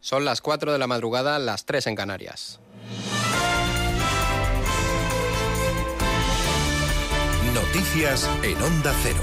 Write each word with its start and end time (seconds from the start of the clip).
Son 0.00 0.24
las 0.24 0.40
4 0.40 0.72
de 0.72 0.78
la 0.78 0.86
madrugada, 0.86 1.38
las 1.38 1.66
3 1.66 1.88
en 1.88 1.94
Canarias. 1.94 2.58
Noticias 7.54 8.28
en 8.42 8.62
Onda 8.62 8.94
Cero. 9.02 9.20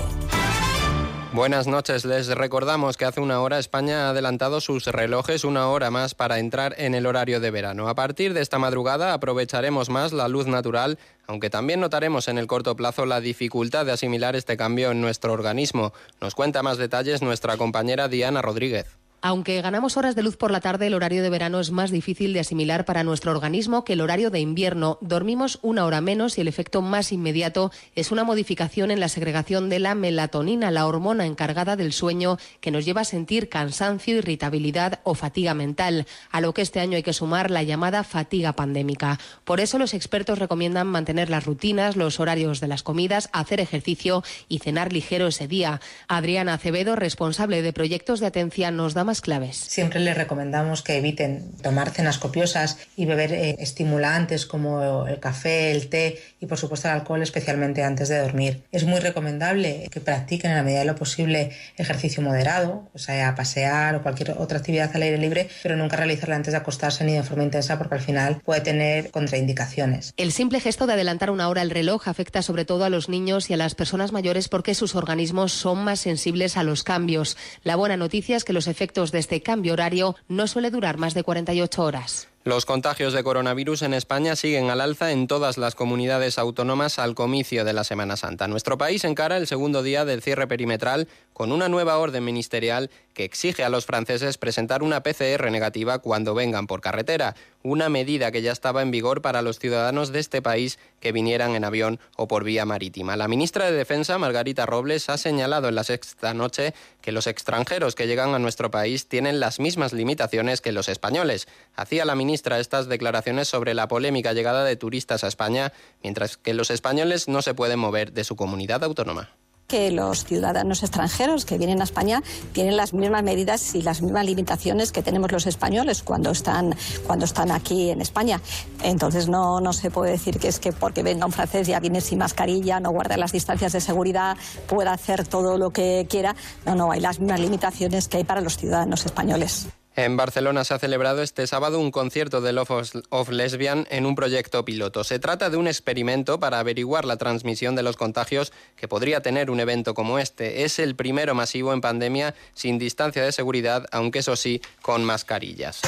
Buenas 1.34 1.66
noches. 1.66 2.06
Les 2.06 2.28
recordamos 2.28 2.96
que 2.96 3.06
hace 3.06 3.22
una 3.22 3.42
hora 3.42 3.58
España 3.58 4.06
ha 4.06 4.10
adelantado 4.12 4.62
sus 4.62 4.86
relojes 4.86 5.44
una 5.44 5.68
hora 5.68 5.90
más 5.90 6.14
para 6.14 6.38
entrar 6.38 6.76
en 6.78 6.94
el 6.94 7.08
horario 7.08 7.40
de 7.40 7.50
verano. 7.50 7.90
A 7.90 7.96
partir 7.96 8.36
de 8.36 8.42
esta 8.42 8.60
madrugada 8.60 9.14
aprovecharemos 9.14 9.90
más 9.90 10.14
la 10.14 10.28
luz 10.28 10.46
natural, 10.46 11.00
aunque 11.26 11.50
también 11.50 11.80
notaremos 11.80 12.28
en 12.28 12.38
el 12.38 12.46
corto 12.46 12.76
plazo 12.76 13.08
la 13.08 13.20
dificultad 13.20 13.86
de 13.86 13.94
asimilar 13.94 14.36
este 14.36 14.58
cambio 14.58 14.92
en 14.92 15.02
nuestro 15.02 15.34
organismo. 15.34 15.92
Nos 16.22 16.36
cuenta 16.36 16.62
más 16.62 16.78
detalles 16.78 17.24
nuestra 17.24 17.58
compañera 17.58 18.08
Diana 18.08 18.44
Rodríguez. 18.44 18.86
Aunque 19.28 19.62
ganamos 19.62 19.98
horas 19.98 20.16
de 20.16 20.24
luz 20.24 20.38
por 20.38 20.52
la 20.52 20.62
tarde, 20.62 20.88
el 20.88 20.94
horario 20.94 21.22
de 21.22 21.30
verano 21.30 21.60
es 21.60 21.70
más 21.70 21.92
difícil 21.92 22.32
de 22.32 22.40
asimilar 22.40 22.86
para 22.86 23.04
nuestro 23.04 23.32
organismo 23.32 23.84
que 23.84 23.92
el 23.92 24.00
horario 24.00 24.30
de 24.30 24.40
invierno. 24.40 25.00
Dormimos 25.02 25.60
una 25.64 25.84
hora 25.84 26.00
menos 26.00 26.38
y 26.38 26.42
el 26.42 26.48
efecto 26.48 26.82
más 26.82 27.12
inmediato 27.12 27.74
es 27.94 28.14
una 28.14 28.24
modificación 28.24 28.90
en 28.90 29.02
la 29.02 29.10
segregación 29.10 29.68
de 29.68 29.80
la 29.80 29.96
melatonina, 29.96 30.72
la 30.72 30.88
hormona 30.88 31.26
encargada 31.26 31.76
del 31.76 31.92
sueño 31.92 32.38
que 32.62 32.72
nos 32.72 32.86
lleva 32.86 33.02
a 33.02 33.04
sentir 33.04 33.50
cansancio, 33.50 34.16
irritabilidad 34.16 35.02
o 35.04 35.14
fatiga 35.14 35.54
mental, 35.54 36.08
a 36.32 36.40
lo 36.40 36.54
que 36.54 36.62
este 36.62 36.80
año 36.80 36.96
hay 36.96 37.04
que 37.04 37.12
sumar 37.12 37.52
la 37.52 37.64
llamada 37.64 38.06
fatiga 38.06 38.54
pandémica. 38.54 39.20
Por 39.44 39.60
eso 39.60 39.78
los 39.78 39.94
expertos 39.94 40.40
recomiendan 40.40 40.88
mantener 40.88 41.30
las 41.30 41.46
rutinas, 41.46 41.98
los 41.98 42.22
horarios 42.22 42.62
de 42.62 42.70
las 42.70 42.82
comidas, 42.82 43.30
hacer 43.34 43.60
ejercicio 43.60 44.24
y 44.48 44.60
cenar 44.60 44.94
ligero 44.94 45.28
ese 45.28 45.50
día. 45.50 45.82
Adriana 46.08 46.54
Acevedo, 46.54 46.96
responsable 46.96 47.62
de 47.62 47.74
proyectos 47.74 48.22
de 48.22 48.28
atención, 48.28 48.78
nos 48.78 48.94
da 48.94 49.04
más 49.04 49.17
claves. 49.22 49.58
Siempre 49.58 50.00
les 50.00 50.18
recomendamos 50.18 50.82
que 50.82 50.98
eviten 50.98 51.52
tomar 51.62 51.92
cenas 51.92 52.18
copiosas 52.18 52.78
y 52.96 53.06
beber 53.06 53.34
eh, 53.34 53.56
estimulantes 53.60 54.46
como 54.46 55.08
el 55.08 55.20
café, 55.20 55.72
el 55.72 55.90
té 55.90 56.20
y 56.40 56.46
por 56.46 56.58
supuesto 56.58 56.88
el 56.88 56.96
alcohol, 56.96 57.22
especialmente 57.22 57.84
antes 57.84 58.10
de 58.10 58.20
dormir. 58.20 58.64
Es 58.72 58.86
muy 58.86 59.00
recomendable 59.00 59.88
que 59.92 60.00
practiquen 60.00 60.52
en 60.52 60.58
la 60.58 60.64
medida 60.64 60.80
de 60.80 60.86
lo 60.86 60.96
posible 60.96 61.52
ejercicio 61.78 62.22
moderado, 62.22 62.90
o 62.94 62.98
sea, 63.00 63.36
pasear 63.36 63.96
o 63.96 64.04
cualquier 64.04 64.32
otra 64.32 64.58
actividad 64.58 64.92
al 64.94 65.02
aire 65.02 65.18
libre, 65.18 65.50
pero 65.64 65.76
nunca 65.76 65.98
realizarla 65.98 66.36
antes 66.36 66.54
de 66.54 66.58
acostarse 66.58 67.04
ni 67.04 67.14
de 67.14 67.24
forma 67.24 67.44
intensa 67.44 67.78
porque 67.78 67.96
al 67.96 68.02
final 68.02 68.42
puede 68.44 68.62
tener 68.62 69.12
contraindicaciones. 69.12 70.14
El 70.18 70.32
simple 70.32 70.60
gesto 70.60 70.88
de 70.88 70.94
adelantar 70.94 71.32
una 71.32 71.50
hora 71.50 71.62
el 71.62 71.70
reloj 71.70 72.08
afecta 72.08 72.42
sobre 72.42 72.66
todo 72.66 72.84
a 72.84 72.90
los 72.90 73.10
niños 73.10 73.50
y 73.50 73.54
a 73.54 73.58
las 73.58 73.76
personas 73.76 74.12
mayores 74.12 74.50
porque 74.50 74.76
sus 74.76 74.96
organismos 74.96 75.52
son 75.52 75.84
más 75.84 76.00
sensibles 76.00 76.58
a 76.58 76.64
los 76.64 76.84
cambios. 76.84 77.38
La 77.64 77.76
buena 77.76 77.98
noticia 77.98 78.38
es 78.38 78.44
que 78.44 78.54
los 78.54 78.68
efectos 78.68 78.97
de 78.98 79.20
este 79.20 79.44
cambio 79.44 79.74
horario 79.74 80.16
no 80.28 80.48
suele 80.48 80.72
durar 80.72 80.98
más 80.98 81.14
de 81.14 81.22
48 81.22 81.84
horas. 81.84 82.30
Los 82.44 82.66
contagios 82.66 83.14
de 83.14 83.24
coronavirus 83.24 83.84
en 83.84 83.94
España 83.94 84.36
siguen 84.36 84.72
al 84.72 84.82
alza 84.82 85.12
en 85.12 85.28
todas 85.28 85.58
las 85.58 85.76
comunidades 85.76 86.40
autónomas 86.40 86.98
al 86.98 87.14
comicio 87.14 87.64
de 87.64 87.74
la 87.74 87.84
Semana 87.84 88.18
Santa. 88.18 88.48
Nuestro 88.48 88.78
país 88.78 89.04
encara 89.04 89.38
el 89.38 89.46
segundo 89.48 89.84
día 89.84 90.04
del 90.04 90.24
cierre 90.24 90.48
perimetral 90.48 91.08
con 91.38 91.52
una 91.52 91.70
nueva 91.70 92.00
orden 92.00 92.26
ministerial 92.26 92.90
que 93.14 93.24
exige 93.24 93.64
a 93.64 93.70
los 93.70 93.86
franceses 93.86 94.40
presentar 94.40 94.82
una 94.82 95.04
PCR 95.04 95.52
negativa 95.52 96.00
cuando 96.00 96.34
vengan 96.34 96.66
por 96.66 96.82
carretera, 96.82 97.36
una 97.62 97.90
medida 97.90 98.32
que 98.32 98.42
ya 98.42 98.52
estaba 98.52 98.82
en 98.82 98.90
vigor 98.90 99.22
para 99.22 99.44
los 99.44 99.60
ciudadanos 99.60 100.12
de 100.12 100.18
este 100.18 100.42
país 100.42 100.80
que 101.00 101.12
vinieran 101.12 101.54
en 101.54 101.64
avión 101.64 102.00
o 102.16 102.28
por 102.28 102.44
vía 102.44 102.66
marítima. 102.66 103.16
La 103.18 103.28
ministra 103.28 103.66
de 103.66 103.78
Defensa, 103.78 104.18
Margarita 104.18 104.66
Robles, 104.66 105.10
ha 105.10 105.20
señalado 105.20 105.70
en 105.70 105.76
la 105.76 105.84
sexta 105.84 106.34
noche 106.34 106.74
que 107.02 107.12
los 107.12 107.28
extranjeros 107.28 107.94
que 107.94 108.08
llegan 108.08 108.34
a 108.34 108.40
nuestro 108.40 108.72
país 108.72 109.08
tienen 109.08 109.40
las 109.40 109.60
mismas 109.60 109.94
limitaciones 109.94 110.60
que 110.60 110.72
los 110.72 110.90
españoles. 110.90 111.48
Hacía 111.76 112.04
la 112.06 112.16
ministra 112.16 112.60
estas 112.60 112.88
declaraciones 112.88 113.48
sobre 113.48 113.76
la 113.76 113.88
polémica 113.88 114.34
llegada 114.34 114.64
de 114.64 114.76
turistas 114.76 115.24
a 115.24 115.28
España, 115.28 115.72
mientras 116.02 116.36
que 116.36 116.56
los 116.56 116.72
españoles 116.72 117.28
no 117.28 117.44
se 117.44 117.54
pueden 117.54 117.78
mover 117.78 118.12
de 118.12 118.24
su 118.24 118.36
comunidad 118.36 118.84
autónoma 118.84 119.37
que 119.68 119.92
los 119.92 120.24
ciudadanos 120.24 120.82
extranjeros 120.82 121.44
que 121.44 121.58
vienen 121.58 121.82
a 121.82 121.84
España 121.84 122.24
tienen 122.54 122.78
las 122.78 122.94
mismas 122.94 123.22
medidas 123.22 123.76
y 123.76 123.82
las 123.82 124.02
mismas 124.02 124.26
limitaciones 124.26 124.94
que 124.94 125.04
tenemos 125.04 125.32
los 125.32 125.46
españoles 125.46 126.04
cuando 126.04 126.32
están, 126.32 126.74
cuando 127.06 127.26
están 127.26 127.52
aquí 127.52 127.90
en 127.90 128.00
España. 128.00 128.40
Entonces 128.82 129.28
no, 129.28 129.60
no 129.60 129.74
se 129.74 129.92
puede 129.92 130.12
decir 130.12 130.40
que 130.40 130.48
es 130.48 130.60
que 130.60 130.72
porque 130.72 131.04
venga 131.04 131.26
un 131.26 131.34
francés 131.34 131.68
ya 131.68 131.82
viene 131.82 132.00
sin 132.00 132.20
mascarilla, 132.20 132.80
no 132.80 132.92
guarda 132.92 133.18
las 133.18 133.34
distancias 133.34 133.74
de 133.74 133.82
seguridad, 133.82 134.38
pueda 134.68 134.94
hacer 134.94 135.28
todo 135.28 135.58
lo 135.58 135.72
que 135.72 136.08
quiera. 136.10 136.34
No, 136.66 136.74
no, 136.74 136.92
hay 136.92 137.02
las 137.02 137.20
mismas 137.20 137.42
limitaciones 137.42 138.08
que 138.08 138.18
hay 138.18 138.24
para 138.24 138.40
los 138.40 138.58
ciudadanos 138.58 139.06
españoles. 139.06 139.68
En 139.98 140.16
Barcelona 140.16 140.64
se 140.64 140.76
ha 140.76 140.80
celebrado 140.80 141.24
este 141.24 141.48
sábado 141.48 141.80
un 141.80 141.90
concierto 141.90 142.40
de 142.40 142.54
Love 142.54 142.92
of 143.10 143.30
Lesbian 143.30 143.88
en 143.90 144.06
un 144.06 144.14
proyecto 144.14 144.64
piloto. 144.64 145.04
Se 145.04 145.18
trata 145.18 145.50
de 145.50 145.58
un 145.58 145.68
experimento 145.68 146.40
para 146.40 146.60
averiguar 146.60 147.04
la 147.04 147.18
transmisión 147.18 147.76
de 147.76 147.82
los 147.82 147.98
contagios 147.98 148.54
que 148.76 148.88
podría 148.88 149.24
tener 149.24 149.50
un 149.50 149.60
evento 149.60 149.96
como 149.96 150.20
este. 150.20 150.66
Es 150.66 150.78
el 150.78 150.96
primero 150.96 151.34
masivo 151.34 151.74
en 151.74 151.82
pandemia 151.82 152.36
sin 152.54 152.78
distancia 152.78 153.24
de 153.24 153.32
seguridad, 153.32 153.88
aunque 153.92 154.20
eso 154.20 154.36
sí, 154.36 154.62
con 154.84 155.04
mascarillas. 155.04 155.82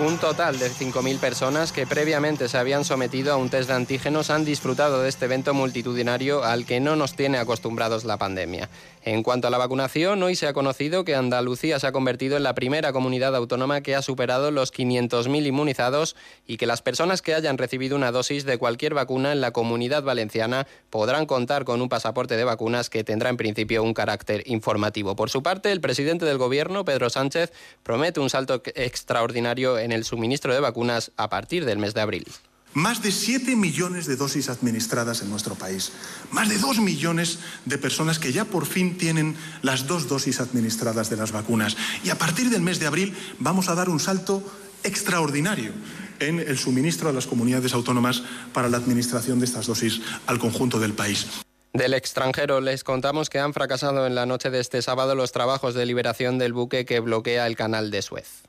Un 0.00 0.18
total 0.18 0.58
de 0.58 0.68
5.000 0.68 1.20
personas 1.20 1.70
que 1.70 1.86
previamente 1.86 2.48
se 2.48 2.58
habían 2.58 2.84
sometido 2.84 3.32
a 3.32 3.36
un 3.36 3.50
test 3.50 3.68
de 3.68 3.76
antígenos 3.76 4.30
han 4.30 4.44
disfrutado 4.44 5.00
de 5.00 5.08
este 5.08 5.26
evento 5.26 5.54
multitudinario 5.54 6.42
al 6.42 6.66
que 6.66 6.80
no 6.80 6.96
nos 6.96 7.14
tiene 7.14 7.38
acostumbrados 7.38 8.02
la 8.02 8.16
pandemia. 8.16 8.68
En 9.04 9.24
cuanto 9.24 9.48
a 9.48 9.50
la 9.50 9.58
vacunación, 9.58 10.22
hoy 10.22 10.36
se 10.36 10.46
ha 10.46 10.52
conocido 10.52 11.04
que 11.04 11.16
Andalucía 11.16 11.80
se 11.80 11.88
ha 11.88 11.92
convertido 11.92 12.36
en 12.36 12.44
la 12.44 12.54
primera 12.54 12.92
comunidad 12.92 13.34
autónoma 13.34 13.80
que 13.80 13.96
ha 13.96 14.02
superado 14.02 14.52
los 14.52 14.72
500.000 14.72 15.44
inmunizados 15.44 16.14
y 16.46 16.56
que 16.56 16.66
las 16.66 16.82
personas 16.82 17.20
que 17.20 17.34
hayan 17.34 17.58
recibido 17.58 17.96
una 17.96 18.12
dosis 18.12 18.44
de 18.44 18.58
cualquier 18.58 18.94
vacuna 18.94 19.32
en 19.32 19.40
la 19.40 19.50
comunidad 19.50 20.04
valenciana 20.04 20.68
podrán 20.88 21.26
contar 21.26 21.64
con 21.64 21.82
un 21.82 21.88
pasaporte 21.88 22.36
de 22.36 22.44
vacunas 22.44 22.90
que 22.90 23.02
tendrá 23.02 23.28
en 23.28 23.36
principio 23.36 23.82
un 23.82 23.92
carácter 23.92 24.44
informativo. 24.46 25.16
Por 25.16 25.30
su 25.30 25.42
parte, 25.42 25.72
el 25.72 25.80
presidente 25.80 26.24
del 26.24 26.38
Gobierno, 26.38 26.84
Pedro 26.84 27.10
Sánchez, 27.10 27.52
promete 27.82 28.20
un 28.20 28.30
salto 28.30 28.62
extraordinario 28.76 29.80
en 29.80 29.90
el 29.90 30.04
suministro 30.04 30.54
de 30.54 30.60
vacunas 30.60 31.10
a 31.16 31.28
partir 31.28 31.64
del 31.64 31.78
mes 31.78 31.94
de 31.94 32.02
abril. 32.02 32.26
Más 32.74 33.02
de 33.02 33.12
7 33.12 33.54
millones 33.54 34.06
de 34.06 34.16
dosis 34.16 34.48
administradas 34.48 35.20
en 35.20 35.30
nuestro 35.30 35.54
país. 35.54 35.92
Más 36.30 36.48
de 36.48 36.58
2 36.58 36.80
millones 36.80 37.38
de 37.66 37.76
personas 37.76 38.18
que 38.18 38.32
ya 38.32 38.46
por 38.46 38.64
fin 38.64 38.96
tienen 38.96 39.36
las 39.60 39.86
dos 39.86 40.08
dosis 40.08 40.40
administradas 40.40 41.10
de 41.10 41.16
las 41.16 41.32
vacunas. 41.32 41.76
Y 42.02 42.10
a 42.10 42.18
partir 42.18 42.48
del 42.48 42.62
mes 42.62 42.80
de 42.80 42.86
abril 42.86 43.14
vamos 43.38 43.68
a 43.68 43.74
dar 43.74 43.90
un 43.90 44.00
salto 44.00 44.42
extraordinario 44.84 45.72
en 46.18 46.38
el 46.38 46.58
suministro 46.58 47.08
a 47.08 47.12
las 47.12 47.26
comunidades 47.26 47.74
autónomas 47.74 48.22
para 48.52 48.68
la 48.68 48.78
administración 48.78 49.38
de 49.38 49.46
estas 49.46 49.66
dosis 49.66 50.00
al 50.26 50.38
conjunto 50.38 50.78
del 50.78 50.94
país. 50.94 51.26
Del 51.74 51.94
extranjero 51.94 52.60
les 52.60 52.84
contamos 52.84 53.30
que 53.30 53.38
han 53.38 53.54
fracasado 53.54 54.06
en 54.06 54.14
la 54.14 54.26
noche 54.26 54.50
de 54.50 54.60
este 54.60 54.82
sábado 54.82 55.14
los 55.14 55.32
trabajos 55.32 55.74
de 55.74 55.86
liberación 55.86 56.38
del 56.38 56.52
buque 56.52 56.84
que 56.84 57.00
bloquea 57.00 57.46
el 57.46 57.56
canal 57.56 57.90
de 57.90 58.02
Suez. 58.02 58.42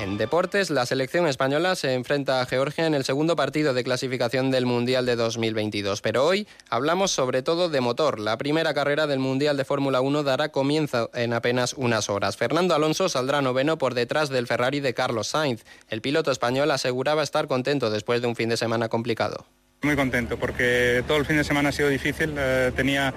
En 0.00 0.16
deportes, 0.16 0.70
la 0.70 0.86
selección 0.86 1.26
española 1.26 1.76
se 1.76 1.92
enfrenta 1.92 2.40
a 2.40 2.46
Georgia 2.46 2.86
en 2.86 2.94
el 2.94 3.04
segundo 3.04 3.36
partido 3.36 3.74
de 3.74 3.84
clasificación 3.84 4.50
del 4.50 4.64
Mundial 4.64 5.04
de 5.04 5.14
2022. 5.14 6.00
Pero 6.00 6.24
hoy 6.24 6.48
hablamos 6.70 7.10
sobre 7.10 7.42
todo 7.42 7.68
de 7.68 7.82
motor. 7.82 8.18
La 8.18 8.38
primera 8.38 8.72
carrera 8.72 9.06
del 9.06 9.18
Mundial 9.18 9.58
de 9.58 9.66
Fórmula 9.66 10.00
1 10.00 10.22
dará 10.22 10.48
comienzo 10.48 11.10
en 11.12 11.34
apenas 11.34 11.74
unas 11.74 12.08
horas. 12.08 12.38
Fernando 12.38 12.74
Alonso 12.74 13.10
saldrá 13.10 13.42
noveno 13.42 13.76
por 13.76 13.92
detrás 13.92 14.30
del 14.30 14.46
Ferrari 14.46 14.80
de 14.80 14.94
Carlos 14.94 15.28
Sainz. 15.28 15.66
El 15.90 16.00
piloto 16.00 16.30
español 16.30 16.70
aseguraba 16.70 17.22
estar 17.22 17.46
contento 17.46 17.90
después 17.90 18.22
de 18.22 18.28
un 18.28 18.36
fin 18.36 18.48
de 18.48 18.56
semana 18.56 18.88
complicado. 18.88 19.44
Muy 19.82 19.96
contento 19.96 20.36
porque 20.36 21.02
todo 21.08 21.16
el 21.16 21.24
fin 21.24 21.38
de 21.38 21.44
semana 21.44 21.70
ha 21.70 21.72
sido 21.72 21.88
difícil. 21.88 22.34
Eh, 22.36 22.70
tenía 22.76 23.14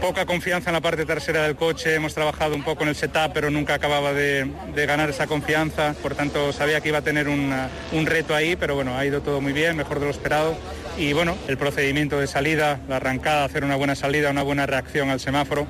poca 0.00 0.24
confianza 0.24 0.70
en 0.70 0.74
la 0.74 0.80
parte 0.80 1.04
trasera 1.04 1.42
del 1.42 1.56
coche. 1.56 1.96
Hemos 1.96 2.14
trabajado 2.14 2.54
un 2.54 2.62
poco 2.62 2.84
en 2.84 2.90
el 2.90 2.94
setup, 2.94 3.32
pero 3.34 3.50
nunca 3.50 3.74
acababa 3.74 4.12
de, 4.12 4.48
ganar 4.76 5.10
esa 5.10 5.26
confianza. 5.26 5.92
Por 6.00 6.14
tanto, 6.14 6.52
sabía 6.52 6.80
que 6.80 6.90
iba 6.90 6.98
a 6.98 7.02
tener 7.02 7.28
un 7.28 8.06
reto 8.06 8.32
ahí, 8.32 8.54
pero 8.54 8.76
bueno, 8.76 8.96
ha 8.96 9.04
ido 9.04 9.22
todo 9.22 9.40
muy 9.40 9.52
bien, 9.52 9.76
mejor 9.76 9.98
de 9.98 10.04
lo 10.04 10.12
esperado. 10.12 10.56
Y 10.96 11.12
bueno, 11.14 11.36
el 11.48 11.58
procedimiento 11.58 12.20
de 12.20 12.28
salida, 12.28 12.78
la 12.88 12.98
arrancada, 12.98 13.44
hacer 13.44 13.64
una 13.64 13.74
buena 13.74 13.96
salida, 13.96 14.30
una 14.30 14.44
buena 14.44 14.66
reacción 14.66 15.10
al 15.10 15.18
semáforo, 15.18 15.66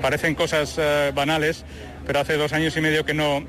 parecen 0.00 0.36
cosas 0.36 0.76
eh, 0.78 1.10
banales, 1.12 1.64
pero 2.06 2.20
hace 2.20 2.34
dos 2.34 2.52
años 2.52 2.76
y 2.76 2.80
medio 2.80 3.04
que 3.04 3.14
no, 3.14 3.42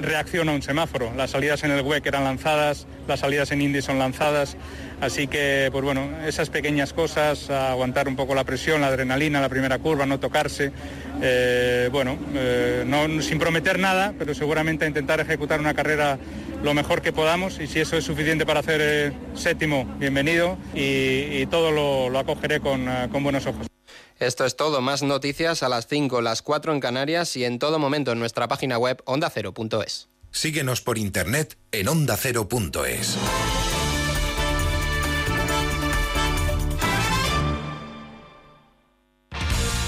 reacciona 0.00 0.52
un 0.52 0.62
semáforo. 0.62 1.12
Las 1.16 1.30
salidas 1.30 1.64
en 1.64 1.70
el 1.70 1.82
WEC 1.82 2.06
eran 2.06 2.24
lanzadas, 2.24 2.86
las 3.08 3.20
salidas 3.20 3.50
en 3.50 3.62
Indy 3.62 3.82
son 3.82 3.98
lanzadas, 3.98 4.56
así 5.00 5.26
que 5.26 5.68
pues 5.72 5.84
bueno, 5.84 6.08
esas 6.26 6.50
pequeñas 6.50 6.92
cosas, 6.92 7.50
aguantar 7.50 8.08
un 8.08 8.16
poco 8.16 8.34
la 8.34 8.44
presión, 8.44 8.80
la 8.80 8.88
adrenalina, 8.88 9.40
la 9.40 9.48
primera 9.48 9.78
curva, 9.78 10.06
no 10.06 10.20
tocarse, 10.20 10.72
eh, 11.22 11.88
bueno, 11.92 12.18
eh, 12.34 12.84
no, 12.86 13.22
sin 13.22 13.38
prometer 13.38 13.78
nada, 13.78 14.14
pero 14.18 14.34
seguramente 14.34 14.86
intentar 14.86 15.20
ejecutar 15.20 15.60
una 15.60 15.74
carrera 15.74 16.18
lo 16.62 16.74
mejor 16.74 17.02
que 17.02 17.12
podamos 17.12 17.60
y 17.60 17.66
si 17.66 17.80
eso 17.80 17.96
es 17.96 18.04
suficiente 18.04 18.46
para 18.46 18.60
hacer 18.60 18.80
eh, 18.82 19.12
séptimo, 19.34 19.84
bienvenido 19.98 20.58
y, 20.74 21.46
todo 21.46 21.70
lo, 21.70 22.18
acogeré 22.18 22.60
con 22.60 23.22
buenos 23.22 23.46
ojos. 23.46 23.66
Esto 24.18 24.46
es 24.46 24.56
todo, 24.56 24.80
más 24.80 25.02
noticias 25.02 25.62
a 25.62 25.68
las 25.68 25.86
5, 25.86 26.22
las 26.22 26.40
4 26.40 26.72
en 26.72 26.80
Canarias 26.80 27.36
y 27.36 27.44
en 27.44 27.58
todo 27.58 27.78
momento 27.78 28.12
en 28.12 28.18
nuestra 28.18 28.48
página 28.48 28.78
web 28.78 29.02
ondacero.es. 29.04 30.08
Síguenos 30.30 30.80
por 30.80 30.96
internet 30.96 31.58
en 31.70 31.88
ondacero.es. 31.88 33.18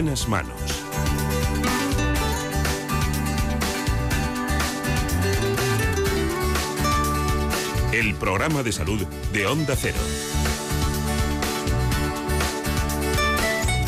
Buenas 0.00 0.28
manos. 0.28 0.54
El 7.92 8.14
programa 8.14 8.62
de 8.62 8.70
salud 8.70 9.04
de 9.32 9.46
Onda 9.48 9.74
Cero. 9.74 9.98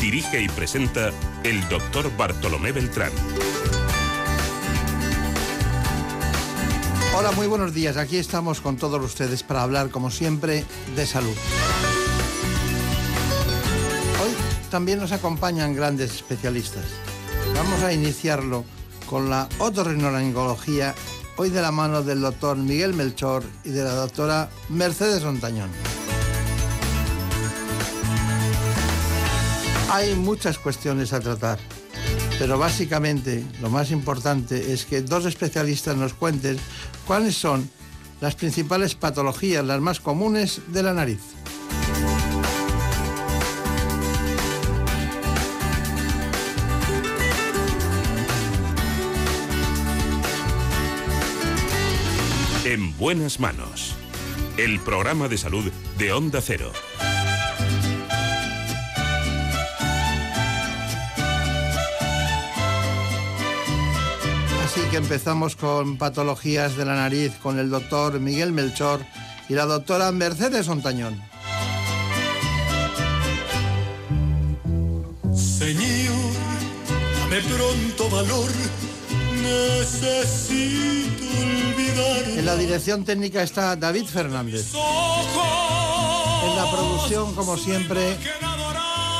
Dirige 0.01 0.41
y 0.41 0.49
presenta 0.49 1.11
el 1.45 1.65
doctor 1.69 2.11
Bartolomé 2.17 2.73
Beltrán. 2.73 3.13
Hola, 7.15 7.31
muy 7.31 7.47
buenos 7.47 7.73
días. 7.73 7.95
Aquí 7.95 8.17
estamos 8.17 8.59
con 8.59 8.75
todos 8.75 9.01
ustedes 9.01 9.43
para 9.43 9.63
hablar, 9.63 9.89
como 9.91 10.11
siempre, 10.11 10.65
de 10.93 11.07
salud. 11.07 11.37
También 14.71 14.99
nos 14.99 15.11
acompañan 15.11 15.75
grandes 15.75 16.15
especialistas. 16.15 16.85
Vamos 17.53 17.83
a 17.83 17.91
iniciarlo 17.91 18.63
con 19.05 19.29
la 19.29 19.49
otorrinolaringología, 19.59 20.95
hoy 21.35 21.49
de 21.49 21.61
la 21.61 21.71
mano 21.71 22.01
del 22.01 22.21
doctor 22.21 22.55
Miguel 22.55 22.93
Melchor 22.93 23.43
y 23.65 23.69
de 23.69 23.83
la 23.83 23.93
doctora 23.93 24.49
Mercedes 24.69 25.23
Ontañón. 25.23 25.69
Hay 29.91 30.15
muchas 30.15 30.57
cuestiones 30.57 31.11
a 31.11 31.19
tratar, 31.19 31.59
pero 32.39 32.57
básicamente 32.57 33.43
lo 33.61 33.69
más 33.69 33.91
importante 33.91 34.71
es 34.71 34.85
que 34.85 35.01
dos 35.01 35.25
especialistas 35.25 35.97
nos 35.97 36.13
cuenten 36.13 36.57
cuáles 37.05 37.35
son 37.35 37.69
las 38.21 38.35
principales 38.35 38.95
patologías, 38.95 39.65
las 39.65 39.81
más 39.81 39.99
comunes 39.99 40.61
de 40.67 40.83
la 40.83 40.93
nariz. 40.93 41.40
Buenas 53.01 53.39
manos. 53.39 53.95
El 54.57 54.79
programa 54.79 55.27
de 55.27 55.35
salud 55.35 55.71
de 55.97 56.13
Onda 56.13 56.39
Cero. 56.39 56.71
Así 64.63 64.81
que 64.91 64.97
empezamos 64.97 65.55
con 65.55 65.97
patologías 65.97 66.77
de 66.77 66.85
la 66.85 66.93
nariz 66.93 67.33
con 67.41 67.57
el 67.57 67.71
doctor 67.71 68.19
Miguel 68.19 68.51
Melchor 68.51 69.03
y 69.49 69.55
la 69.55 69.65
doctora 69.65 70.11
Mercedes 70.11 70.67
Ontañón. 70.67 71.19
Señor, 75.33 76.33
dame 77.17 77.41
pronto 77.41 78.09
valor, 78.11 78.51
necesito. 79.41 80.91
En 81.93 82.45
la 82.45 82.55
dirección 82.55 83.03
técnica 83.03 83.43
está 83.43 83.75
David 83.75 84.05
Fernández. 84.05 84.73
En 84.73 86.55
la 86.55 86.71
producción, 86.71 87.35
como 87.35 87.57
siempre, 87.57 88.17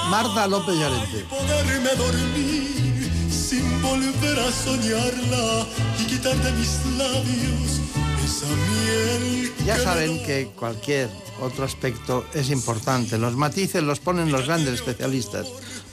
Marta 0.09 0.47
López 0.47 0.75
Llorente. 0.75 1.25
Poderme 1.29 1.89
dormir 1.97 3.11
sin 3.29 3.81
volver 3.81 4.39
a 4.39 4.51
soñarla 4.51 5.65
y 5.99 6.05
quitar 6.05 6.35
de 6.37 6.51
mis 6.53 6.85
labios 6.97 7.81
esa 8.23 8.47
miel. 8.47 9.53
Ya 9.65 9.77
saben 9.77 10.23
que 10.23 10.51
cualquier 10.57 11.09
otro 11.41 11.65
aspecto 11.65 12.25
es 12.33 12.49
importante. 12.49 13.17
Los 13.17 13.35
matices 13.35 13.83
los 13.83 13.99
ponen 13.99 14.31
los 14.31 14.47
grandes 14.47 14.75
especialistas. 14.75 15.47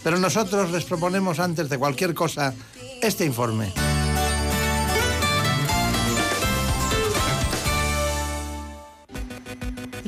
Pero 0.04 0.18
nosotros 0.18 0.70
les 0.70 0.84
proponemos 0.84 1.40
antes 1.40 1.68
de 1.68 1.78
cualquier 1.78 2.14
cosa 2.14 2.54
este 3.02 3.24
informe. 3.24 3.72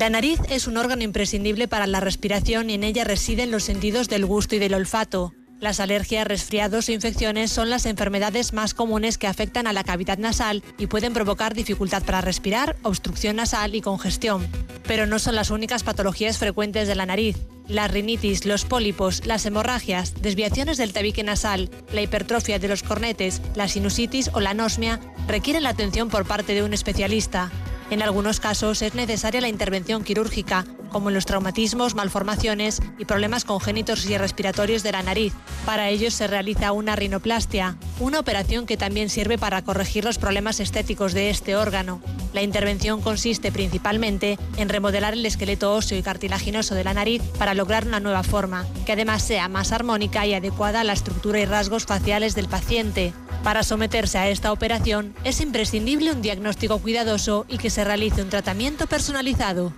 La 0.00 0.08
nariz 0.08 0.40
es 0.48 0.66
un 0.66 0.78
órgano 0.78 1.02
imprescindible 1.02 1.68
para 1.68 1.86
la 1.86 2.00
respiración 2.00 2.70
y 2.70 2.72
en 2.72 2.84
ella 2.84 3.04
residen 3.04 3.50
los 3.50 3.64
sentidos 3.64 4.08
del 4.08 4.24
gusto 4.24 4.56
y 4.56 4.58
del 4.58 4.72
olfato. 4.72 5.34
Las 5.58 5.78
alergias, 5.78 6.26
resfriados 6.26 6.88
o 6.88 6.92
infecciones 6.92 7.52
son 7.52 7.68
las 7.68 7.84
enfermedades 7.84 8.54
más 8.54 8.72
comunes 8.72 9.18
que 9.18 9.26
afectan 9.26 9.66
a 9.66 9.74
la 9.74 9.84
cavidad 9.84 10.16
nasal 10.16 10.62
y 10.78 10.86
pueden 10.86 11.12
provocar 11.12 11.52
dificultad 11.52 12.02
para 12.02 12.22
respirar, 12.22 12.78
obstrucción 12.82 13.36
nasal 13.36 13.74
y 13.74 13.82
congestión. 13.82 14.48
Pero 14.88 15.04
no 15.04 15.18
son 15.18 15.34
las 15.34 15.50
únicas 15.50 15.82
patologías 15.82 16.38
frecuentes 16.38 16.88
de 16.88 16.94
la 16.94 17.04
nariz. 17.04 17.36
La 17.68 17.86
rinitis, 17.86 18.46
los 18.46 18.64
pólipos, 18.64 19.26
las 19.26 19.44
hemorragias, 19.44 20.14
desviaciones 20.22 20.78
del 20.78 20.94
tabique 20.94 21.22
nasal, 21.24 21.68
la 21.92 22.00
hipertrofia 22.00 22.58
de 22.58 22.68
los 22.68 22.82
cornetes, 22.82 23.42
la 23.54 23.68
sinusitis 23.68 24.30
o 24.32 24.40
la 24.40 24.50
anosmia 24.50 24.98
requieren 25.28 25.64
la 25.64 25.68
atención 25.68 26.08
por 26.08 26.24
parte 26.24 26.54
de 26.54 26.62
un 26.62 26.72
especialista. 26.72 27.52
En 27.90 28.02
algunos 28.02 28.38
casos 28.38 28.82
es 28.82 28.94
necesaria 28.94 29.40
la 29.40 29.48
intervención 29.48 30.04
quirúrgica, 30.04 30.64
como 30.90 31.08
en 31.08 31.14
los 31.14 31.26
traumatismos, 31.26 31.96
malformaciones 31.96 32.80
y 32.98 33.04
problemas 33.04 33.44
congénitos 33.44 34.06
y 34.06 34.16
respiratorios 34.16 34.84
de 34.84 34.92
la 34.92 35.02
nariz. 35.02 35.32
Para 35.66 35.88
ellos 35.88 36.14
se 36.14 36.28
realiza 36.28 36.70
una 36.70 36.94
rinoplastia, 36.94 37.76
una 37.98 38.20
operación 38.20 38.66
que 38.66 38.76
también 38.76 39.10
sirve 39.10 39.38
para 39.38 39.62
corregir 39.62 40.04
los 40.04 40.18
problemas 40.18 40.60
estéticos 40.60 41.14
de 41.14 41.30
este 41.30 41.56
órgano. 41.56 42.00
La 42.32 42.42
intervención 42.42 43.00
consiste 43.00 43.50
principalmente 43.50 44.38
en 44.56 44.68
remodelar 44.68 45.14
el 45.14 45.26
esqueleto 45.26 45.74
óseo 45.74 45.98
y 45.98 46.02
cartilaginoso 46.02 46.76
de 46.76 46.84
la 46.84 46.94
nariz 46.94 47.22
para 47.38 47.54
lograr 47.54 47.88
una 47.88 47.98
nueva 47.98 48.22
forma, 48.22 48.66
que 48.86 48.92
además 48.92 49.22
sea 49.22 49.48
más 49.48 49.72
armónica 49.72 50.26
y 50.26 50.34
adecuada 50.34 50.82
a 50.82 50.84
la 50.84 50.92
estructura 50.92 51.40
y 51.40 51.44
rasgos 51.44 51.86
faciales 51.86 52.36
del 52.36 52.46
paciente. 52.46 53.12
Para 53.42 53.62
someterse 53.62 54.18
a 54.18 54.28
esta 54.28 54.52
operación 54.52 55.14
es 55.24 55.40
imprescindible 55.40 56.12
un 56.12 56.20
diagnóstico 56.20 56.78
cuidadoso 56.78 57.46
y 57.48 57.56
que 57.56 57.70
se 57.70 57.79
realice 57.84 58.22
un 58.22 58.30
tratamiento 58.30 58.86
personalizado. 58.86 59.72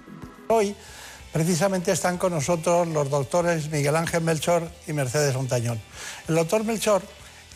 Hoy 0.49 0.75
precisamente 1.33 1.93
están 1.93 2.19
con 2.19 2.33
nosotros 2.33 2.87
los 2.89 3.09
doctores 3.09 3.71
Miguel 3.71 3.97
Ángel 3.97 4.23
Melchor 4.23 4.71
y 4.87 4.93
Mercedes 4.93 5.35
Montañón. 5.35 5.81
El 6.29 6.35
doctor 6.35 6.65
Melchor 6.65 7.03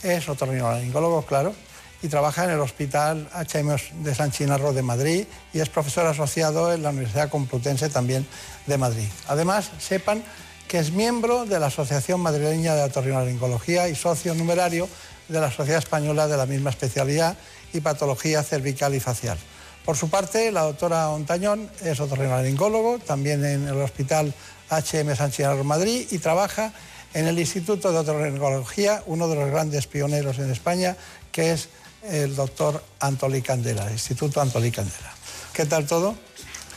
es 0.02 0.28
otorrinolaringólogo, 0.28 1.22
claro, 1.22 1.54
y 2.02 2.08
trabaja 2.08 2.44
en 2.44 2.50
el 2.50 2.60
Hospital 2.60 3.28
HM 3.32 4.02
de 4.02 4.14
San 4.14 4.30
Chinarro 4.30 4.72
de 4.72 4.82
Madrid 4.82 5.26
y 5.52 5.60
es 5.60 5.68
profesor 5.68 6.06
asociado 6.06 6.72
en 6.72 6.82
la 6.82 6.90
Universidad 6.90 7.30
Complutense 7.30 7.88
también 7.88 8.26
de 8.66 8.78
Madrid. 8.78 9.08
Además, 9.28 9.70
sepan 9.78 10.22
que 10.68 10.78
es 10.78 10.90
miembro 10.90 11.46
de 11.46 11.60
la 11.60 11.66
Asociación 11.66 12.20
Madrileña 12.20 12.74
de 12.74 12.82
Otorrinolaringología 12.82 13.88
y 13.88 13.94
socio 13.94 14.34
numerario 14.34 14.88
de 15.28 15.40
la 15.40 15.50
Sociedad 15.50 15.78
Española 15.78 16.28
de 16.28 16.36
la 16.36 16.46
misma 16.46 16.70
especialidad 16.70 17.36
y 17.72 17.80
patología 17.80 18.42
cervical 18.42 18.94
y 18.94 19.00
facial. 19.00 19.38
Por 19.86 19.96
su 19.96 20.10
parte, 20.10 20.50
la 20.50 20.62
doctora 20.62 21.10
Ontañón 21.10 21.70
es 21.80 22.00
otorrinolaringólogo, 22.00 22.98
también 22.98 23.44
en 23.44 23.68
el 23.68 23.80
Hospital 23.80 24.34
HM 24.68 25.14
de 25.14 25.62
Madrid 25.62 26.08
y 26.10 26.18
trabaja 26.18 26.72
en 27.14 27.28
el 27.28 27.38
Instituto 27.38 27.92
de 27.92 27.98
Otorrinolaringología, 27.98 29.04
uno 29.06 29.28
de 29.28 29.36
los 29.36 29.48
grandes 29.48 29.86
pioneros 29.86 30.40
en 30.40 30.50
España, 30.50 30.96
que 31.30 31.52
es 31.52 31.68
el 32.02 32.34
doctor 32.34 32.82
Antolí 32.98 33.42
Candela, 33.42 33.88
Instituto 33.92 34.40
Antolí 34.40 34.72
Candela. 34.72 35.14
¿Qué 35.52 35.66
tal 35.66 35.86
todo? 35.86 36.16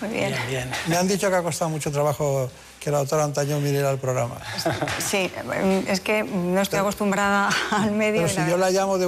Muy 0.01 0.09
bien. 0.11 0.35
bien. 0.47 0.71
Me 0.85 0.95
han 0.95 1.07
dicho 1.07 1.31
que 1.31 1.35
ha 1.35 1.41
costado 1.41 1.69
mucho 1.71 1.91
trabajo 1.91 2.51
que 2.79 2.91
la 2.91 2.99
doctora 2.99 3.23
Antañón 3.23 3.63
viniera 3.63 3.89
al 3.89 3.99
programa. 3.99 4.37
Sí, 4.99 5.31
es 5.87 5.99
que 5.99 6.23
no 6.23 6.61
estoy 6.61 6.79
acostumbrada 6.79 7.49
al 7.71 7.91
medio. 7.91 8.23
Pero 8.23 8.45
si 8.45 8.49
yo 8.49 8.57
la 8.57 8.69
llamo 8.69 8.97
de 8.97 9.07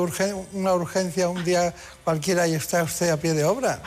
una 0.54 0.74
urgencia 0.74 1.30
un 1.30 1.44
día 1.44 1.74
cualquiera 2.04 2.48
y 2.48 2.54
está 2.54 2.84
usted 2.84 3.10
a 3.10 3.18
pie 3.18 3.34
de 3.34 3.46
obra. 3.46 3.80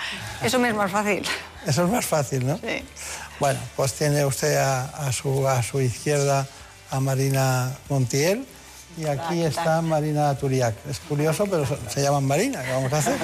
Eso 0.43 0.59
me 0.59 0.69
es 0.71 0.75
más 0.75 0.91
fácil. 0.91 1.25
Eso 1.67 1.85
es 1.85 1.91
más 1.91 2.07
fácil, 2.07 2.47
¿no? 2.47 2.59
Sí. 2.59 2.85
Bueno, 3.41 3.59
pues 3.77 3.95
tiene 3.95 4.25
usted 4.25 4.57
a, 4.57 5.13
su, 5.13 5.47
a 5.49 5.63
su 5.63 5.81
izquierda 5.81 6.47
a 6.91 7.01
Marina 7.01 7.73
Montiel 7.89 8.47
y 8.97 9.07
aquí 9.07 9.43
está 9.43 9.83
Marina 9.83 10.35
Turiac. 10.37 10.75
Es 10.89 11.01
curioso, 11.01 11.47
pero 11.47 11.67
se 11.89 12.01
llaman 12.01 12.25
Marina, 12.25 12.63
¿qué 12.63 12.71
vamos 12.71 12.93
a 12.93 12.99
hacer? 12.99 13.17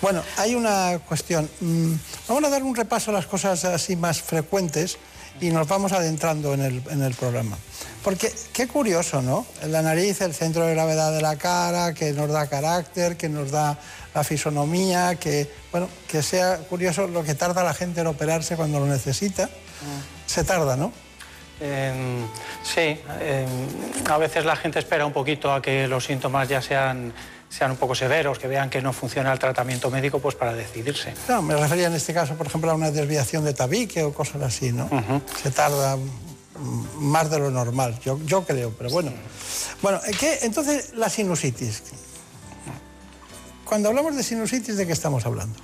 Bueno, 0.00 0.22
hay 0.36 0.54
una 0.54 1.00
cuestión. 1.08 1.50
Mm, 1.60 1.94
vamos 2.28 2.44
a 2.44 2.50
dar 2.50 2.62
un 2.62 2.76
repaso 2.76 3.10
a 3.10 3.14
las 3.14 3.26
cosas 3.26 3.64
así 3.64 3.96
más 3.96 4.22
frecuentes 4.22 4.98
y 5.40 5.50
nos 5.50 5.68
vamos 5.68 5.92
adentrando 5.92 6.54
en 6.54 6.60
el, 6.60 6.82
en 6.90 7.02
el 7.02 7.14
programa. 7.14 7.56
Porque 8.02 8.32
qué 8.52 8.68
curioso, 8.68 9.20
¿no? 9.20 9.46
La 9.66 9.82
nariz, 9.82 10.20
el 10.20 10.32
centro 10.32 10.64
de 10.64 10.74
gravedad 10.74 11.12
de 11.12 11.20
la 11.20 11.36
cara, 11.36 11.92
que 11.92 12.12
nos 12.12 12.30
da 12.30 12.46
carácter, 12.46 13.16
que 13.16 13.28
nos 13.28 13.50
da 13.50 13.78
la 14.14 14.24
fisonomía, 14.24 15.16
que, 15.16 15.50
bueno, 15.72 15.88
que 16.08 16.22
sea 16.22 16.58
curioso 16.58 17.06
lo 17.08 17.24
que 17.24 17.34
tarda 17.34 17.64
la 17.64 17.74
gente 17.74 18.02
en 18.02 18.06
operarse 18.06 18.56
cuando 18.56 18.80
lo 18.80 18.86
necesita. 18.86 19.46
Mm. 19.46 20.26
Se 20.26 20.44
tarda, 20.44 20.76
¿no? 20.76 20.92
Em, 21.60 22.26
sí, 22.62 23.00
em, 23.20 23.48
a 24.10 24.18
veces 24.18 24.44
la 24.44 24.56
gente 24.56 24.78
espera 24.78 25.06
un 25.06 25.12
poquito 25.12 25.52
a 25.52 25.62
que 25.62 25.88
los 25.88 26.04
síntomas 26.04 26.48
ya 26.48 26.60
sean, 26.60 27.12
sean 27.48 27.70
un 27.70 27.76
poco 27.76 27.94
severos, 27.94 28.38
que 28.38 28.48
vean 28.48 28.70
que 28.70 28.82
no 28.82 28.92
funciona 28.92 29.32
el 29.32 29.38
tratamiento 29.38 29.90
médico, 29.90 30.18
pues 30.18 30.34
para 30.34 30.52
decidirse. 30.52 31.14
No, 31.28 31.42
me 31.42 31.56
refería 31.56 31.86
en 31.86 31.94
este 31.94 32.12
caso, 32.12 32.34
por 32.34 32.46
ejemplo, 32.46 32.70
a 32.70 32.74
una 32.74 32.90
desviación 32.90 33.44
de 33.44 33.54
tabique 33.54 34.02
o 34.02 34.12
cosas 34.12 34.42
así, 34.42 34.72
¿no? 34.72 34.88
Se 35.42 35.50
tarda 35.50 35.96
más 36.98 37.30
de 37.30 37.38
lo 37.38 37.50
normal, 37.50 37.98
yo, 38.04 38.18
yo 38.24 38.44
creo, 38.44 38.72
pero 38.76 38.90
bueno. 38.90 39.12
Bueno, 39.82 40.00
¿qué? 40.18 40.38
entonces 40.42 40.94
la 40.94 41.08
sinusitis. 41.08 41.82
Cuando 43.64 43.88
hablamos 43.88 44.16
de 44.16 44.22
sinusitis, 44.22 44.76
¿de 44.76 44.86
qué 44.86 44.92
estamos 44.92 45.26
hablando? 45.26 45.58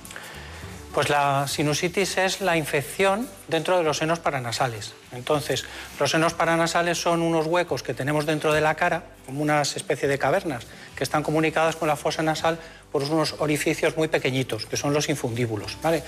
Pues 0.93 1.09
la 1.09 1.47
sinusitis 1.47 2.19
es 2.19 2.39
la 2.39 2.55
infección 2.55 3.27
dentro 3.47 3.79
de 3.79 3.83
los 3.83 3.97
senos 3.97 4.19
paranasales. 4.19 4.93
Entonces, 5.11 5.65
los 5.99 6.11
senos 6.11 6.35
paranasales 6.35 7.01
son 7.01 7.23
unos 7.23 7.47
huecos 7.47 7.81
que 7.81 7.95
tenemos 7.95 8.27
dentro 8.27 8.53
de 8.53 8.61
la 8.61 8.75
cara, 8.75 9.01
como 9.25 9.41
unas 9.41 9.75
especie 9.75 10.07
de 10.07 10.19
cavernas, 10.19 10.67
que 10.95 11.03
están 11.03 11.23
comunicadas 11.23 11.77
con 11.77 11.87
la 11.87 11.95
fosa 11.95 12.21
nasal 12.21 12.59
por 12.91 13.01
unos 13.01 13.33
orificios 13.39 13.97
muy 13.97 14.07
pequeñitos, 14.07 14.67
que 14.67 14.77
son 14.77 14.93
los 14.93 15.09
infundíbulos. 15.09 15.79
¿vale? 15.81 16.03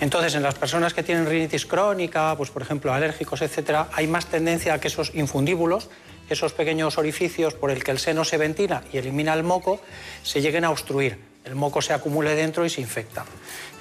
Entonces, 0.00 0.34
en 0.34 0.42
las 0.42 0.54
personas 0.54 0.94
que 0.94 1.02
tienen 1.02 1.26
rinitis 1.26 1.66
crónica, 1.66 2.34
pues 2.34 2.48
por 2.48 2.62
ejemplo 2.62 2.90
alérgicos, 2.90 3.42
etcétera, 3.42 3.88
hay 3.92 4.06
más 4.06 4.24
tendencia 4.24 4.72
a 4.72 4.80
que 4.80 4.88
esos 4.88 5.14
infundíbulos, 5.14 5.90
esos 6.30 6.54
pequeños 6.54 6.96
orificios 6.96 7.52
por 7.52 7.70
el 7.70 7.84
que 7.84 7.90
el 7.90 7.98
seno 7.98 8.24
se 8.24 8.38
ventila 8.38 8.82
y 8.94 8.96
elimina 8.96 9.34
el 9.34 9.42
moco, 9.42 9.78
se 10.22 10.40
lleguen 10.40 10.64
a 10.64 10.70
obstruir 10.70 11.32
el 11.44 11.54
moco 11.54 11.82
se 11.82 11.92
acumule 11.92 12.34
dentro 12.34 12.64
y 12.64 12.70
se 12.70 12.80
infecta. 12.80 13.24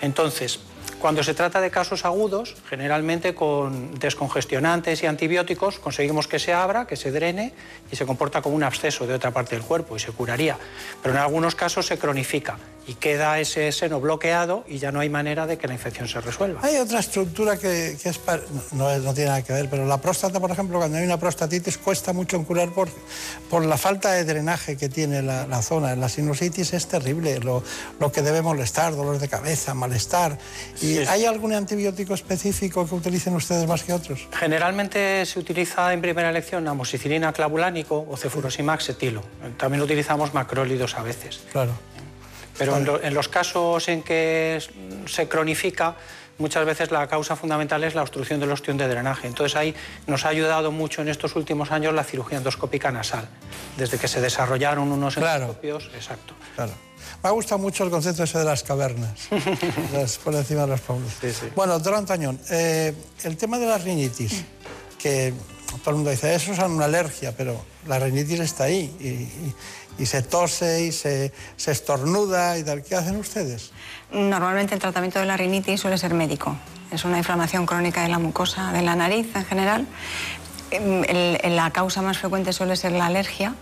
Entonces, 0.01 0.59
cuando 0.99 1.23
se 1.23 1.33
trata 1.33 1.61
de 1.61 1.71
casos 1.71 2.05
agudos, 2.05 2.55
generalmente 2.69 3.33
con 3.33 3.99
descongestionantes 3.99 5.03
y 5.03 5.07
antibióticos 5.07 5.79
conseguimos 5.79 6.27
que 6.27 6.39
se 6.39 6.53
abra, 6.53 6.85
que 6.85 6.95
se 6.95 7.11
drene 7.11 7.53
y 7.91 7.95
se 7.95 8.05
comporta 8.05 8.41
como 8.41 8.55
un 8.55 8.63
absceso 8.63 9.07
de 9.07 9.13
otra 9.13 9.31
parte 9.31 9.55
del 9.55 9.65
cuerpo 9.65 9.95
y 9.95 9.99
se 9.99 10.11
curaría. 10.11 10.57
Pero 11.01 11.15
en 11.15 11.21
algunos 11.21 11.55
casos 11.55 11.87
se 11.87 11.97
cronifica 11.97 12.57
y 12.87 12.95
queda 12.95 13.39
ese 13.39 13.71
seno 13.71 13.99
bloqueado 13.99 14.63
y 14.67 14.79
ya 14.79 14.91
no 14.91 14.99
hay 14.99 15.09
manera 15.09 15.45
de 15.45 15.57
que 15.57 15.67
la 15.67 15.73
infección 15.73 16.07
se 16.07 16.19
resuelva. 16.19 16.61
Hay 16.63 16.77
otra 16.77 16.99
estructura 16.99 17.57
que, 17.57 17.91
es 17.91 18.19
no, 18.71 18.97
no, 18.99 19.13
tiene 19.13 19.29
nada 19.29 19.43
que 19.43 19.53
ver, 19.53 19.69
pero 19.69 19.85
la 19.85 19.99
próstata, 19.99 20.39
por 20.39 20.51
ejemplo, 20.51 20.79
cuando 20.79 20.97
hay 20.97 21.05
una 21.05 21.19
prostatitis 21.19 21.77
cuesta 21.77 22.11
mucho 22.13 22.37
en 22.37 22.43
curar 22.43 22.71
por, 22.71 22.89
por 23.49 23.65
la 23.65 23.77
falta 23.77 24.11
de 24.13 24.23
drenaje 24.23 24.77
que 24.77 24.89
tiene 24.89 25.21
la, 25.21 25.61
zona. 25.61 25.95
La 25.95 26.09
sinusitis 26.09 26.73
es 26.73 26.87
terrible, 26.87 27.39
lo, 27.39 27.63
lo, 27.99 28.11
que 28.11 28.21
debe 28.21 28.41
molestar, 28.41 28.95
dolor 28.95 29.19
de 29.19 29.27
cabeza, 29.27 29.73
malestar. 29.73 30.37
¿Y 30.81 30.97
hay 30.99 31.25
algún 31.25 31.53
antibiótico 31.53 32.13
específico 32.13 32.87
que 32.87 32.95
utilicen 32.95 33.35
ustedes 33.35 33.67
más 33.67 33.83
que 33.83 33.93
otros? 33.93 34.27
Generalmente 34.33 35.25
se 35.25 35.39
utiliza 35.39 35.93
en 35.93 36.01
primera 36.01 36.29
elección 36.29 36.67
amoxicilina 36.67 37.33
clavulánico 37.33 38.05
o 38.09 38.17
cefurosimax 38.17 38.89
etilo. 38.89 39.23
También 39.57 39.81
utilizamos 39.81 40.33
macrólidos 40.33 40.95
a 40.95 41.03
veces. 41.03 41.41
Claro. 41.51 41.73
Pero 42.57 42.99
en, 43.01 43.13
los 43.13 43.27
casos 43.27 43.87
en 43.87 44.03
que 44.03 44.59
se 45.07 45.27
cronifica, 45.27 45.95
muchas 46.37 46.65
veces 46.65 46.91
la 46.91 47.07
causa 47.07 47.35
fundamental 47.35 47.83
es 47.83 47.95
la 47.95 48.01
obstrucción 48.01 48.39
del 48.39 48.51
ostión 48.51 48.77
de 48.77 48.87
drenaje. 48.87 49.27
Entonces 49.27 49.55
ahí 49.55 49.73
nos 50.07 50.25
ha 50.25 50.29
ayudado 50.29 50.71
mucho 50.71 51.01
en 51.01 51.07
estos 51.07 51.35
últimos 51.35 51.71
años 51.71 51.93
la 51.93 52.03
cirugía 52.03 52.37
endoscópica 52.37 52.91
nasal, 52.91 53.27
desde 53.77 53.97
que 53.97 54.07
se 54.07 54.21
desarrollaron 54.21 54.91
unos 54.91 55.17
endoscopios. 55.17 55.89
Exacto. 55.95 56.33
Claro. 56.55 56.73
Me 57.23 57.29
ha 57.29 57.31
gustado 57.31 57.59
mucho 57.59 57.83
el 57.83 57.89
concepto 57.89 58.23
ese 58.23 58.39
de 58.39 58.45
las 58.45 58.63
cavernas, 58.63 59.11
por 60.23 60.35
encima 60.35 60.61
de 60.61 60.67
los 60.67 60.81
pueblos. 60.81 61.11
Bueno, 61.55 61.73
doctor 61.73 61.95
Antañón, 61.95 62.39
eh, 62.49 62.93
el 63.23 63.37
tema 63.37 63.59
de 63.59 63.67
la 63.67 63.77
rinitis, 63.77 64.43
que 64.97 65.33
todo 65.83 65.91
el 65.91 65.95
mundo 65.97 66.11
dice, 66.11 66.33
eso 66.33 66.51
es 66.51 66.59
una 66.59 66.85
alergia, 66.85 67.33
pero 67.35 67.63
la 67.87 67.99
rinitis 67.99 68.39
está 68.39 68.65
ahí 68.65 68.93
y, 68.99 70.01
y 70.01 70.05
se 70.05 70.21
tose 70.21 70.85
y 70.85 70.91
se, 70.91 71.31
se, 71.57 71.71
estornuda 71.71 72.57
y 72.57 72.63
tal. 72.63 72.83
¿Qué 72.83 72.95
hacen 72.95 73.15
ustedes? 73.17 73.71
Normalmente 74.11 74.73
el 74.73 74.81
tratamiento 74.81 75.19
de 75.19 75.25
la 75.25 75.37
rinitis 75.37 75.79
suele 75.79 75.97
ser 75.97 76.13
médico. 76.13 76.55
Es 76.91 77.05
una 77.05 77.17
inflamación 77.17 77.65
crónica 77.65 78.01
de 78.01 78.09
la 78.09 78.19
mucosa 78.19 78.71
de 78.73 78.81
la 78.81 78.95
nariz 78.95 79.27
en 79.35 79.45
general. 79.45 79.87
la 80.71 81.71
causa 81.71 82.01
más 82.01 82.17
frecuente 82.17 82.51
suele 82.51 82.75
ser 82.75 82.91
la 82.93 83.05
alergia, 83.05 83.55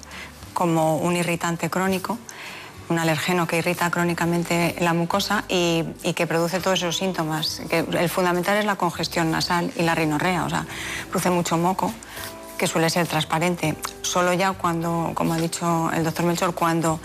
como 0.54 0.98
un 0.98 1.16
irritante 1.16 1.70
crónico 1.70 2.18
un 2.90 3.00
alergeno 3.00 3.48
que 3.48 3.58
irrita 3.58 3.90
crónicamente 3.92 4.76
la 4.80 4.94
mucosa 4.94 5.44
y, 5.48 5.84
y, 6.04 6.14
que 6.14 6.28
produce 6.28 6.60
todos 6.60 6.80
esos 6.80 6.98
síntomas. 6.98 7.62
Que 7.70 7.80
el 7.80 8.10
fundamental 8.10 8.58
es 8.58 8.66
la 8.66 8.76
congestión 8.76 9.32
nasal 9.32 9.72
y 9.76 9.84
la 9.84 9.96
rinorrea, 9.96 10.46
o 10.46 10.50
sea, 10.50 10.66
produce 11.10 11.30
mucho 11.30 11.58
moco, 11.58 11.94
que 12.60 12.68
suele 12.68 12.90
ser 12.90 13.08
transparente. 13.08 13.76
Solo 14.02 14.34
ya 14.34 14.52
cuando, 14.52 15.12
como 15.16 15.34
ha 15.34 15.38
dicho 15.38 15.90
el 15.94 16.04
doctor 16.04 16.26
Melchor, 16.26 16.54
cuando 16.54 17.00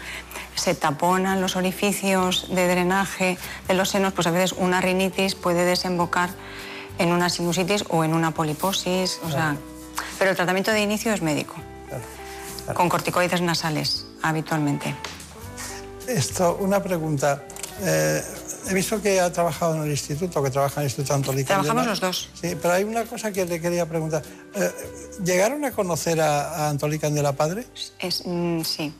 se 0.55 0.75
taponan 0.75 1.41
los 1.41 1.57
orificios 1.57 2.49
de 2.51 2.69
drenaje 2.69 3.39
de 3.69 3.75
los 3.75 3.89
senos, 3.89 4.13
pues 4.13 4.27
a 4.27 4.31
veces 4.31 4.53
una 4.53 4.81
rinitis 4.81 5.35
puede 5.35 5.65
desembocar 5.65 6.31
en 6.99 7.13
una 7.13 7.31
sinusitis 7.31 7.85
o 7.89 8.05
en 8.05 8.15
una 8.15 8.33
poliposis, 8.33 9.21
o 9.25 9.31
sea, 9.31 9.57
pero 10.19 10.31
el 10.31 10.37
tratamiento 10.37 10.71
de 10.71 10.83
inicio 10.83 11.13
es 11.13 11.23
médico, 11.23 11.55
con 12.75 12.89
corticoides 12.89 13.41
nasales 13.41 14.07
habitualmente. 14.23 14.95
Esto, 16.09 16.59
una 16.61 16.83
pregunta. 16.83 17.43
Eh, 17.83 18.23
he 18.69 18.75
visto 18.75 19.01
que 19.01 19.21
ha 19.21 19.33
trabajado 19.33 19.77
en 19.77 19.83
el 19.83 19.91
instituto, 19.91 20.43
que 20.43 20.51
trabaja 20.51 20.81
en 20.81 20.83
el 20.83 20.91
Instituto 20.91 21.15
Antolí 21.15 21.45
Trabajamos 21.45 21.87
los 21.87 22.01
dos. 22.01 22.31
Sí, 22.35 22.57
pero 22.61 22.75
hay 22.75 22.85
una 22.85 23.05
cosa 23.05 23.33
que 23.33 23.45
le 23.45 23.61
quería 23.61 23.87
preguntar. 23.87 24.23
Eh, 24.55 24.71
¿Llegaron 25.25 25.65
a 25.65 25.73
conocer 25.73 26.21
a, 26.21 26.51
a 26.51 26.69
Antolí 26.71 26.99
Candela 26.99 27.33
padre? 27.33 27.67
Es, 27.99 28.23
mm, 28.25 28.61
sí. 28.63 28.93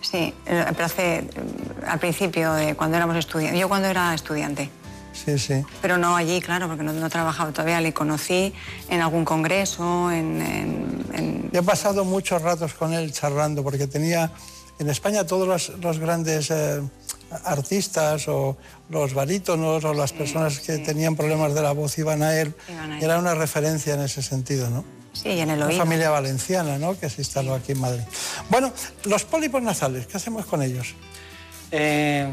Sí, 0.00 0.34
eh, 0.46 0.64
pero 0.70 0.84
hace, 0.84 1.22
mm, 1.22 1.88
al 1.88 1.98
principio, 1.98 2.52
de 2.54 2.74
cuando 2.74 2.96
éramos 2.96 3.16
estudiantes. 3.16 3.60
Yo 3.60 3.68
cuando 3.68 3.88
era 3.88 4.14
estudiante. 4.14 4.70
Sí, 5.12 5.38
sí. 5.38 5.64
Pero 5.80 5.96
no 5.96 6.16
allí, 6.16 6.40
claro, 6.40 6.66
porque 6.66 6.82
no, 6.82 6.92
no 6.92 7.08
trabajaba 7.08 7.52
todavía. 7.52 7.80
Le 7.80 7.94
conocí 7.94 8.52
en 8.88 9.00
algún 9.00 9.24
congreso, 9.24 10.10
en, 10.10 11.50
He 11.52 11.62
pasado 11.62 12.04
muchos 12.04 12.42
ratos 12.42 12.74
con 12.74 12.92
él 12.92 13.12
charlando, 13.12 13.62
porque 13.62 13.86
tenía 13.86 14.32
en 14.78 14.90
España 14.90 15.24
todos 15.26 15.46
los, 15.46 15.78
los 15.80 15.98
grandes 15.98 16.50
eh, 16.50 16.80
artistas 17.44 18.28
o 18.28 18.56
los 18.90 19.14
barítonos 19.14 19.84
o 19.84 19.94
las 19.94 20.12
personas 20.12 20.60
que 20.60 20.78
tenían 20.78 21.16
problemas 21.16 21.54
de 21.54 21.62
la 21.62 21.72
voz 21.72 21.96
iban 21.98 22.22
a 22.22 22.38
él. 22.38 22.54
Iban 22.68 22.92
a 22.92 22.98
él. 22.98 23.04
Era 23.04 23.18
una 23.18 23.34
referencia 23.34 23.94
en 23.94 24.00
ese 24.00 24.22
sentido, 24.22 24.70
¿no? 24.70 24.84
Sí, 25.12 25.28
y 25.28 25.40
en 25.40 25.50
el 25.50 25.58
Una 25.58 25.66
oído. 25.68 25.78
familia 25.78 26.10
valenciana, 26.10 26.76
¿no? 26.76 26.98
Que 26.98 27.08
se 27.08 27.20
instaló 27.20 27.54
aquí 27.54 27.72
en 27.72 27.80
Madrid. 27.80 28.02
Bueno, 28.50 28.72
los 29.04 29.24
pólipos 29.24 29.62
nasales, 29.62 30.06
¿qué 30.08 30.16
hacemos 30.16 30.44
con 30.46 30.60
ellos? 30.60 30.94
Eh, 31.70 32.26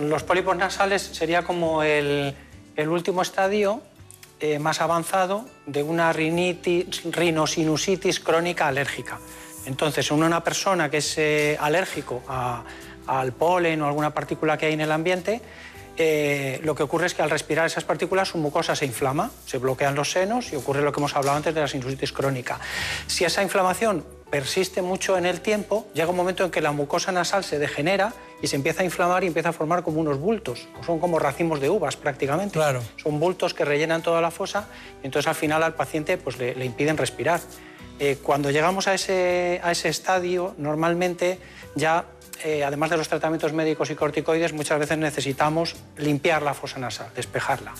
los 0.00 0.22
pólipos 0.22 0.56
nasales 0.56 1.02
sería 1.02 1.42
como 1.42 1.82
el, 1.82 2.34
el 2.76 2.88
último 2.88 3.22
estadio 3.22 3.82
eh, 4.40 4.58
más 4.58 4.80
avanzado 4.80 5.46
de 5.66 5.82
una 5.82 6.12
rinitis, 6.12 7.02
rinosinusitis 7.04 8.20
crónica 8.20 8.68
alérgica. 8.68 9.18
Entonces, 9.66 10.10
en 10.10 10.22
una 10.22 10.42
persona 10.42 10.90
que 10.90 10.98
es 10.98 11.18
eh, 11.18 11.56
alérgico 11.60 12.22
al 13.06 13.32
polen 13.32 13.82
o 13.82 13.86
alguna 13.86 14.14
partícula 14.14 14.56
que 14.56 14.66
hay 14.66 14.72
en 14.74 14.80
el 14.80 14.92
ambiente, 14.92 15.40
eh, 15.96 16.60
lo 16.62 16.74
que 16.74 16.82
ocurre 16.82 17.06
es 17.06 17.14
que 17.14 17.22
al 17.22 17.30
respirar 17.30 17.66
esas 17.66 17.84
partículas 17.84 18.28
su 18.28 18.38
mucosa 18.38 18.74
se 18.74 18.86
inflama, 18.86 19.30
se 19.46 19.58
bloquean 19.58 19.94
los 19.94 20.10
senos 20.10 20.52
y 20.52 20.56
ocurre 20.56 20.82
lo 20.82 20.92
que 20.92 21.00
hemos 21.00 21.14
hablado 21.14 21.36
antes 21.36 21.54
de 21.54 21.60
la 21.60 21.68
sinusitis 21.68 22.12
crónica. 22.12 22.58
Si 23.06 23.24
esa 23.24 23.42
inflamación 23.42 24.04
persiste 24.36 24.80
mucho 24.80 25.18
en 25.18 25.26
el 25.26 25.42
tiempo, 25.42 25.86
llega 25.92 26.08
un 26.08 26.16
momento 26.16 26.42
en 26.42 26.50
que 26.50 26.62
la 26.62 26.72
mucosa 26.72 27.12
nasal 27.12 27.44
se 27.44 27.58
degenera 27.58 28.14
y 28.40 28.46
se 28.46 28.56
empieza 28.56 28.80
a 28.80 28.84
inflamar 28.86 29.24
y 29.24 29.26
empieza 29.26 29.50
a 29.50 29.52
formar 29.52 29.82
como 29.82 30.00
unos 30.00 30.16
bultos, 30.18 30.66
son 30.86 30.98
como 31.00 31.18
racimos 31.18 31.60
de 31.60 31.68
uvas 31.68 31.96
prácticamente. 31.96 32.54
Claro. 32.54 32.82
Son 32.96 33.20
bultos 33.20 33.52
que 33.52 33.66
rellenan 33.66 34.02
toda 34.02 34.22
la 34.22 34.30
fosa 34.30 34.68
y 35.02 35.06
entonces 35.06 35.28
al 35.28 35.34
final 35.34 35.62
al 35.62 35.74
paciente 35.74 36.16
pues, 36.16 36.38
le, 36.38 36.54
le 36.54 36.64
impiden 36.64 36.96
respirar. 36.96 37.40
Eh, 38.00 38.16
cuando 38.22 38.50
llegamos 38.50 38.88
a 38.88 38.94
ese, 38.94 39.60
a 39.62 39.70
ese 39.70 39.90
estadio, 39.90 40.54
normalmente 40.56 41.38
ya, 41.74 42.06
eh, 42.42 42.64
además 42.64 42.88
de 42.88 42.96
los 42.96 43.08
tratamientos 43.10 43.52
médicos 43.52 43.90
y 43.90 43.94
corticoides, 43.94 44.54
muchas 44.54 44.78
veces 44.78 44.96
necesitamos 44.96 45.76
limpiar 45.98 46.40
la 46.40 46.54
fosa 46.54 46.78
nasal, 46.78 47.08
despejarla. 47.14 47.74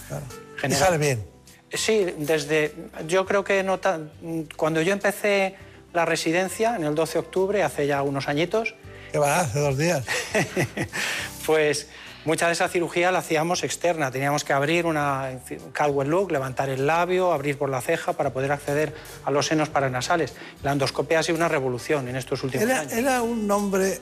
Y 0.59 0.61
General- 0.61 0.85
sale 0.85 0.99
bien. 0.99 1.27
Sí, 1.73 2.05
desde. 2.19 2.75
Yo 3.09 3.25
creo 3.25 3.43
que 3.43 3.63
no 3.63 3.81
tan- 3.81 4.11
cuando 4.55 4.83
yo 4.83 4.93
empecé 4.93 5.57
la 5.93 6.05
residencia, 6.05 6.77
en 6.77 6.85
el 6.85 6.95
12 6.95 7.13
de 7.15 7.19
octubre, 7.19 7.63
hace 7.63 7.87
ya 7.87 8.03
unos 8.03 8.29
añitos, 8.29 8.75
Que 9.11 9.19
va, 9.19 9.41
hace 9.41 9.59
dos 9.61 9.77
días. 9.77 10.05
pues 11.47 11.89
mucha 12.25 12.47
de 12.47 12.53
esa 12.53 12.69
cirugía 12.69 13.11
la 13.11 13.19
hacíamos 13.19 13.65
externa. 13.65 14.11
Teníamos 14.11 14.45
que 14.45 14.53
abrir 14.53 14.87
una 14.87 15.31
un 15.51 15.71
Caldwell 15.73 16.09
look, 16.09 16.31
levantar 16.31 16.69
el 16.71 16.87
labio, 16.87 17.33
abrir 17.33 17.59
por 17.59 17.69
la 17.69 17.81
ceja 17.81 18.13
para 18.13 18.33
poder 18.33 18.53
acceder 18.53 18.95
a 19.25 19.31
los 19.31 19.47
senos 19.47 19.69
paranasales. 19.69 20.35
La 20.63 20.73
endoscopia 20.73 21.19
ha 21.19 21.23
sido 21.23 21.37
una 21.37 21.49
revolución 21.49 22.09
en 22.09 22.17
estos 22.17 22.43
últimos 22.45 22.65
Era, 22.67 22.81
años. 22.81 22.93
era 22.93 23.23
un 23.23 23.47
nombre, 23.47 24.01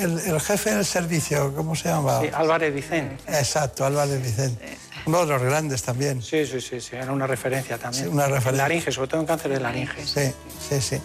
el, 0.00 0.18
el 0.20 0.40
jefe 0.40 0.74
del 0.74 0.84
servicio, 0.84 1.52
¿cómo 1.54 1.74
se 1.74 1.88
llamaba? 1.88 2.20
Sí, 2.22 2.28
Álvarez 2.32 2.72
Vicente. 2.74 3.16
Exacto, 3.26 3.84
Álvarez 3.84 4.22
Vicente. 4.22 4.76
Uno 5.06 5.20
de 5.20 5.26
los 5.26 5.42
grandes 5.42 5.82
también. 5.82 6.22
Sí, 6.22 6.46
sí, 6.46 6.60
sí, 6.60 6.80
sí, 6.80 6.96
era 6.96 7.12
una 7.12 7.26
referencia 7.26 7.78
también. 7.78 8.04
Sí, 8.04 8.10
una 8.10 8.26
referencia. 8.26 8.50
En 8.50 8.56
laringe, 8.58 8.92
sobre 8.92 9.08
todo 9.08 9.20
en 9.20 9.26
cáncer 9.26 9.50
de 9.52 9.60
laringe. 9.60 10.06
Sí, 10.06 10.32
sí, 10.68 10.80
sí. 10.80 11.00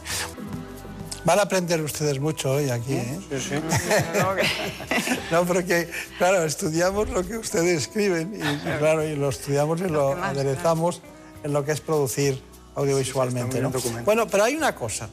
Van 1.26 1.40
a 1.40 1.44
aprender 1.44 1.82
ustedes 1.82 2.20
mucho 2.20 2.52
hoy 2.52 2.70
aquí, 2.70 2.96
¿eh? 2.96 3.20
Sí, 3.30 3.40
sí. 3.40 3.56
No, 5.32 5.46
porque, 5.46 5.90
claro, 6.18 6.44
estudiamos 6.44 7.10
lo 7.10 7.26
que 7.26 7.38
ustedes 7.38 7.84
escriben 7.84 8.34
y, 8.36 8.40
y, 8.40 8.78
claro, 8.78 9.04
y 9.08 9.16
lo 9.16 9.30
estudiamos 9.30 9.80
y 9.82 9.88
lo 9.88 10.22
aderezamos 10.22 11.02
en 11.44 11.54
lo 11.54 11.64
que 11.64 11.72
es 11.72 11.82
producir 11.82 12.42
audiovisualmente, 12.76 13.62
¿no? 13.62 13.72
Bueno, 14.04 14.28
pero 14.28 14.44
hay 14.44 14.56
una 14.56 14.76
cosa, 14.76 15.08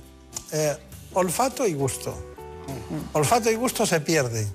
eh, 0.52 0.76
olfato 1.14 1.66
y 1.66 1.74
gusto. 1.74 2.26
Olfato 3.12 3.50
y 3.50 3.54
gusto 3.54 3.86
se 3.86 4.00
pierde. 4.00 4.46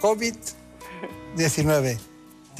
COVID-19. 0.00 1.98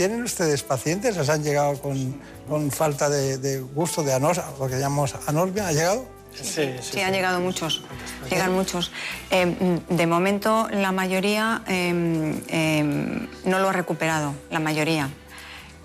¿Tienen 0.00 0.22
ustedes 0.22 0.62
pacientes? 0.62 1.14
¿Les 1.14 1.28
han 1.28 1.42
llegado 1.42 1.78
con, 1.78 2.18
con 2.48 2.70
falta 2.70 3.10
de, 3.10 3.36
de 3.36 3.60
gusto, 3.60 4.02
de 4.02 4.14
anos, 4.14 4.40
lo 4.58 4.66
que 4.66 4.78
llamamos 4.78 5.14
anosmia? 5.26 5.68
¿Ha 5.68 5.72
llegado? 5.72 6.06
Sí, 6.32 6.70
Sí, 6.80 7.02
han 7.02 7.12
llegado 7.12 7.38
muchos, 7.38 7.82
llegan 8.30 8.54
muchos. 8.54 8.92
Eh, 9.30 9.78
de 9.90 10.06
momento, 10.06 10.70
la 10.70 10.90
mayoría 10.90 11.60
eh, 11.68 12.34
eh, 12.48 13.28
no 13.44 13.58
lo 13.58 13.68
ha 13.68 13.72
recuperado, 13.74 14.32
la 14.50 14.58
mayoría. 14.58 15.10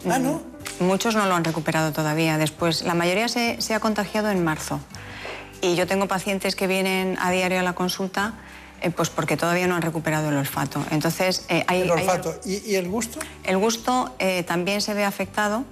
Ah, 0.10 0.18
¿no? 0.18 0.42
Muchos 0.80 1.14
no 1.16 1.26
lo 1.26 1.36
han 1.36 1.44
recuperado 1.44 1.92
todavía. 1.92 2.38
Después, 2.38 2.84
la 2.84 2.94
mayoría 2.94 3.28
se, 3.28 3.62
se 3.62 3.74
ha 3.74 3.82
contagiado 3.82 4.30
en 4.30 4.46
marzo. 4.46 4.80
Y 5.62 5.76
yo 5.76 5.88
tengo 5.88 6.08
pacientes 6.08 6.56
que 6.56 6.68
vienen 6.68 7.18
a 7.20 7.32
diario 7.32 7.60
a 7.60 7.64
la 7.64 7.74
consulta 7.74 8.36
eh, 8.86 8.92
pues 8.92 9.10
porque 9.10 9.36
todavía 9.36 9.66
no 9.68 9.76
han 9.76 9.82
recuperado 9.82 10.30
el 10.30 10.36
olfato. 10.38 10.86
Entonces, 10.92 11.44
eh, 11.50 11.64
hay, 11.68 11.82
El 11.82 11.92
hay- 11.92 12.00
olfato. 12.02 12.40
¿Y, 12.46 12.72
y 12.72 12.76
el 12.76 12.88
gusto? 12.88 13.20
el 13.44 13.58
gusto 13.58 14.16
eh, 14.20 14.44
también 14.44 14.80
se 14.82 14.94
ve 14.94 15.04
afectado, 15.04 15.64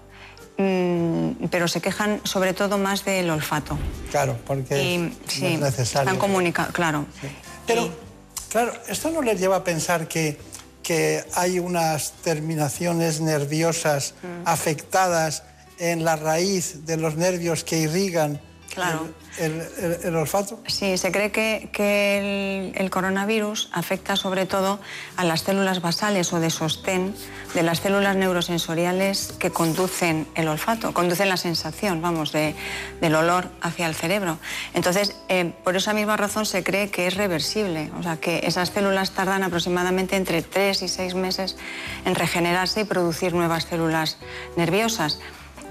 mm, 0.58 1.46
pero 1.52 1.68
se 1.68 1.80
quejan 1.82 2.22
sobre 2.24 2.54
todo 2.54 2.78
más 2.78 3.06
del 3.06 3.30
olfato. 3.30 3.78
Claro, 4.12 4.38
porque 4.46 4.82
Y, 4.82 4.98
no 4.98 5.12
sí, 5.28 5.46
es 5.46 5.60
necesario. 5.60 6.10
están 6.10 6.18
comunicados, 6.18 6.74
claro. 6.74 7.06
Pero, 7.68 7.90
claro, 8.50 8.74
esto 8.88 9.10
no 9.12 9.22
les 9.22 9.40
lleva 9.40 9.58
a 9.58 9.64
pensar 9.64 10.08
que, 10.08 10.38
que 10.82 11.24
hay 11.36 11.60
unas 11.60 12.14
terminaciones 12.24 13.22
nerviosas 13.22 14.16
Mm. 14.24 14.48
afectadas 14.48 15.44
en 15.80 16.04
la 16.04 16.16
raíz 16.16 16.86
de 16.86 16.98
los 16.98 17.16
nervios 17.16 17.64
que 17.64 17.80
irrigan 17.80 18.40
Claro. 18.74 19.08
el, 19.38 19.62
el- 19.80 20.00
el 20.04 20.16
olfato. 20.16 20.60
Sí, 20.68 20.98
se 20.98 21.12
cree 21.12 21.32
que, 21.32 21.70
que 21.72 22.72
el, 22.74 22.82
el 22.82 22.90
coronavirus 22.90 23.70
afecta 23.72 24.16
sobre 24.16 24.46
todo 24.46 24.80
a 25.16 25.24
las 25.24 25.42
células 25.42 25.82
basales 25.82 26.34
o 26.34 26.40
de 26.40 26.50
sostén 26.50 27.16
de 27.54 27.62
las 27.64 27.80
células 27.82 28.16
neurosensoriales 28.16 29.34
que 29.40 29.52
conducen 29.52 30.28
el 30.36 30.48
olfato, 30.48 30.94
conducen 30.94 31.30
la 31.30 31.38
sensación, 31.38 32.02
vamos, 32.02 32.32
de- 32.32 32.56
del 33.02 33.14
olor 33.16 33.50
hacia 33.62 33.86
el 33.88 33.94
cerebro. 33.96 34.38
Entonces, 34.74 35.16
eh, 35.30 35.54
por 35.64 35.76
esa 35.76 35.94
misma 35.94 36.18
razón 36.18 36.46
se 36.46 36.64
cree 36.64 36.90
que 36.90 37.06
es 37.08 37.16
reversible, 37.16 37.92
o 38.00 38.04
sea, 38.04 38.18
que 38.18 38.42
esas 38.44 38.70
células 38.70 39.12
tardan 39.12 39.44
aproximadamente 39.44 40.16
entre 40.16 40.42
tres 40.42 40.82
y 40.82 40.88
seis 40.88 41.14
meses 41.16 41.56
en 42.06 42.16
regenerarse 42.16 42.82
y 42.82 42.84
producir 42.86 43.34
nuevas 43.34 43.66
células 43.66 44.18
nerviosas. 44.58 45.20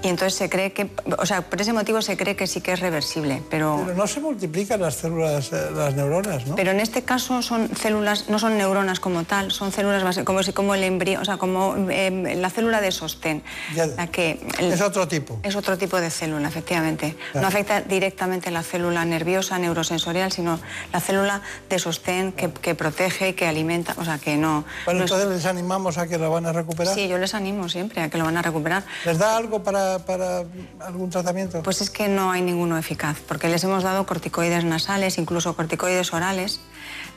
Y 0.03 0.09
entonces 0.09 0.35
se 0.37 0.49
cree 0.49 0.73
que, 0.73 0.89
o 1.17 1.25
sea, 1.25 1.41
por 1.49 1.61
ese 1.61 1.71
motivo 1.71 2.01
se 2.01 2.17
cree 2.17 2.35
que 2.35 2.45
sí 2.45 2.59
que 2.61 2.73
es 2.73 2.81
reversible, 2.81 3.41
pero... 3.49 3.81
Pero 3.85 3.97
no 3.97 4.05
se 4.05 4.19
multiplican 4.19 4.81
las 4.81 4.95
células, 4.95 5.51
eh, 5.53 5.69
las 5.73 5.95
neuronas, 5.95 6.45
¿no? 6.45 6.55
Pero 6.55 6.71
en 6.71 6.81
este 6.81 7.03
caso 7.03 7.41
son 7.41 7.69
células, 7.75 8.27
no 8.29 8.37
son 8.37 8.57
neuronas 8.57 8.99
como 8.99 9.23
tal, 9.23 9.51
son 9.51 9.71
células 9.71 10.03
base- 10.03 10.25
como, 10.25 10.43
si- 10.43 10.51
como 10.51 10.75
el 10.75 10.83
embrión, 10.83 11.21
o 11.21 11.25
sea, 11.25 11.37
como 11.37 11.75
eh, 11.89 12.35
la 12.37 12.49
célula 12.49 12.81
de 12.81 12.91
sostén. 12.91 13.43
Ya- 13.73 13.87
la 13.87 14.07
que 14.07 14.45
el- 14.59 14.73
es 14.73 14.81
otro 14.81 15.07
tipo. 15.07 15.39
es 15.41 15.55
otro 15.55 15.77
tipo 15.77 15.99
de 16.01 16.09
célula, 16.09 16.49
efectivamente. 16.49 17.15
Claro. 17.31 17.41
No 17.43 17.47
afecta 17.47 17.79
directamente 17.81 18.51
la 18.51 18.61
célula 18.61 19.05
nerviosa, 19.05 19.57
neurosensorial, 19.57 20.33
sino 20.33 20.59
la 20.91 20.99
célula 20.99 21.41
de 21.69 21.79
sostén 21.79 22.33
que, 22.33 22.51
que 22.51 22.75
protege 22.75 23.29
y 23.29 23.33
que 23.33 23.47
alimenta, 23.47 23.95
o 23.97 24.03
sea, 24.03 24.17
que 24.17 24.35
no... 24.35 24.65
Bueno, 24.83 24.99
no 24.99 25.05
es- 25.05 25.11
entonces 25.11 25.29
les 25.37 25.45
animamos 25.45 25.97
a 25.97 26.07
que 26.07 26.17
lo 26.17 26.29
van 26.29 26.45
a 26.45 26.51
recuperar. 26.51 26.93
Sí, 26.93 27.07
yo 27.07 27.17
les 27.17 27.33
animo 27.33 27.69
siempre 27.69 28.01
a 28.01 28.09
que 28.09 28.17
lo 28.17 28.25
van 28.25 28.35
a 28.35 28.41
recuperar. 28.41 28.83
¿Les 29.05 29.17
da 29.17 29.37
algo 29.37 29.63
para, 29.63 29.92
para 29.99 30.43
algún 30.79 31.09
tratamiento? 31.09 31.63
Pues 31.63 31.81
es 31.81 31.89
que 31.89 32.07
no 32.07 32.31
hay 32.31 32.41
ninguno 32.41 32.77
eficaz, 32.77 33.17
porque 33.27 33.49
les 33.49 33.63
hemos 33.63 33.83
dado 33.83 34.05
corticoides 34.05 34.63
nasales, 34.65 35.17
incluso 35.17 35.55
corticoides 35.55 36.13
orales. 36.13 36.59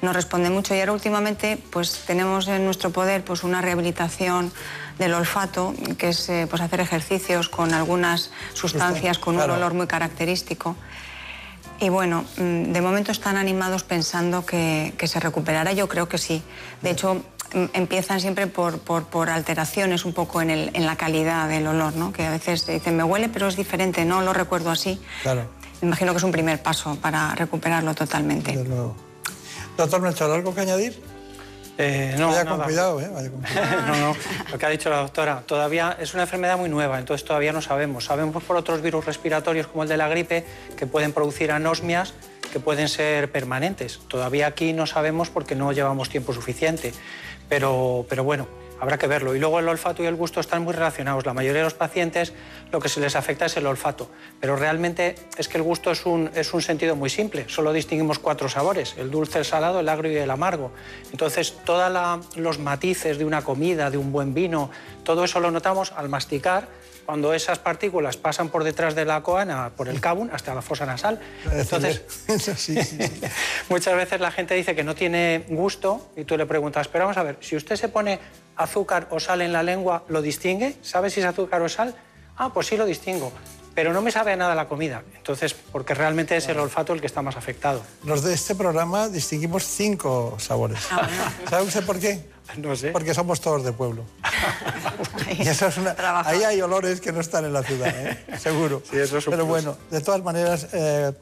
No 0.02 0.12
responde 0.12 0.50
mucho 0.50 0.74
y 0.74 0.80
ahora 0.80 0.92
últimamente 0.92 1.58
pues 1.70 2.04
tenemos 2.06 2.48
en 2.48 2.64
nuestro 2.64 2.90
poder 2.90 3.24
pues 3.24 3.44
una 3.44 3.62
rehabilitación 3.62 4.52
del 4.98 5.14
olfato, 5.14 5.74
que 5.98 6.10
es 6.10 6.28
eh, 6.28 6.46
pues 6.48 6.60
hacer 6.62 6.80
ejercicios 6.80 7.48
con 7.48 7.72
algunas 7.72 8.30
sustancias 8.54 9.18
con 9.18 9.36
claro. 9.36 9.54
un 9.54 9.58
olor 9.58 9.74
muy 9.74 9.86
característico. 9.86 10.76
Y 11.78 11.88
bueno, 11.90 12.24
mm, 12.38 12.72
de 12.72 12.80
momento 12.80 13.12
están 13.12 13.36
animados 13.36 13.82
pensando 13.84 14.46
que, 14.46 14.94
que 14.96 15.08
se 15.08 15.20
recuperará. 15.20 15.72
Yo 15.72 15.88
creo 15.88 16.08
que 16.08 16.18
sí. 16.18 16.42
De 16.80 16.90
hecho, 16.90 17.22
empiezan 17.72 18.20
siempre 18.20 18.46
por, 18.46 18.78
por- 18.78 19.04
por 19.04 19.30
alteraciones 19.30 20.04
un 20.04 20.12
poco 20.12 20.40
en, 20.42 20.50
el- 20.50 20.70
en 20.74 20.86
la 20.86 20.96
calidad 20.96 21.48
del 21.48 21.66
olor, 21.66 21.94
¿no? 21.94 22.12
Que 22.12 22.26
a 22.26 22.30
veces 22.30 22.66
dicen, 22.66 22.96
me 22.96 23.02
huele, 23.04 23.28
pero 23.28 23.48
es 23.48 23.56
diferente, 23.56 24.04
no 24.04 24.20
lo 24.22 24.32
recuerdo 24.32 24.70
así. 24.70 25.00
Claro, 25.22 25.48
Me 25.80 25.88
imagino 25.88 26.12
que 26.12 26.18
es 26.18 26.24
un 26.24 26.32
primer 26.32 26.62
paso 26.62 26.96
para 27.00 27.34
recuperarlo 27.34 27.94
totalmente. 27.94 28.52
desde 28.52 28.68
luego. 28.68 28.96
Doctor 29.76 30.00
Melchor, 30.00 30.30
¿algo 30.30 30.54
que 30.54 30.60
añadir? 30.62 31.02
Eh, 31.78 32.14
no, 32.18 32.28
Vaya 32.28 32.44
con 32.46 32.52
nada. 32.52 32.64
cuidado, 32.64 33.00
¿eh? 33.02 33.08
Vaya 33.12 33.30
con 33.30 33.42
cuidado. 33.42 33.82
no, 33.86 33.96
no, 33.96 34.16
lo 34.50 34.58
que 34.58 34.64
ha 34.66 34.70
dicho 34.70 34.88
la 34.88 34.96
doctora, 34.98 35.42
todavía 35.44 35.94
es 36.00 36.14
una 36.14 36.22
enfermedad 36.22 36.56
muy 36.56 36.70
nueva, 36.70 36.98
entonces 36.98 37.26
todavía 37.26 37.52
no 37.52 37.60
sabemos. 37.60 38.06
Sabemos 38.06 38.42
por 38.42 38.56
otros 38.56 38.80
virus 38.80 39.04
respiratorios 39.04 39.66
como 39.66 39.82
el 39.82 39.88
de 39.90 39.98
la 39.98 40.08
gripe 40.08 40.46
que 40.78 40.86
pueden 40.86 41.12
producir 41.12 41.52
anosmias 41.52 42.14
que 42.50 42.60
pueden 42.60 42.88
ser 42.88 43.30
permanentes. 43.30 43.98
Todavía 44.08 44.46
aquí 44.46 44.72
no 44.72 44.86
sabemos 44.86 45.28
porque 45.28 45.54
no 45.54 45.72
llevamos 45.72 46.08
tiempo 46.08 46.32
suficiente, 46.32 46.94
pero, 47.48 48.06
pero 48.08 48.24
bueno, 48.24 48.46
Habrá 48.78 48.98
que 48.98 49.06
verlo. 49.06 49.34
Y 49.34 49.38
luego 49.38 49.58
el 49.58 49.68
olfato 49.68 50.02
y 50.02 50.06
el 50.06 50.16
gusto 50.16 50.40
están 50.40 50.62
muy 50.62 50.74
relacionados. 50.74 51.24
La 51.24 51.32
mayoría 51.32 51.60
de 51.60 51.64
los 51.64 51.74
pacientes 51.74 52.32
lo 52.70 52.80
que 52.80 52.88
se 52.88 53.00
les 53.00 53.16
afecta 53.16 53.46
es 53.46 53.56
el 53.56 53.66
olfato. 53.66 54.10
Pero 54.40 54.56
realmente 54.56 55.14
es 55.38 55.48
que 55.48 55.56
el 55.56 55.62
gusto 55.62 55.90
es 55.90 56.04
un, 56.04 56.30
es 56.34 56.52
un 56.52 56.60
sentido 56.60 56.94
muy 56.94 57.08
simple. 57.08 57.46
Solo 57.48 57.72
distinguimos 57.72 58.18
cuatro 58.18 58.48
sabores, 58.48 58.94
el 58.98 59.10
dulce, 59.10 59.38
el 59.38 59.44
salado, 59.44 59.80
el 59.80 59.88
agrio 59.88 60.12
y 60.12 60.16
el 60.16 60.30
amargo. 60.30 60.72
Entonces, 61.10 61.56
todos 61.64 61.90
los 62.36 62.58
matices 62.58 63.16
de 63.18 63.24
una 63.24 63.42
comida, 63.42 63.90
de 63.90 63.96
un 63.96 64.12
buen 64.12 64.34
vino, 64.34 64.70
todo 65.04 65.24
eso 65.24 65.40
lo 65.40 65.50
notamos 65.50 65.92
al 65.92 66.08
masticar 66.08 66.68
cuando 67.06 67.32
esas 67.32 67.58
partículas 67.60 68.16
pasan 68.16 68.48
por 68.48 68.64
detrás 68.64 68.94
de 68.94 69.04
la 69.04 69.22
coana, 69.22 69.70
por 69.76 69.88
el 69.88 70.00
cabum, 70.00 70.28
hasta 70.32 70.54
la 70.54 70.60
fosa 70.60 70.84
nasal. 70.84 71.20
Entonces, 71.50 72.02
muchas 73.68 73.96
veces 73.96 74.20
la 74.20 74.32
gente 74.32 74.54
dice 74.54 74.74
que 74.74 74.84
no 74.84 74.94
tiene 74.94 75.44
gusto 75.48 76.10
y 76.16 76.24
tú 76.24 76.36
le 76.36 76.46
preguntas, 76.46 76.88
pero 76.88 77.04
vamos 77.04 77.16
a 77.16 77.22
ver, 77.22 77.38
si 77.40 77.56
usted 77.56 77.76
se 77.76 77.88
pone 77.88 78.18
azúcar 78.56 79.06
o 79.10 79.20
sal 79.20 79.40
en 79.40 79.52
la 79.52 79.62
lengua, 79.62 80.04
¿lo 80.08 80.20
distingue? 80.20 80.76
¿Sabe 80.82 81.08
si 81.08 81.20
es 81.20 81.26
azúcar 81.26 81.62
o 81.62 81.68
sal? 81.68 81.94
Ah, 82.36 82.52
pues 82.52 82.66
sí 82.66 82.76
lo 82.76 82.84
distingo 82.84 83.32
pero 83.76 83.92
no 83.92 84.00
me 84.00 84.10
sabe 84.10 84.32
a 84.32 84.36
nada 84.36 84.54
la 84.54 84.66
comida. 84.68 85.02
Entonces, 85.14 85.52
porque 85.52 85.92
realmente 85.92 86.34
es 86.34 86.48
el 86.48 86.58
olfato 86.58 86.94
el 86.94 87.00
que 87.00 87.06
está 87.06 87.20
más 87.20 87.36
afectado. 87.36 87.82
Los 88.04 88.24
de 88.24 88.32
este 88.32 88.54
programa 88.54 89.10
distinguimos 89.10 89.64
cinco 89.64 90.34
sabores. 90.38 90.80
Ah, 90.90 91.06
¿Sabe 91.50 91.64
usted 91.64 91.84
por 91.84 92.00
qué? 92.00 92.24
No 92.56 92.76
sé. 92.76 92.90
Porque 92.90 93.14
somos 93.14 93.40
todos 93.40 93.64
de 93.64 93.72
pueblo. 93.72 94.04
y 95.38 95.42
eso 95.42 95.66
es 95.66 95.76
una... 95.78 95.94
Ahí 96.24 96.42
hay 96.42 96.60
olores 96.60 97.00
que 97.00 97.12
no 97.12 97.20
están 97.20 97.44
en 97.44 97.52
la 97.52 97.62
ciudad, 97.62 97.88
¿eh? 97.88 98.18
seguro. 98.38 98.82
Sí, 98.90 98.98
eso 98.98 99.18
es 99.18 99.24
Pero 99.24 99.46
bueno, 99.46 99.76
de 99.90 100.00
todas 100.00 100.22
maneras, 100.22 100.68
eh, 100.72 101.12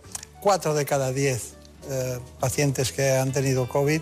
cuatro 0.41 0.75
de 0.75 0.85
cada 0.85 1.13
diez 1.13 1.55
eh, 1.91 2.19
pacientes 2.41 2.93
que 2.93 3.13
han 3.13 3.33
tenido 3.33 3.69
COVID 3.69 4.01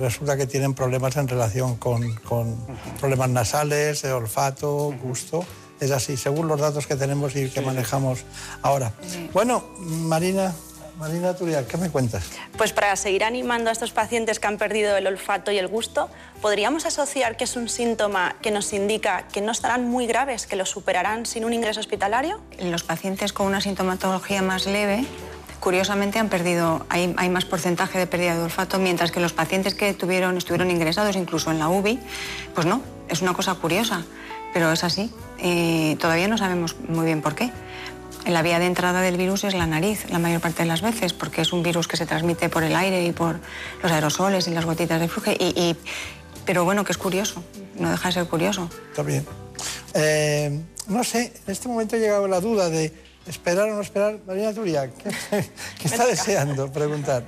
resulta 0.00 0.34
que 0.38 0.46
tienen 0.46 0.72
problemas 0.72 1.14
en 1.18 1.28
relación 1.28 1.76
con, 1.76 2.14
con 2.20 2.56
problemas 2.98 3.28
nasales, 3.28 4.02
olfato, 4.04 4.94
gusto 5.02 5.44
es 5.80 5.90
así, 5.90 6.16
según 6.16 6.48
los 6.48 6.60
datos 6.60 6.86
que 6.86 6.96
tenemos 6.96 7.36
y 7.36 7.48
que 7.48 7.60
manejamos 7.60 8.24
ahora. 8.62 8.92
Bueno, 9.32 9.64
Marina, 9.78 10.54
Marina 10.98 11.32
Turial, 11.34 11.64
¿qué 11.66 11.76
me 11.76 11.90
cuentas? 11.90 12.24
Pues 12.56 12.72
para 12.72 12.96
seguir 12.96 13.22
animando 13.22 13.70
a 13.70 13.72
estos 13.72 13.92
pacientes 13.92 14.40
que 14.40 14.48
han 14.48 14.58
perdido 14.58 14.96
el 14.96 15.06
olfato 15.06 15.52
y 15.52 15.58
el 15.58 15.68
gusto, 15.68 16.10
¿podríamos 16.42 16.86
asociar 16.86 17.36
que 17.36 17.44
es 17.44 17.54
un 17.54 17.68
síntoma 17.68 18.34
que 18.42 18.50
nos 18.50 18.72
indica 18.72 19.28
que 19.32 19.40
no 19.40 19.52
estarán 19.52 19.88
muy 19.88 20.08
graves, 20.08 20.48
que 20.48 20.56
lo 20.56 20.66
superarán 20.66 21.24
sin 21.24 21.44
un 21.44 21.52
ingreso 21.52 21.78
hospitalario? 21.78 22.40
Los 22.60 22.82
pacientes 22.82 23.32
con 23.32 23.46
una 23.46 23.60
sintomatología 23.60 24.42
más 24.42 24.66
leve 24.66 25.04
curiosamente 25.60 26.18
han 26.18 26.28
perdido, 26.28 26.84
hay, 26.88 27.14
hay, 27.16 27.28
más 27.28 27.44
porcentaje 27.44 27.98
de 27.98 28.06
pérdida 28.06 28.34
de 28.34 28.42
olfato, 28.42 28.78
mientras 28.78 29.12
que 29.12 29.20
los 29.20 29.32
pacientes 29.32 29.74
que 29.74 29.92
tuvieron, 29.94 30.36
estuvieron 30.36 30.70
ingresados 30.70 31.14
incluso 31.16 31.50
en 31.50 31.60
la 31.60 31.68
UBI, 31.68 31.98
pues 32.54 32.66
no, 32.66 32.82
es 33.08 33.22
una 33.22 33.34
cosa 33.34 33.54
curiosa 33.54 34.04
pero 34.52 34.72
es 34.72 34.84
así. 34.84 35.10
Eh, 35.38 35.96
todavía 36.00 36.28
no 36.28 36.38
sabemos 36.38 36.76
muy 36.88 37.06
bien 37.06 37.22
por 37.22 37.34
qué. 37.34 37.50
La 38.26 38.42
vía 38.42 38.58
de 38.58 38.66
entrada 38.66 39.00
del 39.00 39.16
virus 39.16 39.44
es 39.44 39.54
la 39.54 39.66
nariz, 39.66 40.08
la 40.10 40.18
mayor 40.18 40.40
parte 40.40 40.62
de 40.62 40.68
las 40.68 40.82
veces, 40.82 41.12
porque 41.12 41.42
es 41.42 41.52
un 41.52 41.62
virus 41.62 41.88
que 41.88 41.96
se 41.96 42.06
transmite 42.06 42.48
por 42.48 42.62
el 42.62 42.76
aire 42.76 43.04
y 43.04 43.12
por 43.12 43.40
los 43.82 43.90
aerosoles 43.90 44.46
y 44.48 44.50
las 44.50 44.64
gotitas 44.64 45.00
de 45.00 45.08
flujo. 45.08 45.30
Y, 45.32 45.76
pero 46.44 46.64
bueno, 46.64 46.84
que 46.84 46.92
es 46.92 46.98
curioso, 46.98 47.42
no 47.78 47.90
deja 47.90 48.08
de 48.08 48.14
ser 48.14 48.26
curioso. 48.26 48.68
Está 48.90 49.02
bien. 49.02 49.26
Eh, 49.94 50.60
no 50.88 51.04
sé, 51.04 51.32
en 51.46 51.52
este 51.52 51.68
momento 51.68 51.96
ha 51.96 51.98
llegado 51.98 52.28
la 52.28 52.40
duda 52.40 52.68
de 52.68 52.92
esperar 53.26 53.68
o 53.70 53.74
no 53.74 53.80
esperar. 53.80 54.18
Marina 54.26 54.52
Turia, 54.52 54.90
¿qué, 55.28 55.44
está 55.84 56.06
deseando 56.06 56.70
preguntar? 56.70 57.24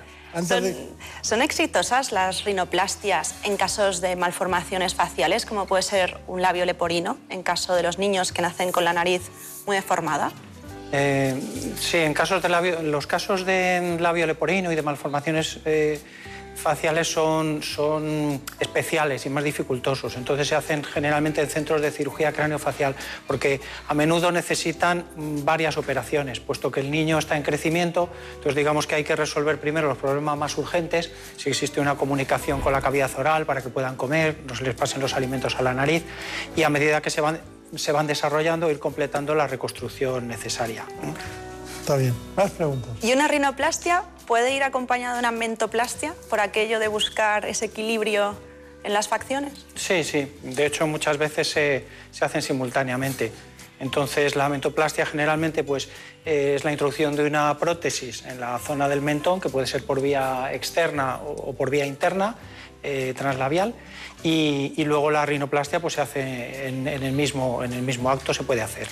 Son, 1.22 1.42
exitosas 1.42 2.12
las 2.12 2.44
rinoplastias 2.44 3.34
en 3.42 3.56
casos 3.56 4.00
de 4.00 4.14
malformaciones 4.14 4.94
faciales, 4.94 5.44
como 5.44 5.66
puede 5.66 5.82
ser 5.82 6.20
un 6.28 6.40
labio 6.40 6.64
leporino, 6.66 7.18
en 7.30 7.42
caso 7.42 7.74
de 7.74 7.82
los 7.82 7.98
niños 7.98 8.32
que 8.32 8.40
nacen 8.40 8.70
con 8.70 8.84
la 8.84 8.92
nariz 8.92 9.22
muy 9.66 9.76
deformada? 9.76 10.32
Eh, 10.92 11.40
sí, 11.78 11.98
en 11.98 12.14
casos 12.14 12.42
de 12.42 12.48
labio, 12.48 12.82
los 12.82 13.06
casos 13.06 13.46
de 13.46 13.96
labio 14.00 14.26
leporino 14.26 14.72
y 14.72 14.74
de 14.76 14.82
malformaciones 14.82 15.60
eh, 15.64 16.00
faciales 16.60 17.10
son, 17.10 17.62
son 17.62 18.40
especiales 18.58 19.24
y 19.26 19.30
más 19.30 19.42
dificultosos. 19.42 20.16
Entonces 20.16 20.48
se 20.48 20.54
hacen 20.54 20.84
generalmente 20.84 21.40
en 21.40 21.48
centros 21.48 21.80
de 21.80 21.90
cirugía 21.90 22.32
craneofacial 22.32 22.94
porque 23.26 23.60
a 23.88 23.94
menudo 23.94 24.30
necesitan 24.30 25.04
varias 25.44 25.76
operaciones, 25.76 26.40
puesto 26.40 26.70
que 26.70 26.80
el 26.80 26.90
niño 26.90 27.18
está 27.18 27.36
en 27.36 27.42
crecimiento. 27.42 28.10
Entonces 28.30 28.54
digamos 28.54 28.86
que 28.86 28.96
hay 28.96 29.04
que 29.04 29.16
resolver 29.16 29.58
primero 29.58 29.88
los 29.88 29.98
problemas 29.98 30.36
más 30.36 30.58
urgentes, 30.58 31.10
si 31.36 31.48
existe 31.50 31.80
una 31.80 31.96
comunicación 31.96 32.60
con 32.60 32.72
la 32.72 32.80
cavidad 32.80 33.10
oral 33.16 33.46
para 33.46 33.62
que 33.62 33.68
puedan 33.70 33.96
comer, 33.96 34.38
no 34.46 34.54
se 34.54 34.64
les 34.64 34.74
pasen 34.74 35.00
los 35.00 35.14
alimentos 35.14 35.56
a 35.56 35.62
la 35.62 35.72
nariz 35.72 36.04
y 36.56 36.62
a 36.62 36.68
medida 36.68 37.00
que 37.00 37.10
se 37.10 37.20
van, 37.20 37.40
se 37.76 37.92
van 37.92 38.06
desarrollando 38.06 38.70
ir 38.70 38.78
completando 38.78 39.34
la 39.34 39.46
reconstrucción 39.46 40.28
necesaria. 40.28 40.84
Está 41.80 41.96
bien. 41.96 42.14
Más 42.36 42.50
preguntas. 42.50 42.90
¿Y 43.02 43.12
una 43.12 43.28
rinoplastia 43.28 44.04
puede 44.26 44.54
ir 44.54 44.62
acompañada 44.62 45.14
de 45.14 45.20
una 45.20 45.32
mentoplastia 45.32 46.14
por 46.28 46.40
aquello 46.40 46.78
de 46.78 46.88
buscar 46.88 47.46
ese 47.46 47.66
equilibrio 47.66 48.36
en 48.84 48.92
las 48.92 49.08
facciones? 49.08 49.52
Sí, 49.74 50.04
sí. 50.04 50.32
De 50.42 50.66
hecho, 50.66 50.86
muchas 50.86 51.18
veces 51.18 51.48
se, 51.48 51.86
hacen 52.20 52.42
simultáneamente. 52.42 53.32
Entonces, 53.80 54.36
la 54.36 54.48
mentoplastia 54.48 55.06
generalmente 55.06 55.64
pues, 55.64 55.88
eh, 56.24 56.54
es 56.56 56.64
la 56.64 56.70
introducción 56.70 57.16
de 57.16 57.24
una 57.26 57.58
prótesis 57.58 58.24
en 58.26 58.38
la 58.38 58.58
zona 58.58 58.88
del 58.88 59.00
mentón, 59.00 59.40
que 59.40 59.48
puede 59.48 59.66
ser 59.66 59.84
por 59.84 60.00
vía 60.00 60.50
externa 60.52 61.18
o, 61.24 61.54
por 61.54 61.70
vía 61.70 61.86
interna, 61.86 62.36
eh, 62.82 63.14
translabial, 63.16 63.74
y, 64.22 64.84
luego 64.84 65.10
la 65.10 65.24
rinoplastia 65.24 65.80
pues, 65.80 65.94
se 65.94 66.02
hace 66.02 66.68
en, 66.68 66.86
el 66.86 67.12
mismo, 67.12 67.64
en 67.64 67.72
el 67.72 67.82
mismo 67.82 68.10
acto, 68.10 68.34
se 68.34 68.42
puede 68.42 68.60
hacer. 68.60 68.86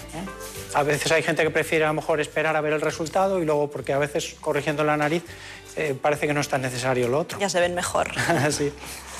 A 0.74 0.82
veces 0.82 1.12
hay 1.12 1.22
gente 1.22 1.42
que 1.42 1.50
prefiere 1.50 1.84
a 1.84 1.88
lo 1.88 1.94
mejor 1.94 2.20
esperar 2.20 2.56
a 2.56 2.60
ver 2.62 2.72
el 2.72 2.80
resultado 2.80 3.40
y 3.42 3.44
luego, 3.44 3.70
porque 3.70 3.92
a 3.92 3.98
veces 3.98 4.36
corrigiendo 4.40 4.84
la 4.84 4.96
nariz 4.96 5.22
eh, 5.76 5.94
parece 6.00 6.26
que 6.26 6.34
no 6.34 6.40
es 6.40 6.48
tan 6.48 6.62
necesario 6.62 7.08
lo 7.08 7.18
otro. 7.20 7.38
Ya 7.38 7.50
se 7.50 7.60
ven 7.60 7.74
mejor. 7.74 8.08
sí. 8.50 8.72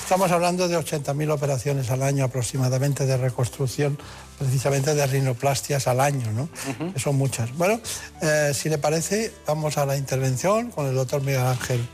Estamos 0.09 0.31
hablando 0.31 0.67
de 0.67 0.75
80.000 0.75 1.31
operaciones 1.31 1.91
al 1.91 2.01
año 2.01 2.25
aproximadamente 2.25 3.05
de 3.05 3.15
reconstrucción, 3.15 3.95
precisamente 4.39 4.95
de 4.95 5.05
rinoplastias 5.05 5.85
al 5.85 5.99
año, 5.99 6.31
¿no? 6.31 6.49
que 6.91 6.99
son 6.99 7.15
muchas. 7.15 7.55
Bueno, 7.55 7.79
eh, 8.19 8.51
si 8.55 8.69
le 8.69 8.79
parece, 8.79 9.31
vamos 9.45 9.77
a 9.77 9.85
la 9.85 9.95
intervención 9.95 10.71
con 10.71 10.87
el 10.87 10.95
doctor 10.95 11.21
Miguel 11.21 11.45
Ángel 11.45 11.87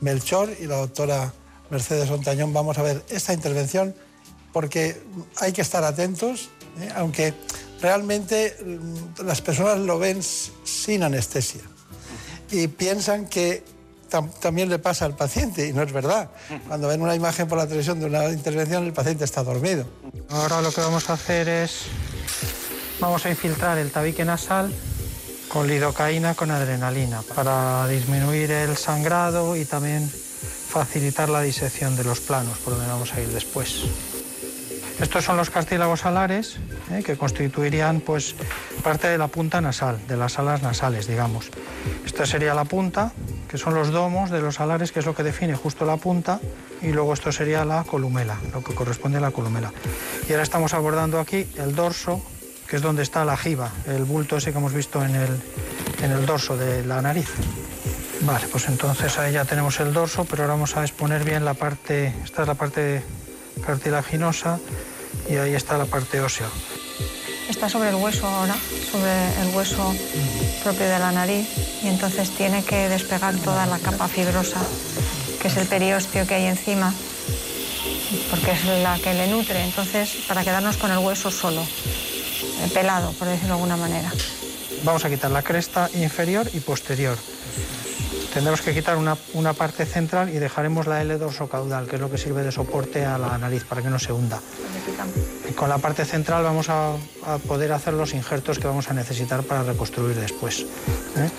Melchor 0.00 0.48
y 0.58 0.64
la 0.64 0.76
doctora 0.76 1.34
Mercedes 1.68 2.10
Ontañón. 2.10 2.54
Vamos 2.54 2.78
a 2.78 2.82
ver 2.82 3.04
esta 3.10 3.34
intervención 3.34 3.94
porque 4.54 5.02
hay 5.36 5.52
que 5.52 5.60
estar 5.60 5.84
atentos, 5.84 6.48
¿eh? 6.80 6.88
aunque 6.96 7.34
realmente 7.82 8.56
mm, 8.64 9.26
las 9.26 9.42
personas 9.42 9.76
lo 9.80 9.98
ven 9.98 10.22
sin 10.22 11.02
anestesia 11.02 11.60
y 12.50 12.68
piensan 12.68 13.26
que 13.26 13.62
también 14.08 14.68
le 14.68 14.78
pasa 14.78 15.04
al 15.04 15.14
paciente 15.14 15.66
y 15.66 15.72
no 15.72 15.82
es 15.82 15.92
verdad. 15.92 16.30
Cuando 16.66 16.88
ven 16.88 17.02
una 17.02 17.14
imagen 17.14 17.48
por 17.48 17.58
la 17.58 17.66
televisión 17.66 18.00
de 18.00 18.06
una 18.06 18.30
intervención 18.30 18.84
el 18.84 18.92
paciente 18.92 19.24
está 19.24 19.42
dormido. 19.42 19.84
Ahora 20.30 20.60
lo 20.62 20.72
que 20.72 20.80
vamos 20.80 21.08
a 21.10 21.14
hacer 21.14 21.48
es, 21.48 21.82
vamos 23.00 23.24
a 23.26 23.30
infiltrar 23.30 23.78
el 23.78 23.90
tabique 23.90 24.24
nasal 24.24 24.72
con 25.48 25.66
lidocaína 25.66 26.34
con 26.34 26.50
adrenalina 26.50 27.22
para 27.34 27.86
disminuir 27.88 28.50
el 28.50 28.76
sangrado 28.76 29.56
y 29.56 29.64
también 29.64 30.08
facilitar 30.08 31.28
la 31.30 31.40
disección 31.40 31.96
de 31.96 32.04
los 32.04 32.20
planos, 32.20 32.58
por 32.58 32.74
donde 32.74 32.88
vamos 32.88 33.14
a 33.14 33.20
ir 33.20 33.28
después. 33.28 33.84
Estos 35.00 35.24
son 35.24 35.36
los 35.36 35.50
cartílagos 35.50 36.04
alares, 36.06 36.56
¿eh? 36.90 37.02
que 37.04 37.16
constituirían 37.16 38.00
pues, 38.00 38.34
parte 38.82 39.06
de 39.06 39.16
la 39.16 39.28
punta 39.28 39.60
nasal, 39.60 39.98
de 40.08 40.16
las 40.16 40.40
alas 40.40 40.60
nasales, 40.62 41.06
digamos. 41.06 41.50
Esta 42.04 42.26
sería 42.26 42.52
la 42.52 42.64
punta, 42.64 43.12
que 43.48 43.58
son 43.58 43.74
los 43.74 43.90
domos 43.90 44.30
de 44.30 44.40
los 44.40 44.58
alares, 44.58 44.90
que 44.90 44.98
es 44.98 45.06
lo 45.06 45.14
que 45.14 45.22
define 45.22 45.54
justo 45.54 45.84
la 45.84 45.98
punta, 45.98 46.40
y 46.82 46.88
luego 46.88 47.14
esto 47.14 47.30
sería 47.30 47.64
la 47.64 47.84
columela, 47.84 48.38
lo 48.52 48.64
que 48.64 48.74
corresponde 48.74 49.18
a 49.18 49.20
la 49.20 49.30
columela. 49.30 49.72
Y 50.28 50.32
ahora 50.32 50.42
estamos 50.42 50.74
abordando 50.74 51.20
aquí 51.20 51.46
el 51.58 51.76
dorso, 51.76 52.20
que 52.66 52.76
es 52.76 52.82
donde 52.82 53.04
está 53.04 53.24
la 53.24 53.36
jiba, 53.36 53.70
el 53.86 54.04
bulto 54.04 54.36
ese 54.36 54.50
que 54.50 54.58
hemos 54.58 54.74
visto 54.74 55.04
en 55.04 55.14
el, 55.14 55.40
en 56.02 56.10
el 56.10 56.26
dorso 56.26 56.56
de 56.56 56.84
la 56.84 57.00
nariz. 57.00 57.28
Vale, 58.22 58.48
pues 58.48 58.68
entonces 58.68 59.16
ahí 59.18 59.34
ya 59.34 59.44
tenemos 59.44 59.78
el 59.78 59.92
dorso, 59.92 60.24
pero 60.24 60.42
ahora 60.42 60.54
vamos 60.54 60.76
a 60.76 60.82
exponer 60.82 61.24
bien 61.24 61.44
la 61.44 61.54
parte, 61.54 62.12
esta 62.24 62.42
es 62.42 62.48
la 62.48 62.54
parte 62.54 63.04
cartilaginosa 63.58 64.58
y 65.28 65.36
ahí 65.36 65.54
está 65.54 65.78
la 65.78 65.86
parte 65.86 66.20
ósea. 66.20 66.48
Está 67.48 67.68
sobre 67.68 67.88
el 67.88 67.94
hueso 67.94 68.26
ahora, 68.26 68.54
sobre 68.90 69.42
el 69.42 69.54
hueso 69.54 69.94
propio 70.62 70.86
de 70.86 70.98
la 70.98 71.12
nariz 71.12 71.46
y 71.82 71.88
entonces 71.88 72.30
tiene 72.30 72.62
que 72.62 72.88
despegar 72.88 73.34
toda 73.36 73.66
la 73.66 73.78
capa 73.78 74.06
fibrosa, 74.08 74.60
que 75.40 75.48
es 75.48 75.56
el 75.56 75.66
periósteo 75.66 76.26
que 76.26 76.34
hay 76.34 76.44
encima, 76.44 76.92
porque 78.30 78.52
es 78.52 78.64
la 78.82 78.98
que 78.98 79.14
le 79.14 79.28
nutre, 79.28 79.64
entonces 79.64 80.10
para 80.28 80.44
quedarnos 80.44 80.76
con 80.76 80.90
el 80.90 80.98
hueso 80.98 81.30
solo, 81.30 81.64
pelado, 82.74 83.12
por 83.12 83.28
decirlo 83.28 83.48
de 83.48 83.54
alguna 83.54 83.76
manera. 83.76 84.12
Vamos 84.84 85.04
a 85.04 85.10
quitar 85.10 85.30
la 85.30 85.42
cresta 85.42 85.90
inferior 85.94 86.48
y 86.52 86.60
posterior. 86.60 87.16
Tendremos 88.32 88.60
que 88.60 88.74
quitar 88.74 88.96
una, 88.96 89.16
una, 89.34 89.52
parte 89.52 89.84
central 89.86 90.28
y 90.28 90.38
dejaremos 90.38 90.86
la 90.86 91.00
L 91.02 91.16
dorsocaudal, 91.18 91.86
que 91.86 91.96
es 91.96 92.00
lo 92.00 92.10
que 92.10 92.18
sirve 92.18 92.42
de 92.42 92.52
soporte 92.52 93.04
a 93.04 93.18
la 93.18 93.38
nariz 93.38 93.64
para 93.64 93.82
que 93.82 93.88
no 93.88 93.98
se 93.98 94.12
hunda. 94.12 94.40
Y 95.48 95.52
con 95.52 95.68
la 95.68 95.78
parte 95.78 96.04
central 96.04 96.42
vamos 96.42 96.68
a, 96.68 96.92
a, 97.26 97.38
poder 97.38 97.72
hacer 97.72 97.94
los 97.94 98.14
injertos 98.14 98.58
que 98.58 98.66
vamos 98.66 98.90
a 98.90 98.94
necesitar 98.94 99.42
para 99.42 99.62
reconstruir 99.62 100.16
después. 100.16 100.60
¿eh? 101.16 101.30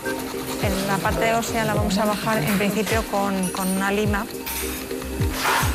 En 0.63 0.87
la 0.87 0.97
parte 0.97 1.33
ósea 1.33 1.63
la 1.65 1.73
vamos 1.73 1.97
a 1.97 2.05
bajar 2.05 2.43
en 2.43 2.57
principio 2.57 3.03
con, 3.11 3.49
con 3.49 3.67
una 3.67 3.91
lima 3.91 4.25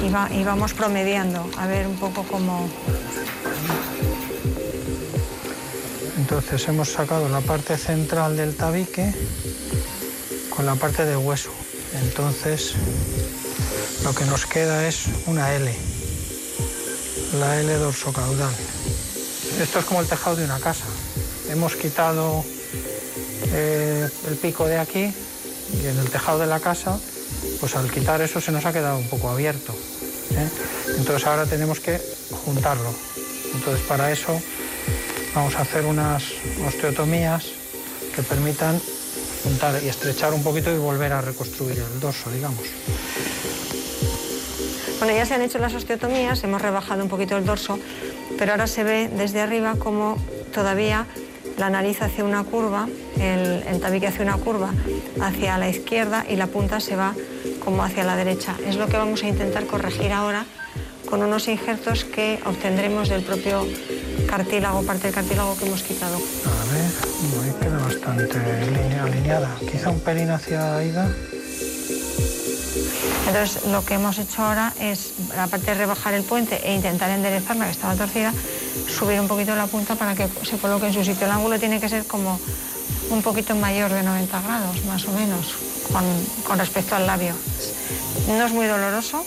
y, 0.04 0.10
va, 0.10 0.28
y 0.32 0.44
vamos 0.44 0.74
promediando, 0.74 1.48
a 1.56 1.66
ver 1.66 1.86
un 1.86 1.96
poco 1.96 2.24
cómo... 2.24 2.68
Entonces 6.16 6.68
hemos 6.68 6.90
sacado 6.90 7.28
la 7.28 7.40
parte 7.40 7.76
central 7.76 8.36
del 8.36 8.56
tabique 8.56 9.12
con 10.54 10.66
la 10.66 10.74
parte 10.74 11.04
de 11.04 11.16
hueso. 11.16 11.50
Entonces 12.02 12.74
lo 14.02 14.14
que 14.14 14.24
nos 14.26 14.46
queda 14.46 14.86
es 14.86 15.06
una 15.26 15.54
L, 15.54 15.74
la 17.38 17.60
L 17.60 17.74
dorsocaudal. 17.74 18.54
Esto 19.60 19.78
es 19.78 19.84
como 19.84 20.00
el 20.00 20.06
tejado 20.06 20.36
de 20.36 20.44
una 20.44 20.58
casa. 20.58 20.84
Hemos 21.50 21.74
quitado 21.74 22.44
eh, 23.52 24.08
el 24.28 24.36
pico 24.36 24.66
de 24.66 24.78
aquí 24.78 25.12
y 25.82 25.86
en 25.86 25.98
el 25.98 26.10
tejado 26.10 26.40
de 26.40 26.46
la 26.46 26.60
casa, 26.60 26.98
pues 27.60 27.76
al 27.76 27.90
quitar 27.90 28.20
eso 28.20 28.40
se 28.40 28.52
nos 28.52 28.64
ha 28.66 28.72
quedado 28.72 28.98
un 28.98 29.08
poco 29.08 29.28
abierto. 29.30 29.72
¿eh? 30.32 30.48
Entonces 30.98 31.26
ahora 31.26 31.46
tenemos 31.46 31.80
que 31.80 32.00
juntarlo. 32.44 32.92
Entonces 33.54 33.84
para 33.86 34.10
eso 34.10 34.40
vamos 35.34 35.54
a 35.56 35.62
hacer 35.62 35.84
unas 35.84 36.24
osteotomías 36.66 37.44
que 38.14 38.22
permitan 38.22 38.80
y 39.82 39.88
estrechar 39.88 40.32
un 40.32 40.42
poquito 40.42 40.74
y 40.74 40.78
volver 40.78 41.12
a 41.12 41.20
reconstruir 41.20 41.78
el 41.78 42.00
dorso, 42.00 42.30
digamos. 42.30 42.62
Bueno, 44.98 45.14
ya 45.14 45.26
se 45.26 45.34
han 45.34 45.42
hecho 45.42 45.58
las 45.58 45.74
osteotomías, 45.74 46.42
hemos 46.44 46.62
rebajado 46.62 47.02
un 47.02 47.08
poquito 47.08 47.36
el 47.36 47.44
dorso, 47.44 47.78
pero 48.38 48.52
ahora 48.52 48.66
se 48.66 48.84
ve 48.84 49.10
desde 49.14 49.40
arriba 49.40 49.74
como 49.78 50.16
todavía 50.54 51.06
la 51.58 51.68
nariz 51.68 52.00
hace 52.00 52.22
una 52.22 52.42
curva, 52.44 52.88
el, 53.20 53.62
el, 53.68 53.80
tabique 53.80 54.06
hace 54.06 54.22
una 54.22 54.36
curva 54.38 54.72
hacia 55.20 55.58
la 55.58 55.68
izquierda 55.68 56.24
y 56.28 56.36
la 56.36 56.46
punta 56.46 56.80
se 56.80 56.96
va 56.96 57.14
como 57.62 57.84
hacia 57.84 58.02
la 58.04 58.16
derecha. 58.16 58.56
Es 58.66 58.76
lo 58.76 58.86
que 58.86 58.96
vamos 58.96 59.22
a 59.24 59.28
intentar 59.28 59.66
corregir 59.66 60.12
ahora 60.12 60.46
con 61.08 61.22
unos 61.22 61.48
injertos 61.48 62.04
que 62.04 62.40
obtendremos 62.44 63.08
del 63.08 63.22
propio 63.22 63.66
cartílago, 64.26 64.82
parte 64.82 65.04
del 65.04 65.14
cartílago 65.14 65.56
que 65.56 65.66
hemos 65.66 65.82
quitado. 65.82 66.16
A 66.16 66.72
ver, 66.72 66.90
ahí 67.42 67.54
queda 67.60 67.78
bastante 67.78 68.38
alineada. 69.00 69.56
Quizá 69.70 69.90
un 69.90 70.00
pelín 70.00 70.30
hacia 70.30 70.76
Aida. 70.76 71.08
Entonces, 73.26 73.66
lo 73.66 73.84
que 73.84 73.94
hemos 73.94 74.18
hecho 74.18 74.42
ahora 74.42 74.72
es, 74.80 75.12
aparte 75.38 75.66
de 75.66 75.74
rebajar 75.74 76.14
el 76.14 76.24
puente 76.24 76.60
e 76.62 76.74
intentar 76.74 77.10
enderezarla, 77.10 77.64
que 77.64 77.70
estaba 77.70 77.94
torcida, 77.94 78.32
subir 78.88 79.18
un 79.20 79.28
poquito 79.28 79.54
la 79.56 79.66
punta 79.66 79.94
para 79.94 80.14
que 80.14 80.28
se 80.44 80.58
coloque 80.58 80.86
en 80.86 80.92
su 80.92 81.04
sitio. 81.04 81.26
El 81.26 81.32
ángulo 81.32 81.58
tiene 81.58 81.80
que 81.80 81.88
ser 81.88 82.04
como 82.04 82.38
un 83.10 83.22
poquito 83.22 83.54
mayor 83.54 83.92
de 83.92 84.02
90 84.02 84.42
grados, 84.42 84.84
más 84.84 85.06
o 85.06 85.12
menos, 85.12 85.54
con, 85.90 86.04
con 86.46 86.58
respecto 86.58 86.96
al 86.96 87.06
labio. 87.06 87.34
No 88.28 88.46
es 88.46 88.52
muy 88.52 88.66
doloroso 88.66 89.24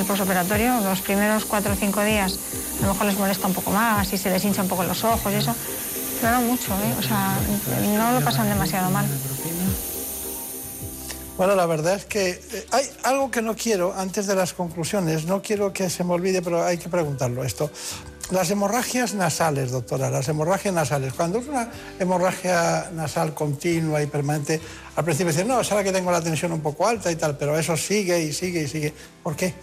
el 0.00 0.06
posoperatorio, 0.06 0.80
los 0.80 1.00
primeros 1.00 1.44
4 1.44 1.72
o 1.72 1.76
5 1.76 2.02
días 2.04 2.38
a 2.80 2.86
lo 2.86 2.92
mejor 2.92 3.06
les 3.06 3.18
molesta 3.18 3.46
un 3.46 3.54
poco 3.54 3.70
más 3.70 4.12
y 4.12 4.18
se 4.18 4.30
les 4.30 4.44
hincha 4.44 4.62
un 4.62 4.68
poco 4.68 4.82
los 4.84 5.04
ojos 5.04 5.32
y 5.32 5.36
eso, 5.36 5.54
pero 6.20 6.32
no 6.32 6.42
mucho, 6.42 6.72
¿eh? 6.72 6.94
o 6.98 7.02
sea, 7.02 7.36
no 7.96 8.12
lo 8.18 8.24
pasan 8.24 8.48
demasiado 8.48 8.90
mal. 8.90 9.06
Bueno, 11.36 11.54
la 11.54 11.66
verdad 11.66 11.94
es 11.94 12.04
que 12.04 12.30
eh, 12.30 12.66
hay 12.70 12.84
algo 13.02 13.30
que 13.30 13.40
no 13.40 13.56
quiero 13.56 13.94
antes 13.96 14.26
de 14.26 14.34
las 14.34 14.52
conclusiones, 14.52 15.24
no 15.24 15.40
quiero 15.40 15.72
que 15.72 15.88
se 15.88 16.04
me 16.04 16.12
olvide, 16.12 16.42
pero 16.42 16.64
hay 16.64 16.76
que 16.76 16.88
preguntarlo 16.88 17.44
esto. 17.44 17.70
Las 18.30 18.50
hemorragias 18.50 19.14
nasales, 19.14 19.72
doctora, 19.72 20.10
las 20.10 20.28
hemorragias 20.28 20.72
nasales. 20.72 21.14
Cuando 21.14 21.38
es 21.38 21.48
una 21.48 21.68
hemorragia 21.98 22.90
nasal 22.94 23.34
continua 23.34 24.02
y 24.02 24.06
permanente, 24.06 24.60
al 24.94 25.04
principio 25.04 25.32
dicen, 25.32 25.48
no, 25.48 25.60
es 25.62 25.72
ahora 25.72 25.82
que 25.82 25.92
tengo 25.92 26.12
la 26.12 26.20
tensión 26.20 26.52
un 26.52 26.60
poco 26.60 26.86
alta 26.86 27.10
y 27.10 27.16
tal, 27.16 27.36
pero 27.36 27.58
eso 27.58 27.76
sigue 27.76 28.20
y 28.22 28.32
sigue 28.32 28.62
y 28.62 28.68
sigue. 28.68 28.94
¿Por 29.22 29.34
qué? 29.34 29.54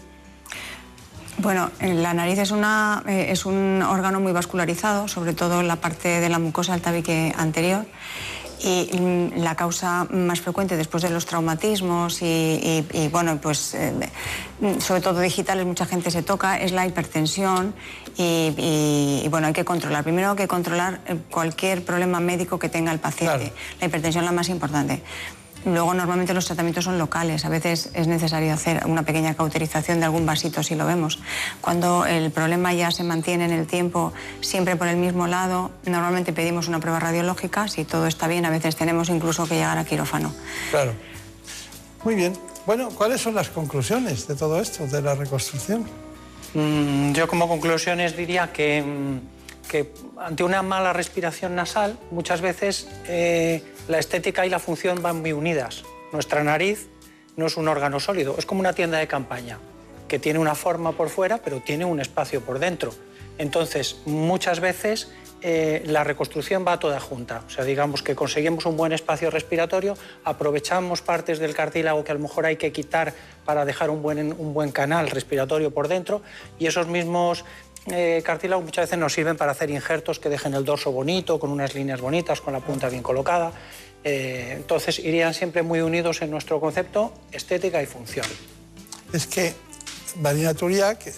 Bueno, 1.39 1.69
la 1.79 2.13
nariz 2.15 2.39
es, 2.39 2.51
una, 2.51 3.03
eh, 3.07 3.27
es 3.29 3.45
un 3.45 3.83
órgano 3.83 4.19
muy 4.19 4.31
vascularizado, 4.31 5.07
sobre 5.07 5.33
todo 5.33 5.61
en 5.61 5.67
la 5.67 5.75
parte 5.75 6.19
de 6.19 6.29
la 6.29 6.39
mucosa 6.39 6.73
del 6.73 6.81
tabique 6.81 7.33
anterior. 7.37 7.85
Y 8.59 8.89
mm, 8.99 9.43
la 9.43 9.55
causa 9.55 10.05
más 10.05 10.41
frecuente 10.41 10.75
después 10.77 11.03
de 11.03 11.11
los 11.11 11.27
traumatismos 11.27 12.23
y, 12.23 12.25
y, 12.25 12.87
y 12.91 13.07
bueno, 13.09 13.37
pues 13.39 13.75
eh, 13.75 13.93
sobre 14.79 15.01
todo 15.01 15.19
digitales, 15.19 15.63
mucha 15.65 15.85
gente 15.85 16.09
se 16.09 16.23
toca, 16.23 16.57
es 16.57 16.71
la 16.71 16.87
hipertensión 16.87 17.75
y, 18.17 19.21
y, 19.23 19.27
bueno, 19.29 19.45
hay 19.45 19.53
que 19.53 19.63
controlar. 19.63 20.03
Primero 20.03 20.31
hay 20.31 20.35
que 20.35 20.47
controlar 20.47 21.01
eh, 21.05 21.17
cualquier 21.29 21.85
problema 21.85 22.19
médico 22.19 22.57
que 22.57 22.67
tenga 22.67 22.91
el 22.91 22.99
paciente. 22.99 23.37
Claro. 23.37 23.55
La 23.79 23.87
hipertensión 23.87 24.23
es 24.23 24.29
la 24.31 24.35
más 24.35 24.49
importante. 24.49 25.03
Luego 25.67 25.93
normalmente 25.93 26.33
los 26.33 26.45
tratamientos 26.45 26.85
son 26.85 26.97
locales, 26.97 27.43
a 27.43 27.49
veces 27.49 27.89
es 27.93 28.07
necesario 28.07 28.53
hacer 28.53 28.85
una 28.85 29.03
pequeña 29.03 29.35
cauterización 29.35 29.99
de 29.99 30.05
algún 30.05 30.25
vasito 30.25 30.63
si 30.63 30.75
lo 30.75 30.85
vemos. 30.85 31.19
Cuando 31.59 32.05
el 32.05 32.31
problema 32.31 32.73
ya 32.73 32.89
se 32.89 33.03
mantiene 33.03 33.45
en 33.45 33.51
el 33.51 33.67
tiempo 33.67 34.13
siempre 34.39 34.77
por 34.77 34.87
el 34.87 34.95
mismo 34.95 35.27
lado, 35.27 35.71
normalmente 35.85 36.31
pedimos 36.31 36.69
una 36.69 36.79
prueba 36.79 37.01
radiológica, 37.01 37.67
si 37.67 37.83
todo 37.83 38.07
está 38.07 38.29
bien 38.29 38.45
a 38.45 38.49
veces 38.49 38.77
tenemos 38.77 39.09
incluso 39.09 39.45
que 39.45 39.55
llegar 39.55 39.77
a 39.77 39.83
quirófano. 39.83 40.33
Claro. 40.71 40.93
Muy 42.05 42.15
bien. 42.15 42.31
Bueno, 42.65 42.89
¿cuáles 42.89 43.19
son 43.19 43.35
las 43.35 43.49
conclusiones 43.49 44.25
de 44.25 44.35
todo 44.35 44.61
esto, 44.61 44.87
de 44.87 45.01
la 45.01 45.15
reconstrucción? 45.15 45.85
Mm, 46.53 47.11
yo 47.11 47.27
como 47.27 47.49
conclusiones 47.49 48.15
diría 48.15 48.53
que, 48.53 48.81
mm, 48.81 49.67
que 49.67 49.91
ante 50.17 50.45
una 50.45 50.61
mala 50.61 50.93
respiración 50.93 51.55
nasal 51.55 51.99
muchas 52.09 52.39
veces... 52.39 52.87
Eh, 53.05 53.73
la 53.87 53.99
estética 53.99 54.45
y 54.45 54.49
la 54.49 54.59
función 54.59 55.01
van 55.01 55.21
muy 55.21 55.33
unidas. 55.33 55.83
Nuestra 56.11 56.43
nariz 56.43 56.87
no 57.35 57.45
es 57.45 57.57
un 57.57 57.67
órgano 57.67 57.99
sólido, 57.99 58.35
es 58.37 58.45
como 58.45 58.59
una 58.59 58.73
tienda 58.73 58.97
de 58.97 59.07
campaña, 59.07 59.59
que 60.07 60.19
tiene 60.19 60.39
una 60.39 60.55
forma 60.55 60.91
por 60.91 61.09
fuera, 61.09 61.37
pero 61.37 61.61
tiene 61.61 61.85
un 61.85 61.99
espacio 61.99 62.41
por 62.41 62.59
dentro. 62.59 62.93
Entonces, 63.37 63.97
muchas 64.05 64.59
veces 64.59 65.09
eh, 65.41 65.83
la 65.85 66.03
reconstrucción 66.03 66.65
va 66.67 66.79
toda 66.79 66.99
junta. 66.99 67.43
O 67.45 67.49
sea, 67.49 67.63
digamos 67.63 68.01
que 68.01 68.15
conseguimos 68.15 68.65
un 68.65 68.75
buen 68.75 68.91
espacio 68.91 69.29
respiratorio, 69.29 69.95
aprovechamos 70.23 71.03
partes 71.03 71.37
del 71.37 71.53
cartílago 71.53 72.03
que 72.03 72.11
a 72.11 72.15
lo 72.15 72.21
mejor 72.21 72.47
hay 72.47 72.55
que 72.55 72.71
quitar 72.71 73.13
para 73.45 73.63
dejar 73.63 73.91
un 73.91 74.01
buen, 74.01 74.33
un 74.33 74.53
buen 74.55 74.71
canal 74.71 75.11
respiratorio 75.11 75.71
por 75.71 75.87
dentro 75.87 76.23
y 76.57 76.65
esos 76.65 76.87
mismos 76.87 77.45
eh, 77.89 78.21
cartílagos 78.25 78.65
muchas 78.65 78.83
veces 78.83 78.99
nos 78.99 79.13
sirven 79.13 79.37
para 79.37 79.51
hacer 79.51 79.69
injertos 79.69 80.19
que 80.19 80.29
dejen 80.29 80.53
el 80.53 80.65
dorso 80.65 80.91
bonito, 80.91 81.39
con 81.39 81.51
unas 81.51 81.73
líneas 81.73 82.01
bonitas, 82.01 82.41
con 82.41 82.53
la 82.53 82.59
punta 82.59 82.89
bien 82.89 83.03
colocada. 83.03 83.51
Eh, 84.03 84.53
entonces 84.55 84.99
irían 84.99 85.33
siempre 85.33 85.63
muy 85.63 85.81
unidos 85.81 86.21
en 86.21 86.31
nuestro 86.31 86.59
concepto 86.59 87.13
estética 87.31 87.81
y 87.81 87.85
función. 87.85 88.25
Es 89.13 89.27
que 89.27 89.53
Marina 90.21 90.53
Turia, 90.53 90.95
que 90.95 91.13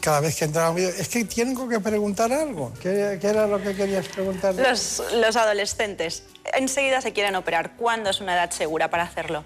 cada 0.00 0.20
vez 0.20 0.36
que 0.36 0.44
entraba 0.44 0.70
un 0.70 0.76
vídeo, 0.76 0.90
es 0.90 1.08
que 1.08 1.24
tengo 1.24 1.68
que 1.68 1.80
preguntar 1.80 2.32
algo. 2.32 2.72
¿Qué, 2.82 3.18
qué 3.20 3.28
era 3.28 3.46
lo 3.46 3.62
que 3.62 3.74
querías 3.74 4.08
preguntar? 4.08 4.54
Los, 4.54 5.02
los, 5.14 5.36
adolescentes 5.36 6.24
enseguida 6.54 7.00
se 7.00 7.12
quieren 7.12 7.36
operar. 7.36 7.76
¿Cuándo 7.76 8.10
es 8.10 8.20
una 8.20 8.34
edad 8.34 8.50
segura 8.50 8.90
para 8.90 9.04
hacerlo? 9.04 9.44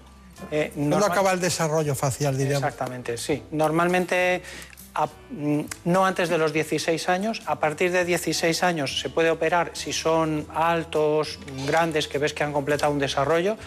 Eh, 0.49 0.71
normal... 0.75 0.99
¿Cuándo 0.99 1.05
acaba 1.05 1.31
el 1.33 1.39
desarrollo 1.39 1.93
facial, 1.93 2.37
diríamos? 2.37 2.63
Exactamente, 2.63 3.17
sí. 3.17 3.43
Normalmente 3.51 4.41
a, 4.93 5.07
mm, 5.07 5.61
no 5.85 6.05
antes 6.05 6.29
de 6.29 6.37
los 6.37 6.53
16 6.53 7.09
años. 7.09 7.41
A 7.45 7.59
partir 7.59 7.91
de 7.91 8.05
16 8.05 8.63
años 8.63 8.99
se 8.99 9.09
puede 9.09 9.31
operar 9.31 9.71
si 9.73 9.93
son 9.93 10.45
altos, 10.53 11.39
grandes, 11.65 12.07
que 12.07 12.17
ves 12.17 12.33
que 12.33 12.43
han 12.43 12.53
completado 12.53 12.91
un 12.91 12.99
desarrollo, 12.99 13.57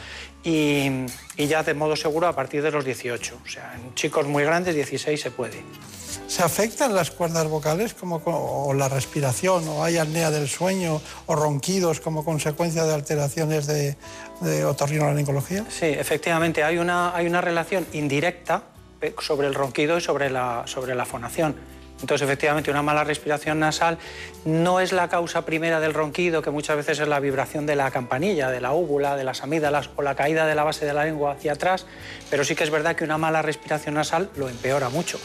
y, 0.43 1.07
y, 1.37 1.47
ya 1.47 1.63
de 1.63 1.73
modo 1.73 1.97
seguro 1.97 2.27
a 2.27 2.35
partir 2.35 2.63
de 2.63 2.71
los 2.71 2.85
18. 2.85 3.39
O 3.43 3.49
sea, 3.49 3.75
en 3.75 3.95
chicos 3.95 4.27
muy 4.27 4.45
grandes, 4.45 4.75
16 4.75 5.19
se 5.19 5.31
puede. 5.31 5.63
¿Se 6.27 6.43
afectan 6.43 6.95
las 6.95 7.11
cuerdas 7.11 7.47
vocales 7.49 7.95
como, 7.95 8.17
o 8.27 8.73
la 8.75 8.89
respiración, 8.89 9.67
o 9.69 9.85
hay 9.85 9.99
apnea 9.99 10.31
del 10.31 10.49
sueño, 10.49 11.01
o 11.27 11.35
ronquidos 11.35 12.01
como 12.01 12.25
consecuencia 12.25 12.85
de 12.85 12.95
alteraciones 12.95 13.67
de, 13.67 13.97
de 14.41 14.65
otorrinolaringología? 14.65 15.65
Sí, 15.71 15.87
efectivamente, 15.87 16.63
hay 16.63 16.79
una, 16.79 17.15
hay 17.15 17.27
una 17.27 17.41
relación 17.41 17.87
indirecta 17.93 18.65
sobre 19.21 19.47
el 19.47 19.55
ronquido 19.55 19.99
y 19.99 20.01
sobre 20.01 20.31
la, 20.31 20.63
sobre 20.67 20.95
la 20.95 21.05
fonación. 21.05 21.55
Entonces, 22.01 22.27
efectivamente, 22.27 22.71
una 22.71 22.83
mala 22.83 23.05
respiración 23.05 23.61
nasal 23.61 23.99
no 24.45 24.81
es 24.81 24.93
la 24.93 25.09
causa 25.09 25.47
primera 25.47 25.81
del 25.81 25.95
ronquido, 25.95 26.43
que 26.43 26.51
muchas 26.51 26.77
veces 26.77 26.99
es 26.99 27.09
la 27.09 27.21
vibración 27.21 27.67
de 27.67 27.77
la 27.77 27.91
campanilla, 27.91 28.51
de 28.51 28.61
la 28.61 28.73
úvula, 28.73 29.17
de 29.17 29.25
las 29.25 29.43
amígdalas 29.43 29.91
o 29.97 30.03
la 30.03 30.15
caída 30.15 30.47
de 30.47 30.55
la 30.55 30.65
base 30.65 30.85
de 30.85 30.93
la 30.93 31.05
lengua 31.05 31.33
hacia 31.33 31.53
atrás, 31.53 31.87
pero 32.31 32.45
sí 32.45 32.55
que 32.55 32.65
es 32.65 32.71
verdad 32.71 32.97
que 32.97 33.05
una 33.05 33.17
mala 33.17 33.43
respiración 33.43 33.95
nasal 33.95 34.29
lo 34.37 34.49
empeora 34.49 34.89
mucho. 34.89 35.19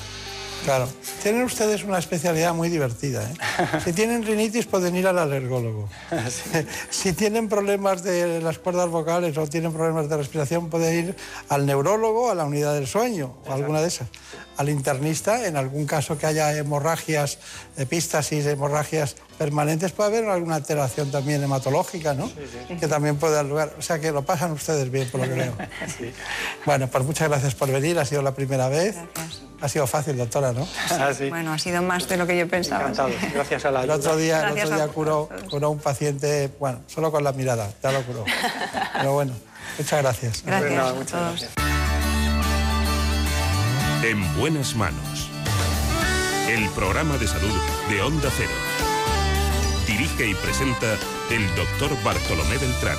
Claro. 0.64 0.88
Tienen 1.24 1.44
ustedes 1.44 1.84
una 1.84 1.98
especialidad 1.98 2.54
muy 2.54 2.70
divertida. 2.70 3.24
¿eh? 3.24 3.34
Si 3.84 3.94
tienen 3.94 4.26
rinitis 4.26 4.66
pueden 4.66 4.96
ir 4.96 5.08
al 5.08 5.18
alergólogo. 5.18 5.90
Si 6.90 7.14
tienen 7.14 7.50
problemas 7.50 8.04
de 8.04 8.42
las 8.42 8.60
cuerdas 8.60 8.90
vocales 8.90 9.38
o 9.38 9.48
tienen 9.48 9.74
problemas 9.74 10.10
de 10.10 10.18
respiración 10.18 10.70
pueden 10.70 11.08
ir 11.08 11.16
al 11.50 11.66
neurólogo, 11.66 12.30
a 12.30 12.36
la 12.36 12.46
unidad 12.46 12.74
del 12.74 12.88
sueño 12.88 13.38
o 13.48 13.54
alguna 13.54 13.82
de 13.82 13.88
esas. 13.88 14.08
Al 14.58 14.70
internista, 14.70 15.48
en 15.48 15.56
algún 15.56 15.86
caso 15.86 16.18
que 16.18 16.26
haya 16.26 16.56
hemorragias, 16.58 17.40
epístasis, 17.78 18.46
hemorragias 18.46 19.16
permanentes, 19.40 19.94
puede 19.94 20.10
haber 20.18 20.30
alguna 20.30 20.56
alteración 20.56 21.10
también 21.10 21.42
hematológica, 21.42 22.14
¿no? 22.14 22.30
Que 22.80 22.88
también 22.88 23.16
puede 23.16 23.36
dar 23.36 23.46
lugar. 23.46 23.74
O 23.80 23.82
sea 23.82 23.98
que 24.00 24.12
lo 24.12 24.24
pasan 24.24 24.52
ustedes 24.52 24.92
bien, 24.92 25.10
por 25.10 25.22
lo 25.22 25.28
que 25.28 25.34
veo. 25.34 25.54
Bueno, 26.66 26.88
pues 26.88 27.04
muchas 27.06 27.30
gracias 27.30 27.56
por 27.56 27.72
venir. 27.72 27.98
Ha 27.98 28.06
sido 28.06 28.22
la 28.22 28.34
primera 28.36 28.68
vez. 28.68 28.98
Ha 29.62 29.70
sido 29.70 29.88
fácil, 29.88 30.18
doctora, 30.18 30.52
¿no? 30.52 30.68
Bueno, 31.30 31.54
ha 31.54 31.58
sido 31.58 31.82
más 31.82 32.08
de 32.08 32.18
lo 32.18 32.28
que 32.28 32.38
yo 32.38 32.48
pensaba. 32.48 32.82
Encantado. 32.82 33.10
Gracias 33.34 33.66
a 33.66 33.72
la 33.72 33.84
El 33.84 33.90
otro 33.92 34.18
día, 34.18 34.50
el 34.50 34.60
otro 34.60 34.74
a 34.74 34.76
día 34.76 34.88
curó, 34.90 35.30
curó 35.50 35.70
un 35.72 35.80
paciente, 35.80 36.52
bueno, 36.60 36.82
solo 36.88 37.12
con 37.12 37.24
la 37.24 37.32
mirada, 37.32 37.72
ya 37.82 37.92
lo 37.94 38.04
curó. 38.04 38.26
Pero 38.94 39.14
bueno, 39.14 39.34
muchas 39.78 40.02
gracias. 40.02 40.44
Gracias 40.46 40.80
a 40.80 40.94
muchas 40.94 41.12
todos. 41.12 41.30
gracias. 41.30 41.52
En 44.04 44.38
buenas 44.38 44.76
manos. 44.76 45.30
El 46.50 46.68
programa 46.70 47.18
de 47.18 47.28
salud 47.28 47.56
de 47.90 48.02
Onda 48.02 48.30
Cero. 48.36 48.69
Dirige 50.00 50.30
y 50.30 50.34
presenta 50.34 50.98
el 51.30 51.46
doctor 51.58 51.92
Bartolomé 52.06 52.58
Beltrán. 52.58 52.98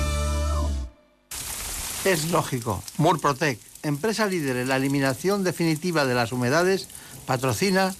Es 2.05 2.29
lógico. 2.29 2.83
Murprotec, 2.97 3.57
empresa 3.81 4.27
líder 4.27 4.57
en 4.57 4.69
la 4.69 4.75
eliminación 4.75 5.43
definitiva 5.43 6.05
de 6.05 6.13
las 6.13 6.31
humedades, 6.31 6.89
patrocina 7.25 7.95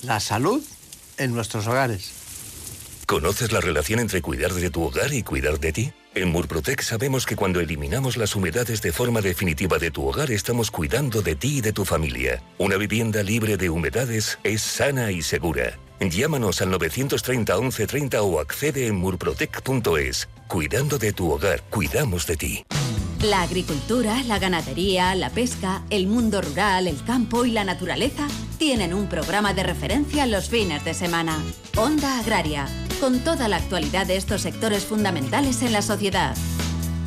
la 0.00 0.20
salud 0.20 0.64
en 1.18 1.34
nuestros 1.34 1.66
hogares. 1.66 2.12
¿Conoces 3.04 3.52
la 3.52 3.60
relación 3.60 4.00
entre 4.00 4.22
cuidar 4.22 4.54
de 4.54 4.70
tu 4.70 4.84
hogar 4.84 5.12
y 5.12 5.22
cuidar 5.22 5.60
de 5.60 5.72
ti? 5.74 5.92
En 6.14 6.32
Murprotec 6.32 6.80
sabemos 6.80 7.26
que 7.26 7.36
cuando 7.36 7.60
eliminamos 7.60 8.16
las 8.16 8.34
humedades 8.36 8.80
de 8.80 8.90
forma 8.90 9.20
definitiva 9.20 9.76
de 9.78 9.90
tu 9.90 10.08
hogar 10.08 10.30
estamos 10.30 10.70
cuidando 10.70 11.20
de 11.20 11.36
ti 11.36 11.58
y 11.58 11.60
de 11.60 11.74
tu 11.74 11.84
familia. 11.84 12.42
Una 12.56 12.78
vivienda 12.78 13.22
libre 13.22 13.58
de 13.58 13.68
humedades 13.68 14.38
es 14.44 14.62
sana 14.62 15.12
y 15.12 15.20
segura. 15.20 15.78
Llámanos 16.00 16.60
al 16.62 16.70
930 16.70 17.54
1130 17.54 18.22
o 18.22 18.40
accede 18.40 18.86
en 18.86 18.96
murprotec.es. 18.96 20.28
Cuidando 20.46 20.98
de 20.98 21.12
tu 21.12 21.32
hogar, 21.32 21.62
cuidamos 21.70 22.26
de 22.26 22.36
ti. 22.36 22.64
La 23.22 23.42
agricultura, 23.42 24.22
la 24.24 24.38
ganadería, 24.38 25.14
la 25.14 25.30
pesca, 25.30 25.82
el 25.88 26.06
mundo 26.06 26.42
rural, 26.42 26.86
el 26.86 27.02
campo 27.02 27.46
y 27.46 27.50
la 27.50 27.64
naturaleza 27.64 28.28
tienen 28.58 28.92
un 28.92 29.08
programa 29.08 29.54
de 29.54 29.62
referencia 29.62 30.26
los 30.26 30.48
fines 30.48 30.84
de 30.84 30.92
semana. 30.92 31.42
Onda 31.76 32.18
Agraria, 32.18 32.66
con 33.00 33.20
toda 33.20 33.48
la 33.48 33.56
actualidad 33.56 34.06
de 34.06 34.16
estos 34.16 34.42
sectores 34.42 34.84
fundamentales 34.84 35.62
en 35.62 35.72
la 35.72 35.82
sociedad. 35.82 36.36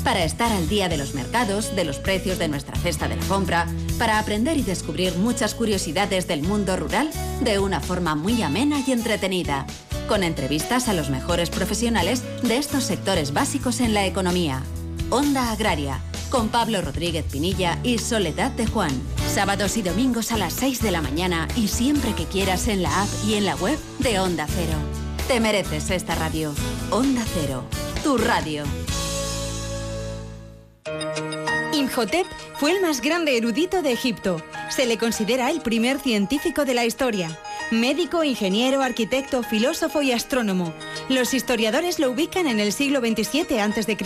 Para 0.03 0.23
estar 0.23 0.51
al 0.51 0.67
día 0.69 0.89
de 0.89 0.97
los 0.97 1.13
mercados, 1.13 1.75
de 1.75 1.83
los 1.83 1.97
precios 1.97 2.39
de 2.39 2.47
nuestra 2.47 2.75
cesta 2.77 3.07
de 3.07 3.17
la 3.17 3.25
compra, 3.25 3.67
para 3.97 4.17
aprender 4.17 4.57
y 4.57 4.63
descubrir 4.63 5.15
muchas 5.17 5.53
curiosidades 5.53 6.27
del 6.27 6.41
mundo 6.41 6.75
rural 6.77 7.09
de 7.41 7.59
una 7.59 7.79
forma 7.79 8.15
muy 8.15 8.41
amena 8.41 8.81
y 8.85 8.91
entretenida, 8.91 9.65
con 10.07 10.23
entrevistas 10.23 10.87
a 10.87 10.93
los 10.93 11.09
mejores 11.09 11.49
profesionales 11.49 12.23
de 12.41 12.57
estos 12.57 12.85
sectores 12.85 13.33
básicos 13.33 13.81
en 13.81 13.93
la 13.93 14.05
economía. 14.05 14.63
Onda 15.09 15.51
Agraria, 15.51 15.99
con 16.29 16.49
Pablo 16.49 16.81
Rodríguez 16.81 17.25
Pinilla 17.25 17.77
y 17.83 17.97
Soledad 17.97 18.51
de 18.51 18.67
Juan. 18.67 18.91
Sábados 19.33 19.77
y 19.77 19.81
domingos 19.81 20.31
a 20.31 20.37
las 20.37 20.53
6 20.53 20.81
de 20.81 20.91
la 20.91 21.01
mañana 21.01 21.47
y 21.55 21.67
siempre 21.67 22.13
que 22.13 22.25
quieras 22.25 22.67
en 22.67 22.83
la 22.83 23.03
app 23.03 23.09
y 23.27 23.35
en 23.35 23.45
la 23.45 23.55
web 23.55 23.77
de 23.99 24.19
Onda 24.19 24.47
Cero. 24.47 24.77
Te 25.27 25.39
mereces 25.39 25.91
esta 25.91 26.15
radio. 26.15 26.53
Onda 26.89 27.23
Cero, 27.35 27.63
tu 28.03 28.17
radio. 28.17 28.63
Imhotep 31.73 32.25
fue 32.55 32.71
el 32.71 32.81
más 32.81 33.01
grande 33.01 33.37
erudito 33.37 33.81
de 33.81 33.91
Egipto. 33.91 34.43
Se 34.69 34.85
le 34.85 34.97
considera 34.97 35.49
el 35.49 35.61
primer 35.61 35.99
científico 35.99 36.65
de 36.65 36.73
la 36.73 36.85
historia. 36.85 37.37
Médico, 37.71 38.23
ingeniero, 38.23 38.81
arquitecto, 38.81 39.43
filósofo 39.43 40.01
y 40.01 40.11
astrónomo. 40.11 40.73
Los 41.07 41.33
historiadores 41.33 41.99
lo 41.99 42.11
ubican 42.11 42.47
en 42.47 42.59
el 42.59 42.73
siglo 42.73 42.99
XXVII 42.99 43.59
a.C. 43.59 43.97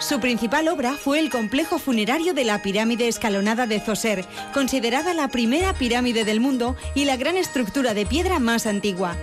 Su 0.00 0.20
principal 0.20 0.68
obra 0.68 0.92
fue 0.92 1.18
el 1.18 1.30
complejo 1.30 1.78
funerario 1.78 2.34
de 2.34 2.44
la 2.44 2.62
pirámide 2.62 3.08
escalonada 3.08 3.66
de 3.66 3.80
Zoser, 3.80 4.24
considerada 4.52 5.14
la 5.14 5.28
primera 5.28 5.72
pirámide 5.74 6.24
del 6.24 6.40
mundo 6.40 6.76
y 6.94 7.06
la 7.06 7.16
gran 7.16 7.36
estructura 7.36 7.94
de 7.94 8.04
piedra 8.04 8.38
más 8.38 8.66
antigua. 8.66 9.16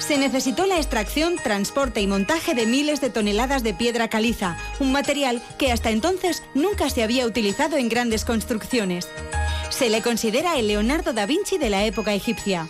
Se 0.00 0.18
necesitó 0.18 0.66
la 0.66 0.78
extracción, 0.78 1.36
transporte 1.36 2.00
y 2.00 2.06
montaje 2.06 2.54
de 2.54 2.66
miles 2.66 3.00
de 3.00 3.10
toneladas 3.10 3.62
de 3.62 3.74
piedra 3.74 4.08
caliza, 4.08 4.56
un 4.80 4.90
material 4.90 5.40
que 5.58 5.70
hasta 5.70 5.90
entonces 5.90 6.42
nunca 6.54 6.90
se 6.90 7.04
había 7.04 7.26
utilizado 7.26 7.76
en 7.76 7.88
grandes 7.88 8.24
construcciones. 8.24 9.08
Se 9.68 9.88
le 9.88 10.02
considera 10.02 10.58
el 10.58 10.66
Leonardo 10.66 11.12
da 11.12 11.26
Vinci 11.26 11.58
de 11.58 11.70
la 11.70 11.84
época 11.84 12.12
egipcia. 12.14 12.66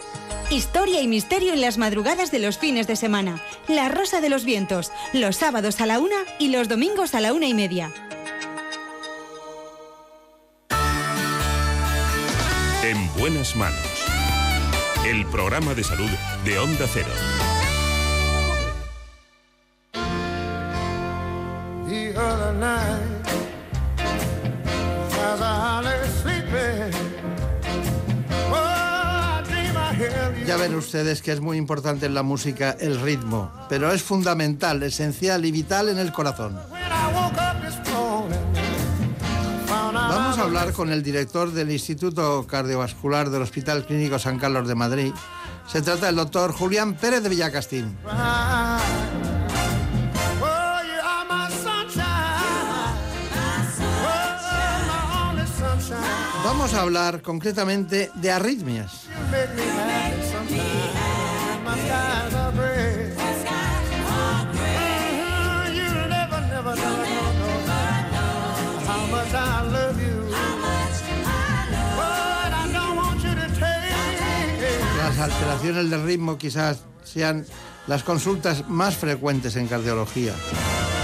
Historia 0.50 1.00
y 1.00 1.08
misterio 1.08 1.52
en 1.52 1.60
las 1.60 1.78
madrugadas 1.78 2.32
de 2.32 2.40
los 2.40 2.58
fines 2.58 2.88
de 2.88 2.96
semana. 2.96 3.42
La 3.68 3.88
Rosa 3.88 4.20
de 4.20 4.28
los 4.28 4.44
Vientos, 4.44 4.90
los 5.12 5.36
sábados 5.36 5.80
a 5.80 5.86
la 5.86 6.00
una 6.00 6.16
y 6.40 6.48
los 6.48 6.68
domingos 6.68 7.14
a 7.14 7.20
la 7.20 7.32
una 7.32 7.46
y 7.46 7.54
media. 7.54 7.92
En 12.82 13.12
buenas 13.14 13.54
manos. 13.54 13.89
El 15.06 15.26
programa 15.26 15.74
de 15.74 15.82
salud 15.82 16.10
de 16.44 16.58
Onda 16.58 16.86
Cero. 16.86 17.08
The 21.88 22.14
other 22.16 22.52
night, 22.54 23.26
as 25.18 25.40
I 25.40 25.80
lay 25.82 26.08
sleeping, 26.22 26.94
oh, 28.50 28.54
I 28.54 29.42
dream 29.48 29.76
I 29.76 29.94
hear 29.94 30.34
you. 30.38 30.46
Ya 30.46 30.56
ven 30.56 30.74
ustedes 30.74 31.22
que 31.22 31.32
es 31.32 31.40
muy 31.40 31.56
importante 31.56 32.06
en 32.06 32.14
la 32.14 32.22
música 32.22 32.76
el 32.78 33.00
ritmo, 33.00 33.50
pero 33.68 33.90
es 33.90 34.02
fundamental, 34.02 34.82
esencial 34.82 35.44
y 35.44 35.50
vital 35.50 35.88
en 35.88 35.98
el 35.98 36.12
corazón. 36.12 36.56
When 36.70 36.82
I 36.82 37.12
woke 37.12 37.38
up 37.38 37.49
a 40.40 40.44
hablar 40.44 40.72
con 40.72 40.90
el 40.90 41.02
director 41.02 41.52
del 41.52 41.70
Instituto 41.70 42.46
Cardiovascular 42.46 43.28
del 43.28 43.42
Hospital 43.42 43.84
Clínico 43.84 44.18
San 44.18 44.38
Carlos 44.38 44.66
de 44.66 44.74
Madrid. 44.74 45.12
Se 45.66 45.82
trata 45.82 46.06
del 46.06 46.16
doctor 46.16 46.52
Julián 46.52 46.94
Pérez 46.94 47.22
de 47.22 47.28
Villacastín. 47.28 47.98
Vamos 56.42 56.72
a 56.72 56.80
hablar 56.80 57.20
concretamente 57.20 58.10
de 58.14 58.32
arritmias. 58.32 59.08
Alteraciones 75.20 75.90
del 75.90 76.04
ritmo 76.04 76.38
quizás 76.38 76.84
sean 77.04 77.44
las 77.86 78.02
consultas 78.02 78.68
más 78.68 78.96
frecuentes 78.96 79.56
en 79.56 79.68
cardiología. 79.68 80.32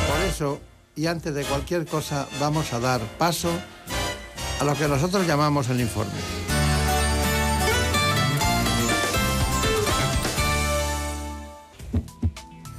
Por 0.09 0.21
eso, 0.29 0.61
y 0.95 1.07
antes 1.07 1.35
de 1.35 1.45
cualquier 1.45 1.87
cosa, 1.87 2.27
vamos 2.41 2.73
a 2.73 2.81
dar 2.81 3.01
paso 3.19 3.51
a 4.61 4.65
lo 4.65 4.75
que 4.75 4.89
nosotros 4.89 5.27
llamamos 5.27 5.69
el 5.69 5.81
informe. 5.81 6.13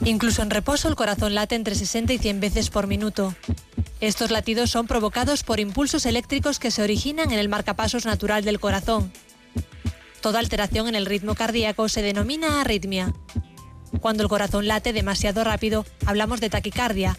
Incluso 0.06 0.42
en 0.42 0.50
reposo 0.50 0.88
el 0.88 0.96
corazón 0.96 1.36
late 1.36 1.56
entre 1.56 1.76
60 1.76 2.14
y 2.14 2.18
100 2.18 2.40
veces 2.40 2.70
por 2.70 2.88
minuto. 2.88 3.36
Estos 4.00 4.32
latidos 4.32 4.70
son 4.70 4.88
provocados 4.88 5.44
por 5.44 5.60
impulsos 5.60 6.06
eléctricos 6.06 6.60
que 6.60 6.72
se 6.72 6.82
originan 6.82 7.32
en 7.32 7.40
el 7.40 7.50
marcapasos 7.50 8.06
natural 8.06 8.46
del 8.46 8.60
corazón. 8.60 9.12
Toda 10.28 10.40
alteración 10.40 10.90
en 10.90 10.96
el 10.96 11.06
ritmo 11.06 11.36
cardíaco 11.36 11.88
se 11.88 12.02
denomina 12.02 12.60
arritmia. 12.60 13.14
Cuando 14.02 14.24
el 14.24 14.30
corazón 14.30 14.68
late 14.68 14.92
demasiado 14.92 15.42
rápido, 15.46 15.86
hablamos 16.06 16.42
de 16.42 16.50
taquicardia. 16.50 17.18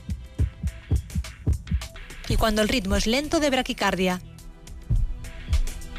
Y 2.29 2.37
cuando 2.37 2.61
el 2.61 2.69
ritmo 2.69 2.97
es 2.97 3.07
lento, 3.07 3.41
de 3.41 3.49
braquicardia. 3.49 4.21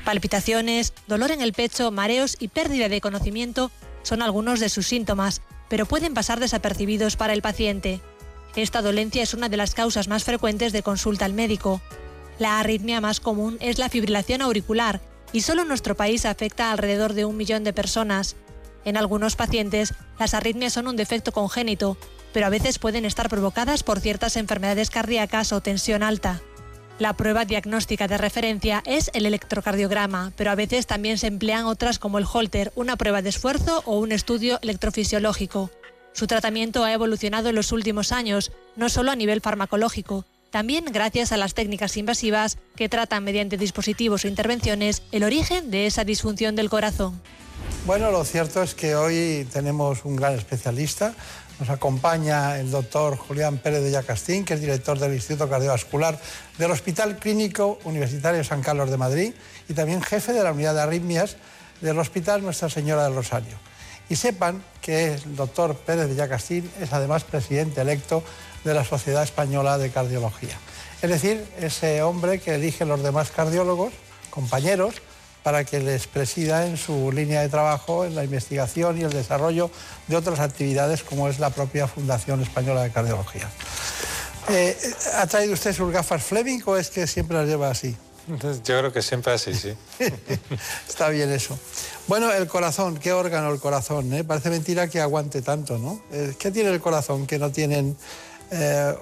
Palpitaciones, 0.06 0.94
dolor 1.08 1.32
en 1.32 1.42
el 1.42 1.54
pecho, 1.54 1.90
mareos 1.90 2.38
y 2.40 2.50
pérdida 2.50 2.90
de 2.90 3.02
conocimiento 3.02 3.72
son 4.04 4.22
algunos 4.22 4.60
de 4.60 4.70
sus 4.70 4.86
síntomas, 4.86 5.42
pero 5.68 5.88
pueden 5.88 6.14
pasar 6.14 6.40
desapercibidos 6.40 7.16
para 7.16 7.34
el 7.34 7.42
paciente. 7.42 8.02
Esta 8.56 8.84
dolencia 8.84 9.24
es 9.24 9.34
una 9.34 9.50
de 9.50 9.58
las 9.58 9.74
causas 9.74 10.08
más 10.10 10.26
frecuentes 10.26 10.74
de 10.74 10.84
consulta 10.84 11.26
al 11.26 11.34
médico. 11.34 11.82
La 12.38 12.60
arritmia 12.60 13.02
más 13.02 13.20
común 13.20 13.58
es 13.62 13.80
la 13.80 13.90
fibrilación 13.90 14.44
auricular, 14.44 15.02
y 15.32 15.42
solo 15.42 15.66
nuestro 15.66 15.96
país 15.96 16.26
afecta 16.26 16.70
a 16.70 16.72
alrededor 16.72 17.14
de 17.14 17.26
un 17.26 17.38
millón 17.38 17.64
de 17.64 17.74
personas. 17.74 18.36
En 18.86 18.98
algunos 18.98 19.36
pacientes, 19.36 19.94
las 20.20 20.34
arritmias 20.34 20.74
son 20.74 20.88
un 20.88 20.96
defecto 20.96 21.32
congénito, 21.32 21.98
pero 22.34 22.46
a 22.46 22.50
veces 22.50 22.80
pueden 22.80 23.06
estar 23.06 23.30
provocadas 23.30 23.84
por 23.84 24.00
ciertas 24.00 24.38
enfermedades 24.38 24.90
cardíacas 24.90 25.52
o 25.52 25.62
tensión 25.62 26.04
alta. 26.04 26.42
La 27.00 27.14
prueba 27.14 27.46
diagnóstica 27.46 28.08
de 28.08 28.18
referencia 28.18 28.84
es 28.86 29.10
el 29.14 29.26
electrocardiograma, 29.26 30.34
pero 30.36 30.52
a 30.52 30.56
veces 30.56 30.86
también 30.86 31.18
se 31.18 31.28
emplean 31.28 31.66
otras 31.66 31.98
como 31.98 32.18
el 32.18 32.26
Holter, 32.32 32.74
una 32.76 32.98
prueba 32.98 33.22
de 33.22 33.30
esfuerzo 33.30 33.84
o 33.86 34.00
un 34.00 34.12
estudio 34.12 34.60
electrofisiológico. 34.62 35.72
Su 36.12 36.28
tratamiento 36.28 36.84
ha 36.84 36.92
evolucionado 36.92 37.50
en 37.50 37.56
los 37.56 37.72
últimos 37.72 38.12
años, 38.12 38.52
no 38.76 38.90
solo 38.90 39.12
a 39.12 39.16
nivel 39.16 39.40
farmacológico, 39.40 40.26
también 40.52 40.86
gracias 40.86 41.32
a 41.32 41.38
las 41.38 41.54
técnicas 41.54 41.98
invasivas 41.98 42.58
que 42.76 42.90
tratan 42.90 43.24
mediante 43.24 43.58
dispositivos 43.58 44.26
o 44.26 44.28
intervenciones 44.28 45.04
el 45.12 45.24
origen 45.24 45.72
de 45.72 45.86
esa 45.86 46.04
disfunción 46.04 46.56
del 46.56 46.70
corazón. 46.70 47.22
Bueno, 47.86 48.12
lo 48.12 48.24
cierto 48.24 48.62
es 48.62 48.76
que 48.76 48.96
hoy 48.96 49.48
tenemos 49.52 50.06
un 50.06 50.16
gran 50.16 50.34
especialista. 50.34 51.14
Nos 51.60 51.70
acompaña 51.70 52.58
el 52.58 52.72
doctor 52.72 53.18
Julián 53.18 53.58
Pérez 53.58 53.84
de 53.84 53.92
Yacastín, 53.92 54.46
que 54.46 54.54
es 54.54 54.62
director 54.62 54.98
del 54.98 55.14
Instituto 55.14 55.50
Cardiovascular 55.50 56.18
del 56.58 56.72
Hospital 56.72 57.18
Clínico 57.18 57.80
Universitario 57.84 58.44
San 58.44 58.62
Carlos 58.62 58.90
de 58.90 58.98
Madrid 58.98 59.34
y 59.68 59.74
también 59.74 60.02
jefe 60.02 60.34
de 60.34 60.44
la 60.44 60.54
unidad 60.54 60.74
de 60.74 60.82
arritmias 60.82 61.36
del 61.82 62.00
Hospital 62.00 62.42
Nuestra 62.44 62.70
Señora 62.70 63.04
del 63.04 63.16
Rosario. 63.16 63.58
Y 64.10 64.16
sepan 64.16 64.64
que 64.82 65.14
el 65.14 65.36
doctor 65.36 65.76
Pérez 65.76 66.08
de 66.08 66.16
Yacastín 66.16 66.70
es 66.82 66.94
además 66.94 67.24
presidente 67.24 67.82
electo 67.82 68.24
de 68.64 68.74
la 68.74 68.84
Sociedad 68.84 69.24
Española 69.24 69.78
de 69.78 69.90
Cardiología. 69.90 70.58
Es 71.02 71.10
decir, 71.10 71.46
ese 71.60 72.02
hombre 72.02 72.40
que 72.40 72.56
elige 72.56 72.86
los 72.86 73.02
demás 73.02 73.32
cardiólogos, 73.32 73.94
compañeros, 74.30 74.96
para 75.44 75.64
que 75.64 75.80
les 75.80 76.08
presida 76.08 76.66
en 76.66 76.78
su 76.78 77.12
línea 77.12 77.42
de 77.42 77.50
trabajo 77.50 78.06
en 78.06 78.16
la 78.16 78.24
investigación 78.24 79.00
y 79.00 79.04
el 79.04 79.12
desarrollo 79.12 79.72
de 80.08 80.16
otras 80.18 80.40
actividades 80.40 81.04
como 81.04 81.30
es 81.30 81.40
la 81.40 81.50
propia 81.50 81.88
Fundación 81.88 82.42
Española 82.42 82.84
de 82.84 82.92
Cardiología. 82.92 83.50
Eh, 84.50 84.78
¿Ha 85.16 85.28
traído 85.28 85.54
usted 85.54 85.74
sus 85.74 85.92
gafas 85.92 86.24
Fleming 86.24 86.62
o 86.66 86.76
es 86.76 86.90
que 86.90 87.08
siempre 87.08 87.38
las 87.38 87.48
lleva 87.48 87.70
así? 87.70 87.96
Yo 88.64 88.80
creo 88.80 88.92
que 88.92 89.02
siempre 89.02 89.34
así, 89.34 89.54
sí. 89.54 89.74
Está 90.88 91.10
bien 91.10 91.32
eso. 91.32 91.58
Bueno, 92.08 92.32
el 92.32 92.48
corazón, 92.48 92.98
¿qué 92.98 93.14
órgano 93.14 93.52
el 93.52 93.60
corazón? 93.60 94.12
Eh? 94.14 94.24
Parece 94.24 94.50
mentira 94.50 94.90
que 94.90 95.00
aguante 95.00 95.42
tanto, 95.42 95.78
¿no? 95.78 96.02
Eh, 96.12 96.36
¿Qué 96.38 96.52
tiene 96.52 96.70
el 96.72 96.82
corazón 96.82 97.28
que 97.28 97.40
no 97.40 97.52
tienen 97.52 97.98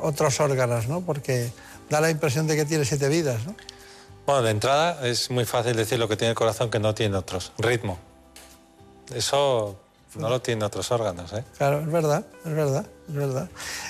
otros 0.02 0.39
órganos, 0.39 0.88
¿no? 0.88 1.02
Porque 1.02 1.52
da 1.89 2.02
la 2.02 2.10
impresión 2.10 2.48
de 2.48 2.56
que 2.56 2.66
tiene 2.66 2.86
siete 2.86 3.08
vidas, 3.10 3.45
¿no? 3.45 3.56
Bueno, 4.26 4.41
de 4.41 4.52
entrada 4.52 5.08
es 5.08 5.32
muy 5.32 5.45
fácil 5.45 5.76
decir 5.78 5.98
lo 6.00 6.10
que 6.10 6.18
tiene 6.18 6.32
el 6.32 6.36
corazón 6.36 6.70
que 6.70 6.80
no 6.80 6.93
tiene 6.93 7.16
otros. 7.16 7.54
Ritmo. 7.58 7.98
Eso 9.16 9.80
no 10.16 10.30
lo 10.30 10.41
tiene 10.41 10.66
otros 10.66 10.91
órganos, 10.91 11.32
¿eh? 11.32 11.43
Claro, 11.58 11.80
es 11.80 11.91
verdad, 11.91 12.26
es 12.45 12.54
verdad, 12.54 12.86
es 13.08 13.16
verdad. 13.16 13.50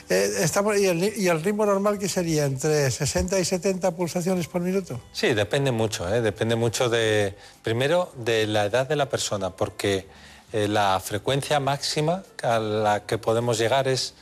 Eh, 0.09 0.29
estamos, 0.41 0.77
¿y, 0.77 0.85
el, 0.85 1.43
ritmo 1.43 1.65
normal 1.65 1.97
qué 1.97 2.07
sería? 2.07 2.45
¿Entre 2.45 2.91
60 2.91 3.39
y 3.39 3.45
70 3.45 3.91
pulsaciones 3.91 4.47
por 4.47 4.61
minuto? 4.61 4.99
Sí, 5.11 5.33
depende 5.33 5.71
mucho, 5.71 6.13
¿eh? 6.13 6.21
Depende 6.21 6.55
mucho 6.55 6.89
de, 6.89 7.35
primero, 7.63 8.11
de 8.15 8.45
la 8.45 8.65
edad 8.65 8.87
de 8.87 8.95
la 8.95 9.09
persona, 9.09 9.51
porque 9.51 10.07
eh, 10.53 10.67
la 10.67 10.99
frecuencia 10.99 11.59
máxima 11.59 12.23
a 12.43 12.59
la 12.59 13.05
que 13.05 13.17
podemos 13.17 13.57
llegar 13.57 13.87
es 13.87 14.13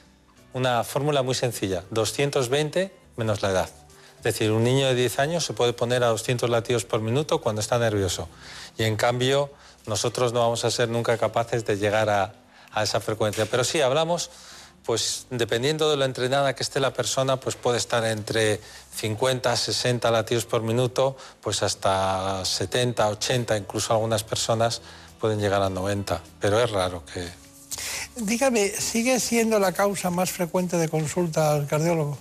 una 0.55 0.85
fórmula 0.85 1.21
muy 1.21 1.35
sencilla, 1.35 1.83
220 1.91 2.89
menos 3.17 3.41
la 3.41 3.49
edad. 3.51 3.69
Es 4.17 4.23
decir, 4.23 4.51
un 4.51 4.63
niño 4.63 4.87
de 4.87 4.95
10 4.95 5.19
años 5.19 5.45
se 5.45 5.51
puede 5.51 5.73
poner 5.73 6.01
a 6.01 6.07
200 6.07 6.49
latidos 6.49 6.85
por 6.85 7.01
minuto 7.01 7.41
cuando 7.41 7.59
está 7.59 7.77
nervioso. 7.77 8.29
Y 8.77 8.83
en 8.83 8.95
cambio, 8.95 9.51
nosotros 9.85 10.31
no 10.31 10.39
vamos 10.39 10.63
a 10.63 10.71
ser 10.71 10.87
nunca 10.87 11.17
capaces 11.17 11.65
de 11.65 11.77
llegar 11.77 12.09
a, 12.09 12.33
esa 12.81 13.01
frecuencia. 13.01 13.45
Pero 13.45 13.65
sí, 13.65 13.81
hablamos, 13.81 14.31
pues 14.85 15.27
dependiendo 15.29 15.89
de 15.89 15.97
lo 15.97 16.05
entrenada 16.05 16.55
que 16.55 16.63
esté 16.63 16.79
la 16.79 16.93
persona, 16.93 17.37
pues 17.37 17.57
puede 17.57 17.77
estar 17.77 18.05
entre 18.05 18.61
50, 18.95 19.55
60 19.57 20.09
latidos 20.09 20.45
por 20.45 20.61
minuto, 20.61 21.17
pues 21.41 21.63
hasta 21.63 22.45
70, 22.45 23.09
80, 23.09 23.57
incluso 23.57 23.93
algunas 23.93 24.23
personas 24.23 24.81
pueden 25.19 25.39
llegar 25.41 25.61
a 25.61 25.69
90. 25.69 26.21
Pero 26.39 26.61
es 26.61 26.71
raro 26.71 27.03
que... 27.13 27.44
Dígame, 28.15 28.69
¿sigue 28.69 29.19
siendo 29.19 29.59
la 29.59 29.71
causa 29.71 30.09
más 30.09 30.31
frecuente 30.31 30.77
de 30.77 30.89
consulta 30.89 31.53
al 31.53 31.67
cardiólogo? 31.67 32.17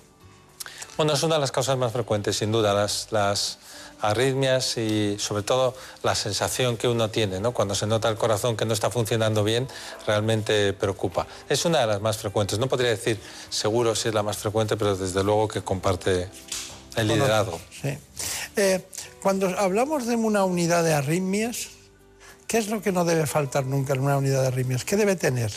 Bueno, 0.96 1.12
es 1.12 1.22
una 1.22 1.34
de 1.36 1.40
las 1.40 1.52
causas 1.52 1.76
más 1.76 1.92
frecuentes, 1.92 2.36
sin 2.36 2.52
duda, 2.52 2.72
las, 2.72 3.08
las 3.10 3.58
arritmias 4.00 4.76
y 4.76 5.16
sobre 5.18 5.42
todo 5.42 5.74
la 6.02 6.14
sensación 6.14 6.76
que 6.76 6.88
uno 6.88 7.10
tiene, 7.10 7.40
¿no? 7.40 7.52
Cuando 7.52 7.74
se 7.74 7.86
nota 7.86 8.08
el 8.08 8.16
corazón 8.16 8.56
que 8.56 8.64
no 8.64 8.72
está 8.72 8.90
funcionando 8.90 9.42
bien, 9.42 9.66
realmente 10.06 10.72
preocupa. 10.72 11.26
Es 11.48 11.64
una 11.64 11.80
de 11.80 11.86
las 11.86 12.00
más 12.00 12.18
frecuentes. 12.18 12.58
No 12.58 12.68
podría 12.68 12.90
decir 12.90 13.18
seguro 13.50 13.94
si 13.94 14.08
es 14.08 14.14
la 14.14 14.22
más 14.22 14.36
frecuente, 14.36 14.76
pero 14.76 14.96
desde 14.96 15.24
luego 15.24 15.48
que 15.48 15.62
comparte 15.62 16.28
el 16.96 17.08
liderazgo. 17.08 17.60
Sí. 17.82 17.98
Eh, 18.56 18.84
cuando 19.22 19.48
hablamos 19.58 20.06
de 20.06 20.16
una 20.16 20.44
unidad 20.44 20.84
de 20.84 20.94
arritmias, 20.94 21.70
¿qué 22.46 22.58
es 22.58 22.68
lo 22.68 22.82
que 22.82 22.92
no 22.92 23.04
debe 23.04 23.26
faltar 23.26 23.66
nunca 23.66 23.94
en 23.94 24.00
una 24.00 24.16
unidad 24.16 24.42
de 24.42 24.48
arritmias? 24.48 24.84
¿Qué 24.84 24.96
debe 24.96 25.16
tener? 25.16 25.52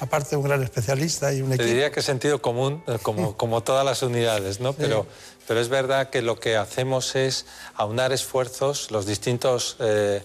aparte 0.00 0.30
de 0.30 0.36
un 0.38 0.44
gran 0.44 0.62
especialista 0.62 1.32
y 1.32 1.42
un 1.42 1.52
equipo. 1.52 1.62
Te 1.62 1.68
diría 1.68 1.92
que 1.92 2.02
sentido 2.02 2.42
común, 2.42 2.82
eh, 2.86 2.98
como, 3.00 3.36
como 3.36 3.62
todas 3.62 3.84
las 3.84 4.02
unidades, 4.02 4.60
¿no? 4.60 4.72
Pero, 4.72 5.06
pero 5.46 5.60
es 5.60 5.68
verdad 5.68 6.10
que 6.10 6.22
lo 6.22 6.40
que 6.40 6.56
hacemos 6.56 7.14
es 7.14 7.46
aunar 7.74 8.12
esfuerzos, 8.12 8.90
los 8.90 9.06
distintos, 9.06 9.76
eh, 9.78 10.22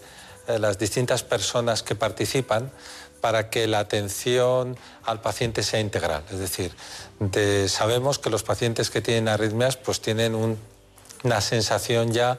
eh, 0.48 0.60
las 0.60 0.80
distintas 0.80 1.24
personas 1.24 1.84
que 1.84 1.96
participan, 1.96 2.72
para 3.22 3.50
que 3.50 3.68
la 3.68 3.80
atención 3.80 4.78
al 5.04 5.20
paciente 5.20 5.64
sea 5.64 5.80
integral. 5.80 6.24
Es 6.32 6.38
decir, 6.38 6.72
sabemos 7.68 8.20
que 8.20 8.30
los 8.30 8.44
pacientes 8.44 8.92
que 8.92 9.02
tienen 9.02 9.28
arritmias 9.28 9.78
pues 9.78 10.00
tienen 10.00 10.36
una 11.24 11.42
sensación 11.42 12.12
ya 12.12 12.38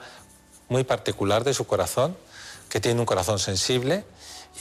muy 0.69 0.85
particular 0.85 1.43
de 1.43 1.55
su 1.55 1.67
corazón, 1.67 2.17
que 2.69 2.81
tiene 2.81 3.01
un 3.01 3.07
corazón 3.07 3.39
sensible, 3.39 4.05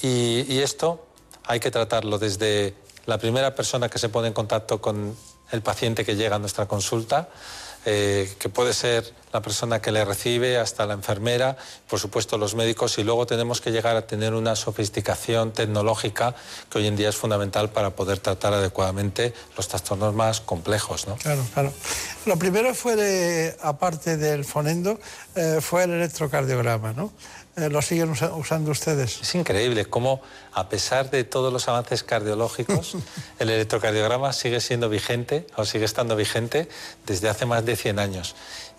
y, 0.01 0.59
esto 0.59 1.05
hay 1.45 1.59
que 1.59 1.71
tratarlo 1.71 2.17
desde 2.17 2.75
la 3.05 3.17
primera 3.17 3.55
persona 3.55 3.89
que 3.89 3.99
se 3.99 4.09
pone 4.09 4.27
en 4.27 4.33
contacto 4.33 4.81
con 4.81 5.15
el 5.51 5.61
paciente 5.61 6.03
que 6.03 6.15
llega 6.15 6.35
a 6.35 6.39
nuestra 6.39 6.65
consulta, 6.67 7.29
eh, 7.87 8.33
que 8.39 8.49
puede 8.49 8.73
ser 8.73 9.13
la 9.31 9.43
persona 9.43 9.79
que 9.79 9.91
le 9.91 10.03
recibe, 10.03 10.57
hasta 10.57 10.87
la 10.87 10.95
enfermera, 10.95 11.55
por 11.87 11.99
supuesto 11.99 12.37
los 12.39 12.55
médicos, 12.55 12.97
y 12.97 13.03
luego 13.03 13.27
tenemos 13.27 13.61
que 13.61 13.71
llegar 13.71 13.95
a 13.95 14.07
tener 14.07 14.33
una 14.33 14.55
sofisticación 14.55 15.51
tecnológica 15.51 16.33
que 16.69 16.79
hoy 16.79 16.87
en 16.87 16.95
día 16.95 17.09
es 17.09 17.15
fundamental 17.15 17.69
para 17.69 17.91
poder 17.91 18.17
tratar 18.17 18.53
adecuadamente 18.53 19.35
los 19.55 19.67
trastornos 19.67 20.15
más 20.15 20.41
complejos. 20.41 21.07
¿no? 21.07 21.15
Claro, 21.17 21.45
claro. 21.53 21.73
Lo 22.25 22.37
primero 22.37 22.73
fue, 22.73 23.55
aparte 23.61 24.17
del 24.17 24.45
fonendo, 24.45 24.99
eh, 25.35 25.59
fue 25.61 25.83
el 25.83 25.91
electrocardiograma, 25.91 26.93
¿no? 26.93 27.11
Eh, 27.57 27.69
lo 27.69 27.81
siguen 27.81 28.09
usando 28.09 28.71
ustedes. 28.71 29.21
Es 29.21 29.33
increíble 29.33 29.85
cómo, 29.85 30.21
a 30.51 30.67
pesar 30.67 31.09
de 31.09 31.23
todos 31.23 31.53
los 31.53 31.69
avances 31.69 32.03
cardiológicos, 32.03 32.97
el 33.39 33.49
electrocardiograma 33.49 34.33
sigue 34.33 34.59
siendo 34.59 34.89
vigente 34.89 35.47
o 35.55 35.63
sigue 35.63 35.85
estando 35.85 36.17
vigente 36.17 36.67
desde 37.05 37.29
hace 37.29 37.45
más 37.45 37.65
de 37.65 37.77
100 37.77 37.99
años. 37.99 38.35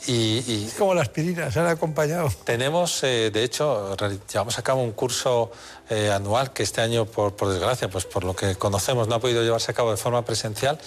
Y, 0.07 0.67
como 0.79 0.93
la 0.93 1.01
aspirina, 1.01 1.51
se 1.51 1.59
han 1.59 1.69
acompañado. 1.69 2.31
Tenemos, 2.45 3.03
eh, 3.03 3.31
de 3.33 3.45
hecho, 3.45 3.97
llevamos 4.31 4.59
a 4.59 4.63
cabo 4.63 4.83
un 4.83 4.93
curso 4.93 5.51
eh, 5.89 6.13
anual 6.13 6.53
que 6.53 6.63
este 6.63 6.83
año, 6.83 7.07
por, 7.07 7.35
por, 7.35 7.49
desgracia, 7.49 7.89
pues 7.89 8.05
por 8.05 8.25
lo 8.25 8.37
que 8.37 8.57
conocemos, 8.57 9.09
no 9.09 9.15
ha 9.15 9.21
podido 9.21 9.43
llevarse 9.43 9.71
a 9.71 9.75
cabo 9.75 9.91
de 9.91 9.97
forma 9.97 10.23
presencial. 10.23 10.79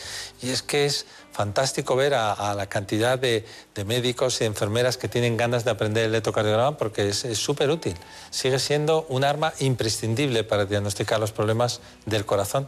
Y 0.44 0.52
es 0.52 0.62
que 0.62 0.86
es 0.86 1.08
fantástico 1.32 1.96
ver 1.96 2.14
a, 2.14 2.54
la 2.56 2.68
cantidad 2.68 3.18
de, 3.18 3.46
médicos 3.86 4.42
y 4.42 4.46
enfermeras 4.46 4.98
que 4.98 5.08
tienen 5.08 5.38
ganas 5.38 5.64
de 5.64 5.72
aprender 5.72 6.06
el 6.06 6.12
electrocardiograma 6.12 6.78
porque 6.78 7.10
es 7.10 7.26
súper 7.38 7.70
útil. 7.70 7.96
Sigue 8.30 8.60
siendo 8.60 9.06
un 9.10 9.24
arma 9.24 9.54
imprescindible 9.60 10.44
para 10.44 10.66
diagnosticar 10.66 11.20
los 11.20 11.32
problemas 11.32 11.82
del 12.06 12.26
corazón. 12.26 12.68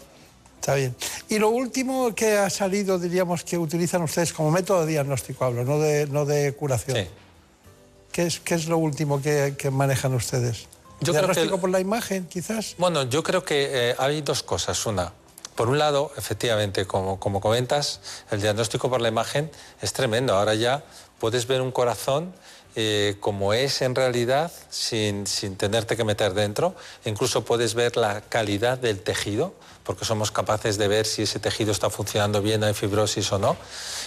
Está 0.61 0.75
bien. 0.75 0.95
Y 1.27 1.39
lo 1.39 1.49
último 1.49 2.13
que 2.13 2.37
ha 2.37 2.49
salido, 2.51 2.99
diríamos, 2.99 3.43
que 3.43 3.57
utilizan 3.57 4.03
ustedes 4.03 4.31
como 4.31 4.51
método 4.51 4.85
de 4.85 4.91
diagnóstico, 4.91 5.43
hablo, 5.43 5.65
no 5.65 5.79
de, 5.79 6.05
no 6.05 6.25
de 6.25 6.53
curación. 6.53 6.97
Sí. 6.97 7.07
¿Qué 8.11 8.27
es, 8.27 8.39
qué 8.39 8.53
es 8.53 8.67
lo 8.67 8.77
último 8.77 9.19
que, 9.21 9.55
manejan 9.71 10.13
ustedes? 10.13 10.67
Yo 10.99 11.13
¿Diagnóstico 11.13 11.59
por 11.59 11.71
la 11.71 11.79
imagen, 11.79 12.27
quizás? 12.27 12.75
Bueno, 12.77 13.03
yo 13.03 13.23
creo 13.23 13.43
que 13.43 13.89
eh, 13.89 13.95
hay 13.97 14.21
dos 14.21 14.43
cosas. 14.43 14.85
Una, 14.85 15.11
por 15.61 15.69
un 15.69 15.77
lado, 15.77 16.11
efectivamente, 16.17 16.87
como, 16.87 17.19
como 17.19 17.39
comentas, 17.39 17.99
el 18.31 18.41
diagnóstico 18.41 18.89
por 18.89 18.99
la 18.99 19.09
imagen 19.09 19.51
es 19.79 19.93
tremendo. 19.93 20.33
Ahora 20.33 20.55
ya 20.55 20.83
puedes 21.19 21.45
ver 21.45 21.61
un 21.61 21.71
corazón 21.71 22.33
eh, 22.75 23.17
como 23.19 23.53
es 23.53 23.83
en 23.83 23.93
realidad 23.93 24.51
sin, 24.71 25.27
sin 25.27 25.57
tenerte 25.57 25.95
que 25.95 26.03
meter 26.03 26.33
dentro. 26.33 26.73
Incluso 27.05 27.45
puedes 27.45 27.75
ver 27.75 27.95
la 27.95 28.21
calidad 28.21 28.79
del 28.79 29.03
tejido, 29.03 29.53
porque 29.83 30.03
somos 30.03 30.31
capaces 30.31 30.79
de 30.79 30.87
ver 30.87 31.05
si 31.05 31.21
ese 31.21 31.37
tejido 31.37 31.71
está 31.71 31.91
funcionando 31.91 32.41
bien, 32.41 32.63
hay 32.63 32.73
fibrosis 32.73 33.31
o 33.31 33.37
no. 33.37 33.55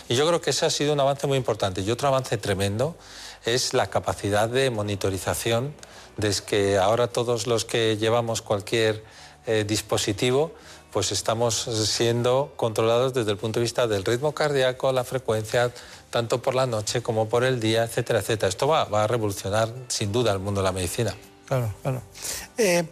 Y 0.08 0.16
yo 0.16 0.26
creo 0.26 0.40
que 0.40 0.50
ese 0.50 0.66
ha 0.66 0.70
sido 0.70 0.92
un 0.92 0.98
avance 0.98 1.28
muy 1.28 1.36
importante. 1.36 1.82
Y 1.82 1.90
otro 1.92 2.08
avance 2.08 2.36
tremendo 2.36 2.96
es 3.44 3.74
la 3.74 3.86
capacidad 3.86 4.48
de 4.48 4.70
monitorización, 4.70 5.72
desde 6.16 6.42
que 6.46 6.78
ahora 6.78 7.06
todos 7.06 7.46
los 7.46 7.64
que 7.64 7.96
llevamos 7.96 8.42
cualquier 8.42 9.04
eh, 9.46 9.62
dispositivo, 9.64 10.52
pues 10.94 11.10
estamos 11.10 11.68
siendo 11.86 12.52
controlados 12.54 13.12
desde 13.12 13.32
el 13.32 13.36
punto 13.36 13.58
de 13.58 13.64
vista 13.64 13.88
del 13.88 14.04
ritmo 14.04 14.32
cardíaco, 14.32 14.92
la 14.92 15.02
frecuencia, 15.02 15.72
tanto 16.08 16.40
por 16.40 16.54
la 16.54 16.66
noche 16.66 17.02
como 17.02 17.28
por 17.28 17.42
el 17.42 17.58
día, 17.58 17.82
etcétera, 17.82 18.20
etcétera. 18.20 18.48
Esto 18.48 18.68
va, 18.68 18.84
va 18.84 19.02
a 19.02 19.06
revolucionar 19.08 19.74
sin 19.88 20.12
duda 20.12 20.32
el 20.32 20.38
mundo 20.38 20.60
de 20.60 20.64
la 20.66 20.70
medicina. 20.70 21.12
Claro, 21.46 21.74
claro. 21.82 22.00
Eh, 22.56 22.84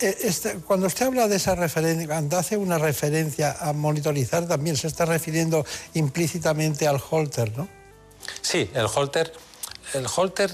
eh, 0.00 0.16
este, 0.22 0.60
cuando 0.60 0.86
usted 0.86 1.06
habla 1.06 1.26
de 1.26 1.34
esa 1.34 1.56
referencia, 1.56 2.06
cuando 2.06 2.38
hace 2.38 2.56
una 2.56 2.78
referencia 2.78 3.56
a 3.58 3.72
monitorizar, 3.72 4.46
también 4.46 4.76
se 4.76 4.86
está 4.86 5.04
refiriendo 5.04 5.66
implícitamente 5.94 6.86
al 6.86 7.02
holter, 7.10 7.58
¿no? 7.58 7.68
Sí, 8.42 8.70
el 8.74 8.86
holter, 8.86 9.32
el 9.94 10.06
holter, 10.06 10.52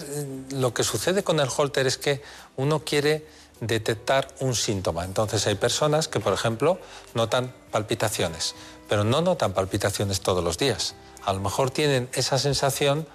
lo 0.53 0.73
que 0.73 0.83
sucede 0.83 1.23
con 1.23 1.41
el 1.41 1.49
holter 1.55 1.87
es 1.87 1.99
que 1.99 2.23
uno 2.57 2.83
quiere 2.87 3.27
detectar 3.61 4.29
un 4.41 4.55
síntoma. 4.55 5.05
Entonces 5.05 5.47
hay 5.47 5.55
personas 5.55 6.09
que, 6.09 6.21
por 6.21 6.33
ejemplo, 6.33 6.79
notan 7.15 7.53
palpitaciones, 7.71 8.55
pero 8.89 9.05
no 9.05 9.21
notan 9.21 9.53
palpitaciones 9.53 10.21
todos 10.21 10.43
los 10.43 10.59
días. 10.59 10.95
A 11.25 11.33
lo 11.33 11.41
mejor 11.41 11.71
tienen 11.71 12.09
esa 12.15 12.39
sensación 12.39 13.07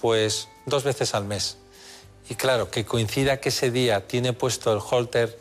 pues 0.00 0.48
dos 0.66 0.82
veces 0.84 1.14
al 1.14 1.24
mes. 1.24 1.58
Y 2.28 2.34
claro, 2.34 2.70
que 2.70 2.84
coincida 2.84 3.38
que 3.38 3.50
ese 3.50 3.70
día 3.70 4.06
tiene 4.06 4.32
puesto 4.32 4.72
el 4.72 4.80
holter 4.80 5.38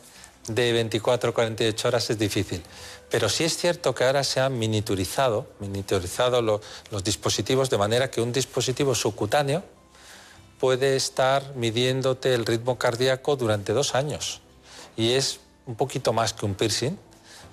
de 0.48 0.72
24 0.72 1.32
o 1.32 1.34
48 1.34 1.88
horas 1.88 2.10
es 2.10 2.18
difícil. 2.18 2.64
Pero 3.10 3.30
sí 3.30 3.44
es 3.44 3.58
cierto 3.58 3.94
que 3.94 4.04
ahora 4.04 4.24
se 4.24 4.40
han 4.40 4.58
miniaturizado, 4.58 5.48
miniaturizado 5.60 6.42
los 6.42 7.04
dispositivos 7.04 7.70
de 7.70 7.78
manera 7.78 8.10
que 8.10 8.22
un 8.22 8.32
dispositivo 8.32 8.96
subcutáneo 8.96 9.64
puede 10.60 10.96
estar 10.96 11.56
midiéndote 11.56 12.34
el 12.34 12.46
ritmo 12.46 12.78
cardíaco 12.78 13.36
durante 13.36 13.74
dos 13.74 13.96
años 13.96 14.42
y 15.02 15.14
es 15.14 15.40
un 15.66 15.76
poquito 15.76 16.14
más 16.14 16.34
que 16.34 16.46
un 16.46 16.54
piercing, 16.54 16.96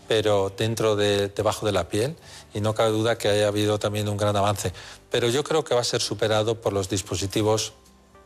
pero 0.07 0.53
dentro 0.55 0.97
de, 0.97 1.29
debajo 1.29 1.65
de 1.65 1.73
la 1.73 1.89
piel 1.89 2.15
y 2.53 2.61
no 2.61 2.75
cabe 2.75 2.91
duda 2.91 3.17
que 3.17 3.29
haya 3.29 3.49
habido 3.49 3.79
también 3.79 4.09
un 4.09 4.19
gran 4.19 4.37
avance. 4.37 4.73
Pero 5.11 5.29
yo 5.29 5.43
creo 5.45 5.65
que 5.65 5.75
va 5.75 5.81
a 5.81 5.85
ser 5.85 6.03
superado 6.03 6.61
por 6.61 6.75
los 6.75 6.91
dispositivos 6.91 7.73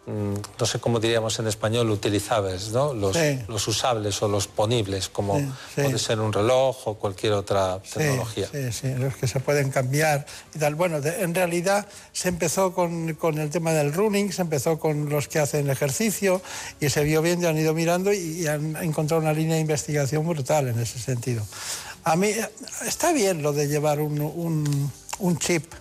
no 0.05 0.67
sé 0.67 0.81
cómo 0.81 0.99
diríamos 0.99 1.39
en 1.39 1.47
español, 1.47 1.89
utilizables, 1.91 2.73
¿no? 2.73 2.93
los, 2.93 3.17
los 3.47 3.69
usables 3.69 4.21
o 4.23 4.29
los 4.29 4.49
ponibles, 4.49 5.09
como 5.09 5.41
puede 5.77 5.97
ser 5.99 6.19
un 6.19 6.33
reloj 6.33 6.89
o 6.89 6.95
cualquier 6.95 7.35
otra 7.35 7.81
tecnología. 7.81 8.49
Sí, 8.51 8.73
sí, 8.73 8.95
los 8.95 9.15
que 9.15 9.29
se 9.29 9.39
pueden 9.39 9.71
cambiar 9.71 10.27
y 10.55 10.59
tal. 10.59 10.75
Bueno, 10.75 10.99
en 10.99 11.35
realidad 11.35 11.87
se 12.13 12.31
empezó 12.31 12.75
con, 12.75 13.15
con, 13.15 13.39
el 13.39 13.51
tema 13.51 13.73
del 13.73 13.93
running, 13.93 14.33
se 14.33 14.43
empezó 14.43 14.81
con 14.81 15.09
los 15.09 15.29
que 15.29 15.39
hacen 15.39 15.71
ejercicio 15.71 16.43
y 16.81 16.89
se 16.89 17.05
vio 17.05 17.23
bien 17.23 17.41
y 17.41 17.47
han 17.47 17.57
ido 17.57 17.73
mirando 17.73 18.13
y, 18.13 18.47
han 18.49 18.75
encontrado 18.83 19.23
una 19.23 19.33
línea 19.33 19.55
de 19.55 19.61
investigación 19.61 20.27
brutal 20.27 20.67
en 20.67 20.81
ese 20.81 20.99
sentido. 20.99 21.47
A 22.03 22.17
mí 22.17 22.33
está 22.85 23.13
bien 23.13 23.41
lo 23.41 23.53
de 23.53 23.69
llevar 23.69 24.01
un, 24.01 24.21
un, 24.21 24.93
un 25.21 25.39
chip 25.39 25.73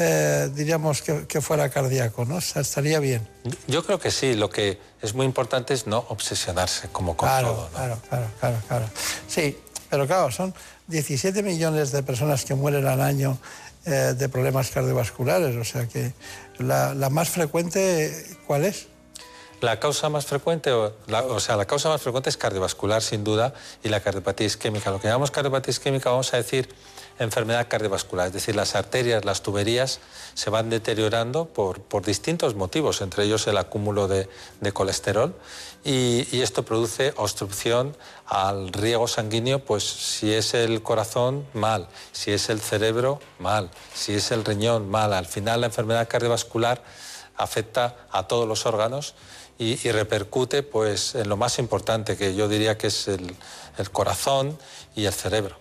eh, 0.00 0.48
diríamos, 0.54 1.02
que, 1.02 1.40
fuera 1.40 1.68
cardíaco, 1.70 2.24
¿no? 2.24 2.38
estaría 2.38 3.00
bien. 3.00 3.26
Yo 3.66 3.84
creo 3.84 3.98
que 3.98 4.12
sí, 4.12 4.34
lo 4.34 4.48
que 4.48 4.78
es 5.02 5.12
muy 5.12 5.26
importante 5.26 5.74
es 5.74 5.88
no 5.88 6.04
obsesionarse 6.08 6.88
como 6.92 7.16
con 7.16 7.28
claro, 7.28 7.48
todo. 7.48 7.68
Claro, 7.70 7.98
claro, 8.08 8.26
claro, 8.38 8.56
claro. 8.68 8.86
Sí, 9.26 9.58
pero 9.90 10.06
claro, 10.06 10.30
son 10.30 10.54
17 10.86 11.42
millones 11.42 11.90
de 11.90 12.04
personas 12.04 12.44
que 12.44 12.54
mueren 12.54 12.86
al 12.86 13.00
año 13.00 13.38
eh, 13.86 14.14
de 14.16 14.28
problemas 14.28 14.70
cardiovasculares, 14.70 15.56
o 15.56 15.64
sea 15.64 15.88
que 15.88 16.12
la, 16.58 16.94
más 17.10 17.30
frecuente, 17.30 18.36
¿cuál 18.46 18.66
es? 18.66 18.86
La 19.60 19.80
causa 19.80 20.08
más 20.08 20.26
frecuente, 20.26 20.72
o, 20.72 20.94
o, 21.08 21.40
sea, 21.40 21.56
la 21.56 21.64
causa 21.64 21.88
más 21.88 22.00
frecuente 22.00 22.30
es 22.30 22.36
cardiovascular, 22.36 23.02
sin 23.02 23.24
duda, 23.24 23.54
y 23.82 23.88
la 23.88 24.00
cardiopatía 24.00 24.46
isquémica. 24.46 24.90
Lo 24.90 25.00
que 25.00 25.08
llamamos 25.08 25.30
cardiopatía 25.30 25.72
isquémica, 25.72 26.10
vamos 26.10 26.32
a 26.32 26.36
decir, 26.36 26.68
enfermedad 27.18 27.66
cardiovascular, 27.68 28.28
es 28.28 28.32
decir, 28.32 28.54
las 28.54 28.74
arterias, 28.74 29.24
las 29.24 29.42
tuberías 29.42 30.00
se 30.34 30.50
van 30.50 30.70
deteriorando 30.70 31.46
por, 31.46 31.80
por 31.80 32.04
distintos 32.04 32.54
motivos, 32.54 33.00
entre 33.00 33.24
ellos 33.24 33.46
el 33.46 33.58
acúmulo 33.58 34.08
de, 34.08 34.28
colesterol 34.72 35.34
y, 35.84 36.40
esto 36.40 36.64
produce 36.64 37.12
obstrucción 37.16 37.96
al 38.26 38.72
riego 38.72 39.08
sanguíneo, 39.08 39.64
pues 39.64 39.82
si 39.84 40.32
es 40.32 40.54
el 40.54 40.82
corazón, 40.82 41.46
mal, 41.52 41.88
si 42.12 42.32
es 42.32 42.48
el 42.48 42.60
cerebro, 42.60 43.20
mal, 43.38 43.70
si 43.94 44.14
es 44.14 44.30
el 44.30 44.44
riñón, 44.44 44.88
mal. 44.88 45.12
Al 45.12 45.26
final 45.26 45.62
la 45.62 45.66
enfermedad 45.66 46.08
cardiovascular 46.08 46.82
afecta 47.36 47.96
a 48.10 48.28
todos 48.28 48.46
los 48.46 48.66
órganos 48.66 49.14
y, 49.58 49.76
repercute 49.90 50.62
pues, 50.62 51.14
en 51.14 51.28
lo 51.28 51.36
más 51.36 51.58
importante, 51.58 52.16
que 52.16 52.34
yo 52.34 52.48
diría 52.48 52.78
que 52.78 52.86
es 52.88 53.08
el 53.08 53.90
corazón 53.90 54.58
y 54.94 55.04
el 55.04 55.12
cerebro. 55.12 55.56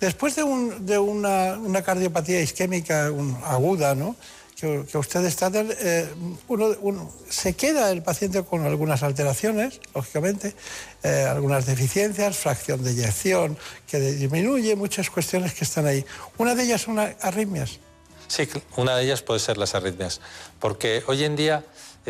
Después 0.00 0.36
de, 0.36 0.44
una, 0.44 1.82
cardiopatía 1.82 2.40
isquémica 2.40 3.10
aguda, 3.44 3.94
¿no? 3.94 4.16
que, 4.58 4.98
ustedes 4.98 5.36
tratan, 5.36 5.68
eh, 5.70 6.08
uno, 6.48 7.12
se 7.28 7.54
queda 7.54 7.90
el 7.90 8.02
paciente 8.02 8.42
con 8.42 8.66
algunas 8.66 9.02
alteraciones, 9.02 9.80
lógicamente, 9.94 10.54
eh, 11.02 11.26
algunas 11.28 11.66
deficiencias, 11.66 12.36
fracción 12.36 12.82
de 12.82 12.90
eyección, 12.90 13.56
que 13.86 14.00
disminuye, 14.00 14.74
muchas 14.74 15.10
cuestiones 15.10 15.54
que 15.54 15.64
están 15.64 15.86
ahí. 15.86 16.04
Una 16.38 16.54
de 16.54 16.64
ellas 16.64 16.82
son 16.82 16.98
arritmias. 16.98 17.78
Sí, 18.26 18.48
una 18.76 18.96
de 18.96 19.04
ellas 19.04 19.22
puede 19.22 19.40
ser 19.40 19.56
las 19.56 19.74
arritmias, 19.74 20.20
porque 20.60 21.02
hoy 21.06 21.24
en 21.24 21.34
día 21.34 21.64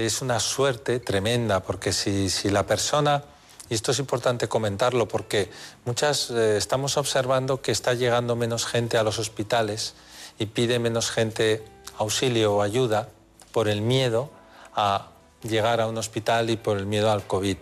es 0.06 0.22
una 0.22 0.40
suerte 0.40 1.00
tremenda, 1.00 1.60
porque 1.60 1.92
si, 1.92 2.30
si 2.30 2.50
la 2.50 2.66
persona 2.66 3.22
y 3.70 3.74
esto 3.74 3.92
es 3.92 3.98
importante 3.98 4.48
comentarlo 4.48 5.08
porque 5.08 5.50
muchas 5.84 6.30
eh, 6.30 6.56
estamos 6.56 6.96
observando 6.96 7.60
que 7.60 7.70
está 7.70 7.94
llegando 7.94 8.34
menos 8.34 8.64
gente 8.64 8.96
a 8.96 9.02
los 9.02 9.18
hospitales 9.18 9.94
y 10.38 10.46
pide 10.46 10.78
menos 10.78 11.10
gente 11.10 11.62
auxilio 11.98 12.54
o 12.54 12.62
ayuda 12.62 13.08
por 13.52 13.68
el 13.68 13.82
miedo 13.82 14.30
a 14.74 15.08
llegar 15.42 15.80
a 15.80 15.86
un 15.86 15.98
hospital 15.98 16.48
y 16.50 16.56
por 16.56 16.78
el 16.78 16.86
miedo 16.86 17.10
al 17.10 17.26
COVID. 17.26 17.56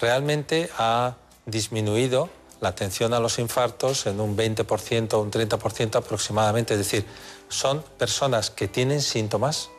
Realmente 0.00 0.68
ha 0.78 1.14
disminuido 1.44 2.28
la 2.60 2.70
atención 2.70 3.14
a 3.14 3.20
los 3.20 3.38
infartos 3.38 4.06
en 4.06 4.20
un 4.20 4.36
20% 4.36 5.12
o 5.14 5.20
un 5.20 5.30
30% 5.30 5.96
aproximadamente. 5.96 6.74
Es 6.74 6.78
decir, 6.78 7.04
son 7.48 7.84
personas 7.98 8.50
que 8.50 8.66
tienen 8.66 9.00
síntomas, 9.00 9.70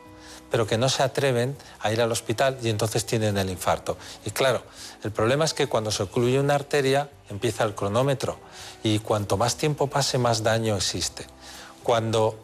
pero 0.49 0.67
que 0.67 0.77
no 0.77 0.89
se 0.89 1.03
atreven 1.03 1.57
a 1.79 1.91
ir 1.91 2.01
al 2.01 2.11
hospital 2.11 2.57
y 2.61 2.69
entonces 2.69 3.05
tienen 3.05 3.37
el 3.37 3.49
infarto. 3.49 3.97
Y 4.25 4.31
claro, 4.31 4.63
el 5.03 5.11
problema 5.11 5.45
es 5.45 5.53
que 5.53 5.67
cuando 5.67 5.91
se 5.91 6.03
ocluye 6.03 6.39
una 6.39 6.55
arteria 6.55 7.09
empieza 7.29 7.63
el 7.63 7.75
cronómetro 7.75 8.39
y 8.83 8.99
cuanto 8.99 9.37
más 9.37 9.57
tiempo 9.57 9.87
pase 9.87 10.17
más 10.17 10.43
daño 10.43 10.75
existe. 10.75 11.25
Cuando 11.83 12.39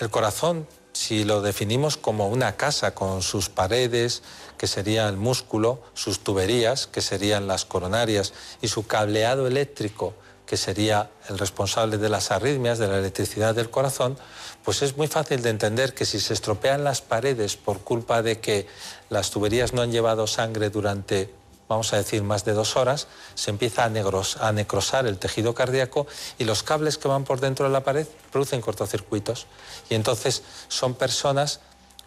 el 0.00 0.10
corazón, 0.10 0.66
si 0.92 1.24
lo 1.24 1.42
definimos 1.42 1.96
como 1.96 2.28
una 2.28 2.56
casa 2.56 2.94
con 2.94 3.22
sus 3.22 3.48
paredes, 3.48 4.22
que 4.56 4.66
sería 4.66 5.08
el 5.08 5.16
músculo, 5.16 5.82
sus 5.94 6.20
tuberías, 6.20 6.86
que 6.86 7.00
serían 7.00 7.46
las 7.46 7.64
coronarias, 7.64 8.32
y 8.60 8.68
su 8.68 8.86
cableado 8.86 9.46
eléctrico, 9.46 10.14
que 10.46 10.56
sería 10.56 11.10
el 11.28 11.38
responsable 11.38 11.96
de 11.96 12.08
las 12.08 12.30
arritmias, 12.30 12.78
de 12.78 12.88
la 12.88 12.98
electricidad 12.98 13.54
del 13.54 13.70
corazón, 13.70 14.18
pues 14.64 14.82
es 14.82 14.96
muy 14.96 15.06
fácil 15.06 15.42
de 15.42 15.50
entender 15.50 15.94
que 15.94 16.04
si 16.04 16.20
se 16.20 16.34
estropean 16.34 16.84
las 16.84 17.00
paredes 17.00 17.56
por 17.56 17.80
culpa 17.80 18.22
de 18.22 18.40
que 18.40 18.66
las 19.08 19.30
tuberías 19.30 19.72
no 19.72 19.82
han 19.82 19.90
llevado 19.90 20.26
sangre 20.26 20.70
durante, 20.70 21.32
vamos 21.68 21.92
a 21.92 21.96
decir, 21.96 22.22
más 22.22 22.44
de 22.44 22.52
dos 22.52 22.76
horas, 22.76 23.08
se 23.34 23.50
empieza 23.50 23.84
a, 23.84 24.52
necrosar 24.52 25.06
el 25.06 25.18
tejido 25.18 25.54
cardíaco 25.54 26.06
y 26.38 26.44
los 26.44 26.62
cables 26.62 26.98
que 26.98 27.08
van 27.08 27.24
por 27.24 27.40
dentro 27.40 27.66
de 27.66 27.72
la 27.72 27.82
pared 27.82 28.06
producen 28.30 28.60
cortocircuitos. 28.60 29.46
Y 29.88 29.94
entonces 29.94 30.42
son 30.68 30.94
personas 30.94 31.60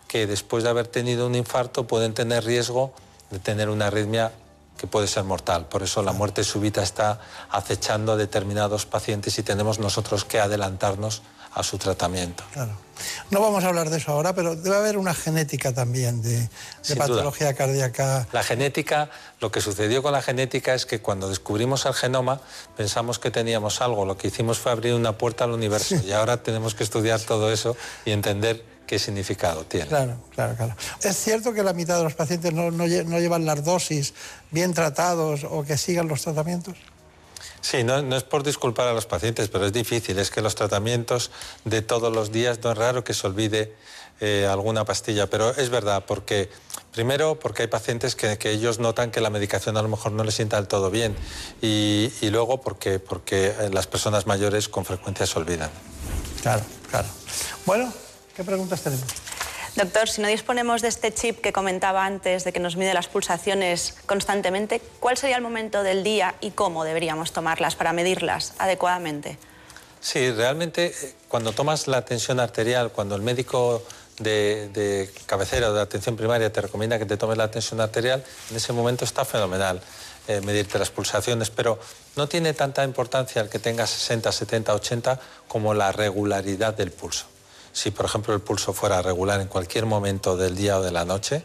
que 0.07 0.27
después 0.27 0.63
de 0.63 0.69
haber 0.69 0.87
tenido 0.87 1.25
un 1.25 1.35
infarto 1.35 1.87
pueden 1.87 2.13
tener 2.13 2.43
riesgo 2.43 2.93
de 3.31 3.39
tener 3.39 3.69
una 3.69 3.87
arritmia 3.87 4.31
que 4.77 4.85
puede 4.85 5.07
ser 5.07 5.23
mortal. 5.23 5.65
Por 5.65 5.81
eso 5.81 6.03
la 6.03 6.13
muerte 6.13 6.43
súbita 6.43 6.83
está 6.83 7.19
acechando 7.49 8.11
a 8.11 8.15
determinados 8.15 8.85
pacientes 8.85 9.39
y 9.39 9.43
tenemos 9.43 9.79
nosotros 9.79 10.23
que 10.23 10.39
adelantarnos 10.39 11.23
a 11.53 11.63
su 11.63 11.77
tratamiento. 11.77 12.43
Claro. 12.53 12.83
No 13.31 13.41
vamos 13.41 13.63
a 13.63 13.67
hablar 13.67 13.89
de 13.89 13.97
eso 13.97 14.11
ahora, 14.11 14.33
pero 14.33 14.55
debe 14.55 14.75
haber 14.75 14.97
una 14.97 15.13
genética 15.13 15.73
también 15.73 16.21
de, 16.21 16.47
patología 16.97 17.53
cardíaca. 17.53 18.27
La 18.31 18.43
genética, 18.43 19.09
lo 19.39 19.51
que 19.51 19.61
sucedió 19.61 20.03
con 20.03 20.13
la 20.13 20.21
genética 20.21 20.73
es 20.73 20.85
que 20.85 20.99
cuando 20.99 21.29
descubrimos 21.29 21.85
el 21.85 21.93
genoma 21.93 22.41
pensamos 22.77 23.19
que 23.19 23.31
teníamos 23.31 23.81
algo, 23.81 24.05
lo 24.05 24.17
que 24.17 24.27
hicimos 24.27 24.59
fue 24.59 24.71
abrir 24.71 24.93
una 24.93 25.17
puerta 25.17 25.43
al 25.43 25.51
universo 25.51 25.95
y 26.05 26.11
ahora 26.11 26.43
tenemos 26.43 26.75
que 26.75 26.83
estudiar 26.83 27.19
todo 27.19 27.51
eso 27.51 27.75
y 28.05 28.11
entender 28.11 28.63
qué 28.85 28.99
significado 28.99 29.63
tiene. 29.65 29.87
Claro, 29.87 30.17
claro, 30.35 30.55
claro. 30.55 30.75
Es 31.01 31.17
cierto 31.17 31.53
que 31.53 31.63
la 31.63 31.73
mitad 31.73 31.97
de 31.97 32.03
los 32.03 32.13
pacientes 32.13 32.53
no, 32.53 32.69
no 32.71 32.85
llevan 32.85 33.45
las 33.45 33.63
dosis 33.63 34.13
bien 34.51 34.73
tratados 34.73 35.45
o 35.49 35.63
que 35.63 35.77
sigan 35.77 36.07
los 36.07 36.21
tratamientos. 36.21 36.75
Sí, 37.63 37.85
no, 37.85 37.97
es 37.97 38.23
por 38.23 38.43
disculpar 38.43 38.89
a 38.89 38.93
los 38.93 39.05
pacientes, 39.05 39.47
pero 39.47 39.65
es 39.65 39.71
difícil. 39.71 40.19
Es 40.19 40.29
que 40.29 40.41
los 40.41 40.53
tratamientos 40.53 41.31
de 41.63 41.81
todos 41.81 42.13
los 42.13 42.33
días 42.33 42.59
no 42.61 42.73
es 42.73 42.77
raro 42.77 43.05
que 43.05 43.13
se 43.13 43.25
olvide 43.25 43.73
eh, 44.19 44.45
alguna 44.51 44.83
pastilla, 44.83 45.27
pero 45.27 45.49
es 45.55 45.69
verdad, 45.69 46.03
porque 46.05 46.49
primero 46.91 47.39
porque 47.39 47.61
hay 47.61 47.67
pacientes 47.69 48.15
que, 48.15 48.37
ellos 48.43 48.79
notan 48.79 49.11
que 49.11 49.21
la 49.21 49.29
medicación 49.29 49.77
a 49.77 49.81
lo 49.81 49.87
mejor 49.87 50.11
no 50.11 50.25
les 50.25 50.35
sienta 50.35 50.57
del 50.57 50.67
todo 50.67 50.91
bien 50.91 51.15
y, 51.61 52.11
luego 52.23 52.59
porque, 52.59 52.99
porque 52.99 53.53
las 53.71 53.87
personas 53.87 54.27
mayores 54.27 54.67
con 54.67 54.83
frecuencia 54.83 55.25
se 55.25 55.39
olvidan. 55.39 55.71
Claro, 56.41 56.63
claro. 56.89 57.07
Bueno, 57.65 57.91
¿qué 58.35 58.43
preguntas 58.43 58.81
tenemos? 58.81 59.07
Doctor, 59.75 60.07
si 60.07 60.21
no 60.21 60.27
disponemos 60.27 60.83
de 60.83 60.87
este 60.87 61.11
chip 61.11 61.41
que 61.41 61.51
comentaba 61.51 62.05
antes, 62.05 62.43
de 62.43 62.53
que 62.53 62.59
nos 62.59 62.77
mide 62.77 62.93
las 62.93 63.07
pulsaciones 63.07 63.95
constantemente, 64.05 64.81
¿cuál 64.99 65.17
sería 65.17 65.35
el 65.37 65.41
momento 65.41 65.81
del 65.81 66.03
día 66.03 66.35
y 66.41 66.51
cómo 66.51 66.83
deberíamos 66.83 67.31
tomarlas 67.31 67.75
para 67.75 67.91
medirlas 67.91 68.53
adecuadamente? 68.59 69.39
Sí, 69.99 70.29
realmente 70.29 70.87
eh, 70.87 71.15
cuando 71.27 71.53
tomas 71.53 71.87
la 71.87 72.05
tensión 72.05 72.39
arterial, 72.39 72.91
cuando 72.91 73.15
el 73.15 73.23
médico 73.23 73.81
de, 74.19 75.09
cabecera 75.25 75.71
o 75.71 75.73
de 75.73 75.81
atención 75.81 76.15
primaria 76.15 76.53
te 76.53 76.61
recomienda 76.61 76.99
que 76.99 77.07
te 77.07 77.17
tomes 77.17 77.37
la 77.37 77.49
tensión 77.49 77.81
arterial, 77.81 78.23
en 78.51 78.55
ese 78.55 78.73
momento 78.73 79.05
está 79.05 79.25
fenomenal 79.25 79.81
eh, 80.27 80.39
medirte 80.41 80.77
las 80.77 80.91
pulsaciones, 80.91 81.49
pero 81.49 81.79
no 82.15 82.27
tiene 82.27 82.53
tanta 82.53 82.83
importancia 82.83 83.41
el 83.41 83.49
que 83.49 83.57
tengas 83.57 83.89
60, 83.89 84.31
70, 84.31 84.75
80 84.75 85.19
como 85.47 85.73
la 85.73 85.91
regularidad 85.91 86.75
del 86.75 86.91
pulso. 86.91 87.32
Si, 87.73 87.91
por 87.91 88.05
ejemplo, 88.05 88.33
el 88.33 88.41
pulso 88.41 88.71
fuera 88.71 89.01
regular 89.01 89.41
en 89.41 89.47
cualquier 89.47 89.85
momento 89.85 90.37
del 90.37 90.55
día 90.55 90.77
o 90.77 90.83
de 90.83 90.91
la 90.91 91.05
noche, 91.05 91.43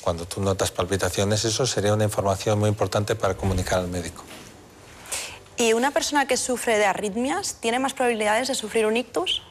cuando 0.00 0.26
tú 0.26 0.40
notas 0.40 0.70
palpitaciones, 0.70 1.44
eso 1.44 1.66
sería 1.66 1.92
una 1.92 2.04
información 2.04 2.58
muy 2.58 2.68
importante 2.68 3.14
para 3.14 3.36
comunicar 3.36 3.80
al 3.80 3.88
médico. 3.88 4.24
¿Y 5.58 5.72
una 5.74 5.90
persona 5.90 6.26
que 6.26 6.36
sufre 6.36 6.78
de 6.78 6.86
arritmias 6.86 7.56
tiene 7.60 7.78
más 7.78 7.92
probabilidades 7.92 8.48
de 8.48 8.54
sufrir 8.54 8.86
un 8.86 8.96
ictus? 8.96 9.42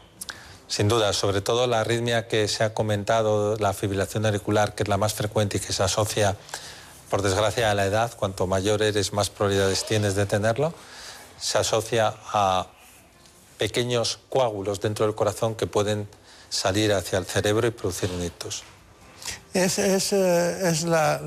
Sin 0.68 0.88
duda, 0.88 1.14
sobre 1.14 1.42
todo 1.42 1.68
la 1.68 1.82
arritmia 1.82 2.28
que 2.28 2.48
se 2.48 2.64
ha 2.64 2.74
comentado, 2.74 3.56
la 3.58 3.74
fibrilación 3.74 4.26
auricular, 4.26 4.74
que 4.74 4.84
es 4.84 4.90
la 4.90 4.98
más 4.98 5.14
frecuente 5.14 5.58
y 5.58 5.60
que 5.60 5.74
se 5.74 5.84
asocia, 5.84 6.36
por 7.10 7.22
desgracia, 7.22 7.70
a 7.70 7.76
la 7.76 7.86
edad, 7.86 8.14
cuanto 8.18 8.48
mayor 8.48 8.82
eres, 8.82 9.14
más 9.14 9.30
probabilidades 9.30 9.86
tienes 9.86 10.16
de 10.16 10.26
tenerlo, 10.26 10.74
se 11.40 11.60
asocia 11.60 12.16
a 12.34 12.68
pequeños 13.58 14.20
coágulos 14.30 14.82
dentro 14.82 15.06
del 15.06 15.16
corazón 15.16 15.56
que 15.56 15.68
pueden 15.68 16.08
salir 16.50 16.94
hacia 16.94 17.18
el 17.20 17.26
cerebro 17.26 17.68
y 17.68 17.72
producir 17.72 18.10
un 18.12 18.24
ictus. 18.24 18.64
Es, 19.54 19.80
es, 19.80 20.14
es 20.14 20.84
la, 20.84 21.22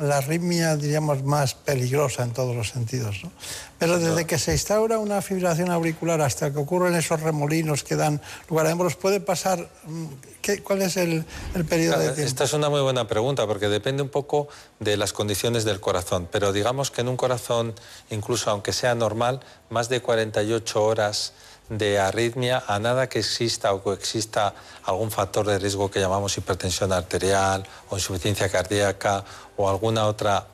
arritmia, 0.00 0.76
diríamos, 0.76 1.22
más 1.22 1.54
peligrosa 1.54 2.22
en 2.22 2.32
todos 2.32 2.54
los 2.54 2.68
sentidos. 2.68 3.20
¿no? 3.24 3.32
Pero 3.78 3.98
desde 3.98 4.26
que 4.26 4.38
se 4.38 4.52
instaura 4.52 4.98
una 4.98 5.22
fibrilación 5.22 5.70
auricular 5.70 6.20
hasta 6.20 6.52
que 6.52 6.58
ocurren 6.58 6.94
esos 6.94 7.20
remolinos 7.20 7.84
que 7.84 7.96
dan 7.96 8.20
lugar 8.48 8.66
a 8.66 8.70
émbolos, 8.70 8.96
¿puede 8.96 9.20
pasar? 9.20 9.68
Mm, 9.84 10.06
¿qué, 10.42 10.62
¿Cuál 10.62 10.82
es 10.82 10.96
el, 10.96 11.24
el 11.54 11.64
periodo 11.64 11.98
de 11.98 12.06
tiempo? 12.06 12.22
Esta 12.22 12.44
es 12.44 12.52
una 12.52 12.68
muy 12.68 12.80
buena 12.80 13.06
pregunta 13.06 13.46
porque 13.46 13.68
depende 13.68 14.02
un 14.02 14.08
poco 14.08 14.48
de 14.78 14.96
las 14.96 15.12
condiciones 15.12 15.64
del 15.64 15.80
corazón. 15.80 16.28
Pero 16.30 16.52
digamos 16.52 16.90
que 16.90 17.00
en 17.00 17.08
un 17.08 17.16
corazón, 17.16 17.74
incluso 18.10 18.50
aunque 18.50 18.72
sea 18.72 18.94
normal, 18.94 19.40
más 19.70 19.88
de 19.88 20.00
48 20.00 20.84
horas 20.84 21.32
de 21.68 21.98
arritmia 21.98 22.64
a 22.66 22.78
nada 22.78 23.08
que 23.08 23.18
exista 23.20 23.72
o 23.72 23.82
coexista 23.82 24.54
algún 24.84 25.10
factor 25.10 25.46
de 25.46 25.58
riesgo 25.58 25.90
que 25.90 26.00
llamamos 26.00 26.36
hipertensión 26.38 26.92
arterial 26.92 27.64
o 27.90 27.96
insuficiencia 27.96 28.48
cardíaca 28.48 29.24
o 29.56 29.68
alguna 29.68 30.06
otra 30.06 30.48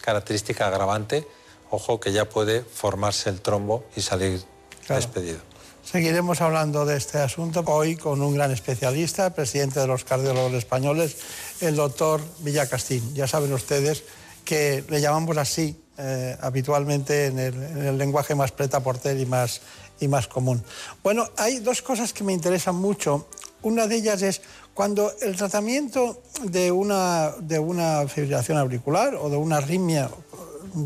característica 0.00 0.68
agravante, 0.68 1.26
ojo 1.70 1.98
que 1.98 2.12
ya 2.12 2.28
puede 2.28 2.62
formarse 2.62 3.30
el 3.30 3.40
trombo 3.40 3.84
y 3.96 4.02
salir 4.02 4.42
despedido. 4.88 5.38
Seguiremos 5.82 6.40
hablando 6.40 6.86
de 6.86 6.96
este 6.96 7.18
asunto 7.18 7.64
hoy 7.66 7.96
con 7.96 8.22
un 8.22 8.34
gran 8.34 8.52
especialista, 8.52 9.34
presidente 9.34 9.80
de 9.80 9.88
los 9.88 10.04
cardiólogos 10.04 10.54
españoles, 10.54 11.16
el 11.60 11.74
doctor 11.74 12.20
Villacastín. 12.38 13.14
Ya 13.14 13.26
saben 13.26 13.52
ustedes 13.52 14.04
que 14.44 14.84
le 14.88 15.00
llamamos 15.00 15.36
así 15.38 15.76
eh, 15.98 16.36
habitualmente 16.40 17.26
en 17.26 17.38
el, 17.38 17.54
en 17.54 17.86
el 17.86 17.98
lenguaje 17.98 18.34
más 18.34 18.52
preta 18.52 18.80
porter 18.80 19.18
y 19.18 19.26
más 19.26 19.60
y 20.02 20.08
más 20.08 20.26
común. 20.26 20.62
Bueno, 21.02 21.28
hay 21.36 21.60
dos 21.60 21.80
cosas 21.80 22.12
que 22.12 22.24
me 22.24 22.32
interesan 22.32 22.74
mucho. 22.74 23.28
Una 23.62 23.86
de 23.86 23.96
ellas 23.96 24.22
es 24.22 24.42
cuando 24.74 25.12
el 25.20 25.36
tratamiento 25.36 26.22
de 26.42 26.72
una, 26.72 27.32
de 27.40 27.58
una 27.58 28.06
fibrilación 28.08 28.58
auricular 28.58 29.14
o 29.14 29.30
de 29.30 29.36
una 29.36 29.58
arritmia 29.58 30.10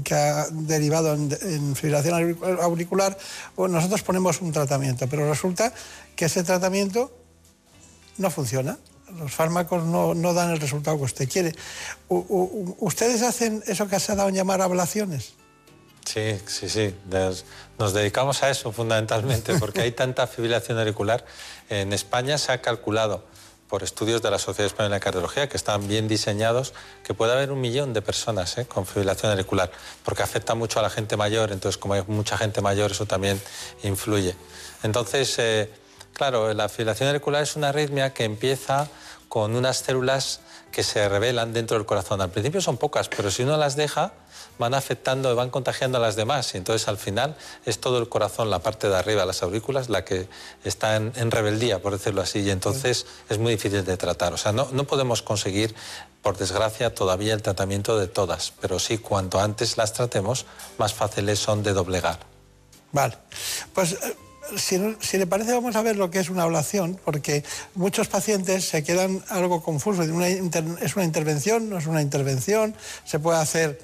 que 0.05 0.15
ha 0.15 0.47
derivado 0.51 1.15
en, 1.15 1.77
fibrilación 1.77 2.37
auricular, 2.61 3.17
nosotros 3.57 4.03
ponemos 4.03 4.41
un 4.41 4.53
tratamiento, 4.53 5.07
pero 5.09 5.29
resulta 5.29 5.73
que 6.17 6.25
ese 6.25 6.43
tratamiento 6.43 7.13
no 8.19 8.31
funciona. 8.31 8.79
Los 9.19 9.33
fármacos 9.33 9.85
no, 9.85 10.15
no 10.15 10.35
dan 10.35 10.51
el 10.51 10.61
resultado 10.61 10.99
que 10.99 11.05
usted 11.05 11.29
quiere. 11.29 11.55
¿Ustedes 12.09 13.23
hacen 13.23 13.63
eso 13.67 13.87
que 13.87 14.01
se 14.01 14.13
ha 14.13 14.17
dado 14.17 14.29
en 14.29 14.35
llamar 14.35 14.61
ablaciones? 14.61 15.35
Sí, 16.05 16.39
sí, 16.47 16.69
sí. 16.69 16.95
Nos 17.79 17.93
dedicamos 17.93 18.43
a 18.43 18.51
eso 18.51 18.73
fundamentalmente 18.73 19.59
porque 19.59 19.83
hay 19.83 19.93
tanta 19.93 20.27
fibrilación 20.27 20.79
auricular. 20.79 21.25
En 21.69 21.93
España 21.93 22.39
se 22.39 22.53
ha 22.53 22.63
calculado 22.63 23.23
por 23.69 23.83
estudios 23.83 24.23
de 24.23 24.31
la 24.31 24.39
Sociedad 24.39 24.67
Española 24.67 24.97
de 24.97 25.01
Cardiología 25.01 25.49
que 25.49 25.57
están 25.57 25.87
bien 25.89 26.09
diseñados 26.09 26.73
que 27.05 27.15
puede 27.15 27.33
haber 27.33 27.51
un 27.51 27.61
millón 27.61 27.93
de 27.93 28.01
personas 28.01 28.57
¿eh? 28.59 28.67
con 28.67 28.87
fibrilación 28.87 29.33
auricular 29.33 29.71
porque 30.05 30.23
afecta 30.23 30.55
mucho 30.55 30.79
a 30.79 30.83
la 30.83 30.91
gente 30.91 31.17
mayor. 31.17 31.53
Entonces, 31.53 31.77
como 31.77 31.95
hay 31.95 32.03
mucha 32.07 32.39
gente 32.39 32.61
mayor, 32.61 32.93
eso 32.93 33.07
también 33.07 33.41
influye. 33.83 34.37
Entonces, 34.83 35.39
eh, 35.39 35.71
claro, 36.13 36.55
la 36.55 36.69
fibrilación 36.69 37.09
auricular 37.09 37.43
es 37.43 37.57
una 37.57 37.71
arritmia 37.71 38.15
que 38.15 38.25
empieza 38.25 38.89
con 39.29 39.55
unas 39.55 39.79
células 39.79 40.41
que 40.71 40.83
se 40.83 41.09
revelan 41.09 41.53
dentro 41.53 41.77
del 41.77 41.87
corazón. 41.87 42.21
Al 42.21 42.31
principio 42.31 42.61
son 42.61 42.79
pocas, 42.79 43.09
pero 43.09 43.31
si 43.31 43.43
uno 43.43 43.57
las 43.57 43.77
deja 43.77 44.13
van 44.59 44.75
afectando, 44.75 45.35
van 45.35 45.51
contagiando 45.51 45.99
a 45.99 46.01
las 46.01 46.17
demás 46.17 46.55
y 46.55 46.59
entonces 46.59 46.89
al 46.89 46.99
final 46.99 47.37
es 47.65 47.79
todo 47.79 47.99
el 47.99 48.09
corazón, 48.09 48.51
la 48.51 48.61
parte 48.61 48.89
de 48.89 48.97
arriba, 48.97 49.25
las 49.25 49.43
aurículas, 49.43 49.89
la 49.89 50.05
que 50.05 50.29
está 50.65 50.97
en, 50.97 51.31
rebeldía, 51.31 51.81
por 51.81 51.93
decirlo 51.93 52.23
así, 52.23 52.41
y 52.41 52.51
entonces 52.51 53.07
es 53.29 53.39
muy 53.39 53.53
difícil 53.53 53.85
de 53.85 53.97
tratar. 53.97 54.33
O 54.33 54.37
sea, 54.37 54.53
no, 54.53 54.69
no 54.73 54.85
podemos 54.85 55.23
conseguir, 55.23 55.75
por 56.23 56.37
desgracia, 56.37 56.95
todavía 56.95 57.35
el 57.35 57.43
tratamiento 57.43 57.99
de 57.99 58.09
todas, 58.09 58.53
pero 58.61 58.79
sí, 58.79 58.99
cuanto 58.99 59.41
antes 59.41 59.77
las 59.77 59.93
tratemos, 59.93 60.47
más 60.79 60.95
fáciles 60.95 61.39
son 61.39 61.63
de 61.63 61.73
doblegar. 61.73 62.19
Vale, 62.93 63.17
pues... 63.75 63.93
Eh, 63.93 64.17
si, 64.57 64.79
si, 65.01 65.19
le 65.19 65.27
parece, 65.27 65.53
vamos 65.53 65.75
a 65.75 65.83
ver 65.83 65.97
lo 65.97 66.09
que 66.09 66.21
es 66.21 66.31
una 66.31 66.45
ablación, 66.45 67.01
porque 67.05 67.43
muchos 67.75 68.07
pacientes 68.07 68.69
se 68.69 68.85
quedan 68.85 69.25
algo 69.29 69.61
confusos. 69.61 70.07
¿Es 70.07 70.95
una 70.95 71.05
intervención? 71.05 71.69
¿No 71.69 71.79
es 71.79 71.87
una 71.87 72.01
intervención? 72.01 72.73
¿Se 73.05 73.19
puede 73.19 73.41
hacer 73.41 73.81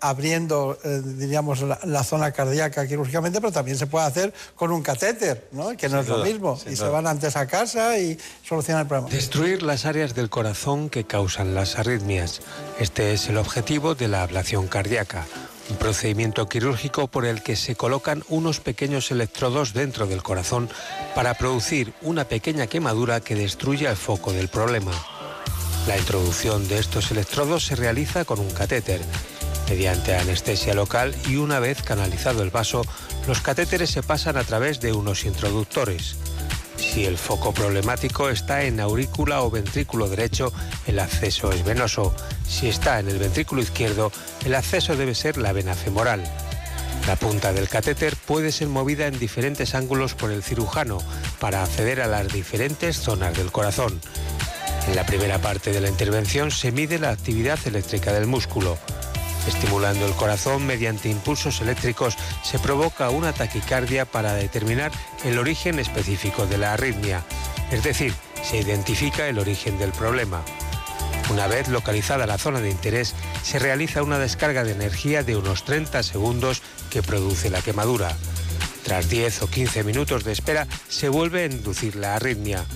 abriendo, 0.00 0.78
eh, 0.84 1.02
diríamos, 1.04 1.62
la, 1.62 2.04
zona 2.04 2.32
cardíaca 2.32 2.86
quirúrgicamente, 2.86 3.40
pero 3.40 3.52
también 3.52 3.76
se 3.76 3.86
puede 3.86 4.06
hacer 4.06 4.32
con 4.54 4.70
un 4.70 4.82
catéter, 4.82 5.48
¿no? 5.52 5.76
que 5.76 5.88
no 5.88 6.00
es 6.00 6.08
lo 6.08 6.24
mismo. 6.24 6.58
Y 6.70 6.76
se 6.76 6.88
van 6.88 7.06
antes 7.06 7.36
a 7.36 7.46
casa 7.46 7.98
y 7.98 8.18
solucionan 8.42 8.82
el 8.82 8.88
problema. 8.88 9.10
Destruir 9.10 9.62
las 9.62 9.84
áreas 9.84 10.14
del 10.14 10.30
corazón 10.30 10.88
que 10.88 11.04
causan 11.04 11.54
las 11.54 11.78
arritmias. 11.78 12.40
Este 12.78 13.12
es 13.12 13.28
el 13.28 13.36
objetivo 13.36 13.94
de 13.94 14.08
la 14.08 14.22
ablación 14.22 14.68
cardíaca. 14.68 15.26
Un 15.70 15.76
procedimiento 15.76 16.48
quirúrgico 16.48 17.08
por 17.08 17.26
el 17.26 17.42
que 17.42 17.54
se 17.54 17.76
colocan 17.76 18.24
unos 18.28 18.60
pequeños 18.60 19.10
electrodos 19.10 19.74
dentro 19.74 20.06
del 20.06 20.22
corazón 20.22 20.70
para 21.14 21.34
producir 21.34 21.92
una 22.00 22.24
pequeña 22.24 22.68
quemadura 22.68 23.20
que 23.20 23.34
destruya 23.34 23.90
el 23.90 23.96
foco 23.96 24.32
del 24.32 24.48
problema. 24.48 24.92
La 25.86 25.98
introducción 25.98 26.66
de 26.68 26.78
estos 26.78 27.10
electrodos 27.10 27.66
se 27.66 27.76
realiza 27.76 28.24
con 28.24 28.40
un 28.40 28.50
catéter 28.50 29.00
mediante 29.68 30.14
anestesia 30.14 30.74
local 30.74 31.14
y 31.28 31.36
una 31.36 31.60
vez 31.60 31.82
canalizado 31.82 32.42
el 32.42 32.50
vaso, 32.50 32.82
los 33.26 33.40
catéteres 33.40 33.90
se 33.90 34.02
pasan 34.02 34.36
a 34.36 34.44
través 34.44 34.80
de 34.80 34.92
unos 34.92 35.24
introductores. 35.24 36.16
Si 36.76 37.04
el 37.04 37.18
foco 37.18 37.52
problemático 37.52 38.30
está 38.30 38.62
en 38.62 38.80
aurícula 38.80 39.42
o 39.42 39.50
ventrículo 39.50 40.08
derecho, 40.08 40.52
el 40.86 40.98
acceso 40.98 41.52
es 41.52 41.64
venoso. 41.64 42.14
Si 42.48 42.68
está 42.68 43.00
en 43.00 43.08
el 43.08 43.18
ventrículo 43.18 43.60
izquierdo, 43.60 44.10
el 44.44 44.54
acceso 44.54 44.96
debe 44.96 45.14
ser 45.14 45.36
la 45.36 45.52
vena 45.52 45.74
femoral. 45.74 46.22
La 47.06 47.16
punta 47.16 47.52
del 47.52 47.68
catéter 47.68 48.16
puede 48.16 48.52
ser 48.52 48.68
movida 48.68 49.06
en 49.06 49.18
diferentes 49.18 49.74
ángulos 49.74 50.14
por 50.14 50.30
el 50.30 50.42
cirujano 50.42 50.98
para 51.40 51.62
acceder 51.62 52.00
a 52.00 52.06
las 52.06 52.32
diferentes 52.32 52.98
zonas 52.98 53.36
del 53.36 53.52
corazón. 53.52 54.00
En 54.88 54.96
la 54.96 55.04
primera 55.04 55.38
parte 55.38 55.72
de 55.72 55.80
la 55.80 55.88
intervención 55.88 56.50
se 56.50 56.72
mide 56.72 56.98
la 56.98 57.10
actividad 57.10 57.58
eléctrica 57.66 58.12
del 58.12 58.26
músculo. 58.26 58.78
Estimulando 59.48 60.04
el 60.04 60.12
corazón 60.12 60.66
mediante 60.66 61.08
impulsos 61.08 61.62
eléctricos 61.62 62.18
se 62.44 62.58
provoca 62.58 63.08
una 63.08 63.32
taquicardia 63.32 64.04
para 64.04 64.34
determinar 64.34 64.92
el 65.24 65.38
origen 65.38 65.78
específico 65.78 66.46
de 66.46 66.58
la 66.58 66.74
arritmia, 66.74 67.24
es 67.70 67.82
decir, 67.82 68.12
se 68.42 68.58
identifica 68.58 69.26
el 69.26 69.38
origen 69.38 69.78
del 69.78 69.92
problema. 69.92 70.42
Una 71.30 71.46
vez 71.46 71.68
localizada 71.68 72.26
la 72.26 72.36
zona 72.36 72.60
de 72.60 72.68
interés, 72.68 73.14
se 73.42 73.58
realiza 73.58 74.02
una 74.02 74.18
descarga 74.18 74.64
de 74.64 74.72
energía 74.72 75.22
de 75.22 75.36
unos 75.36 75.64
30 75.64 76.02
segundos 76.02 76.60
que 76.90 77.02
produce 77.02 77.48
la 77.48 77.62
quemadura. 77.62 78.14
Tras 78.84 79.08
10 79.08 79.42
o 79.42 79.46
15 79.48 79.82
minutos 79.82 80.24
de 80.24 80.32
espera, 80.32 80.66
se 80.90 81.08
vuelve 81.08 81.44
a 81.44 81.46
inducir 81.46 81.96
la 81.96 82.16
arritmia. 82.16 82.66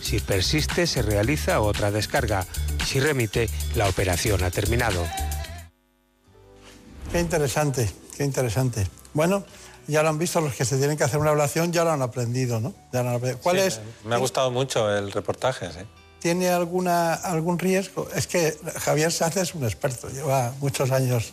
Si 0.00 0.20
persiste, 0.20 0.86
se 0.86 1.02
realiza 1.02 1.60
otra 1.60 1.90
descarga. 1.90 2.46
Si 2.86 3.00
remite, 3.00 3.50
la 3.74 3.88
operación 3.88 4.44
ha 4.44 4.50
terminado. 4.50 5.04
Qué 7.12 7.18
interesante, 7.18 7.90
qué 8.16 8.24
interesante. 8.24 8.86
Bueno, 9.14 9.44
ya 9.88 10.02
lo 10.02 10.10
han 10.10 10.18
visto 10.18 10.40
los 10.40 10.54
que 10.54 10.64
se 10.64 10.78
tienen 10.78 10.96
que 10.96 11.02
hacer 11.02 11.18
una 11.18 11.30
ablación, 11.30 11.72
ya 11.72 11.82
lo 11.82 11.90
han 11.90 12.02
aprendido, 12.02 12.60
¿no? 12.60 12.72
¿Cuál 13.42 13.58
es? 13.58 13.80
Me 14.04 14.14
ha 14.14 14.18
gustado 14.18 14.52
mucho 14.52 14.88
el 14.96 15.10
reportaje, 15.10 15.68
sí. 15.72 15.80
¿Tiene 16.20 16.50
alguna, 16.50 17.14
algún 17.14 17.58
riesgo? 17.58 18.08
Es 18.14 18.26
que 18.26 18.56
Javier 18.76 19.10
Sánchez 19.10 19.42
es 19.42 19.54
un 19.54 19.64
experto, 19.64 20.08
lleva 20.08 20.52
muchos 20.60 20.92
años. 20.92 21.32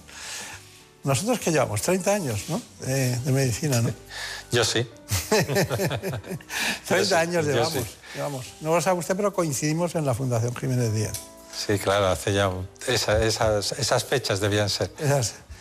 Nosotros 1.03 1.39
que 1.39 1.51
llevamos 1.51 1.81
30 1.83 2.13
años, 2.13 2.45
¿no? 2.47 2.59
De, 2.85 3.19
medicina, 3.31 3.81
¿no? 3.81 3.91
Yo 4.51 4.65
sí. 4.65 4.89
30 6.87 7.19
años 7.19 7.45
llevamos, 7.45 8.45
No 8.61 8.73
lo 8.73 8.81
sabe 8.81 8.97
usted, 8.99 9.15
pero 9.15 9.31
coincidimos 9.31 9.93
en 9.93 10.05
la 10.05 10.15
Fundación 10.15 10.55
Jiménez 10.55 10.91
Díaz. 10.93 11.19
Sí, 11.55 11.77
claro, 11.79 12.07
hace 12.07 12.33
ya... 12.33 12.51
esas, 12.87 14.05
fechas 14.05 14.39
debían 14.39 14.69
ser. 14.69 14.91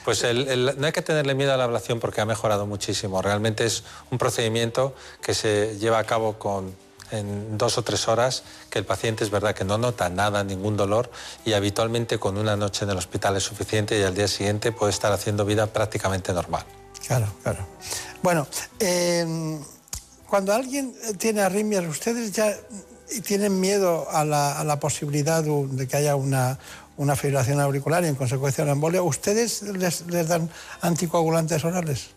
Pues 0.06 0.22
no 0.22 0.86
hay 0.86 0.92
que 0.92 1.02
tenerle 1.02 1.34
miedo 1.34 1.52
a 1.52 1.56
la 1.56 1.64
ablación 1.64 1.98
porque 1.98 2.20
ha 2.20 2.24
mejorado 2.24 2.64
muchísimo. 2.64 3.22
Realmente 3.22 3.66
es 3.66 3.82
un 4.12 4.18
procedimiento 4.18 4.94
que 5.20 5.34
se 5.34 5.76
lleva 5.80 5.98
a 5.98 6.04
cabo 6.04 6.38
con 6.38 6.72
en 7.10 7.58
dos 7.58 7.76
o 7.76 7.82
tres 7.82 8.06
horas 8.06 8.44
que 8.70 8.78
el 8.78 8.84
paciente 8.84 9.24
es 9.24 9.30
verdad 9.30 9.52
que 9.52 9.64
no 9.64 9.78
nota 9.78 10.08
nada, 10.08 10.44
ningún 10.44 10.76
dolor 10.76 11.10
y 11.44 11.54
habitualmente 11.54 12.20
con 12.20 12.38
una 12.38 12.54
noche 12.54 12.84
en 12.84 12.90
el 12.90 12.98
hospital 12.98 13.36
es 13.36 13.42
suficiente 13.42 13.98
y 13.98 14.04
al 14.04 14.14
día 14.14 14.28
siguiente 14.28 14.70
puede 14.70 14.90
estar 14.90 15.10
haciendo 15.10 15.44
vida 15.44 15.66
prácticamente 15.66 16.32
normal. 16.32 16.64
Claro, 17.04 17.26
claro. 17.42 17.66
Bueno, 18.22 18.46
em, 18.78 19.60
cuando 20.28 20.52
alguien 20.52 20.94
tiene 21.18 21.40
arritmias, 21.40 21.84
¿ustedes 21.84 22.30
ya 22.30 22.56
tienen 23.24 23.58
miedo 23.58 24.08
a 24.08 24.24
la, 24.24 24.78
posibilidad 24.78 25.42
de 25.42 25.88
que 25.88 25.96
haya 25.96 26.14
una, 26.14 26.60
una, 26.96 27.16
fibrilación 27.16 27.60
auricular 27.60 28.04
y 28.04 28.08
en 28.08 28.14
consecuencia 28.14 28.64
una 28.64 28.72
embolia? 28.72 29.02
¿Ustedes 29.02 29.62
les 29.62 30.28
dan 30.28 30.50
anticoagulantes 30.80 31.64
orales? 31.64 32.10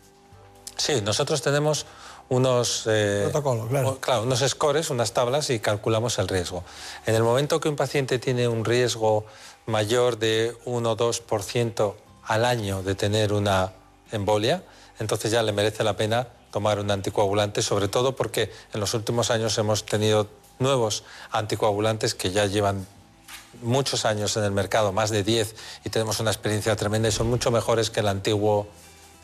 Sí, 0.78 1.02
nosotros 1.02 1.42
tenemos 1.42 1.86
unos, 2.30 2.84
eh, 2.88 3.30
claro. 4.02 4.24
unos 4.24 4.40
scores, 4.48 4.90
unas 4.90 5.14
tablas 5.14 5.50
y 5.50 5.60
calculamos 5.60 6.20
el 6.20 6.28
riesgo. 6.28 6.64
En 7.06 7.16
el 7.16 7.24
momento 7.24 7.60
que 7.60 7.70
un 7.70 7.76
paciente 7.76 8.20
tiene 8.20 8.48
un 8.48 8.64
riesgo 8.64 9.26
mayor 9.66 10.18
de 10.20 10.56
1 10.66 10.92
o 10.92 10.98
2% 10.98 11.96
al 12.24 12.46
año 12.46 12.84
de 12.84 12.96
tener 12.96 13.34
una 13.34 13.74
embolia, 14.12 14.64
entonces 15.00 15.32
ya 15.32 15.44
le 15.44 15.52
merece 15.52 15.84
la 15.84 15.98
pena 15.98 16.28
tomar 16.52 16.80
un 16.80 16.90
anticoagulante, 16.92 17.62
sobre 17.62 17.88
todo 17.88 18.16
porque 18.16 18.52
en 18.74 18.80
los 18.80 18.94
últimos 18.94 19.32
años 19.32 19.58
hemos 19.58 19.86
tenido 19.86 20.28
nuevos 20.60 21.04
anticoagulantes 21.32 22.16
que 22.16 22.32
ya 22.32 22.46
llevan 22.46 22.86
muchos 23.62 24.06
años 24.06 24.36
en 24.38 24.44
el 24.44 24.52
mercado, 24.52 24.92
más 24.92 25.10
de 25.10 25.24
10, 25.24 25.56
y 25.86 25.90
tenemos 25.90 26.20
una 26.20 26.32
experiencia 26.32 26.76
tremenda 26.76 27.10
y 27.10 27.12
son 27.12 27.30
mucho 27.30 27.52
mejores 27.52 27.90
que 27.90 28.00
el 28.00 28.08
antiguo 28.08 28.68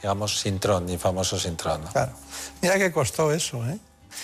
digamos, 0.02 0.40
Sintrón, 0.40 0.86
ni 0.86 0.98
famoso 0.98 1.40
Sintrón. 1.40 1.82
Claro. 1.92 2.12
Mira 2.62 2.78
que 2.78 2.92
costó 2.92 3.32
eso, 3.32 3.66
¿eh? 3.68 3.80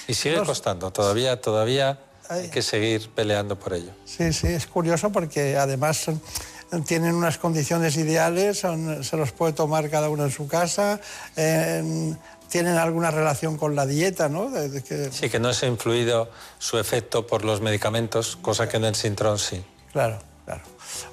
Y 0.07 0.13
sigue 0.13 0.43
costando, 0.43 0.91
todavía, 0.91 1.41
todavía 1.41 1.99
hay 2.29 2.49
que 2.49 2.61
seguir 2.61 3.09
peleando 3.09 3.57
por 3.57 3.73
ello. 3.73 3.91
Sí, 4.05 4.31
sí, 4.31 4.47
es 4.47 4.67
curioso 4.67 5.11
porque 5.11 5.57
además 5.57 6.05
tienen 6.85 7.15
unas 7.15 7.39
condiciones 7.39 7.97
ideales, 7.97 8.59
se 8.59 9.17
los 9.17 9.31
puede 9.31 9.53
tomar 9.53 9.89
cada 9.89 10.09
uno 10.09 10.23
en 10.25 10.31
su 10.31 10.47
casa, 10.47 10.99
tienen 11.35 12.77
alguna 12.77 13.09
relación 13.09 13.57
con 13.57 13.75
la 13.75 13.87
dieta, 13.87 14.29
¿no? 14.29 14.51
Sí, 15.11 15.29
que 15.29 15.39
no 15.39 15.51
se 15.51 15.65
ha 15.65 15.69
influido 15.69 16.29
su 16.59 16.77
efecto 16.77 17.25
por 17.25 17.43
los 17.43 17.59
medicamentos, 17.59 18.35
cosa 18.35 18.69
que 18.69 18.77
en 18.77 18.85
el 18.85 18.95
Sintrón 18.95 19.39
sí. 19.39 19.63
Claro, 19.91 20.19
claro. 20.45 20.61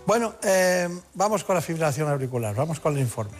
Bueno, 0.07 0.35
eh, 0.43 0.89
vamos 1.15 1.45
con 1.45 1.55
la 1.57 1.63
fibrilación 1.63 2.09
auricular, 2.09 2.55
vamos 2.55 2.81
con 2.81 2.95
el 2.95 3.01
informe. 3.01 3.37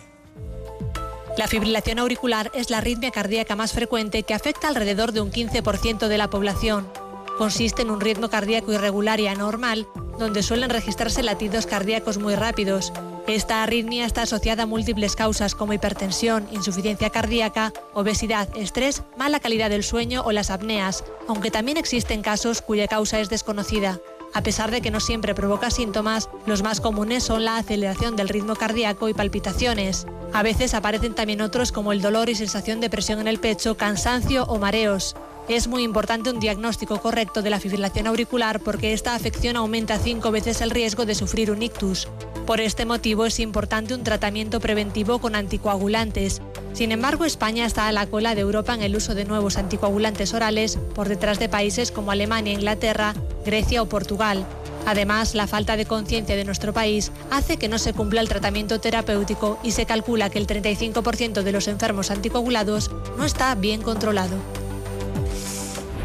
La 1.37 1.47
fibrilación 1.47 2.01
auricular 2.01 2.51
es 2.53 2.69
la 2.69 2.79
arritmia 2.79 3.13
cardíaca 3.13 3.55
más 3.55 3.73
frecuente 3.73 4.25
que 4.25 4.35
afecta 4.35 4.67
alrededor 4.67 5.13
de 5.13 5.21
un 5.21 5.31
15% 5.31 6.09
de 6.09 6.19
la 6.19 6.29
población. 6.29 6.91
Consiste 7.39 7.83
en 7.83 7.91
un 7.93 8.01
ritmo 8.01 8.29
cardíaco 8.29 8.73
irregular 8.73 9.21
y 9.21 9.29
anormal, 9.29 9.87
donde 10.19 10.43
suelen 10.43 10.71
registrarse 10.71 11.23
latidos 11.23 11.67
cardíacos 11.67 12.19
muy 12.19 12.35
rápidos. 12.35 12.93
Esta 13.29 13.63
arritmia 13.63 14.05
está 14.07 14.23
asociada 14.23 14.65
a 14.65 14.67
múltiples 14.67 15.15
causas 15.15 15.55
como 15.55 15.73
hipertensión, 15.73 16.49
insuficiencia 16.51 17.11
cardíaca, 17.11 17.73
obesidad, 17.95 18.49
estrés, 18.57 19.05
mala 19.17 19.39
calidad 19.39 19.71
del 19.71 19.85
sueño 19.85 20.23
o 20.25 20.33
las 20.33 20.51
apneas, 20.51 21.05
aunque 21.29 21.53
también 21.53 21.77
existen 21.77 22.23
casos 22.23 22.63
cuya 22.63 22.89
causa 22.89 23.21
es 23.21 23.31
desconocida. 23.31 24.01
A 24.35 24.43
pesar 24.43 24.71
de 24.71 24.81
que 24.81 24.91
no 24.91 25.01
siempre 25.01 25.35
provoca 25.35 25.71
síntomas, 25.71 26.29
los 26.47 26.63
más 26.63 26.81
comunes 26.81 27.25
son 27.25 27.45
la 27.45 27.57
aceleración 27.57 28.17
del 28.17 28.29
ritmo 28.29 28.57
cardíaco 28.57 29.09
y 29.09 29.15
palpitaciones. 29.15 30.07
A 30.33 30.43
veces 30.43 30.75
aparecen 30.75 31.15
también 31.15 31.41
otros 31.41 31.73
como 31.73 31.93
el 31.93 32.03
dolor 32.03 32.29
y 32.29 32.35
sensación 32.35 32.81
de 32.81 32.91
presión 32.91 33.21
en 33.21 33.29
el 33.29 33.41
pecho, 33.41 33.77
cansancio 33.77 34.45
o 34.45 34.59
mareos. 34.59 35.17
Es 35.49 35.67
muy 35.67 35.83
importante 35.83 36.31
un 36.31 36.41
diagnóstico 36.41 37.01
correcto 37.01 37.41
de 37.41 37.49
la 37.49 37.59
fibrilación 37.59 38.07
auricular 38.07 38.61
porque 38.61 38.93
esta 38.93 39.15
afección 39.15 39.57
aumenta 39.57 39.99
cinco 39.99 40.31
veces 40.31 40.61
el 40.61 40.69
riesgo 40.69 41.07
de 41.07 41.15
sufrir 41.15 41.51
un 41.51 41.63
ictus. 41.63 42.07
Por 42.47 42.61
este 42.61 42.85
motivo 42.85 43.25
es 43.25 43.41
importante 43.41 43.95
un 43.95 44.05
tratamiento 44.05 44.61
preventivo 44.61 45.21
con 45.21 45.35
anticoagulantes. 45.35 46.43
Sin 46.75 46.93
embargo, 46.93 47.25
España 47.25 47.65
está 47.65 47.89
a 47.89 47.93
la 47.93 48.07
cola 48.07 48.35
de 48.35 48.43
Europa 48.43 48.75
en 48.75 48.83
el 48.83 48.95
uso 48.95 49.15
de 49.15 49.25
nuevos 49.25 49.57
anticoagulantes 49.57 50.35
orales, 50.35 50.79
por 50.95 51.09
detrás 51.09 51.39
de 51.39 51.49
países 51.49 51.93
como 51.93 52.11
Alemania, 52.11 52.53
Inglaterra, 52.53 53.15
Grecia 53.47 53.81
o 53.81 53.89
Portugal. 53.89 54.45
Además, 54.85 55.35
la 55.35 55.47
falta 55.47 55.79
de 55.79 55.87
conciencia 55.87 56.37
de 56.37 56.45
nuestro 56.45 56.75
país 56.75 57.11
hace 57.31 57.57
que 57.57 57.69
no 57.69 57.79
se 57.79 57.95
cumpla 57.95 58.21
el 58.21 58.29
tratamiento 58.29 58.81
terapéutico 58.81 59.59
y 59.63 59.71
se 59.71 59.87
calcula 59.87 60.29
que 60.29 60.39
el 60.39 60.47
35% 60.47 61.43
de 61.43 61.53
los 61.53 61.69
enfermos 61.69 62.11
anticoagulados 62.11 62.91
no 63.17 63.25
está 63.25 63.55
bien 63.55 63.81
controlado. 63.81 64.37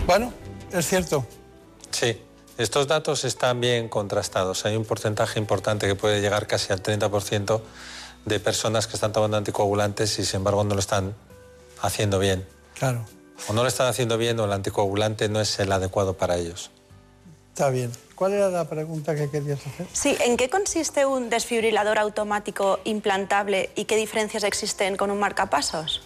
Bueno, 0.05 0.33
es 0.71 0.85
cierto. 0.87 1.25
Sí, 1.91 2.21
estos 2.57 2.87
datos 2.87 3.23
están 3.23 3.61
bien 3.61 3.87
contrastados. 3.87 4.65
Hay 4.65 4.75
un 4.75 4.83
porcentaje 4.83 5.39
importante 5.39 5.87
que 5.87 5.95
puede 5.95 6.19
llegar 6.19 6.45
casi 6.45 6.73
al 6.73 6.83
30% 6.83 7.61
de 8.25 8.39
personas 8.39 8.87
que 8.87 8.95
están 8.95 9.13
tomando 9.13 9.37
anticoagulantes 9.37 10.19
y 10.19 10.25
sin 10.25 10.37
embargo 10.37 10.63
no 10.65 10.73
lo 10.73 10.79
están 10.79 11.15
haciendo 11.81 12.19
bien. 12.19 12.45
Claro. 12.75 13.05
O 13.47 13.53
no 13.53 13.61
lo 13.61 13.67
están 13.67 13.87
haciendo 13.87 14.17
bien 14.17 14.39
o 14.39 14.45
el 14.45 14.51
anticoagulante 14.51 15.29
no 15.29 15.39
es 15.39 15.57
el 15.59 15.71
adecuado 15.71 16.15
para 16.15 16.37
ellos. 16.37 16.69
Está 17.53 17.69
bien. 17.69 17.91
¿Cuál 18.15 18.33
era 18.33 18.49
la 18.49 18.67
pregunta 18.67 19.15
que 19.15 19.29
querías 19.29 19.65
hacer? 19.65 19.87
Sí, 19.93 20.17
¿en 20.21 20.37
qué 20.37 20.49
consiste 20.49 21.05
un 21.05 21.29
desfibrilador 21.29 21.97
automático 21.97 22.79
implantable 22.83 23.69
y 23.75 23.85
qué 23.85 23.95
diferencias 23.95 24.43
existen 24.43 24.97
con 24.97 25.11
un 25.11 25.19
marcapasos? 25.19 26.01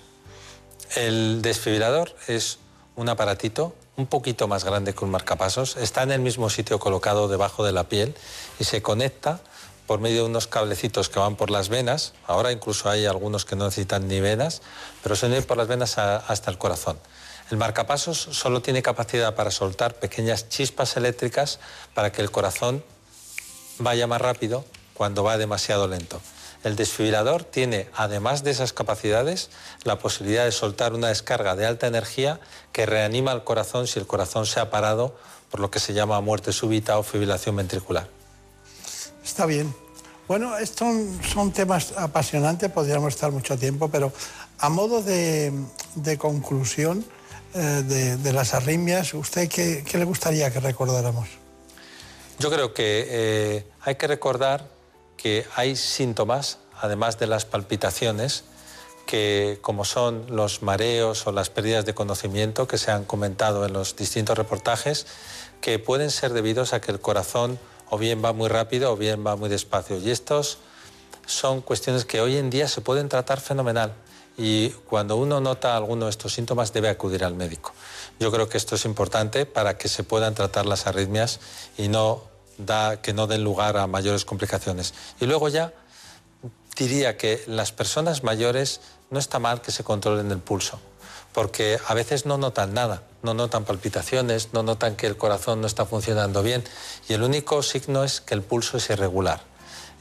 El 0.95 1.41
desfibrilador 1.41 2.15
es 2.27 2.59
un 2.95 3.09
aparatito 3.09 3.75
un 3.97 4.05
poquito 4.05 4.47
más 4.47 4.63
grande 4.63 4.93
que 4.93 5.03
un 5.03 5.09
marcapasos, 5.09 5.75
está 5.75 6.03
en 6.03 6.11
el 6.11 6.21
mismo 6.21 6.51
sitio 6.51 6.77
colocado 6.77 7.27
debajo 7.27 7.65
de 7.65 7.71
la 7.71 7.85
piel 7.85 8.15
y 8.59 8.63
se 8.63 8.83
conecta 8.83 9.39
por 9.87 9.99
medio 9.99 10.23
de 10.23 10.29
unos 10.29 10.45
cablecitos 10.45 11.09
que 11.09 11.17
van 11.17 11.35
por 11.35 11.49
las 11.49 11.67
venas. 11.67 12.13
Ahora 12.27 12.51
incluso 12.51 12.91
hay 12.91 13.07
algunos 13.07 13.43
que 13.43 13.55
no 13.55 13.65
necesitan 13.65 14.07
ni 14.07 14.19
venas, 14.21 14.61
pero 15.01 15.15
se 15.15 15.25
unen 15.25 15.43
por 15.43 15.57
las 15.57 15.67
venas 15.67 15.97
hasta 15.97 16.51
el 16.51 16.59
corazón. 16.59 16.99
El 17.49 17.57
marcapasos 17.57 18.19
solo 18.19 18.61
tiene 18.61 18.83
capacidad 18.83 19.33
para 19.33 19.49
soltar 19.49 19.95
pequeñas 19.95 20.47
chispas 20.47 20.95
eléctricas 20.95 21.59
para 21.95 22.11
que 22.11 22.21
el 22.21 22.29
corazón 22.29 22.83
vaya 23.79 24.05
más 24.05 24.21
rápido 24.21 24.63
cuando 24.93 25.23
va 25.23 25.39
demasiado 25.39 25.87
lento. 25.87 26.21
El 26.67 26.75
desfibrilador 26.75 27.45
tiene, 27.45 27.87
además 27.95 28.43
de 28.43 28.51
esas 28.51 28.73
capacidades, 28.73 29.49
la 29.85 29.99
posibilidad 29.99 30.43
de 30.43 30.51
soltar 30.51 30.93
una 30.93 31.07
descarga 31.07 31.55
de 31.55 31.65
alta 31.65 31.87
energía 31.87 32.41
que 32.73 32.85
reanima 32.85 33.31
el 33.31 33.45
corazón 33.45 33.87
si 33.87 33.99
el 33.99 34.05
corazón 34.05 34.45
se 34.45 34.59
ha 34.59 34.69
parado 34.69 35.15
por 35.49 35.61
lo 35.61 35.71
que 35.71 35.79
se 35.79 35.93
llama 35.93 36.19
muerte 36.19 36.51
súbita 36.51 36.99
o 36.99 37.03
fibrilación 37.03 37.55
ventricular. 37.55 38.09
Está 39.23 39.45
bien. 39.45 39.73
Bueno, 40.27 40.57
estos 40.57 40.93
son 41.33 41.53
temas 41.53 41.93
apasionantes, 41.95 42.69
podríamos 42.69 43.13
estar 43.13 43.31
mucho 43.31 43.57
tiempo, 43.57 43.87
pero 43.87 44.11
a 44.59 44.67
modo 44.67 45.01
de, 45.01 45.53
conclusión 46.17 47.05
eh, 47.53 48.17
de, 48.21 48.33
las 48.33 48.53
arritmias, 48.53 49.13
¿usted 49.13 49.47
qué, 49.47 49.85
le 49.93 50.03
gustaría 50.03 50.51
que 50.51 50.59
recordáramos? 50.59 51.29
Yo 52.39 52.51
creo 52.51 52.73
que 52.73 53.07
eh, 53.09 53.65
hay 53.83 53.95
que 53.95 54.07
recordar 54.07 54.76
que 55.17 55.45
hay 55.55 55.75
síntomas, 55.75 56.59
además 56.79 57.19
de 57.19 57.27
las 57.27 57.45
palpitaciones, 57.45 58.43
que 59.05 59.57
como 59.61 59.85
son 59.85 60.25
los 60.29 60.61
mareos 60.61 61.25
o 61.27 61.31
las 61.31 61.49
pérdidas 61.49 61.85
de 61.85 61.93
conocimiento 61.93 62.67
que 62.67 62.77
se 62.77 62.91
han 62.91 63.05
comentado 63.05 63.65
en 63.65 63.73
los 63.73 63.95
distintos 63.95 64.37
reportajes, 64.37 65.07
que 65.61 65.79
pueden 65.79 66.11
ser 66.11 66.33
debidos 66.33 66.73
a 66.73 66.81
que 66.81 66.91
el 66.91 66.99
corazón 66.99 67.57
o 67.89 67.97
bien 67.97 68.23
va 68.23 68.33
muy 68.33 68.49
rápido 68.49 68.91
o 68.91 68.97
bien 68.97 69.25
va 69.25 69.35
muy 69.35 69.49
despacio. 69.49 69.97
Y 69.97 70.11
estos 70.11 70.59
son 71.25 71.61
cuestiones 71.61 72.05
que 72.05 72.21
hoy 72.21 72.37
en 72.37 72.49
día 72.49 72.67
se 72.67 72.81
pueden 72.81 73.09
tratar 73.09 73.39
fenomenal 73.39 73.93
y 74.37 74.69
cuando 74.69 75.17
uno 75.17 75.41
nota 75.41 75.75
alguno 75.75 76.05
de 76.05 76.11
estos 76.11 76.33
síntomas 76.33 76.71
debe 76.71 76.89
acudir 76.89 77.23
al 77.23 77.33
médico. 77.33 77.73
Yo 78.19 78.31
creo 78.31 78.47
que 78.47 78.57
esto 78.57 78.75
es 78.75 78.85
importante 78.85 79.45
para 79.45 79.77
que 79.77 79.87
se 79.87 80.03
puedan 80.03 80.35
tratar 80.35 80.65
las 80.65 80.85
arritmias 80.85 81.39
y 81.77 81.87
no 81.87 82.23
da, 82.57 83.01
que 83.01 83.13
no 83.13 83.27
den 83.27 83.43
lugar 83.43 83.77
a 83.77 83.87
mayores 83.87 84.25
complicaciones. 84.25 84.93
Y 85.19 85.25
luego 85.25 85.49
ya 85.49 85.73
diría 86.77 87.17
que 87.17 87.43
las 87.47 87.71
personas 87.71 88.23
mayores 88.23 88.81
no 89.09 89.19
está 89.19 89.39
mal 89.39 89.61
que 89.61 89.71
se 89.71 89.83
controlen 89.83 90.31
el 90.31 90.39
pulso, 90.39 90.79
porque 91.33 91.79
a 91.87 91.93
veces 91.93 92.25
no 92.25 92.37
notan 92.37 92.73
nada, 92.73 93.03
no 93.23 93.33
notan 93.33 93.65
palpitaciones, 93.65 94.49
no 94.53 94.63
notan 94.63 94.95
que 94.95 95.07
el 95.07 95.17
corazón 95.17 95.61
no 95.61 95.67
está 95.67 95.85
funcionando 95.85 96.43
bien 96.43 96.63
y 97.09 97.13
el 97.13 97.23
único 97.23 97.63
signo 97.63 98.03
es 98.03 98.21
que 98.21 98.33
el 98.33 98.41
pulso 98.41 98.77
es 98.77 98.89
irregular. 98.89 99.41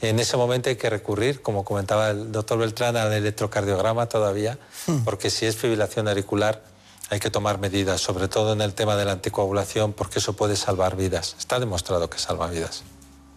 En 0.02 0.18
ese 0.18 0.36
momento 0.36 0.68
hay 0.68 0.76
que 0.76 0.90
recurrir, 0.90 1.40
como 1.40 1.64
comentaba 1.64 2.11
el 2.11 2.30
doctor 2.30 2.59
Beltrán, 2.59 2.96
al 2.96 3.12
electrocardiograma 3.14 4.07
todavía, 4.07 4.59
hmm. 4.86 5.04
porque 5.04 5.30
si 5.30 5.46
es 5.46 5.57
fibrilación 5.57 6.07
auricular 6.07 6.62
hay 7.09 7.20
que 7.20 7.30
tomar 7.30 7.59
medidas, 7.59 8.00
sobre 8.00 8.28
todo 8.28 8.52
en 8.52 8.61
el 8.61 8.74
tema 8.74 8.96
de 8.96 9.04
la 9.04 9.12
anticoagulación, 9.12 9.92
porque 9.92 10.18
eso 10.18 10.34
puede 10.34 10.57
salvar 10.57 10.96
vidas. 10.96 11.36
Está 11.38 11.61
demostrado 11.61 12.11
que 12.11 12.18
salva 12.18 12.48
vidas. 12.48 12.82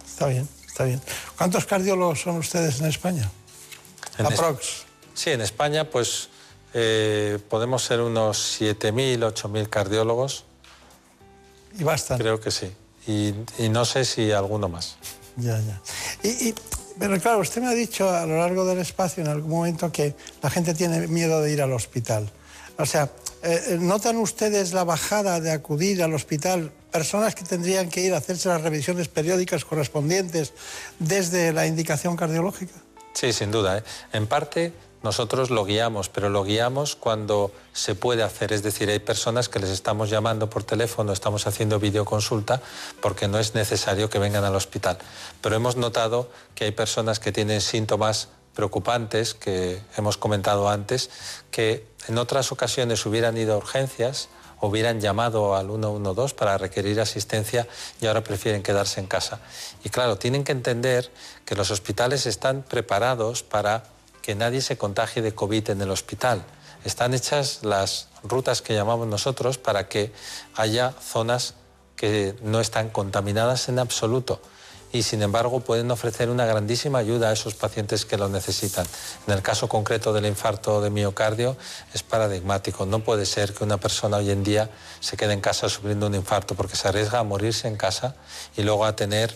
Está 0.05 0.27
bien, 0.27 0.47
está 0.65 0.85
bien. 0.85 1.01
¿Cuántos 1.37 1.65
cardiólogos 1.65 2.21
son 2.21 2.37
ustedes 2.37 2.79
en 2.79 2.87
España? 2.87 3.29
En 4.17 4.25
Aprox. 4.25 4.85
Sí, 5.13 5.31
en 5.31 5.41
España 5.41 5.89
pues 5.89 6.29
eh, 6.73 7.39
podemos 7.49 7.83
ser 7.83 8.01
unos 8.01 8.59
7.000, 8.59 9.19
8.000 9.33 9.69
cardiólogos. 9.69 10.45
¿Y 11.77 11.83
bastan? 11.83 12.17
Creo 12.17 12.39
que 12.39 12.51
sí. 12.51 12.71
Y, 13.07 13.33
no 13.69 13.85
sé 13.85 14.05
si 14.05 14.31
alguno 14.31 14.67
más. 14.67 14.97
Ya, 15.35 15.59
ya. 15.59 15.81
Y, 16.23 16.53
pero 16.99 17.19
claro, 17.19 17.39
usted 17.39 17.61
me 17.61 17.67
ha 17.67 17.73
dicho 17.73 18.09
a 18.09 18.25
lo 18.25 18.37
largo 18.37 18.65
del 18.65 18.79
espacio 18.79 19.23
en 19.23 19.29
algún 19.29 19.49
momento 19.49 19.91
que 19.91 20.15
la 20.43 20.49
gente 20.49 20.73
tiene 20.73 21.07
miedo 21.07 21.41
de 21.41 21.51
ir 21.51 21.61
al 21.61 21.71
hospital. 21.71 22.29
O 22.77 22.85
sea, 22.85 23.09
eh, 23.43 23.77
¿notan 23.79 24.17
ustedes 24.17 24.73
la 24.73 24.83
bajada 24.83 25.39
de 25.39 25.51
acudir 25.51 26.03
al 26.03 26.13
hospital 26.13 26.71
personas 26.91 27.35
que 27.35 27.43
tendrían 27.43 27.89
que 27.89 28.01
ir 28.01 28.13
a 28.13 28.17
hacerse 28.17 28.49
las 28.49 28.61
revisiones 28.61 29.07
periódicas 29.07 29.65
correspondientes 29.65 30.53
desde 30.99 31.53
la 31.53 31.67
indicación 31.67 32.15
cardiológica? 32.15 32.73
Sí, 33.13 33.33
sin 33.33 33.51
duda. 33.51 33.79
¿eh? 33.79 33.83
En 34.13 34.27
parte 34.27 34.73
nosotros 35.01 35.49
lo 35.49 35.63
guiamos, 35.63 36.09
pero 36.09 36.29
lo 36.29 36.43
guiamos 36.43 36.95
cuando 36.95 37.51
se 37.71 37.95
puede 37.95 38.23
hacer. 38.23 38.51
Es 38.51 38.63
decir, 38.63 38.89
hay 38.89 38.99
personas 38.99 39.47
que 39.47 39.59
les 39.59 39.69
estamos 39.69 40.09
llamando 40.09 40.49
por 40.49 40.63
teléfono, 40.63 41.13
estamos 41.13 41.47
haciendo 41.47 41.79
videoconsulta 41.79 42.61
porque 43.01 43.27
no 43.27 43.39
es 43.39 43.55
necesario 43.55 44.09
que 44.09 44.19
vengan 44.19 44.43
al 44.43 44.55
hospital. 44.55 44.97
Pero 45.41 45.55
hemos 45.55 45.77
notado 45.77 46.29
que 46.53 46.65
hay 46.65 46.71
personas 46.71 47.19
que 47.19 47.31
tienen 47.31 47.61
síntomas 47.61 48.27
preocupantes 48.53 49.33
que 49.33 49.81
hemos 49.95 50.17
comentado 50.17 50.67
antes, 50.67 51.09
que 51.49 51.85
en 52.09 52.17
otras 52.17 52.51
ocasiones 52.51 53.05
hubieran 53.05 53.37
ido 53.37 53.53
a 53.53 53.57
urgencias, 53.57 54.29
hubieran 54.61 54.99
llamado 54.99 55.55
al 55.55 55.67
112 55.67 56.33
para 56.33 56.57
requerir 56.57 56.99
asistencia 56.99 57.67
y 58.01 58.07
ahora 58.07 58.23
prefieren 58.23 58.63
quedarse 58.63 58.99
en 58.99 59.05
casa. 59.05 59.39
Y 59.83 59.89
claro, 59.89 60.17
tienen 60.17 60.43
que 60.43 60.51
entender 60.51 61.11
que 61.45 61.53
los 61.53 61.69
hospitales 61.69 62.25
están 62.25 62.63
preparados 62.63 63.43
para 63.43 63.83
que 64.23 64.33
nadie 64.33 64.61
se 64.61 64.75
contagie 64.75 65.21
de 65.21 65.35
COVID 65.35 65.69
en 65.69 65.81
el 65.83 65.91
hospital. 65.91 66.43
Están 66.83 67.13
hechas 67.13 67.59
las 67.61 68.07
rutas 68.23 68.63
que 68.63 68.73
llamamos 68.73 69.07
nosotros 69.07 69.59
para 69.59 69.87
que 69.87 70.11
haya 70.55 70.91
zonas 70.91 71.53
que 71.95 72.33
no 72.41 72.59
están 72.59 72.89
contaminadas 72.89 73.69
en 73.69 73.77
absoluto 73.77 74.41
y 74.91 75.03
sin 75.03 75.21
embargo 75.21 75.59
pueden 75.59 75.91
ofrecer 75.91 76.29
una 76.29 76.45
grandísima 76.45 76.99
ayuda 76.99 77.29
a 77.29 77.33
esos 77.33 77.53
pacientes 77.53 78.05
que 78.05 78.17
lo 78.17 78.29
necesitan. 78.29 78.85
En 79.27 79.33
el 79.33 79.41
caso 79.41 79.67
concreto 79.67 80.13
del 80.13 80.25
infarto 80.25 80.81
de 80.81 80.89
miocardio 80.89 81.57
es 81.93 82.03
paradigmático. 82.03 82.85
No 82.85 82.99
puede 82.99 83.25
ser 83.25 83.53
que 83.53 83.63
una 83.63 83.77
persona 83.77 84.17
hoy 84.17 84.31
en 84.31 84.43
día 84.43 84.69
se 84.99 85.17
quede 85.17 85.33
en 85.33 85.41
casa 85.41 85.69
sufriendo 85.69 86.07
un 86.07 86.15
infarto 86.15 86.55
porque 86.55 86.75
se 86.75 86.87
arriesga 86.87 87.19
a 87.19 87.23
morirse 87.23 87.67
en 87.67 87.77
casa 87.77 88.15
y 88.57 88.63
luego 88.63 88.85
a 88.85 88.95
tener 88.95 89.35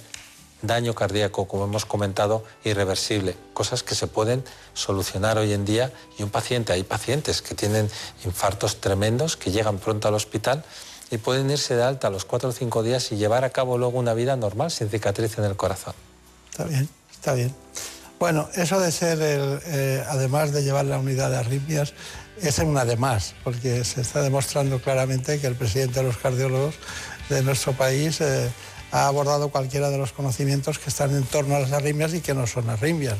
daño 0.63 0.95
cardíaco, 0.95 1.45
como 1.47 1.65
hemos 1.65 1.85
comentado, 1.85 2.43
irreversible, 2.63 3.35
cosas 3.53 3.83
que 3.83 3.95
se 3.95 4.07
pueden 4.07 4.43
solucionar 4.73 5.37
hoy 5.37 5.51
en 5.51 5.65
día 5.65 5.91
y 6.17 6.23
un 6.23 6.29
paciente, 6.29 6.71
hay 6.71 6.83
pacientes 6.83 7.41
que 7.41 7.53
tienen 7.53 7.89
infartos 8.23 8.79
tremendos, 8.79 9.35
que 9.35 9.51
llegan 9.51 9.77
pronto 9.77 10.07
al 10.07 10.13
hospital 10.13 10.63
y 11.11 11.17
pueden 11.17 11.49
irse 11.51 11.75
de 11.75 11.83
alta 11.83 12.07
a 12.07 12.11
los 12.11 12.25
cuatro 12.25 12.49
o 12.49 12.51
cinco 12.51 12.83
días 12.83 13.11
y 13.11 13.17
llevar 13.17 13.43
a 13.43 13.49
cabo 13.49 13.77
luego 13.77 13.99
una 13.99 14.13
vida 14.13 14.35
normal 14.35 14.71
sin 14.71 14.89
cicatriz 14.89 15.37
en 15.37 15.45
el 15.45 15.55
corazón. 15.55 15.93
Está 16.51 16.65
bien, 16.65 16.89
está 17.11 17.33
bien. 17.33 17.53
Bueno, 18.19 18.47
eso 18.55 18.79
de 18.79 18.91
ser, 18.91 19.21
el, 19.21 19.59
eh, 19.65 20.03
además 20.07 20.51
de 20.51 20.63
llevar 20.63 20.85
la 20.85 20.97
unidad 20.97 21.29
de 21.29 21.37
arritmias, 21.37 21.93
es 22.41 22.59
un 22.59 22.77
además, 22.77 23.35
porque 23.43 23.83
se 23.83 24.01
está 24.01 24.21
demostrando 24.21 24.81
claramente 24.81 25.39
que 25.39 25.47
el 25.47 25.55
presidente 25.55 25.99
de 25.99 26.07
los 26.07 26.17
cardiólogos 26.17 26.75
de 27.29 27.43
nuestro 27.43 27.73
país... 27.73 28.21
Eh, 28.21 28.49
ha 28.93 29.07
abordado 29.07 29.49
cualquiera 29.49 29.89
de 29.89 29.97
los 29.97 30.11
conocimientos 30.11 30.77
que 30.77 30.91
están 30.91 31.15
en 31.15 31.23
torno 31.23 31.55
a 31.55 31.59
las 31.59 31.71
arritmias 31.71 32.13
y 32.13 32.21
que 32.21 32.35
no 32.35 32.45
son 32.45 32.69
arritmias. 32.69 33.17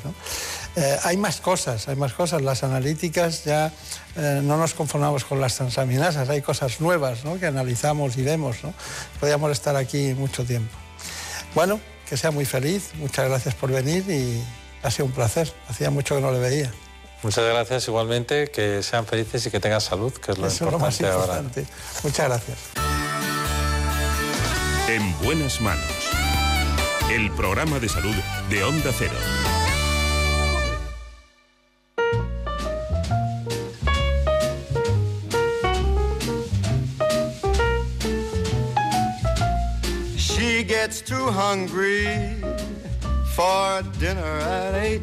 Eh, 0.75 0.97
hay 1.03 1.17
más 1.17 1.39
cosas, 1.39 1.87
hay 1.87 1.95
más 1.95 2.13
cosas. 2.13 2.41
Las 2.41 2.63
analíticas 2.63 3.43
ya 3.43 3.71
eh, 4.15 4.41
no 4.43 4.57
nos 4.57 4.73
conformamos 4.73 5.23
con 5.23 5.39
las 5.39 5.55
transaminasas, 5.55 6.29
hay 6.29 6.41
cosas 6.41 6.81
nuevas 6.81 7.19
que 7.39 7.45
analizamos 7.45 8.17
y 8.17 8.23
vemos. 8.23 8.57
Podríamos 9.19 9.51
estar 9.51 9.75
aquí 9.75 10.13
mucho 10.15 10.43
tiempo. 10.43 10.75
Bueno, 11.53 11.79
que 12.09 12.17
sea 12.17 12.31
muy 12.31 12.45
feliz, 12.45 12.91
muchas 12.95 13.29
gracias 13.29 13.53
por 13.55 13.71
venir 13.71 14.09
y 14.09 14.43
ha 14.81 14.89
sido 14.89 15.05
un 15.05 15.11
placer. 15.11 15.53
Hacía 15.69 15.91
mucho 15.91 16.15
que 16.15 16.21
no 16.21 16.31
le 16.31 16.39
veía. 16.39 16.71
Muchas 17.21 17.45
gracias 17.45 17.87
igualmente, 17.87 18.49
que 18.51 18.83
sean 18.83 19.05
felices 19.05 19.45
y 19.45 19.51
que 19.51 19.59
tengan 19.59 19.79
salud, 19.79 20.11
que 20.11 20.33
es 20.33 20.37
lo 20.37 20.47
importante, 20.47 20.71
lo 20.71 20.79
más 20.79 20.99
importante 20.99 21.61
ahora. 21.61 21.73
Muchas 22.03 22.27
gracias. 22.27 22.57
En 24.89 25.17
buenas 25.19 25.61
manos. 25.61 25.85
El 27.09 27.31
programa 27.31 27.79
de 27.79 27.87
salud 27.87 28.15
de 28.49 28.63
Onda 28.63 28.91
Cero. 28.97 29.13
Gets 40.93 41.09
too 41.09 41.27
hungry 41.31 42.05
for 43.33 43.81
dinner 43.97 44.35
at 44.41 44.75
eight. 44.75 45.01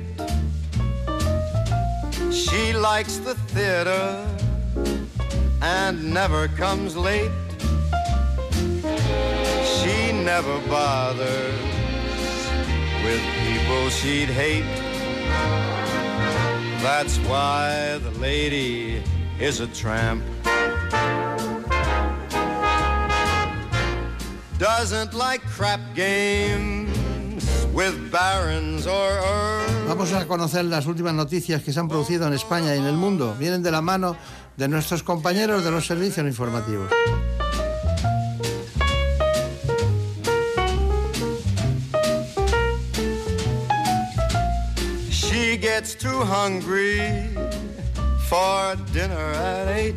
She 2.32 2.72
likes 2.72 3.16
the 3.16 3.34
theater 3.52 4.24
and 5.60 6.14
never 6.14 6.46
comes 6.48 6.96
late. 6.96 7.32
She 9.64 10.12
never 10.12 10.60
bothers 10.68 11.60
with 13.04 13.22
people 13.42 13.90
she'd 13.90 14.28
hate. 14.28 14.70
That's 16.82 17.16
why 17.30 17.98
the 17.98 18.12
lady 18.20 19.02
is 19.40 19.58
a 19.58 19.66
tramp. 19.66 20.22
Doesn't 24.60 25.14
like 25.14 25.40
crap 25.56 25.80
games 25.94 26.92
with 27.72 28.12
barons 28.12 28.86
or 28.86 29.10
earls. 29.10 29.88
Vamos 29.88 30.12
a 30.12 30.26
conocer 30.26 30.66
las 30.66 30.84
últimas 30.84 31.14
noticias 31.14 31.62
que 31.62 31.72
se 31.72 31.80
han 31.80 31.88
producido 31.88 32.26
en 32.26 32.34
España 32.34 32.74
y 32.76 32.78
en 32.78 32.84
el 32.84 32.98
mundo. 32.98 33.34
Vienen 33.38 33.62
de 33.62 33.70
la 33.70 33.80
mano 33.80 34.16
de 34.58 34.68
nuestros 34.68 35.02
compañeros 35.02 35.64
de 35.64 35.70
los 35.70 35.86
servicios 35.86 36.26
informativos. 36.26 36.92
gets 45.60 45.94
too 45.94 46.20
hungry 46.24 47.00
for 48.28 48.76
dinner 48.92 49.14
at 49.14 49.68
eight. 49.68 49.94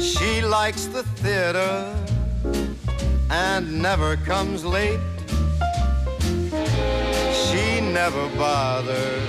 She 0.00 0.42
likes 0.42 0.86
the 0.86 1.02
theater 1.22 2.01
and 3.32 3.80
never 3.80 4.16
comes 4.18 4.62
late. 4.62 5.00
She 7.32 7.80
never 7.80 8.28
bothers 8.36 9.22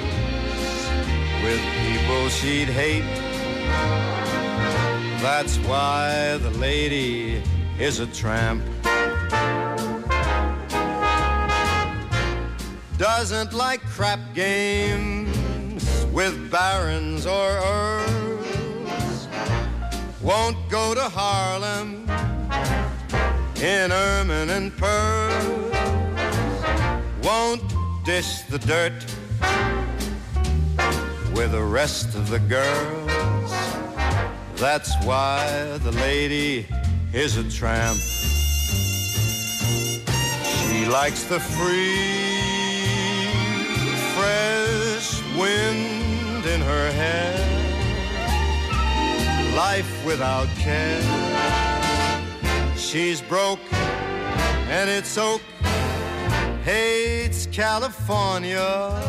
with 1.41 1.61
people 1.81 2.27
she'd 2.27 2.67
hate. 2.67 3.15
That's 5.21 5.55
why 5.59 6.37
the 6.37 6.51
lady 6.51 7.41
is 7.79 7.99
a 8.01 8.07
tramp. 8.07 8.61
doesn't 12.97 13.51
like 13.53 13.81
crap 13.85 14.19
games 14.33 16.05
with 16.13 16.51
barons 16.51 17.25
or 17.25 17.49
earls. 17.75 19.27
Won't 20.21 20.57
go 20.69 20.93
to 20.93 21.09
Harlem 21.09 22.07
in 23.63 23.93
ermine 23.93 24.49
and 24.49 24.75
pearls. 24.75 25.71
Won't 27.23 27.63
dish 28.03 28.41
the 28.49 28.59
dirt 28.59 29.05
with 31.33 31.53
the 31.53 31.63
rest 31.63 32.13
of 32.13 32.29
the 32.29 32.39
girls. 32.39 33.51
That's 34.57 34.93
why 35.05 35.77
the 35.77 35.93
lady 35.93 36.67
is 37.13 37.37
a 37.37 37.49
tramp. 37.49 37.97
She 40.59 40.85
likes 40.85 41.23
the 41.23 41.39
free, 41.39 43.31
fresh 44.13 45.21
wind 45.37 46.45
in 46.45 46.59
her 46.59 46.91
hair. 46.91 47.39
Life 49.55 50.05
without 50.05 50.49
care. 50.57 51.62
She's 52.83 53.21
broke 53.21 53.59
and 53.71 54.89
it's 54.89 55.17
oak. 55.17 55.41
Hates 56.63 57.47
California. 57.47 59.01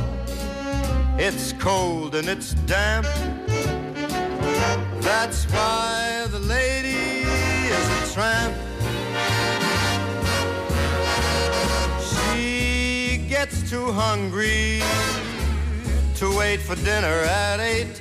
It's 1.18 1.53
cold 1.55 2.14
and 2.14 2.29
it's 2.29 2.55
damp. 2.66 3.07
That's 5.01 5.45
why 5.47 6.27
the 6.31 6.39
lady 6.39 7.27
is 7.68 7.87
a 7.99 8.14
tramp. 8.14 8.55
She 12.01 13.27
gets 13.29 13.68
too 13.68 13.93
hungry 13.93 14.83
to 16.14 16.39
wait 16.39 16.61
for 16.61 16.77
dinner 16.77 17.27
at 17.27 17.61
eight. 17.61 18.01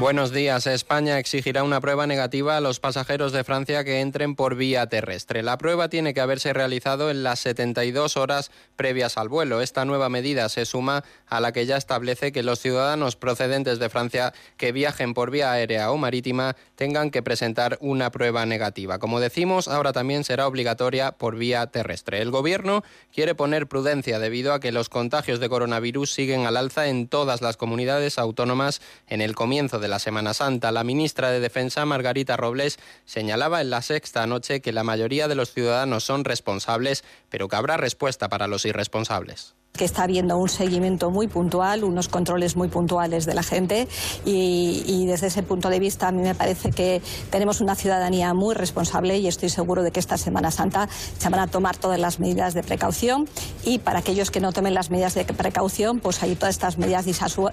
Buenos 0.00 0.32
días. 0.32 0.66
España 0.66 1.18
exigirá 1.18 1.62
una 1.62 1.78
prueba 1.78 2.06
negativa 2.06 2.56
a 2.56 2.62
los 2.62 2.80
pasajeros 2.80 3.32
de 3.32 3.44
Francia 3.44 3.84
que 3.84 4.00
entren 4.00 4.34
por 4.34 4.54
vía 4.54 4.86
terrestre. 4.86 5.42
La 5.42 5.58
prueba 5.58 5.90
tiene 5.90 6.14
que 6.14 6.22
haberse 6.22 6.54
realizado 6.54 7.10
en 7.10 7.22
las 7.22 7.40
72 7.40 8.16
horas 8.16 8.50
previas 8.76 9.18
al 9.18 9.28
vuelo. 9.28 9.60
Esta 9.60 9.84
nueva 9.84 10.08
medida 10.08 10.48
se 10.48 10.64
suma 10.64 11.04
a 11.26 11.38
la 11.40 11.52
que 11.52 11.66
ya 11.66 11.76
establece 11.76 12.32
que 12.32 12.42
los 12.42 12.60
ciudadanos 12.60 13.16
procedentes 13.16 13.78
de 13.78 13.90
Francia 13.90 14.32
que 14.56 14.72
viajen 14.72 15.12
por 15.12 15.30
vía 15.30 15.52
aérea 15.52 15.90
o 15.90 15.98
marítima 15.98 16.56
tengan 16.76 17.10
que 17.10 17.22
presentar 17.22 17.76
una 17.82 18.10
prueba 18.10 18.46
negativa. 18.46 18.98
Como 18.98 19.20
decimos, 19.20 19.68
ahora 19.68 19.92
también 19.92 20.24
será 20.24 20.46
obligatoria 20.46 21.12
por 21.12 21.36
vía 21.36 21.66
terrestre. 21.66 22.22
El 22.22 22.30
Gobierno 22.30 22.84
quiere 23.12 23.34
poner 23.34 23.68
prudencia 23.68 24.18
debido 24.18 24.54
a 24.54 24.60
que 24.60 24.72
los 24.72 24.88
contagios 24.88 25.40
de 25.40 25.50
coronavirus 25.50 26.10
siguen 26.10 26.46
al 26.46 26.56
alza 26.56 26.88
en 26.88 27.06
todas 27.06 27.42
las 27.42 27.58
comunidades 27.58 28.18
autónomas 28.18 28.80
en 29.06 29.20
el 29.20 29.34
comienzo 29.34 29.78
de 29.78 29.89
la 29.90 29.98
Semana 29.98 30.32
Santa. 30.32 30.72
La 30.72 30.84
ministra 30.84 31.30
de 31.30 31.40
Defensa, 31.40 31.84
Margarita 31.84 32.36
Robles, 32.36 32.78
señalaba 33.04 33.60
en 33.60 33.70
la 33.70 33.82
sexta 33.82 34.26
noche 34.26 34.60
que 34.62 34.72
la 34.72 34.84
mayoría 34.84 35.28
de 35.28 35.34
los 35.34 35.52
ciudadanos 35.52 36.04
son 36.04 36.24
responsables, 36.24 37.04
pero 37.28 37.48
que 37.48 37.56
habrá 37.56 37.76
respuesta 37.76 38.28
para 38.28 38.46
los 38.46 38.64
irresponsables 38.64 39.54
que 39.72 39.84
está 39.84 40.02
habiendo 40.02 40.36
un 40.36 40.48
seguimiento 40.48 41.10
muy 41.10 41.28
puntual, 41.28 41.84
unos 41.84 42.08
controles 42.08 42.56
muy 42.56 42.68
puntuales 42.68 43.24
de 43.24 43.34
la 43.34 43.42
gente 43.42 43.88
y, 44.24 45.06
desde 45.06 45.28
ese 45.28 45.42
punto 45.42 45.70
de 45.70 45.80
vista 45.80 46.08
a 46.08 46.12
mí 46.12 46.22
me 46.22 46.34
parece 46.34 46.70
que 46.70 47.02
tenemos 47.30 47.60
una 47.60 47.74
ciudadanía 47.74 48.34
muy 48.34 48.54
responsable 48.54 49.18
y 49.18 49.26
estoy 49.26 49.48
seguro 49.48 49.82
de 49.82 49.90
que 49.90 50.00
esta 50.00 50.18
Semana 50.18 50.50
Santa 50.50 50.88
se 51.18 51.28
van 51.28 51.40
a 51.40 51.46
tomar 51.46 51.76
todas 51.76 51.98
las 51.98 52.20
medidas 52.20 52.54
de 52.54 52.62
precaución 52.62 53.28
y 53.64 53.78
para 53.78 54.00
aquellos 54.00 54.30
que 54.30 54.40
no 54.40 54.52
tomen 54.52 54.74
las 54.74 54.90
medidas 54.90 55.14
de 55.14 55.24
precaución, 55.24 56.00
pues 56.00 56.22
hay 56.22 56.36
todas 56.36 56.54
estas 56.54 56.78
medidas 56.78 57.06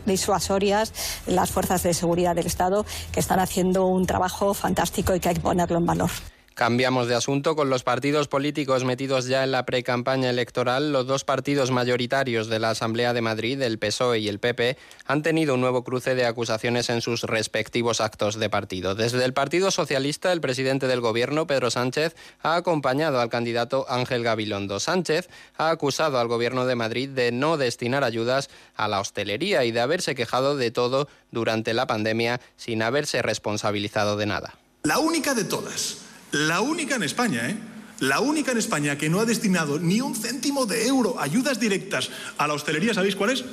disuasorias, 0.06 0.94
las 1.26 1.50
fuerzas 1.50 1.84
de 1.84 1.94
seguridad 1.94 2.36
del 2.36 2.48
Estado 2.48 2.86
que 3.12 3.20
están 3.20 3.40
haciendo 3.40 3.86
un 3.86 4.06
trabajo 4.06 4.54
fantástico 4.54 5.16
y 5.16 5.20
que 5.20 5.30
hay 5.30 5.36
que 5.36 5.42
ponerlo 5.42 5.78
en 5.78 5.86
valor. 5.86 6.12
Cambiamos 6.58 7.08
de 7.08 7.14
asunto 7.14 7.56
con 7.56 7.70
los 7.70 7.84
partidos 7.84 8.28
políticos 8.28 8.84
metidos 8.84 9.28
ya 9.28 9.44
en 9.44 9.52
la 9.52 9.64
precampaña 9.64 10.32
electoral. 10.32 10.92
Los 10.92 11.06
dos 11.06 11.24
partidos 11.24 11.70
mayoritarios 11.70 12.48
de 12.48 12.58
la 12.58 12.72
Asamblea 12.72 13.14
de 13.14 13.22
Madrid, 13.22 13.62
el 13.62 13.78
PSOE 13.78 14.18
y 14.18 14.28
el 14.28 14.40
PP, 14.40 14.76
han 15.06 15.22
tenido 15.22 15.54
un 15.54 15.62
nuevo 15.62 15.84
cruce 15.84 16.16
de 16.16 16.26
acusaciones 16.26 16.90
en 16.90 17.02
sus 17.02 17.22
respectivos 17.22 18.02
actos 18.02 18.40
de 18.40 18.50
partido. 18.50 18.96
Desde 18.96 19.24
el 19.24 19.34
Partido 19.34 19.70
Socialista, 19.70 20.34
el 20.34 20.42
presidente 20.42 20.88
del 20.88 21.00
Gobierno, 21.00 21.46
Pedro 21.46 21.70
Sánchez, 21.70 22.16
ha 22.42 22.56
acompañado 22.56 23.22
al 23.22 23.30
candidato 23.30 23.86
Ángel 23.88 24.24
Gabilondo. 24.24 24.80
Sánchez 24.80 25.30
ha 25.60 25.70
acusado 25.70 26.18
al 26.18 26.28
Gobierno 26.28 26.66
de 26.66 26.74
Madrid 26.74 27.10
de 27.10 27.32
no 27.32 27.58
destinar 27.58 28.04
ayudas 28.04 28.50
a 28.76 28.88
la 28.88 29.00
hostelería 29.00 29.64
y 29.64 29.72
de 29.72 29.82
haberse 29.82 30.16
quejado 30.16 30.58
de 30.58 30.72
todo 30.72 31.08
durante 31.30 31.76
la 31.76 31.86
pandemia 31.86 32.42
sin 32.56 32.82
haberse 32.82 33.22
responsabilizado 33.22 34.18
de 34.18 34.26
nada. 34.26 34.56
La 34.82 34.98
única 34.98 35.36
de 35.36 35.44
todas 35.44 36.07
la 36.38 36.62
única 36.62 36.96
en 36.96 37.04
España, 37.04 37.50
¿eh? 37.50 37.58
La 38.00 38.20
única 38.20 38.52
en 38.52 38.60
España 38.60 38.98
que 38.98 39.10
no 39.10 39.20
ha 39.20 39.26
destinado 39.26 39.80
ni 39.80 40.02
un 40.02 40.16
céntimo 40.16 40.66
de 40.66 40.88
euro 40.88 41.20
ayudas 41.20 41.60
directas 41.60 42.12
a 42.38 42.48
la 42.48 42.54
hostelería, 42.54 42.94
¿sabéis 42.94 43.16
cuál 43.16 43.32
es? 43.32 43.44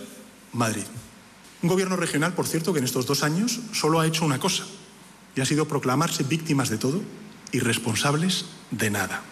Madrid. 0.52 0.84
Un 1.62 1.68
gobierno 1.70 1.96
regional, 1.96 2.34
por 2.34 2.46
cierto, 2.46 2.72
que 2.72 2.78
en 2.78 2.84
estos 2.84 3.06
dos 3.06 3.22
años 3.22 3.60
solo 3.72 4.00
ha 4.00 4.06
hecho 4.06 4.24
una 4.24 4.38
cosa, 4.38 4.64
y 5.34 5.40
ha 5.40 5.46
sido 5.46 5.66
proclamarse 5.66 6.24
víctimas 6.24 6.68
de 6.68 6.76
todo 6.76 7.00
y 7.52 7.60
responsables 7.60 8.44
de 8.70 8.90
nada. 8.90 9.22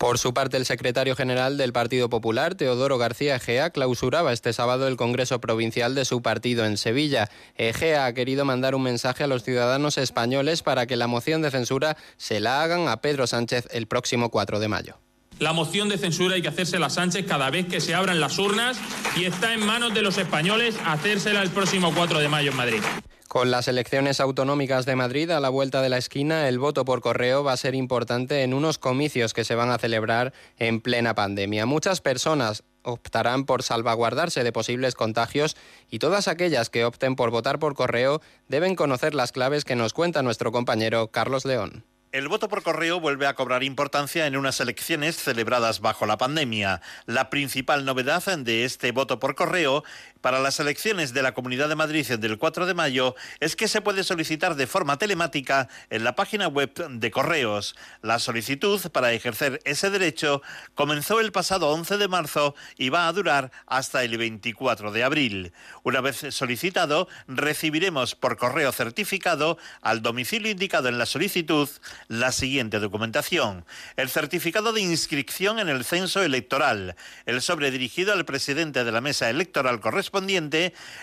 Por 0.00 0.16
su 0.16 0.32
parte, 0.32 0.56
el 0.56 0.64
secretario 0.64 1.14
general 1.14 1.58
del 1.58 1.74
Partido 1.74 2.08
Popular, 2.08 2.54
Teodoro 2.54 2.96
García 2.96 3.36
Egea, 3.36 3.68
clausuraba 3.68 4.32
este 4.32 4.54
sábado 4.54 4.88
el 4.88 4.96
Congreso 4.96 5.42
Provincial 5.42 5.94
de 5.94 6.06
su 6.06 6.22
partido 6.22 6.64
en 6.64 6.78
Sevilla. 6.78 7.28
Egea 7.54 8.06
ha 8.06 8.14
querido 8.14 8.46
mandar 8.46 8.74
un 8.74 8.82
mensaje 8.82 9.24
a 9.24 9.26
los 9.26 9.42
ciudadanos 9.42 9.98
españoles 9.98 10.62
para 10.62 10.86
que 10.86 10.96
la 10.96 11.06
moción 11.06 11.42
de 11.42 11.50
censura 11.50 11.98
se 12.16 12.40
la 12.40 12.62
hagan 12.62 12.88
a 12.88 13.02
Pedro 13.02 13.26
Sánchez 13.26 13.68
el 13.72 13.86
próximo 13.88 14.30
4 14.30 14.58
de 14.58 14.68
mayo. 14.68 15.09
La 15.40 15.54
moción 15.54 15.88
de 15.88 15.96
censura 15.96 16.34
hay 16.34 16.42
que 16.42 16.48
hacérsela 16.48 16.86
a 16.86 16.90
Sánchez 16.90 17.24
cada 17.26 17.48
vez 17.48 17.66
que 17.66 17.80
se 17.80 17.94
abran 17.94 18.20
las 18.20 18.38
urnas 18.38 18.78
y 19.16 19.24
está 19.24 19.54
en 19.54 19.64
manos 19.64 19.94
de 19.94 20.02
los 20.02 20.18
españoles 20.18 20.76
hacérsela 20.84 21.40
el 21.40 21.48
próximo 21.48 21.94
4 21.96 22.18
de 22.18 22.28
mayo 22.28 22.50
en 22.50 22.56
Madrid. 22.58 22.82
Con 23.26 23.50
las 23.50 23.66
elecciones 23.66 24.20
autonómicas 24.20 24.84
de 24.84 24.96
Madrid 24.96 25.30
a 25.30 25.40
la 25.40 25.48
vuelta 25.48 25.80
de 25.80 25.88
la 25.88 25.96
esquina, 25.96 26.46
el 26.46 26.58
voto 26.58 26.84
por 26.84 27.00
correo 27.00 27.42
va 27.42 27.54
a 27.54 27.56
ser 27.56 27.74
importante 27.74 28.42
en 28.42 28.52
unos 28.52 28.76
comicios 28.76 29.32
que 29.32 29.44
se 29.44 29.54
van 29.54 29.70
a 29.70 29.78
celebrar 29.78 30.34
en 30.58 30.82
plena 30.82 31.14
pandemia. 31.14 31.64
Muchas 31.64 32.02
personas 32.02 32.62
optarán 32.82 33.46
por 33.46 33.62
salvaguardarse 33.62 34.44
de 34.44 34.52
posibles 34.52 34.94
contagios 34.94 35.56
y 35.90 36.00
todas 36.00 36.28
aquellas 36.28 36.68
que 36.68 36.84
opten 36.84 37.16
por 37.16 37.30
votar 37.30 37.58
por 37.58 37.74
correo 37.74 38.20
deben 38.48 38.74
conocer 38.74 39.14
las 39.14 39.32
claves 39.32 39.64
que 39.64 39.76
nos 39.76 39.94
cuenta 39.94 40.22
nuestro 40.22 40.52
compañero 40.52 41.08
Carlos 41.08 41.46
León. 41.46 41.84
El 42.12 42.26
voto 42.26 42.48
por 42.48 42.64
correo 42.64 42.98
vuelve 42.98 43.28
a 43.28 43.34
cobrar 43.34 43.62
importancia 43.62 44.26
en 44.26 44.36
unas 44.36 44.58
elecciones 44.58 45.14
celebradas 45.14 45.80
bajo 45.80 46.06
la 46.06 46.18
pandemia. 46.18 46.82
La 47.06 47.30
principal 47.30 47.84
novedad 47.84 48.24
de 48.36 48.64
este 48.64 48.90
voto 48.90 49.20
por 49.20 49.36
correo 49.36 49.84
para 50.20 50.40
las 50.40 50.60
elecciones 50.60 51.12
de 51.12 51.22
la 51.22 51.32
Comunidad 51.32 51.68
de 51.68 51.76
Madrid 51.76 52.06
del 52.06 52.38
4 52.38 52.66
de 52.66 52.74
mayo 52.74 53.14
es 53.40 53.56
que 53.56 53.68
se 53.68 53.80
puede 53.80 54.04
solicitar 54.04 54.54
de 54.54 54.66
forma 54.66 54.98
telemática 54.98 55.68
en 55.88 56.04
la 56.04 56.14
página 56.14 56.48
web 56.48 56.72
de 56.74 57.10
correos. 57.10 57.74
La 58.02 58.18
solicitud 58.18 58.80
para 58.90 59.12
ejercer 59.12 59.60
ese 59.64 59.90
derecho 59.90 60.42
comenzó 60.74 61.20
el 61.20 61.32
pasado 61.32 61.70
11 61.70 61.96
de 61.96 62.08
marzo 62.08 62.54
y 62.76 62.90
va 62.90 63.08
a 63.08 63.12
durar 63.12 63.50
hasta 63.66 64.04
el 64.04 64.16
24 64.18 64.92
de 64.92 65.04
abril. 65.04 65.52
Una 65.82 66.00
vez 66.00 66.26
solicitado, 66.30 67.08
recibiremos 67.26 68.14
por 68.14 68.36
correo 68.36 68.72
certificado 68.72 69.58
al 69.80 70.02
domicilio 70.02 70.50
indicado 70.50 70.88
en 70.88 70.98
la 70.98 71.06
solicitud 71.06 71.68
la 72.08 72.32
siguiente 72.32 72.78
documentación. 72.78 73.64
El 73.96 74.10
certificado 74.10 74.72
de 74.72 74.82
inscripción 74.82 75.58
en 75.58 75.68
el 75.68 75.84
censo 75.84 76.22
electoral, 76.22 76.96
el 77.26 77.40
sobre 77.40 77.70
dirigido 77.70 78.12
al 78.12 78.24
presidente 78.24 78.84
de 78.84 78.92
la 78.92 79.00
mesa 79.00 79.30
electoral 79.30 79.80
correspondiente, 79.80 80.09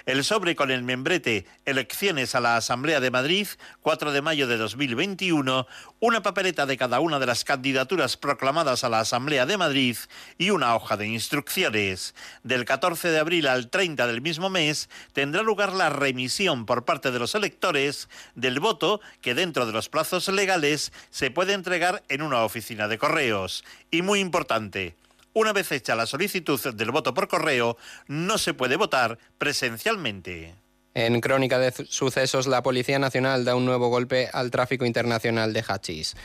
el 0.05 0.23
sobre 0.23 0.55
con 0.55 0.71
el 0.71 0.83
membrete 0.83 1.45
Elecciones 1.65 2.35
a 2.35 2.39
la 2.39 2.57
Asamblea 2.57 2.99
de 2.99 3.11
Madrid, 3.11 3.47
4 3.81 4.11
de 4.11 4.21
mayo 4.21 4.47
de 4.47 4.57
2021, 4.57 5.65
una 5.99 6.21
papeleta 6.21 6.65
de 6.65 6.77
cada 6.77 6.99
una 6.99 7.19
de 7.19 7.25
las 7.25 7.43
candidaturas 7.43 8.17
proclamadas 8.17 8.83
a 8.83 8.89
la 8.89 8.99
Asamblea 8.99 9.45
de 9.45 9.57
Madrid 9.57 9.97
y 10.37 10.49
una 10.49 10.75
hoja 10.75 10.97
de 10.97 11.07
instrucciones. 11.07 12.13
Del 12.43 12.65
14 12.65 13.09
de 13.09 13.19
abril 13.19 13.47
al 13.47 13.69
30 13.69 14.07
del 14.07 14.21
mismo 14.21 14.49
mes 14.49 14.89
tendrá 15.13 15.41
lugar 15.41 15.73
la 15.73 15.89
remisión 15.89 16.65
por 16.65 16.85
parte 16.85 17.11
de 17.11 17.19
los 17.19 17.35
electores 17.35 18.09
del 18.35 18.59
voto 18.59 19.01
que 19.21 19.35
dentro 19.35 19.65
de 19.65 19.73
los 19.73 19.89
plazos 19.89 20.27
legales 20.27 20.91
se 21.09 21.31
puede 21.31 21.53
entregar 21.53 22.03
en 22.09 22.21
una 22.21 22.43
oficina 22.43 22.87
de 22.87 22.97
correos. 22.97 23.63
Y 23.89 24.01
muy 24.01 24.19
importante, 24.19 24.95
Una 25.37 25.53
vez 25.53 25.71
hecha 25.71 25.93
la 25.93 26.07
solicitud 26.07 26.59
del 26.73 26.89
voto 26.89 27.13
por 27.13 27.27
correo, 27.27 27.77
no 28.07 28.39
se 28.39 28.55
puede 28.55 28.75
votar 28.75 29.19
presencialmente. 29.37 30.55
En 30.95 31.21
Crónica 31.21 31.59
de 31.59 31.71
Sucesos, 31.87 32.47
la 32.47 32.63
Policía 32.63 32.97
Nacional 32.97 33.45
da 33.45 33.55
un 33.55 33.63
nuevo 33.63 33.89
golpe 33.89 34.31
al 34.33 34.49
tráfico 34.49 34.83
internacional 34.83 35.53
de 35.53 35.63
hachís. 35.67 36.15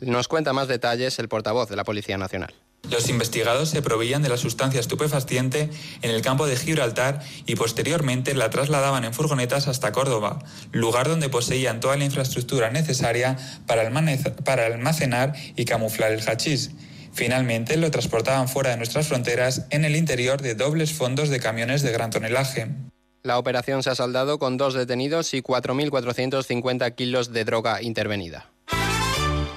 Nos 0.00 0.26
cuenta 0.26 0.54
más 0.54 0.68
detalles 0.68 1.18
el 1.18 1.28
portavoz 1.28 1.68
de 1.68 1.76
la 1.76 1.84
Policía 1.84 2.16
Nacional. 2.16 2.54
Los 2.90 3.10
investigados 3.10 3.68
se 3.68 3.82
proveían 3.82 4.22
de 4.22 4.30
la 4.30 4.38
sustancia 4.38 4.80
estupefaciente 4.80 5.68
en 6.00 6.10
el 6.10 6.22
campo 6.22 6.46
de 6.46 6.56
Gibraltar 6.56 7.20
y 7.44 7.56
posteriormente 7.56 8.34
la 8.34 8.48
trasladaban 8.48 9.04
en 9.04 9.12
furgonetas 9.12 9.68
hasta 9.68 9.92
Córdoba, 9.92 10.38
lugar 10.70 11.10
donde 11.10 11.28
poseían 11.28 11.80
toda 11.80 11.98
la 11.98 12.06
infraestructura 12.06 12.70
necesaria 12.70 13.36
para 13.66 13.82
almacenar 14.66 15.34
y 15.56 15.66
camuflar 15.66 16.12
el 16.12 16.26
hachís. 16.26 16.70
Finalmente 17.12 17.76
lo 17.76 17.90
transportaban 17.90 18.48
fuera 18.48 18.70
de 18.70 18.76
nuestras 18.76 19.08
fronteras 19.08 19.66
en 19.70 19.84
el 19.84 19.96
interior 19.96 20.40
de 20.40 20.54
dobles 20.54 20.92
fondos 20.92 21.28
de 21.28 21.40
camiones 21.40 21.82
de 21.82 21.92
gran 21.92 22.10
tonelaje. 22.10 22.68
La 23.22 23.38
operación 23.38 23.82
se 23.82 23.90
ha 23.90 23.94
saldado 23.94 24.38
con 24.38 24.56
dos 24.56 24.74
detenidos 24.74 25.32
y 25.34 25.42
4.450 25.42 26.94
kilos 26.94 27.32
de 27.32 27.44
droga 27.44 27.82
intervenida. 27.82 28.51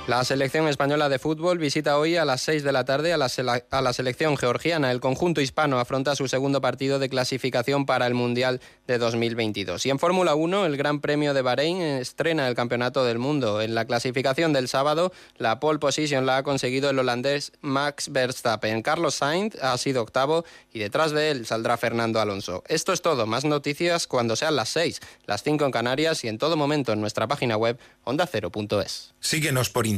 La 0.08 0.24
selección 0.24 0.68
española 0.68 1.10
de 1.10 1.18
fútbol 1.18 1.58
visita 1.58 1.98
hoy 1.98 2.16
a 2.16 2.26
las 2.26 2.42
6 2.42 2.64
de 2.64 2.72
la 2.72 2.86
tarde 2.86 3.12
a 3.12 3.18
la, 3.18 3.94
selección 3.94 4.38
georgiana. 4.38 4.92
El 4.92 5.00
conjunto 5.00 5.42
hispano 5.42 5.80
afronta 5.80 6.16
su 6.16 6.28
segundo 6.28 6.62
partido 6.62 7.00
de 7.00 7.10
clasificación 7.10 7.88
para 7.88 8.06
el 8.06 8.14
Mundial 8.14 8.62
de 8.86 9.00
2022. 9.00 9.84
Y 9.88 9.90
en 9.90 9.98
Fórmula 9.98 10.36
1, 10.36 10.68
el 10.68 10.78
Gran 10.78 11.02
Premio 11.02 11.34
de 11.34 11.42
Bahrein 11.42 11.82
estrena 11.82 12.48
el 12.48 12.54
Campeonato 12.54 13.04
del 13.04 13.18
Mundo. 13.18 13.64
En 13.64 13.74
la 13.74 13.86
clasificación 13.86 14.54
del 14.54 14.68
sábado, 14.68 15.12
la 15.40 15.60
pole 15.60 15.80
position 15.80 16.28
la 16.28 16.38
ha 16.38 16.44
conseguido 16.44 16.92
el 16.92 17.00
holandés 17.00 17.52
Max 17.62 18.12
Verstappen. 18.12 18.84
Carlos 18.84 19.16
Sainz 19.16 19.56
ha 19.56 19.76
sido 19.80 20.04
octavo 20.04 20.46
y 20.72 20.78
detrás 20.78 21.14
de 21.14 21.32
él 21.32 21.48
saldrá 21.48 21.78
Fernando 21.78 22.22
Alonso. 22.22 22.64
Esto 22.68 22.94
es 22.94 23.02
todo. 23.02 23.26
Más 23.26 23.44
noticias 23.44 24.06
cuando 24.06 24.36
sean 24.36 24.56
las 24.56 24.70
6, 24.70 25.00
las 25.26 25.42
5 25.42 25.66
en 25.66 25.72
Canarias 25.72 26.24
y 26.24 26.28
en 26.28 26.38
todo 26.38 26.56
momento 26.56 26.94
en 26.94 27.02
nuestra 27.02 27.28
página 27.28 27.58
web 27.58 27.80
ondacero.es. 28.04 29.16
Síguenos 29.20 29.72
por 29.72 29.88
internet 29.88 29.95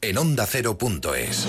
en 0.00 0.18
ondacero.es. 0.18 1.46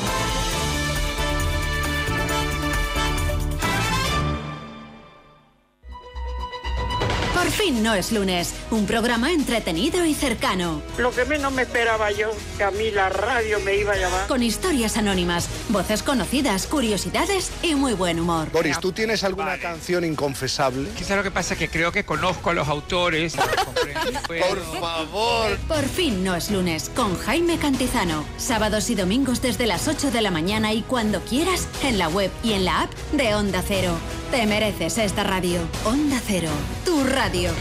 No 7.72 7.93
es 7.93 8.13
lunes, 8.13 8.53
un 8.72 8.86
programa 8.86 9.34
entretenido 9.34 10.05
y 10.05 10.13
cercano. 10.13 10.82
Lo 10.97 11.11
que 11.11 11.26
menos 11.26 11.51
me 11.51 11.63
esperaba 11.63 12.11
yo, 12.11 12.32
que 12.57 12.63
a 12.63 12.72
mí 12.72 12.91
la 12.91 13.09
radio 13.09 13.59
me 13.59 13.76
iba 13.76 13.91
a 13.93 13.97
llamar. 13.97 14.28
Con 14.28 14.41
historias 14.41 14.95
anónimas, 14.95 15.49
voces 15.68 16.01
conocidas, 16.01 16.65
curiosidades 16.65 17.51
y 17.61 17.76
muy 17.76 17.93
buen 17.93 18.22
humor. 18.22 18.49
Boris, 18.51 18.80
¿tú 18.80 18.93
tienes 18.93 19.26
alguna 19.26 19.57
canción 19.57 20.05
inconfesable? 20.05 20.89
Quizá 20.97 21.18
lo 21.18 21.24
que 21.24 21.32
pasa 21.32 21.53
es 21.55 21.59
que 21.59 21.70
creo 21.70 21.91
que 21.91 22.05
conozco 22.05 22.51
a 22.51 22.53
los 22.53 22.70
autores. 22.70 23.36
Por 24.28 24.80
favor. 24.80 25.57
Por 25.68 25.84
fin 25.84 26.24
no 26.24 26.36
es 26.36 26.49
lunes, 26.49 26.89
con 26.95 27.18
Jaime 27.20 27.57
Cantizano. 27.57 28.24
Sábados 28.38 28.89
y 28.89 28.95
domingos 28.95 29.41
desde 29.41 29.68
las 29.68 29.89
8 29.89 30.11
de 30.11 30.22
la 30.22 30.32
mañana 30.32 30.72
y 30.74 30.84
cuando 30.84 31.20
quieras, 31.22 31.68
en 31.84 31.97
la 31.97 32.07
web 32.07 32.32
y 32.43 32.53
en 32.53 32.63
la 32.63 32.84
app 32.84 32.93
de 33.11 33.36
Onda 33.36 33.61
Cero. 33.61 33.91
Te 34.32 34.45
mereces 34.45 34.97
esta 34.97 35.24
radio. 35.24 35.59
Onda 35.86 36.22
Cero, 36.26 36.49
tu 36.86 37.03
radio. 37.03 37.51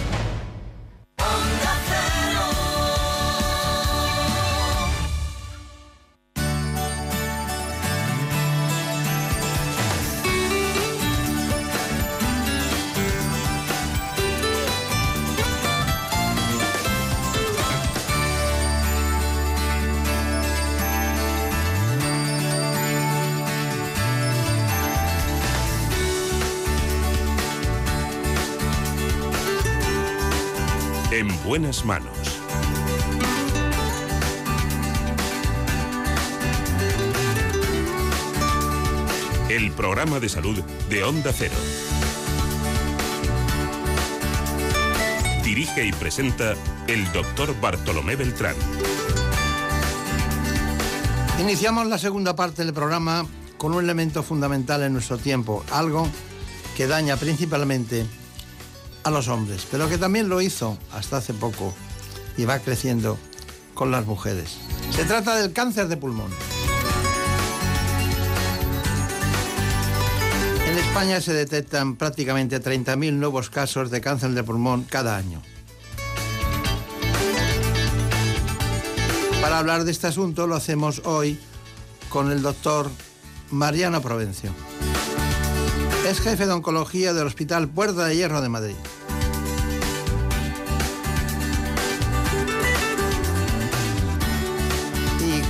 En 1.18 2.15
buenas 31.58 31.86
manos. 31.86 32.12
El 39.48 39.72
programa 39.72 40.20
de 40.20 40.28
salud 40.28 40.62
de 40.90 41.02
Onda 41.02 41.32
Cero. 41.32 41.54
Dirige 45.42 45.86
y 45.86 45.92
presenta 45.92 46.52
el 46.88 47.10
doctor 47.12 47.58
Bartolomé 47.58 48.16
Beltrán. 48.16 48.54
Iniciamos 51.40 51.86
la 51.86 51.96
segunda 51.96 52.36
parte 52.36 52.66
del 52.66 52.74
programa 52.74 53.24
con 53.56 53.72
un 53.72 53.82
elemento 53.82 54.22
fundamental 54.22 54.82
en 54.82 54.92
nuestro 54.92 55.16
tiempo, 55.16 55.64
algo 55.70 56.06
que 56.76 56.86
daña 56.86 57.16
principalmente 57.16 58.04
a 59.06 59.10
los 59.12 59.28
hombres, 59.28 59.68
pero 59.70 59.88
que 59.88 59.98
también 59.98 60.28
lo 60.28 60.40
hizo 60.40 60.76
hasta 60.92 61.18
hace 61.18 61.32
poco 61.32 61.72
y 62.36 62.44
va 62.44 62.58
creciendo 62.58 63.16
con 63.72 63.92
las 63.92 64.04
mujeres. 64.04 64.56
Se 64.90 65.04
trata 65.04 65.36
del 65.36 65.52
cáncer 65.52 65.86
de 65.86 65.96
pulmón. 65.96 66.32
En 70.68 70.76
España 70.76 71.20
se 71.20 71.32
detectan 71.32 71.94
prácticamente 71.94 72.60
30.000 72.60 73.12
nuevos 73.12 73.48
casos 73.48 73.92
de 73.92 74.00
cáncer 74.00 74.30
de 74.32 74.42
pulmón 74.42 74.82
cada 74.82 75.16
año. 75.16 75.40
Para 79.40 79.60
hablar 79.60 79.84
de 79.84 79.92
este 79.92 80.08
asunto 80.08 80.48
lo 80.48 80.56
hacemos 80.56 81.02
hoy 81.04 81.38
con 82.08 82.32
el 82.32 82.42
doctor 82.42 82.90
Mariano 83.52 84.02
Provencio. 84.02 84.50
Es 86.08 86.20
jefe 86.20 86.46
de 86.46 86.52
oncología 86.52 87.14
del 87.14 87.28
Hospital 87.28 87.68
Puerta 87.68 88.06
de 88.06 88.16
Hierro 88.16 88.40
de 88.40 88.48
Madrid. 88.48 88.74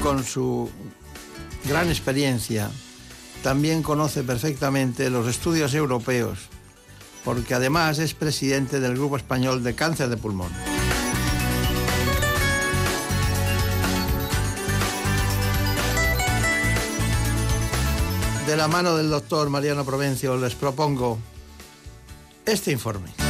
Con 0.07 0.23
su 0.23 0.71
gran 1.65 1.89
experiencia 1.89 2.71
también 3.43 3.83
conoce 3.83 4.23
perfectamente 4.23 5.11
los 5.11 5.27
estudios 5.27 5.75
europeos, 5.75 6.39
porque 7.25 7.55
además 7.55 7.99
es 7.99 8.15
presidente 8.15 8.79
del 8.79 8.95
Grupo 8.95 9.17
Español 9.17 9.65
de 9.65 9.75
Cáncer 9.75 10.09
de 10.09 10.17
Pulmón. 10.17 10.53
De 18.47 18.57
la 18.57 18.69
mano 18.69 18.97
del 18.97 19.11
doctor 19.11 19.51
Mariano 19.51 19.85
Provencio 19.85 20.37
les 20.37 20.55
propongo 20.55 21.19
este 22.45 22.71
informe. 22.71 23.26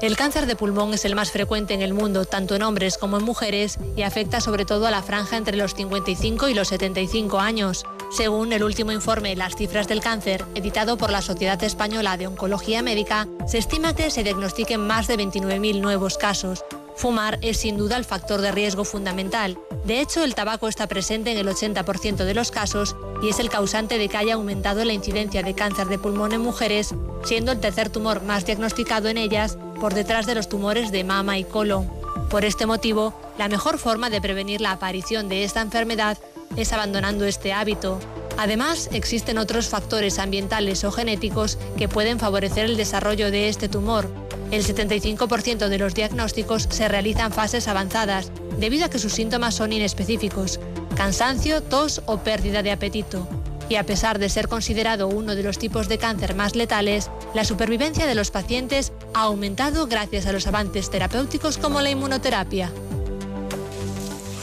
El 0.00 0.16
cáncer 0.16 0.46
de 0.46 0.54
pulmón 0.54 0.94
es 0.94 1.04
el 1.04 1.16
más 1.16 1.32
frecuente 1.32 1.74
en 1.74 1.82
el 1.82 1.92
mundo, 1.92 2.24
tanto 2.24 2.54
en 2.54 2.62
hombres 2.62 2.96
como 2.98 3.18
en 3.18 3.24
mujeres, 3.24 3.78
y 3.96 4.02
afecta 4.02 4.40
sobre 4.40 4.64
todo 4.64 4.86
a 4.86 4.92
la 4.92 5.02
franja 5.02 5.36
entre 5.36 5.56
los 5.56 5.74
55 5.74 6.48
y 6.48 6.54
los 6.54 6.68
75 6.68 7.40
años. 7.40 7.84
Según 8.12 8.52
el 8.52 8.62
último 8.62 8.92
informe 8.92 9.34
Las 9.34 9.56
cifras 9.56 9.88
del 9.88 10.00
cáncer, 10.00 10.44
editado 10.54 10.96
por 10.98 11.10
la 11.10 11.20
Sociedad 11.20 11.60
Española 11.64 12.16
de 12.16 12.28
Oncología 12.28 12.80
Médica, 12.80 13.26
se 13.48 13.58
estima 13.58 13.96
que 13.96 14.12
se 14.12 14.22
diagnostiquen 14.22 14.86
más 14.86 15.08
de 15.08 15.18
29.000 15.18 15.80
nuevos 15.80 16.16
casos. 16.16 16.64
Fumar 16.94 17.40
es 17.42 17.56
sin 17.58 17.76
duda 17.76 17.96
el 17.96 18.04
factor 18.04 18.40
de 18.40 18.52
riesgo 18.52 18.84
fundamental. 18.84 19.58
De 19.84 20.00
hecho, 20.00 20.22
el 20.22 20.36
tabaco 20.36 20.68
está 20.68 20.86
presente 20.86 21.32
en 21.32 21.38
el 21.38 21.48
80% 21.48 22.24
de 22.24 22.34
los 22.34 22.52
casos 22.52 22.94
y 23.20 23.30
es 23.30 23.40
el 23.40 23.50
causante 23.50 23.98
de 23.98 24.08
que 24.08 24.16
haya 24.16 24.34
aumentado 24.34 24.84
la 24.84 24.92
incidencia 24.92 25.42
de 25.42 25.54
cáncer 25.54 25.88
de 25.88 25.98
pulmón 25.98 26.32
en 26.32 26.40
mujeres, 26.40 26.94
siendo 27.24 27.50
el 27.50 27.60
tercer 27.60 27.90
tumor 27.90 28.22
más 28.22 28.46
diagnosticado 28.46 29.08
en 29.08 29.18
ellas 29.18 29.58
por 29.80 29.94
detrás 29.94 30.26
de 30.26 30.34
los 30.34 30.48
tumores 30.48 30.92
de 30.92 31.04
mama 31.04 31.38
y 31.38 31.44
colon. 31.44 31.90
Por 32.30 32.44
este 32.44 32.66
motivo, 32.66 33.14
la 33.38 33.48
mejor 33.48 33.78
forma 33.78 34.10
de 34.10 34.20
prevenir 34.20 34.60
la 34.60 34.72
aparición 34.72 35.28
de 35.28 35.44
esta 35.44 35.60
enfermedad 35.60 36.18
es 36.56 36.72
abandonando 36.72 37.24
este 37.24 37.52
hábito. 37.52 37.98
Además, 38.36 38.88
existen 38.92 39.38
otros 39.38 39.68
factores 39.68 40.18
ambientales 40.18 40.84
o 40.84 40.92
genéticos 40.92 41.58
que 41.76 41.88
pueden 41.88 42.18
favorecer 42.18 42.66
el 42.66 42.76
desarrollo 42.76 43.30
de 43.30 43.48
este 43.48 43.68
tumor. 43.68 44.08
El 44.50 44.64
75% 44.64 45.68
de 45.68 45.78
los 45.78 45.94
diagnósticos 45.94 46.68
se 46.70 46.88
realizan 46.88 47.32
fases 47.32 47.68
avanzadas, 47.68 48.30
debido 48.58 48.86
a 48.86 48.90
que 48.90 48.98
sus 48.98 49.12
síntomas 49.12 49.54
son 49.54 49.72
inespecíficos, 49.72 50.60
cansancio, 50.96 51.62
tos 51.62 52.02
o 52.06 52.18
pérdida 52.18 52.62
de 52.62 52.72
apetito. 52.72 53.28
Y 53.68 53.76
a 53.76 53.84
pesar 53.84 54.18
de 54.18 54.30
ser 54.30 54.48
considerado 54.48 55.08
uno 55.08 55.34
de 55.34 55.42
los 55.42 55.58
tipos 55.58 55.88
de 55.88 55.98
cáncer 55.98 56.34
más 56.34 56.56
letales, 56.56 57.10
la 57.34 57.44
supervivencia 57.44 58.06
de 58.06 58.14
los 58.14 58.30
pacientes 58.30 58.92
ha 59.12 59.22
aumentado 59.22 59.86
gracias 59.86 60.26
a 60.26 60.32
los 60.32 60.46
avances 60.46 60.90
terapéuticos 60.90 61.58
como 61.58 61.80
la 61.80 61.90
inmunoterapia. 61.90 62.72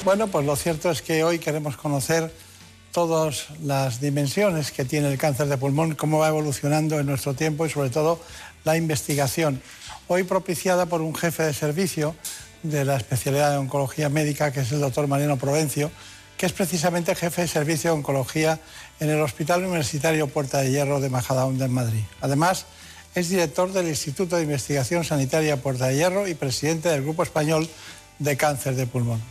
Bueno, 0.04 0.28
pues 0.28 0.46
lo 0.46 0.56
cierto 0.56 0.92
es 0.92 1.02
que 1.02 1.24
hoy 1.24 1.40
queremos 1.40 1.76
conocer 1.78 2.32
todas 2.92 3.48
las 3.64 4.00
dimensiones 4.00 4.72
que 4.72 4.86
tiene 4.86 5.12
el 5.12 5.18
cáncer 5.18 5.48
de 5.48 5.58
pulmón, 5.58 5.96
cómo 5.96 6.20
va 6.20 6.28
evolucionando 6.28 7.00
en 7.00 7.08
nuestro 7.08 7.34
tiempo 7.34 7.66
y 7.66 7.70
sobre 7.70 7.90
todo 7.90 8.22
la 8.64 8.78
investigación. 8.78 9.62
Hoy 10.08 10.24
propiciada 10.24 10.86
por 10.86 11.02
un 11.02 11.16
jefe 11.16 11.44
de 11.44 11.54
servicio 11.54 12.16
de 12.62 12.86
la 12.86 12.96
especialidad 12.96 13.52
de 13.52 13.58
oncología 13.58 14.08
médica, 14.10 14.52
que 14.52 14.62
es 14.62 14.72
el 14.72 14.80
doctor 14.80 15.08
Mariano 15.08 15.38
Provencio, 15.38 15.92
que 16.38 16.46
es 16.46 16.54
precisamente 16.54 17.16
jefe 17.16 17.42
de 17.42 17.48
servicio 17.48 17.92
de 17.92 17.98
oncología 17.98 18.60
en 19.00 19.10
el 19.10 19.22
Hospital 19.22 19.64
Universitario 19.64 20.28
Puerta 20.28 20.60
de 20.60 20.72
Hierro 20.72 21.00
de 21.00 21.10
Majadahonda 21.10 21.66
en 21.66 21.74
Madrid. 21.74 22.04
Además, 22.22 22.66
es 23.14 23.30
director 23.30 23.72
del 23.72 23.88
Instituto 23.88 24.36
de 24.36 24.44
Investigación 24.44 25.04
Sanitaria 25.04 25.62
Puerta 25.62 25.88
de 25.88 25.96
Hierro 25.96 26.28
y 26.28 26.34
presidente 26.34 26.90
del 26.90 27.04
Grupo 27.04 27.24
Español 27.24 27.70
de 28.20 28.38
Cáncer 28.38 28.76
de 28.76 28.88
Pulmón. 28.88 29.22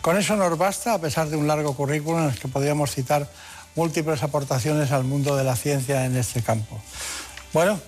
Con 0.00 0.16
eso 0.16 0.36
nos 0.36 0.56
basta, 0.56 0.94
a 0.94 1.00
pesar 1.00 1.28
de 1.28 1.36
un 1.36 1.46
largo 1.46 1.74
currículum 1.74 2.22
en 2.22 2.30
el 2.30 2.38
que 2.38 2.48
podríamos 2.48 2.92
citar 2.92 3.28
múltiples 3.74 4.22
aportaciones 4.22 4.90
al 4.92 5.04
mundo 5.04 5.36
de 5.36 5.44
la 5.44 5.56
ciencia 5.56 6.04
en 6.04 6.16
este 6.16 6.42
campo. 6.42 6.80
Bueno, 7.52 7.80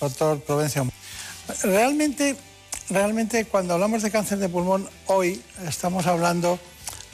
doctor 0.00 0.40
Provencio, 0.40 0.88
realmente, 1.62 2.36
realmente 2.90 3.44
cuando 3.44 3.74
hablamos 3.74 4.02
de 4.02 4.10
cáncer 4.10 4.38
de 4.38 4.48
pulmón, 4.48 4.88
hoy 5.06 5.42
estamos 5.66 6.06
hablando 6.06 6.58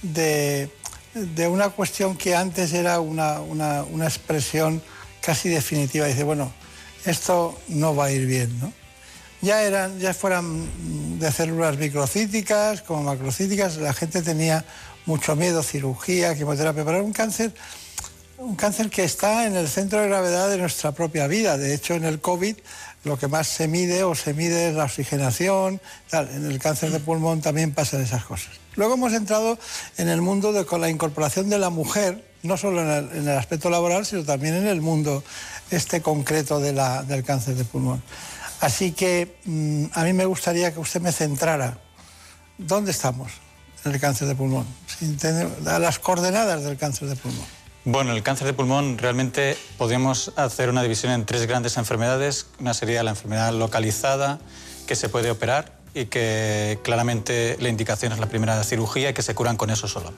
de, 0.02 0.70
de 1.14 1.48
una 1.48 1.70
cuestión 1.70 2.16
que 2.16 2.34
antes 2.34 2.72
era 2.72 3.00
una, 3.00 3.40
una, 3.40 3.84
una 3.84 4.06
expresión 4.06 4.82
casi 5.20 5.48
definitiva. 5.48 6.06
Dice, 6.06 6.24
bueno, 6.24 6.52
esto 7.04 7.58
no 7.68 7.94
va 7.94 8.06
a 8.06 8.12
ir 8.12 8.26
bien, 8.26 8.58
¿no? 8.60 8.72
Ya, 9.40 9.62
eran, 9.62 9.98
ya 10.00 10.14
fueran 10.14 11.18
de 11.20 11.30
células 11.30 11.76
microcíticas 11.78 12.82
como 12.82 13.04
macrocíticas, 13.04 13.76
la 13.76 13.92
gente 13.92 14.20
tenía 14.20 14.64
mucho 15.06 15.36
miedo, 15.36 15.62
cirugía, 15.62 16.34
quimioterapia, 16.34 16.84
pero 16.84 16.98
era 16.98 17.06
un 17.06 17.12
cáncer, 17.12 17.54
un 18.36 18.56
cáncer 18.56 18.90
que 18.90 19.04
está 19.04 19.46
en 19.46 19.54
el 19.54 19.68
centro 19.68 20.00
de 20.00 20.08
gravedad 20.08 20.50
de 20.50 20.58
nuestra 20.58 20.90
propia 20.90 21.28
vida. 21.28 21.56
De 21.56 21.72
hecho, 21.72 21.94
en 21.94 22.04
el 22.04 22.20
COVID 22.20 22.56
lo 23.04 23.16
que 23.16 23.28
más 23.28 23.46
se 23.46 23.68
mide 23.68 24.02
o 24.02 24.14
se 24.16 24.34
mide 24.34 24.70
es 24.70 24.74
la 24.74 24.84
oxigenación, 24.84 25.80
tal. 26.10 26.28
en 26.30 26.44
el 26.44 26.58
cáncer 26.58 26.90
de 26.90 26.98
pulmón 26.98 27.40
también 27.40 27.72
pasan 27.72 28.02
esas 28.02 28.24
cosas. 28.24 28.50
Luego 28.78 28.94
hemos 28.94 29.12
entrado 29.12 29.58
en 29.96 30.08
el 30.08 30.22
mundo 30.22 30.52
de, 30.52 30.64
con 30.64 30.80
la 30.80 30.88
incorporación 30.88 31.50
de 31.50 31.58
la 31.58 31.68
mujer, 31.68 32.24
no 32.44 32.56
solo 32.56 32.80
en 32.80 33.28
el, 33.28 33.36
aspecto 33.36 33.70
laboral, 33.70 34.06
sino 34.06 34.22
también 34.22 34.54
en 34.54 34.68
el 34.68 34.80
mundo 34.80 35.24
este 35.72 36.00
concreto 36.00 36.60
del 36.60 37.24
cáncer 37.24 37.56
de 37.56 37.64
pulmón. 37.64 38.00
Así 38.60 38.92
que 38.92 39.36
mmm, 39.46 39.86
a 39.92 40.04
mí 40.04 40.12
me 40.12 40.26
gustaría 40.26 40.72
que 40.72 40.78
usted 40.78 41.00
me 41.00 41.10
centrara. 41.10 41.76
¿Dónde 42.56 42.92
estamos 42.92 43.32
en 43.84 43.94
el 43.94 44.00
cáncer 44.00 44.28
de 44.28 44.36
pulmón? 44.36 44.64
Sin 44.86 45.16
tener, 45.16 45.48
a 45.66 45.80
las 45.80 45.98
coordenadas 45.98 46.62
del 46.62 46.76
cáncer 46.76 47.08
de 47.08 47.16
pulmón. 47.16 47.46
Bueno, 47.84 48.12
el 48.12 48.22
cáncer 48.22 48.46
de 48.46 48.52
pulmón 48.52 48.96
realmente 48.96 49.58
podríamos 49.76 50.32
hacer 50.36 50.70
una 50.70 50.84
división 50.84 51.10
en 51.10 51.26
tres 51.26 51.48
grandes 51.48 51.78
enfermedades. 51.78 52.46
Una 52.60 52.74
sería 52.74 53.02
la 53.02 53.10
enfermedad 53.10 53.52
localizada, 53.52 54.38
que 54.86 54.94
se 54.94 55.08
puede 55.08 55.32
operar 55.32 55.77
y 55.94 56.06
que 56.06 56.78
claramente 56.82 57.56
la 57.60 57.68
indicación 57.68 58.12
es 58.12 58.18
la 58.18 58.26
primera 58.26 58.62
cirugía 58.64 59.10
y 59.10 59.14
que 59.14 59.22
se 59.22 59.34
curan 59.34 59.56
con 59.56 59.70
eso 59.70 59.88
solo. 59.88 60.12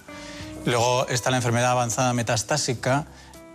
Luego 0.64 1.06
está 1.08 1.30
la 1.30 1.38
enfermedad 1.38 1.70
avanzada 1.70 2.12
metastásica, 2.12 3.06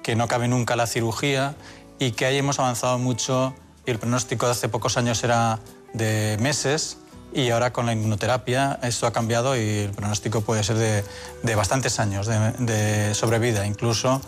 que 0.01 0.15
no 0.15 0.27
cabe 0.27 0.47
nunca 0.47 0.75
la 0.75 0.87
cirugía 0.87 1.55
y 1.99 2.11
que 2.11 2.25
ahí 2.25 2.37
hemos 2.37 2.59
avanzado 2.59 2.97
mucho 2.97 3.55
y 3.85 3.91
el 3.91 3.99
pronóstico 3.99 4.45
de 4.45 4.53
hace 4.53 4.69
pocos 4.69 4.97
años 4.97 5.23
era 5.23 5.59
de 5.93 6.37
meses 6.39 6.97
y 7.33 7.49
ahora 7.49 7.73
con 7.73 7.85
la 7.85 7.93
inmunoterapia 7.93 8.79
esto 8.81 9.07
ha 9.07 9.13
cambiado 9.13 9.57
y 9.57 9.79
el 9.79 9.91
pronóstico 9.91 10.41
puede 10.41 10.63
ser 10.63 10.77
de, 10.77 11.03
de 11.43 11.55
bastantes 11.55 11.99
años 11.99 12.27
de, 12.27 12.51
de, 12.59 13.13
sobrevida. 13.13 13.67
Incluso, 13.67 14.21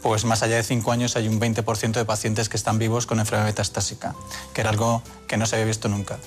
pues 0.00 0.24
más 0.24 0.42
allá 0.42 0.56
de 0.56 0.62
cinco 0.62 0.92
años 0.92 1.16
hay 1.16 1.26
un 1.26 1.40
20% 1.40 1.92
de 1.92 2.04
pacientes 2.04 2.48
que 2.48 2.56
están 2.56 2.78
vivos 2.78 3.06
con 3.06 3.18
enfermedad 3.18 3.46
metastásica, 3.46 4.14
que 4.54 4.60
era 4.60 4.70
algo 4.70 5.02
que 5.26 5.36
no 5.36 5.46
se 5.46 5.56
había 5.56 5.66
visto 5.66 5.88
nunca. 5.88 6.18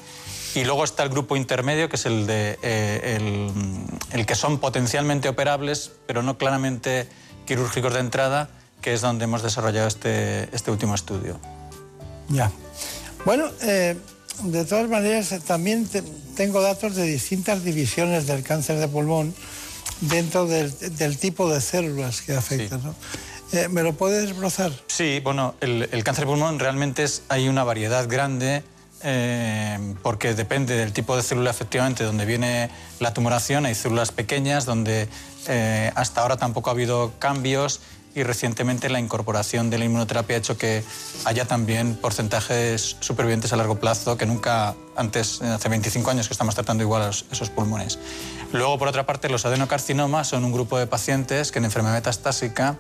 Y 0.56 0.64
luego 0.64 0.86
está 0.86 1.03
el 1.03 1.10
grupo 1.10 1.36
intermedio, 1.36 1.90
que 1.90 1.98
es 1.98 2.06
el, 2.06 2.26
de, 2.27 2.57
eh, 2.61 3.18
el, 3.18 3.52
el 4.11 4.26
que 4.26 4.36
son 4.36 4.60
potencialmente 4.60 5.27
operables, 5.27 5.91
pero 6.07 6.23
no 6.23 6.38
claramente 6.38 7.10
quirúrgicos 7.45 7.94
de 7.94 7.99
entrada, 7.99 8.49
que 8.82 8.94
es 8.94 9.02
donde 9.02 9.26
hemos 9.26 9.44
desarrollado 9.44 9.88
este, 9.88 10.48
este 10.56 10.72
último 10.72 10.95
estudio. 10.95 11.40
Ya. 12.30 12.52
Bueno, 13.26 13.49
eh, 13.64 13.98
de 14.44 14.64
todas 14.64 14.88
maneras, 14.90 15.36
también 15.45 15.88
te, 15.88 16.02
tengo 16.38 16.61
datos 16.61 16.95
de 16.95 17.03
distintas 17.03 17.65
divisiones 17.65 18.26
del 18.26 18.41
cáncer 18.41 18.80
de 18.80 18.88
pulmón 18.88 19.36
dentro 19.99 20.45
del, 20.45 20.73
del 20.95 21.18
tipo 21.18 21.52
de 21.52 21.60
células 21.60 22.22
que 22.22 22.34
afectan. 22.34 22.82
Sí. 22.82 22.88
¿no? 22.88 23.60
Eh, 23.60 23.68
¿Me 23.68 23.84
lo 23.84 23.94
puedes 23.94 24.30
desbrozar? 24.30 24.72
Sí, 24.88 25.19
bueno, 25.22 25.56
el, 25.60 25.90
el, 25.91 26.03
cáncer 26.06 26.23
de 26.26 26.32
pulmón 26.32 26.60
realmente 26.60 27.03
es, 27.03 27.23
hay 27.27 27.49
una 27.49 27.65
variedad 27.65 28.07
grande 28.07 28.64
eh, 29.07 29.95
porque 30.02 30.34
depende 30.34 30.76
del 30.76 30.91
tipo 30.91 31.15
de 31.15 31.22
célula 31.22 31.52
efectivamente 31.52 32.03
donde 32.03 32.26
viene 32.26 32.72
la 32.99 33.14
tumoración. 33.14 33.68
Hay 33.68 33.76
células 33.76 34.11
pequeñas 34.11 34.65
donde 34.65 35.07
eh, 35.48 35.91
hasta 35.94 36.22
ahora 36.22 36.38
tampoco 36.38 36.72
ha 36.72 36.73
habido 36.73 37.14
cambios 37.19 37.82
y 38.15 38.23
recientemente 38.23 38.90
la 38.90 38.99
incorporación 38.99 39.69
de 39.69 39.77
la 39.77 39.86
inmunoterapia 39.86 40.38
ha 40.38 40.40
hecho 40.40 40.57
que 40.57 40.84
haya 41.26 41.45
también 41.45 41.95
porcentajes 41.95 42.98
supervivientes 42.99 43.53
a 43.53 43.57
largo 43.57 43.80
plazo 43.80 44.18
que 44.18 44.26
nunca 44.26 44.73
antes, 44.95 45.40
hace 45.41 45.69
25 45.69 46.10
años 46.10 46.27
que 46.27 46.34
estamos 46.34 46.56
tratando 46.56 46.82
igual 46.84 47.03
a 47.03 47.10
esos 47.10 47.49
pulmones. 47.52 47.99
Luego, 48.53 48.80
por 48.80 48.88
otra 48.88 49.06
parte, 49.06 49.30
los 49.30 49.45
adenocarcinomas 49.45 50.30
son 50.30 50.45
un 50.45 50.52
grupo 50.52 50.80
de 50.80 50.88
pacientes 50.88 51.52
que 51.52 51.60
en 51.60 51.65
enfermedad 51.65 51.94
metastásica 51.94 52.77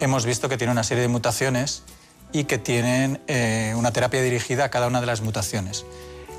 hemos 0.00 0.24
visto 0.24 0.48
que 0.48 0.56
tienen 0.56 0.72
una 0.72 0.84
serie 0.84 1.02
de 1.02 1.08
mutaciones 1.08 1.82
y 2.32 2.44
que 2.44 2.58
tienen 2.58 3.20
eh, 3.26 3.74
una 3.76 3.92
terapia 3.92 4.22
dirigida 4.22 4.64
a 4.64 4.70
cada 4.70 4.86
una 4.86 5.00
de 5.00 5.06
las 5.06 5.20
mutaciones. 5.20 5.84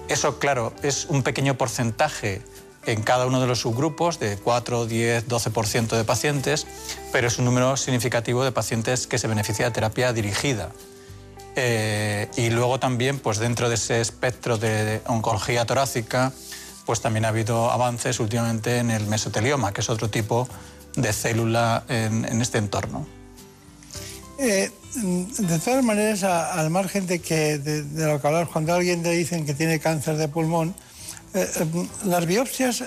Eso, 0.08 0.40
claro, 0.40 0.74
es 0.82 1.06
un 1.06 1.24
pequeño 1.24 1.56
porcentaje 1.56 2.42
en 2.86 3.04
cada 3.04 3.26
uno 3.26 3.42
de 3.42 3.48
los 3.48 3.60
subgrupos, 3.60 4.20
de 4.20 4.38
4, 4.38 4.86
10, 4.86 5.28
12% 5.28 5.96
de 5.96 6.04
pacientes, 6.04 6.66
pero 7.12 7.28
es 7.28 7.38
un 7.38 7.46
número 7.46 7.78
significativo 7.78 8.44
de 8.44 8.52
pacientes 8.52 9.06
que 9.06 9.18
se 9.18 9.28
beneficia 9.28 9.66
de 9.66 9.72
terapia 9.72 10.14
dirigida. 10.14 10.72
Eh, 11.56 12.30
y 12.38 12.50
luego 12.50 12.80
también, 12.80 13.20
pues 13.20 13.38
dentro 13.38 13.70
de 13.70 13.76
ese 13.76 14.02
espectro 14.02 14.58
de 14.58 15.02
oncología 15.08 15.66
torácica, 15.66 16.32
pues 16.86 17.02
también 17.02 17.26
ha 17.26 17.30
habido 17.30 17.70
avances 17.70 18.20
últimamente 18.20 18.78
en 18.78 18.90
el 18.90 19.06
mesotelioma, 19.06 19.74
que 19.74 19.82
es 19.82 19.90
otro 19.90 20.10
tipo 20.10 20.48
de 20.96 21.14
célula 21.14 21.84
en, 21.88 22.26
en 22.26 22.42
este 22.42 22.58
entorno. 22.58 23.19
Eh, 24.42 24.72
de 24.96 25.60
todas 25.60 25.84
maneras, 25.84 26.24
al 26.24 26.70
margen 26.70 27.06
de, 27.06 27.20
que, 27.20 27.58
de, 27.58 28.08
lo 28.08 28.22
que 28.22 28.28
hablamos, 28.28 28.50
cuando 28.50 28.74
alguien 28.74 29.04
le 29.04 29.12
dicen 29.12 29.46
que 29.46 29.54
tiene 29.54 29.80
cáncer 29.80 30.16
de 30.16 30.30
pulmón, 30.30 30.74
eh, 31.34 31.46
eh, 31.60 31.88
las 32.06 32.26
biopsias, 32.26 32.86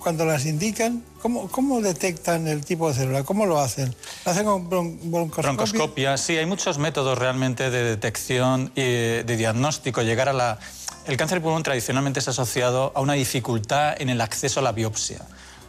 cuando 0.00 0.26
las 0.26 0.46
indican, 0.46 1.04
¿cómo, 1.22 1.48
¿cómo, 1.48 1.80
detectan 1.80 2.48
el 2.48 2.64
tipo 2.64 2.88
de 2.88 2.94
célula? 2.94 3.22
¿Cómo 3.22 3.46
lo 3.46 3.60
hacen? 3.60 3.94
¿Lo 4.24 4.32
hacen 4.32 4.44
con 4.44 4.68
bron 4.68 4.98
broncoscopia? 5.10 5.52
Broncoscopia, 5.52 6.16
sí, 6.18 6.36
hay 6.36 6.46
muchos 6.46 6.78
métodos 6.78 7.16
realmente 7.16 7.70
de 7.70 7.84
detección 7.84 8.72
y 8.74 8.82
de 8.82 9.36
diagnóstico. 9.36 10.02
Llegar 10.02 10.28
a 10.28 10.32
la... 10.32 10.58
El 11.06 11.16
cáncer 11.16 11.38
de 11.38 11.42
pulmón 11.42 11.62
tradicionalmente 11.62 12.18
es 12.18 12.28
asociado 12.28 12.90
a 12.96 13.00
una 13.00 13.12
dificultad 13.12 13.94
en 14.00 14.08
el 14.08 14.20
acceso 14.20 14.58
a 14.58 14.62
la 14.64 14.72
biopsia, 14.72 15.20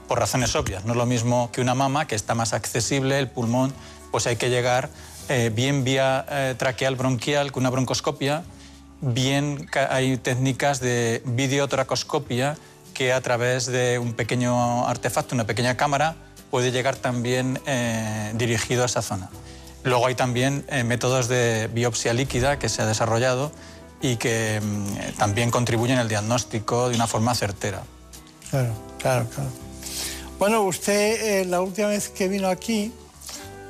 por 0.08 0.18
razones 0.18 0.56
obvias. 0.56 0.84
No 0.84 0.94
es 0.94 0.98
lo 0.98 1.06
mismo 1.06 1.52
que 1.52 1.62
una 1.62 1.76
mama, 1.76 2.08
que 2.08 2.16
está 2.16 2.34
más 2.34 2.54
accesible, 2.54 3.20
el 3.20 3.30
pulmón, 3.30 3.72
pues 4.16 4.28
hay 4.28 4.38
que 4.38 4.50
llegar 4.50 4.88
eh, 5.28 5.52
bien 5.54 5.84
vía 5.84 6.26
eh, 6.30 6.56
traqueal 6.58 6.96
bronquial 6.96 7.52
con 7.52 7.64
una 7.64 7.70
broncoscopia, 7.70 8.46
bien 9.02 9.68
hay 9.90 10.16
técnicas 10.16 10.80
de 10.80 11.22
videotracoscopia 11.26 12.56
que 12.94 13.12
a 13.12 13.20
través 13.20 13.66
de 13.66 14.00
un 14.00 14.14
pequeño 14.14 14.88
artefacto, 14.88 15.36
una 15.36 15.46
pequeña 15.46 15.76
cámara, 15.76 16.16
puede 16.50 16.72
llegar 16.72 16.96
también 16.96 17.60
eh, 17.66 18.32
dirigido 18.36 18.84
a 18.84 18.86
esa 18.86 19.02
zona. 19.02 19.30
Luego 19.84 20.08
hay 20.08 20.16
también 20.16 20.66
métodos 20.86 21.28
de 21.28 21.70
biopsia 21.74 22.14
líquida 22.14 22.58
que 22.58 22.70
se 22.70 22.84
ha 22.84 22.86
desarrollado 22.86 23.52
y 24.02 24.16
que 24.16 24.62
mm, 24.64 25.18
también 25.18 25.52
contribuyen 25.52 25.98
al 25.98 26.08
diagnóstico 26.08 26.88
de 26.88 26.96
una 26.96 27.08
forma 27.08 27.36
certera. 27.36 27.84
Claro, 28.50 28.72
claro, 28.98 29.28
claro. 29.28 29.50
Bueno, 30.40 30.62
usted 30.62 31.46
la 31.48 31.60
última 31.60 31.90
vez 31.90 32.08
que 32.08 32.30
vino 32.30 32.48
aquí, 32.48 32.94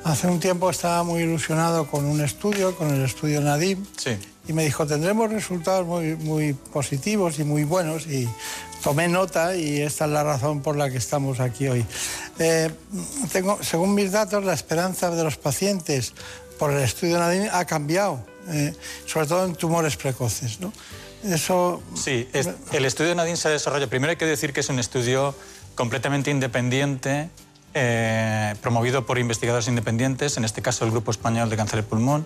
hace 0.05 0.27
un 0.27 0.39
tiempo 0.39 0.69
estaba 0.69 1.03
muy 1.03 1.23
ilusionado 1.23 1.85
con 1.87 2.05
un 2.05 2.21
estudio, 2.21 2.73
con 2.77 2.93
el 2.93 3.03
estudio 3.03 3.41
Nadim. 3.41 3.85
Sí 3.97 4.17
y 4.47 4.53
me 4.53 4.63
dijo, 4.63 4.85
tendremos 4.85 5.31
resultados 5.31 5.85
muy, 5.85 6.15
muy 6.15 6.53
positivos 6.53 7.39
y 7.39 7.43
muy 7.43 7.63
buenos 7.63 8.05
y 8.05 8.27
tomé 8.83 9.07
nota 9.07 9.55
y 9.55 9.81
esta 9.81 10.05
es 10.05 10.11
la 10.11 10.23
razón 10.23 10.61
por 10.61 10.77
la 10.77 10.89
que 10.89 10.97
estamos 10.97 11.39
aquí 11.39 11.67
hoy. 11.67 11.85
Eh, 12.37 12.69
tengo, 13.31 13.57
según 13.63 13.95
mis 13.95 14.11
datos, 14.11 14.43
la 14.43 14.53
esperanza 14.53 15.09
de 15.09 15.23
los 15.23 15.37
pacientes 15.37 16.13
por 16.59 16.71
el 16.71 16.81
estudio 16.81 17.17
Nadim 17.17 17.49
ha 17.51 17.65
cambiado, 17.65 18.23
eh, 18.49 18.73
sobre 19.07 19.25
todo 19.27 19.45
en 19.45 19.55
tumores 19.55 19.97
precoces. 19.97 20.59
¿no? 20.59 20.71
Eso... 21.23 21.81
Sí, 21.95 22.29
es, 22.31 22.49
el 22.71 22.85
estudio 22.85 23.15
Nadim 23.15 23.37
se 23.37 23.49
desarrolla. 23.49 23.87
Primero 23.87 24.11
hay 24.11 24.17
que 24.17 24.25
decir 24.25 24.53
que 24.53 24.59
es 24.59 24.69
un 24.69 24.77
estudio 24.77 25.33
completamente 25.73 26.29
independiente, 26.29 27.29
eh, 27.77 28.55
promovido 28.61 29.05
por 29.05 29.19
investigadores 29.19 29.67
independientes, 29.67 30.37
en 30.37 30.45
este 30.45 30.61
caso 30.61 30.85
el 30.85 30.91
Grupo 30.91 31.11
Español 31.11 31.49
de 31.49 31.57
Cáncer 31.57 31.81
de 31.81 31.83
Pulmón, 31.83 32.25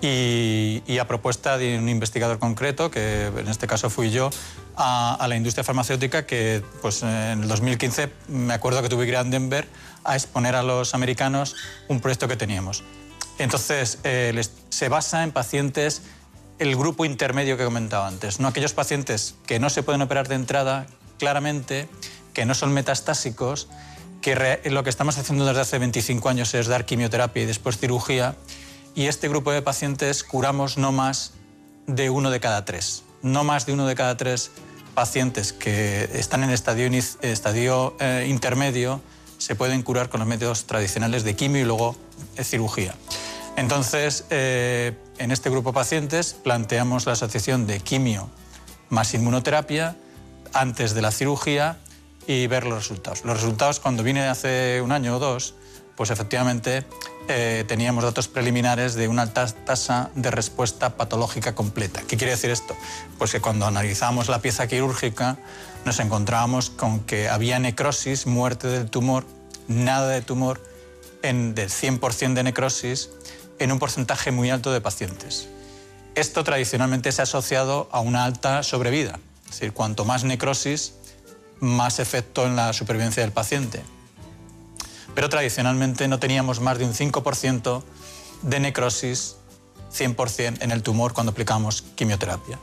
y, 0.00 0.98
a 0.98 1.08
propuesta 1.08 1.58
de 1.58 1.78
un 1.78 1.88
investigador 1.88 2.38
concreto, 2.38 2.92
que 2.92 3.26
en 3.26 3.48
este 3.48 3.66
caso 3.66 3.90
fui 3.90 4.10
yo, 4.10 4.30
a, 4.76 5.24
la 5.28 5.34
industria 5.34 5.64
farmacéutica 5.64 6.26
que 6.26 6.62
pues, 6.80 7.02
en 7.02 7.42
el 7.42 7.48
2015 7.48 8.08
me 8.28 8.54
acuerdo 8.54 8.82
que 8.82 8.88
tuve 8.88 9.04
que 9.04 9.10
ir 9.10 9.16
a 9.16 9.24
Denver 9.24 9.66
a 10.04 10.14
exponer 10.14 10.54
a 10.54 10.62
los 10.62 10.94
americanos 10.94 11.56
un 11.88 12.00
proyecto 12.00 12.28
que 12.28 12.36
teníamos. 12.36 12.84
Entonces, 13.38 13.98
eh, 14.04 14.40
se 14.68 14.88
basa 14.88 15.24
en 15.24 15.32
pacientes, 15.32 16.02
el 16.60 16.76
grupo 16.76 17.04
intermedio 17.04 17.56
que 17.56 17.64
comentaba 17.64 18.06
antes, 18.06 18.38
¿no? 18.38 18.46
aquellos 18.46 18.74
pacientes 18.74 19.34
que 19.46 19.58
no 19.58 19.70
se 19.70 19.82
pueden 19.82 20.02
operar 20.02 20.28
de 20.28 20.36
entrada 20.36 20.86
claramente, 21.18 21.88
que 22.32 22.44
no 22.44 22.54
son 22.54 22.72
metastásicos, 22.72 23.68
lo 24.64 24.84
que 24.84 24.90
estamos 24.90 25.18
haciendo 25.18 25.44
desde 25.44 25.60
hace 25.60 25.78
25 25.78 26.28
años 26.28 26.54
es 26.54 26.66
dar 26.66 26.86
quimioterapia 26.86 27.42
y 27.42 27.46
después 27.46 27.78
cirugía, 27.78 28.36
y 28.94 29.06
este 29.06 29.28
grupo 29.28 29.52
de 29.52 29.60
pacientes 29.60 30.24
curamos 30.24 30.78
no 30.78 30.92
más 30.92 31.32
de 31.86 32.10
uno 32.10 32.30
de 32.30 32.40
cada 32.40 32.64
tres. 32.64 33.02
No 33.22 33.44
más 33.44 33.66
de 33.66 33.72
uno 33.72 33.86
de 33.86 33.94
cada 33.94 34.16
tres 34.16 34.50
pacientes 34.94 35.52
que 35.52 36.08
están 36.14 36.44
en 36.44 36.50
estadio 36.50 37.96
eh, 37.98 38.26
intermedio 38.28 39.00
se 39.38 39.56
pueden 39.56 39.82
curar 39.82 40.08
con 40.08 40.20
los 40.20 40.28
métodos 40.28 40.64
tradicionales 40.66 41.24
de 41.24 41.34
quimio 41.34 41.62
y 41.62 41.64
luego 41.64 41.96
eh, 42.36 42.44
cirugía. 42.44 42.94
Entonces, 43.56 44.24
eh, 44.30 44.96
en 45.18 45.30
este 45.32 45.50
grupo 45.50 45.70
de 45.70 45.74
pacientes 45.74 46.34
planteamos 46.34 47.06
la 47.06 47.12
asociación 47.12 47.66
de 47.66 47.80
quimio 47.80 48.30
más 48.88 49.12
inmunoterapia 49.14 49.96
antes 50.52 50.94
de 50.94 51.02
la 51.02 51.10
cirugía 51.10 51.78
y 52.26 52.46
ver 52.46 52.64
los 52.64 52.78
resultados. 52.78 53.24
Los 53.24 53.40
resultados, 53.40 53.80
cuando 53.80 54.02
vine 54.02 54.26
hace 54.26 54.80
un 54.82 54.92
año 54.92 55.16
o 55.16 55.18
dos, 55.18 55.54
pues 55.96 56.10
efectivamente 56.10 56.84
eh, 57.28 57.64
teníamos 57.68 58.04
datos 58.04 58.28
preliminares 58.28 58.94
de 58.94 59.08
una 59.08 59.22
alta 59.22 59.46
tasa 59.46 60.10
de 60.14 60.30
respuesta 60.30 60.96
patológica 60.96 61.54
completa. 61.54 62.02
¿Qué 62.06 62.16
quiere 62.16 62.32
decir 62.32 62.50
esto? 62.50 62.76
Pues 63.18 63.32
que 63.32 63.40
cuando 63.40 63.66
analizamos 63.66 64.28
la 64.28 64.40
pieza 64.40 64.66
quirúrgica 64.66 65.38
nos 65.84 66.00
encontrábamos 66.00 66.70
con 66.70 67.00
que 67.00 67.28
había 67.28 67.58
necrosis, 67.58 68.26
muerte 68.26 68.68
del 68.68 68.90
tumor, 68.90 69.24
nada 69.68 70.08
de 70.08 70.22
tumor, 70.22 70.60
en, 71.22 71.54
del 71.54 71.70
100% 71.70 72.34
de 72.34 72.42
necrosis 72.42 73.10
en 73.58 73.72
un 73.72 73.78
porcentaje 73.78 74.30
muy 74.30 74.50
alto 74.50 74.72
de 74.72 74.80
pacientes. 74.80 75.48
Esto 76.14 76.44
tradicionalmente 76.44 77.12
se 77.12 77.22
ha 77.22 77.24
asociado 77.24 77.88
a 77.92 78.00
una 78.00 78.24
alta 78.24 78.62
sobrevida, 78.62 79.18
es 79.44 79.52
decir, 79.52 79.72
cuanto 79.72 80.04
más 80.04 80.24
necrosis, 80.24 80.94
más 81.64 81.98
efecto 81.98 82.46
en 82.46 82.56
la 82.56 82.72
supervivencia 82.72 83.22
del 83.22 83.32
paciente. 83.32 83.82
Pero 85.14 85.28
tradicionalmente 85.28 86.08
no 86.08 86.18
teníamos 86.18 86.60
más 86.60 86.78
de 86.78 86.84
un 86.84 86.92
5% 86.92 87.82
de 88.42 88.60
necrosis 88.60 89.36
100% 89.96 90.58
en 90.60 90.70
el 90.70 90.82
tumor 90.82 91.12
cuando 91.12 91.32
aplicamos 91.32 91.82
quimioterapia. 91.94 92.58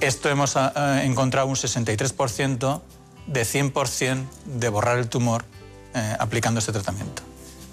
Esto 0.00 0.28
hemos 0.28 0.56
ah, 0.56 1.02
encontrado 1.02 1.48
un 1.48 1.56
63% 1.56 2.80
de 3.26 3.42
100% 3.42 4.24
de 4.44 4.68
borrar 4.68 4.98
el 4.98 5.08
tumor 5.08 5.44
eh, 5.94 6.16
aplicando 6.18 6.60
este 6.60 6.72
tratamiento. 6.72 7.22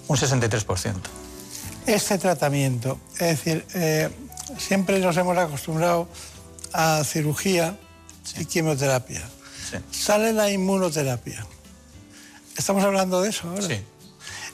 Un 0.08 0.16
63%. 0.16 0.94
Este 1.86 2.18
tratamiento, 2.18 2.98
es 3.14 3.44
decir, 3.44 3.64
eh, 3.74 4.10
siempre 4.58 4.98
nos 4.98 5.16
hemos 5.16 5.38
acostumbrado 5.38 6.08
a 6.72 7.04
cirugía 7.04 7.78
y 8.38 8.44
quimioterapia. 8.44 9.22
Sale 9.90 10.32
la 10.32 10.50
inmunoterapia. 10.50 11.46
¿Estamos 12.56 12.84
hablando 12.84 13.20
de 13.20 13.30
eso 13.30 13.48
ahora? 13.48 13.62
Sí. 13.62 13.82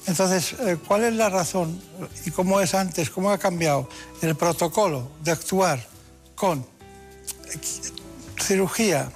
Entonces, 0.07 0.55
eh, 0.61 0.79
¿cuál 0.87 1.05
es 1.05 1.15
la 1.15 1.31
razón 1.31 1.81
y 2.27 2.31
cómo 2.33 2.61
es 2.61 2.75
antes, 2.75 3.11
cómo 3.11 3.31
ha 3.31 3.39
cambiado 3.39 3.89
el 4.21 4.35
protocolo 4.35 5.09
de 5.23 5.31
actuar 5.31 5.87
con 6.35 6.67
cirugía 8.41 9.13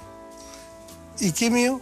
y 1.19 1.31
quimio 1.33 1.81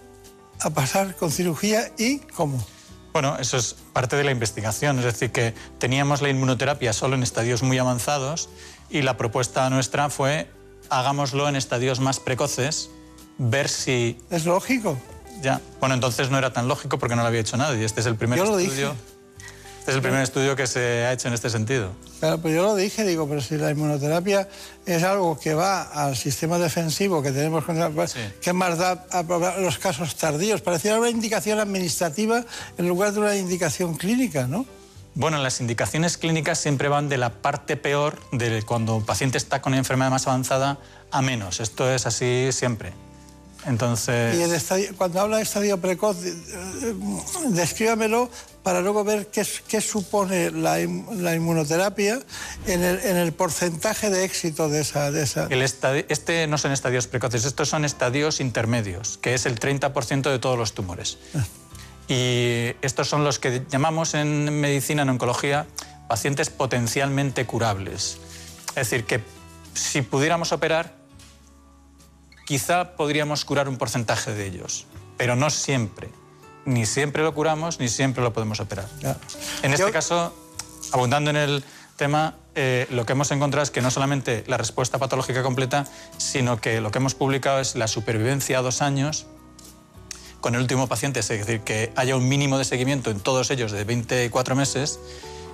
a 0.62 0.72
pasar 0.72 1.16
con 1.16 1.32
cirugía 1.32 1.92
y 1.98 2.20
cómo? 2.20 2.66
Bueno, 3.14 3.38
eso 3.38 3.58
es 3.58 3.76
parte 3.94 4.16
de 4.16 4.24
la 4.24 4.32
investigación, 4.32 4.98
es 5.00 5.06
decir, 5.06 5.32
que 5.32 5.54
teníamos 5.78 6.22
la 6.22 6.30
inmunoterapia 6.30 6.92
solo 6.92 7.16
en 7.16 7.24
estadios 7.24 7.62
muy 7.64 7.78
avanzados 7.78 8.50
y 8.90 9.04
la 9.04 9.18
propuesta 9.18 9.70
nuestra 9.70 10.10
fue 10.10 10.50
hagámoslo 10.90 11.48
en 11.48 11.56
estadios 11.56 12.00
más 12.00 12.20
precoces, 12.20 12.90
ver 13.38 13.70
si... 13.70 14.18
Es 14.30 14.46
lógico. 14.46 14.98
Ya, 15.42 15.62
bueno, 15.80 15.96
entonces 15.96 16.30
no 16.30 16.38
era 16.38 16.54
tan 16.54 16.68
lógico 16.68 16.98
porque 16.98 17.16
no 17.16 17.22
lo 17.22 17.28
había 17.28 17.42
hecho 17.42 17.58
nadie. 17.58 17.84
Este 17.86 18.02
es 18.02 18.08
el 18.08 18.16
primer 18.16 18.40
Yo 18.40 18.46
lo 18.46 18.58
estudio. 18.60 18.90
dije. 18.92 19.00
Este 19.80 19.92
es 19.92 19.96
el 19.98 20.02
primer 20.02 20.22
estudio 20.22 20.56
que 20.56 20.66
se 20.66 21.06
ha 21.06 21.12
hecho 21.14 21.28
en 21.28 21.36
este 21.36 21.50
sentido. 21.52 21.92
Claro, 22.20 22.40
pues 22.40 22.56
yo 22.56 22.64
lo 22.64 22.76
dije, 22.76 23.04
digo, 23.04 23.28
pero 23.30 23.40
si 23.40 23.56
la 23.56 23.70
inmunoterapia 23.70 24.48
es 24.88 25.04
algo 25.04 25.38
que 25.40 25.54
va 25.54 25.84
al 25.84 26.16
sistema 26.18 26.58
defensivo 26.58 27.22
que 27.22 27.32
tenemos, 27.32 27.64
contra- 27.66 27.92
¿qué 28.42 28.52
más 28.54 28.80
da 28.80 29.06
a 29.12 29.22
los 29.60 29.78
casos 29.78 30.16
tardíos? 30.16 30.62
Parecía 30.62 30.98
una 30.98 31.10
indicación 31.12 31.60
administrativa 31.60 32.44
en 32.80 32.88
lugar 32.88 33.12
de 33.14 33.20
una 33.20 33.36
indicación 33.36 33.96
clínica, 33.96 34.48
¿no? 34.48 34.66
Bueno, 35.14 35.38
las 35.38 35.62
indicaciones 35.62 36.18
clínicas 36.18 36.58
siempre 36.58 36.90
van 36.90 37.08
de 37.08 37.18
la 37.18 37.30
parte 37.30 37.78
peor, 37.78 38.18
de 38.32 38.64
cuando 38.64 38.96
un 38.96 39.06
paciente 39.06 39.38
está 39.38 39.62
con 39.62 39.74
una 39.74 39.78
enfermedad 39.80 40.10
más 40.10 40.26
avanzada, 40.26 40.80
a 41.12 41.22
menos. 41.22 41.60
Esto 41.60 41.92
es 41.92 42.08
así 42.08 42.50
siempre. 42.52 42.92
Entonces... 43.68 44.36
Y 44.38 44.42
el 44.44 44.54
estadio- 44.54 44.96
cuando 44.98 45.20
habla 45.22 45.38
de 45.38 45.44
estadio 45.44 45.80
precoz, 45.80 46.18
eh, 46.24 46.94
descríbamelo 47.50 48.30
para 48.64 48.82
luego 48.82 49.04
ver 49.04 49.28
qué, 49.28 49.46
qué 49.68 49.82
supone 49.82 50.52
la, 50.52 50.78
la 50.78 51.36
inmunoterapia 51.36 52.20
en 52.68 52.84
el, 52.84 53.00
en 53.00 53.18
el 53.18 53.32
porcentaje 53.34 54.10
de 54.10 54.24
éxito 54.24 54.70
de 54.70 54.82
esa... 54.82 55.12
De 55.12 55.24
esa... 55.24 55.48
El 55.50 55.62
estadi- 55.62 56.06
este 56.10 56.48
no 56.48 56.58
son 56.58 56.72
estadios 56.72 57.08
precoces, 57.08 57.46
estos 57.46 57.70
son 57.70 57.86
estadios 57.86 58.40
intermedios, 58.40 59.18
que 59.18 59.34
es 59.34 59.46
el 59.46 59.60
30% 59.60 60.30
de 60.32 60.40
todos 60.40 60.58
los 60.58 60.74
tumores. 60.74 61.18
Y 62.08 62.72
estos 62.82 63.08
son 63.10 63.24
los 63.24 63.40
que 63.40 63.64
llamamos 63.70 64.14
en 64.14 64.60
medicina, 64.60 65.02
en 65.02 65.10
oncología, 65.10 65.66
pacientes 66.08 66.52
potencialmente 66.52 67.46
curables. 67.48 68.18
Es 68.70 68.76
decir, 68.90 69.06
que 69.06 69.22
si 69.74 70.02
pudiéramos 70.04 70.52
operar, 70.52 70.94
quizá 72.46 72.96
podríamos 72.96 73.44
curar 73.44 73.68
un 73.68 73.78
porcentaje 73.78 74.34
de 74.34 74.46
ellos, 74.46 74.86
pero 75.18 75.36
no 75.36 75.50
siempre. 75.50 76.10
Ni 76.66 76.86
siempre 76.86 77.24
lo 77.24 77.34
curamos, 77.34 77.80
ni 77.80 77.90
siempre 77.90 78.24
lo 78.24 78.34
podemos 78.34 78.60
operar. 78.60 78.88
En 79.62 79.74
este 79.74 79.92
caso, 79.92 80.34
abundando 80.92 81.30
en 81.30 81.36
el 81.36 81.64
tema, 81.96 82.36
eh, 82.56 82.88
lo 82.90 83.06
que 83.06 83.14
hemos 83.14 83.32
encontrado 83.32 83.64
es 83.64 83.72
que 83.72 83.82
no 83.82 83.92
solamente 83.92 84.44
la 84.48 84.58
respuesta 84.58 84.98
patológica 84.98 85.44
completa, 85.44 85.86
sino 86.18 86.60
que 86.60 86.82
lo 86.82 86.92
que 86.92 87.00
hemos 87.00 87.16
publicado 87.16 87.60
es 87.60 87.76
la 87.76 87.88
supervivencia 87.88 88.60
a 88.60 88.62
dos 88.62 88.82
años 88.82 89.28
con 90.42 90.56
el 90.56 90.62
último 90.62 90.88
paciente, 90.88 91.22
es 91.22 91.28
decir, 91.28 91.62
que 91.62 91.92
haya 91.96 92.16
un 92.16 92.28
mínimo 92.28 92.58
de 92.58 92.66
seguimiento 92.66 93.10
en 93.10 93.20
todos 93.20 93.50
ellos 93.50 93.72
de 93.72 93.84
24 93.84 94.56
meses 94.56 95.00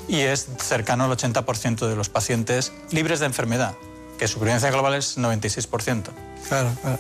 y 0.08 0.20
es 0.20 0.50
cercano 0.60 1.06
al 1.06 1.12
80% 1.12 1.88
de 1.88 1.96
los 1.96 2.10
pacientes 2.10 2.74
libres 2.92 3.20
de 3.22 3.28
enfermedad, 3.28 3.76
que 4.22 4.28
supervivencia 4.28 4.70
global 4.70 4.94
es 4.94 5.18
96%. 5.18 6.04
Claro, 6.48 6.72
claro. 6.84 7.00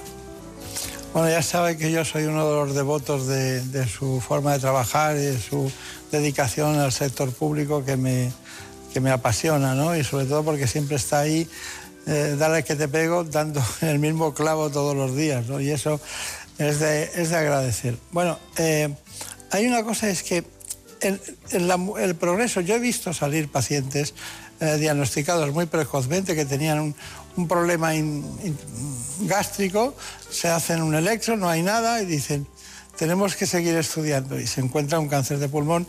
Bueno, 1.13 1.29
ya 1.29 1.43
sabe 1.43 1.77
que 1.77 1.91
yo 1.91 2.03
soy 2.03 2.23
uno 2.23 2.49
de 2.49 2.55
los 2.55 2.73
devotos 2.73 3.27
de, 3.27 3.87
su 3.87 4.19
forma 4.19 4.53
de 4.53 4.59
trabajar 4.59 5.15
y 5.17 5.19
de 5.19 5.39
su 5.39 5.71
dedicación 6.11 6.79
al 6.79 6.91
sector 6.91 7.31
público 7.31 7.85
que 7.85 7.95
me, 7.95 8.31
que 8.91 9.01
me 9.01 9.11
apasiona, 9.11 9.75
¿no? 9.75 9.95
Y 9.95 10.03
sobre 10.03 10.25
todo 10.25 10.43
porque 10.43 10.65
siempre 10.65 10.95
está 10.95 11.19
ahí, 11.19 11.47
eh, 12.07 12.35
dale 12.39 12.63
que 12.63 12.75
te 12.75 12.87
pego, 12.87 13.23
dando 13.23 13.63
el 13.81 13.99
mismo 13.99 14.33
clavo 14.33 14.71
todos 14.71 14.95
los 14.95 15.15
días, 15.15 15.45
¿no? 15.45 15.61
Y 15.61 15.69
eso 15.69 16.01
es 16.57 16.79
de, 16.79 17.03
es 17.13 17.29
de 17.29 17.37
agradecer. 17.37 17.97
Bueno, 18.09 18.39
eh, 18.57 18.91
hay 19.51 19.67
una 19.67 19.83
cosa, 19.83 20.09
es 20.09 20.23
que 20.23 20.43
el, 21.01 21.21
el 21.51 22.15
progreso, 22.15 22.61
yo 22.61 22.73
he 22.73 22.79
visto 22.79 23.13
salir 23.13 23.47
pacientes 23.47 24.15
eh, 24.61 24.77
diagnosticados 24.77 25.51
muy 25.51 25.65
precozmente 25.65 26.33
que 26.35 26.45
tenían 26.45 26.79
un, 26.79 26.95
un 27.35 27.47
problema 27.47 27.93
in- 27.93 28.23
in- 28.43 28.57
gástrico, 29.27 29.93
se 30.29 30.47
hacen 30.47 30.81
un 30.81 30.95
electro, 30.95 31.35
no 31.35 31.49
hay 31.49 31.61
nada 31.63 32.01
y 32.01 32.05
dicen, 32.05 32.47
tenemos 32.97 33.35
que 33.35 33.45
seguir 33.45 33.75
estudiando 33.75 34.39
y 34.39 34.47
se 34.47 34.61
encuentra 34.61 34.99
un 34.99 35.09
cáncer 35.09 35.39
de 35.39 35.49
pulmón 35.49 35.85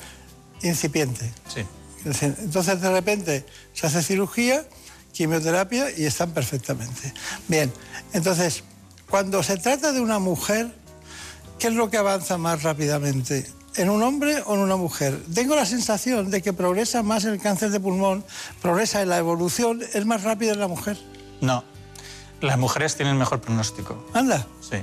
incipiente. 0.62 1.30
Sí. 1.54 1.64
Entonces 2.04 2.80
de 2.80 2.90
repente 2.90 3.46
se 3.74 3.86
hace 3.86 4.02
cirugía, 4.02 4.66
quimioterapia 5.12 5.90
y 5.96 6.04
están 6.04 6.32
perfectamente. 6.32 7.12
Bien, 7.46 7.72
entonces 8.12 8.64
cuando 9.08 9.42
se 9.42 9.56
trata 9.58 9.92
de 9.92 10.00
una 10.00 10.18
mujer, 10.18 10.74
¿qué 11.58 11.68
es 11.68 11.74
lo 11.74 11.90
que 11.90 11.98
avanza 11.98 12.38
más 12.38 12.62
rápidamente? 12.62 13.46
¿En 13.74 13.88
un 13.88 14.02
hombre 14.02 14.42
o 14.44 14.54
en 14.54 14.60
una 14.60 14.76
mujer? 14.76 15.18
Tengo 15.34 15.56
la 15.56 15.64
sensación 15.64 16.30
de 16.30 16.42
que 16.42 16.52
progresa 16.52 17.02
más 17.02 17.24
el 17.24 17.40
cáncer 17.40 17.70
de 17.70 17.80
pulmón, 17.80 18.24
progresa 18.60 19.00
en 19.00 19.08
la 19.08 19.18
evolución, 19.18 19.80
es 19.94 20.04
más 20.04 20.22
rápido 20.24 20.52
en 20.52 20.60
la 20.60 20.68
mujer. 20.68 20.98
No, 21.40 21.64
las 22.42 22.58
mujeres 22.58 22.96
tienen 22.96 23.16
mejor 23.16 23.40
pronóstico. 23.40 24.04
Anda. 24.12 24.46
Sí. 24.60 24.78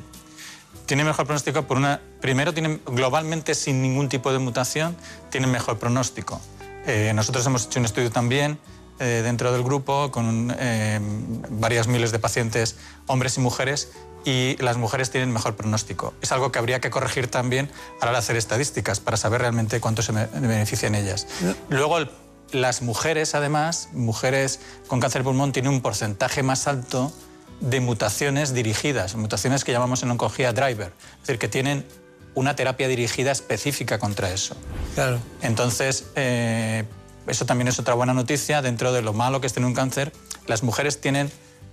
tiene 0.86 1.04
mejor 1.04 1.26
pronóstico 1.26 1.68
por 1.68 1.78
una... 1.78 2.02
Primero, 2.20 2.54
tienen, 2.54 2.82
globalmente, 2.86 3.54
sin 3.54 3.82
ningún 3.82 4.10
tipo 4.10 4.34
de 4.34 4.40
mutación, 4.40 4.96
tienen 5.30 5.52
mejor 5.52 5.78
pronóstico. 5.78 6.42
Eh, 6.88 7.12
nosotros 7.14 7.46
hemos 7.46 7.68
hecho 7.68 7.80
un 7.80 7.86
estudio 7.86 8.10
también 8.10 8.58
eh, 9.00 9.22
dentro 9.24 9.52
del 9.52 9.64
grupo 9.64 10.10
con 10.10 10.54
eh, 10.58 11.00
varias 11.52 11.88
miles 11.88 12.12
de 12.12 12.20
pacientes, 12.20 12.76
hombres 13.06 13.38
y 13.38 13.42
mujeres, 13.42 13.92
y 14.26 14.58
las 14.58 14.78
mujeres 14.78 15.10
tienen 15.12 15.32
mejor 15.32 15.56
pronóstico. 15.56 16.14
Es 16.22 16.32
algo 16.32 16.52
que 16.52 16.60
habría 16.60 16.80
que 16.80 16.90
corregir 16.90 17.28
también 17.28 17.70
a 18.02 18.06
la 18.06 18.12
hora 18.12 18.20
de 18.20 18.24
hacer 18.24 18.36
estadísticas 18.36 19.00
para 19.00 19.18
saber 19.18 19.42
realmente 19.42 19.80
cuánto 19.80 20.02
se 20.02 20.12
benefician 20.12 20.96
ellas. 20.96 21.28
Luego, 21.70 22.00
las 22.52 22.82
mujeres, 22.82 23.36
además, 23.36 23.90
mujeres 23.94 24.60
con 24.88 25.00
cáncer 25.00 25.22
de 25.22 25.26
pulmón, 25.26 25.52
tienen 25.52 25.72
un 25.72 25.82
porcentaje 25.82 26.44
más 26.44 26.68
alto 26.68 27.14
de 27.62 27.80
mutaciones 27.80 28.54
dirigidas, 28.54 29.16
mutaciones 29.16 29.64
que 29.64 29.72
llamamos 29.72 30.04
en 30.04 30.12
oncología 30.12 30.54
driver, 30.54 30.94
es 31.16 31.22
decir, 31.22 31.40
que 31.40 31.48
tienen 31.48 31.86
una 32.36 32.56
terapia 32.56 32.88
dirigida 32.88 33.32
específica 33.32 34.00
contra 34.00 34.32
eso. 34.32 34.56
Claro. 34.96 35.20
Entonces, 35.42 36.06
eh, 36.16 36.86
eso 37.28 37.46
también 37.46 37.68
es 37.68 37.80
otra 37.80 37.96
buena 37.96 38.14
noticia. 38.14 38.62
Dentro 38.62 38.94
de 38.94 39.02
lo 39.02 39.14
malo 39.14 39.42
que 39.42 39.48
es 39.48 39.54
tener 39.54 39.68
un 39.68 39.74
cáncer, 39.74 40.14
las 40.48 40.64
mujeres 40.64 41.02
tienen 41.02 41.32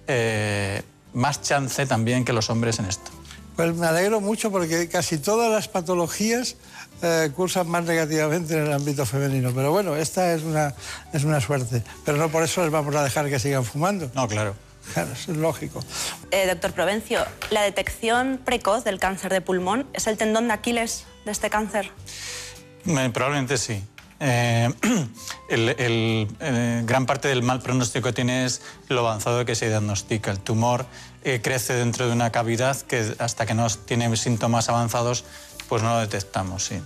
eh, 0.09 0.83
más 1.17 1.41
chance 1.41 1.87
también 1.87 2.25
que 2.25 2.33
los 2.33 2.51
hombres 2.51 2.79
en 2.79 2.85
esto. 2.85 3.11
Pues 3.57 3.75
me 3.75 3.87
alegro 3.87 4.21
mucho 4.21 4.51
porque 4.51 4.87
casi 4.89 5.17
todas 5.17 5.51
las 5.51 5.67
patologías 5.67 6.57
eh, 7.01 7.31
cursan 7.35 7.69
más 7.69 7.85
negativamente 7.85 8.55
en 8.55 8.67
el 8.67 8.73
ámbito 8.73 9.07
femenino. 9.07 9.51
Pero 9.55 9.73
bueno, 9.73 9.97
esta 9.97 10.35
es 10.35 10.43
una, 10.43 10.75
es 11.15 11.25
una 11.25 11.41
suerte. 11.41 11.83
Pero 12.05 12.19
no 12.19 12.29
por 12.29 12.43
eso 12.43 12.63
les 12.63 12.71
vamos 12.71 12.95
a 12.95 13.03
dejar 13.03 13.31
que 13.31 13.39
sigan 13.39 13.65
fumando. 13.65 14.11
No, 14.15 14.29
claro. 14.29 14.55
Claro, 14.93 15.11
eso 15.13 15.33
es 15.33 15.39
lógico. 15.39 15.83
Eh, 16.31 16.47
doctor 16.47 16.73
Provencio, 16.73 17.25
¿la 17.51 17.63
detección 17.63 18.39
precoz 18.45 18.85
del 18.85 19.01
cáncer 19.01 19.33
de 19.33 19.41
pulmón 19.41 19.87
es 19.95 20.07
el 20.07 20.17
tendón 20.17 20.47
de 20.47 20.55
Aquiles 20.55 21.07
de 21.25 21.33
este 21.33 21.51
cáncer? 21.51 21.91
Eh, 22.87 23.11
probablemente 23.13 23.59
sí. 23.59 23.83
Eh, 24.21 24.73
el, 25.49 26.29
eh, 26.41 26.83
gran 26.85 27.07
parte 27.07 27.29
del 27.29 27.43
mal 27.43 27.61
pronóstico 27.61 28.09
que 28.09 28.13
tiene 28.13 28.45
es 28.45 28.63
lo 28.89 29.01
avanzado 29.01 29.45
que 29.45 29.55
se 29.55 29.69
diagnostica. 29.69 30.31
El 30.31 30.41
tumor 30.41 30.87
eh, 31.25 31.41
crece 31.43 31.75
dentro 31.75 32.07
de 32.07 32.13
una 32.13 32.31
cavidad 32.31 32.81
que 32.83 33.15
hasta 33.19 33.47
que 33.47 33.55
no 33.55 33.67
tiene 33.69 34.15
síntomas 34.17 34.69
avanzados, 34.69 35.25
pues 35.69 35.83
no 35.83 35.91
lo 35.91 36.01
detectamos, 36.01 36.65
sí. 36.65 36.81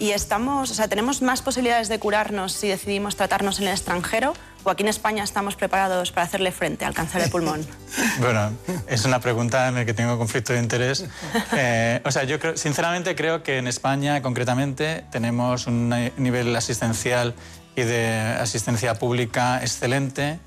¿Y 0.00 0.12
estamos, 0.12 0.70
o 0.70 0.74
sea, 0.74 0.88
tenemos 0.88 1.20
más 1.20 1.42
posibilidades 1.42 1.90
de 1.90 1.98
curarnos 1.98 2.52
si 2.52 2.68
decidimos 2.68 3.16
tratarnos 3.16 3.60
en 3.60 3.66
el 3.66 3.72
extranjero? 3.72 4.32
¿O 4.64 4.70
aquí 4.70 4.82
en 4.82 4.88
España 4.88 5.22
estamos 5.22 5.56
preparados 5.56 6.10
para 6.10 6.24
hacerle 6.24 6.52
frente 6.52 6.86
al 6.86 6.94
cáncer 6.94 7.22
de 7.22 7.28
pulmón? 7.28 7.66
Bueno, 8.18 8.50
es 8.86 9.04
una 9.04 9.20
pregunta 9.20 9.68
en 9.68 9.74
la 9.74 9.84
que 9.84 9.92
tengo 9.92 10.16
conflicto 10.16 10.54
de 10.54 10.58
interés. 10.58 11.04
Eh, 11.52 12.00
o 12.04 12.10
sea, 12.10 12.24
yo 12.24 12.38
creo, 12.38 12.56
sinceramente 12.56 13.14
creo 13.14 13.42
que 13.42 13.58
en 13.58 13.66
España, 13.66 14.22
concretamente, 14.22 15.04
tenemos 15.10 15.66
un 15.66 15.90
nivel 16.16 16.56
asistencial 16.56 17.34
y 17.76 17.82
de 17.82 18.36
asistencia 18.40 18.94
pública 18.94 19.60
excelente 19.60 20.38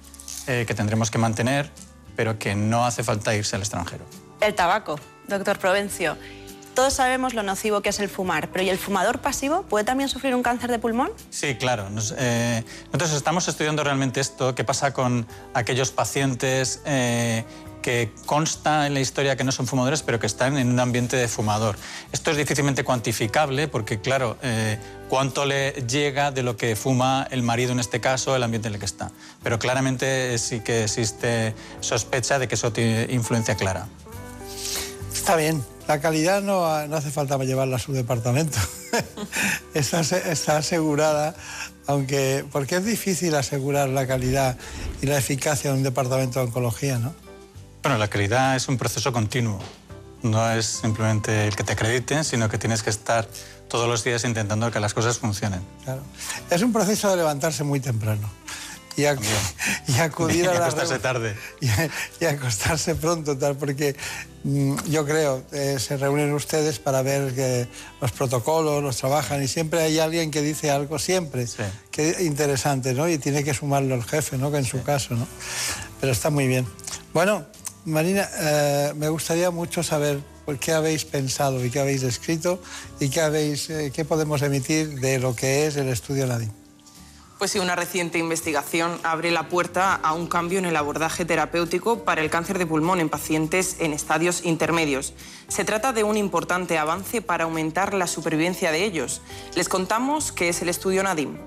eh, 0.48 0.64
que 0.66 0.74
tendremos 0.74 1.12
que 1.12 1.20
mantener, 1.20 1.70
pero 2.16 2.40
que 2.40 2.56
no 2.56 2.86
hace 2.86 3.04
falta 3.04 3.36
irse 3.36 3.56
al 3.56 3.62
extranjero. 3.62 4.06
El 4.42 4.56
tabaco, 4.56 5.00
doctor 5.28 5.60
Provencio. 5.60 6.18
Todos 6.74 6.94
sabemos 6.94 7.36
lo 7.36 7.44
nocivo 7.44 7.82
que 7.82 7.90
es 7.90 8.00
el 8.00 8.10
fumar, 8.10 8.50
pero 8.52 8.64
¿y 8.64 8.70
el 8.70 8.80
fumador 8.80 9.20
pasivo 9.20 9.62
puede 9.64 9.86
también 9.86 10.10
sufrir 10.10 10.34
un 10.34 10.42
cáncer 10.42 10.72
de 10.72 10.80
pulmón? 10.80 11.12
Sí, 11.30 11.56
claro. 11.56 11.90
Nos, 11.92 12.16
eh, 12.18 12.64
nosotros 12.88 13.14
estamos 13.14 13.48
estudiando 13.48 13.84
realmente 13.84 14.20
esto, 14.20 14.56
qué 14.56 14.64
pasa 14.64 14.92
con 14.92 15.28
aquellos 15.54 15.92
pacientes 15.92 16.82
eh, 16.86 17.46
que 17.84 18.12
consta 18.26 18.88
en 18.88 18.96
la 18.96 19.02
historia 19.02 19.36
que 19.36 19.44
no 19.44 19.52
son 19.52 19.68
fumadores, 19.68 20.02
pero 20.02 20.20
que 20.20 20.26
están 20.26 20.58
en 20.58 20.72
un 20.72 20.80
ambiente 20.80 21.16
de 21.16 21.28
fumador. 21.28 21.76
Esto 22.12 22.32
es 22.32 22.38
difícilmente 22.38 22.84
cuantificable 22.84 23.68
porque, 23.68 24.00
claro, 24.00 24.38
eh, 24.42 24.80
cuánto 25.10 25.46
le 25.46 25.74
llega 25.74 26.32
de 26.32 26.42
lo 26.42 26.58
que 26.58 26.76
fuma 26.76 27.28
el 27.30 27.44
marido 27.44 27.72
en 27.74 27.80
este 27.80 28.02
caso, 28.02 28.36
el 28.36 28.42
ambiente 28.42 28.70
en 28.70 28.74
el 28.74 28.80
que 28.80 28.88
está. 28.88 29.12
Pero 29.44 29.60
claramente 29.60 30.36
sí 30.40 30.62
que 30.62 30.86
existe 30.86 31.54
sospecha 31.82 32.40
de 32.40 32.48
que 32.48 32.56
eso 32.56 32.74
tiene 32.74 33.06
influencia 33.12 33.56
clara. 33.56 33.86
Está 35.14 35.36
bien. 35.36 35.73
La 35.88 36.00
calidad 36.00 36.42
no, 36.42 36.88
no 36.88 36.96
hace 36.96 37.12
falta 37.12 37.38
llevarla 37.40 37.76
a 37.76 37.80
su 37.80 37.94
departamento. 37.94 38.58
está, 39.74 40.02
está 40.02 40.58
asegurada, 40.58 41.36
aunque. 41.88 42.46
porque 42.52 42.78
es 42.78 42.86
difícil 42.86 43.36
asegurar 43.36 43.90
la 43.90 44.08
calidad 44.08 44.58
y 45.02 45.08
la 45.08 45.18
eficacia 45.18 45.72
de 45.72 45.78
un 45.78 45.84
departamento 45.84 46.40
de 46.40 46.46
oncología, 46.46 47.00
¿no? 47.00 47.14
Bueno, 47.82 47.98
la 47.98 48.08
calidad 48.08 48.56
es 48.56 48.70
un 48.70 48.78
proceso 48.78 49.12
continuo. 49.12 49.60
No 50.22 50.50
es 50.52 50.66
simplemente 50.66 51.48
el 51.48 51.56
que 51.56 51.66
te 51.66 51.74
acrediten, 51.74 52.24
sino 52.24 52.48
que 52.48 52.58
tienes 52.58 52.82
que 52.82 52.90
estar 52.90 53.28
todos 53.68 53.90
los 53.90 54.06
días 54.06 54.24
intentando 54.24 54.72
que 54.72 54.80
las 54.80 54.94
cosas 54.94 55.18
funcionen. 55.18 55.62
Claro. 55.84 56.02
Es 56.50 56.62
un 56.62 56.72
proceso 56.72 57.10
de 57.10 57.18
levantarse 57.18 57.66
muy 57.66 57.82
temprano. 57.82 58.30
Y, 58.96 59.06
ac 59.06 59.20
y, 59.88 60.00
acudir 60.00 60.48
a 60.48 60.54
y 60.54 60.58
acostarse 60.58 61.00
tarde. 61.00 61.36
Y, 61.60 61.68
y, 62.22 62.26
acostarse 62.26 62.96
pronto, 62.96 63.38
tal, 63.38 63.58
porque 63.58 63.98
yo 64.44 65.06
creo 65.06 65.44
eh, 65.54 65.78
se 65.80 65.96
reúnen 65.96 66.34
ustedes 66.34 66.78
para 66.80 67.02
ver 67.02 67.34
que 67.34 67.68
los 68.02 68.12
protocolos, 68.12 68.84
los 68.84 68.98
trabajan 68.98 69.42
y 69.42 69.48
siempre 69.48 69.82
hay 69.82 70.00
alguien 70.00 70.32
que 70.32 70.42
dice 70.42 70.70
algo, 70.70 71.00
siempre, 71.00 71.48
sí. 71.48 71.64
que 71.92 72.24
interesante, 72.24 72.94
¿no? 72.94 73.08
Y 73.08 73.18
tiene 73.18 73.44
que 73.44 73.54
sumarlo 73.54 73.96
el 73.96 74.04
jefe, 74.04 74.38
¿no? 74.38 74.52
Que 74.52 74.58
en 74.58 74.66
su 74.66 74.80
sí. 74.80 74.84
caso, 74.84 75.16
¿no? 75.16 75.28
Pero 76.02 76.12
está 76.12 76.30
muy 76.30 76.48
bien. 76.48 76.66
Bueno, 77.14 77.46
Marina, 77.86 78.28
eh, 78.38 78.94
me 78.96 79.08
gustaría 79.10 79.50
mucho 79.50 79.82
saber 79.82 80.20
por 80.46 80.60
qué 80.60 80.74
habéis 80.74 81.06
pensado 81.06 81.64
y 81.64 81.70
qué 81.70 81.80
habéis 81.80 82.04
escrito 82.04 82.62
y 83.00 83.10
qué, 83.10 83.22
habéis, 83.22 83.70
eh, 83.70 83.92
qué 83.94 84.04
podemos 84.04 84.42
emitir 84.42 85.00
de 85.00 85.20
lo 85.20 85.36
que 85.36 85.68
es 85.68 85.78
el 85.78 85.88
estudio 85.88 86.28
Nadim. 86.28 86.63
Pues 87.40 87.52
sí, 87.52 87.60
una 87.60 87.76
reciente 87.76 88.20
investigación 88.20 89.00
abre 89.04 89.32
la 89.32 89.50
puerta 89.50 89.96
a 89.96 90.14
un 90.14 90.28
cambio 90.28 90.60
en 90.60 90.66
el 90.66 90.76
abordaje 90.76 91.26
terapéutico 91.26 92.04
para 92.04 92.22
el 92.22 92.30
cáncer 92.30 92.58
de 92.58 92.66
pulmón 92.66 93.00
en 93.00 93.10
pacientes 93.10 93.78
en 93.80 93.92
estadios 93.92 94.46
intermedios. 94.46 95.14
Se 95.48 95.66
trata 95.66 95.92
de 95.92 96.04
un 96.04 96.16
importante 96.16 96.78
avance 96.78 97.22
para 97.22 97.44
aumentar 97.44 97.94
la 97.94 98.08
supervivencia 98.08 98.72
de 98.72 98.86
ellos. 98.86 99.22
Les 99.56 99.68
contamos 99.68 100.32
qué 100.32 100.50
es 100.50 100.62
el 100.62 100.70
estudio 100.70 101.04
Nadim. 101.04 101.38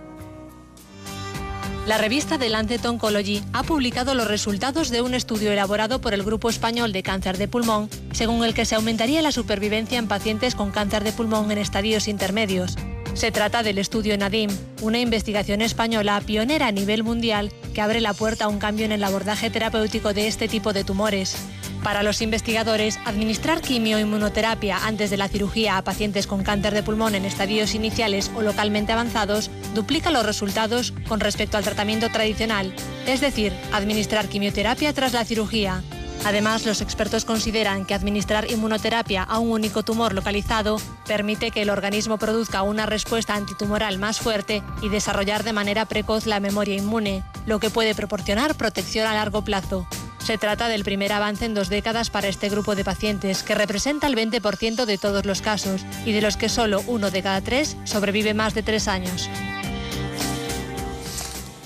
La 1.87 1.99
revista 1.99 2.37
The 2.37 2.49
Lancet 2.49 2.85
Oncology 2.85 3.45
ha 3.53 3.63
publicado 3.63 4.15
los 4.15 4.27
resultados 4.27 4.91
de 4.91 5.03
un 5.03 5.15
estudio 5.15 5.53
elaborado 5.53 6.01
por 6.01 6.15
el 6.15 6.25
Grupo 6.25 6.51
Español 6.51 6.93
de 6.93 7.05
Cáncer 7.05 7.39
de 7.39 7.47
Pulmón, 7.47 7.89
según 8.13 8.45
el 8.45 8.55
que 8.55 8.65
se 8.65 8.75
aumentaría 8.75 9.23
la 9.23 9.31
supervivencia 9.31 9.99
en 9.99 10.09
pacientes 10.09 10.57
con 10.57 10.73
cáncer 10.73 11.05
de 11.05 11.13
pulmón 11.13 11.53
en 11.53 11.59
estadios 11.59 12.09
intermedios. 12.09 12.77
Se 13.17 13.33
trata 13.33 13.63
del 13.63 13.79
estudio 13.79 14.19
Nadim, 14.19 14.51
una 14.83 14.99
investigación 14.99 15.63
española 15.63 16.21
pionera 16.21 16.67
a 16.67 16.73
nivel 16.73 17.03
mundial 17.03 17.51
que 17.73 17.81
abre 17.81 18.03
la 18.03 18.13
puerta 18.13 18.45
a 18.45 18.49
un 18.49 18.59
cambio 18.59 18.85
en 18.85 18.93
el 18.93 19.03
abordaje 19.03 19.49
terapéutico 19.49 20.13
de 20.13 20.27
este 20.27 20.49
tipo 20.49 20.75
de 20.75 20.85
tumores. 20.85 21.35
Para 21.83 22.03
los 22.03 22.21
investigadores, 22.21 22.99
administrar 23.07 23.63
quimioinmunoterapia 23.63 24.85
antes 24.85 25.09
de 25.09 25.17
la 25.17 25.29
cirugía 25.29 25.79
a 25.79 25.83
pacientes 25.83 26.27
con 26.27 26.43
cáncer 26.43 26.75
de 26.75 26.83
pulmón 26.83 27.15
en 27.15 27.25
estadios 27.25 27.75
iniciales 27.75 28.31
o 28.37 28.43
localmente 28.43 28.93
avanzados 28.93 29.51
duplica 29.75 30.11
los 30.11 30.27
resultados 30.27 30.93
con 31.09 31.19
respecto 31.19 31.57
al 31.57 31.65
tratamiento 31.65 32.11
tradicional, 32.11 32.75
es 33.07 33.23
decir, 33.23 33.55
administrar 33.73 34.29
quimioterapia 34.29 34.93
tras 34.93 35.15
la 35.15 35.25
cirugía. 35.25 35.83
Además, 36.25 36.67
los 36.67 36.81
expertos 36.81 37.25
consideran 37.25 37.85
que 37.85 37.95
administrar 37.95 38.51
inmunoterapia 38.51 39.23
a 39.23 39.39
un 39.39 39.51
único 39.51 39.85
tumor 39.85 40.13
localizado 40.13 40.79
permite 41.07 41.51
que 41.51 41.63
el 41.63 41.71
organismo 41.71 42.19
produzca 42.19 42.63
una 42.63 42.87
respuesta 42.87 43.35
antitumoral 43.35 43.99
más 43.99 44.21
fuerte 44.21 44.63
y 44.83 44.89
desarrollar 44.89 45.45
de 45.45 45.53
manera 45.53 45.85
precoz 45.85 46.27
la 46.27 46.41
memoria 46.41 46.75
inmune, 46.75 47.23
lo 47.47 47.61
que 47.61 47.71
puede 47.71 47.95
proporcionar 47.95 48.57
protección 48.57 49.07
a 49.07 49.15
largo 49.15 49.43
plazo. 49.43 49.87
Se 50.19 50.39
trata 50.39 50.67
del 50.67 50.83
primer 50.83 51.13
avance 51.13 51.45
en 51.45 51.55
dos 51.55 51.69
décadas 51.69 52.11
para 52.11 52.27
este 52.27 52.49
grupo 52.49 52.75
de 52.75 52.83
pacientes, 52.83 53.45
que 53.45 53.55
representa 53.55 54.09
el 54.09 54.17
20% 54.17 54.85
de 54.85 54.99
todos 54.99 55.25
los 55.25 55.41
casos 55.41 55.87
y 56.05 56.11
de 56.11 56.21
los 56.21 56.37
que 56.37 56.49
solo 56.49 56.83
uno 56.89 57.13
de 57.13 57.23
cada 57.23 57.41
tres 57.41 57.77
sobrevive 57.85 58.35
más 58.35 58.53
de 58.53 58.65
tres 58.65 58.89
años. 58.89 59.31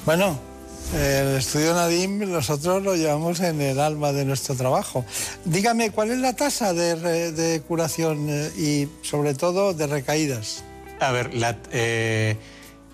Bueno, 0.04 0.38
el 0.94 1.36
estudio 1.36 1.72
Nadim 1.74 2.18
nosotros 2.30 2.82
lo 2.82 2.96
llevamos 2.96 3.40
en 3.40 3.60
el 3.60 3.78
alma 3.78 4.12
de 4.12 4.24
nuestro 4.24 4.56
trabajo. 4.56 5.04
Dígame, 5.44 5.90
¿cuál 5.92 6.10
es 6.10 6.18
la 6.18 6.34
tasa 6.34 6.72
de, 6.72 7.62
curación 7.66 8.26
eh, 8.28 8.50
y 8.56 8.88
sobre 9.06 9.34
todo 9.34 9.72
de 9.72 9.86
recaídas? 9.86 10.64
A 10.98 11.12
ver, 11.12 11.30
eh, 11.72 12.36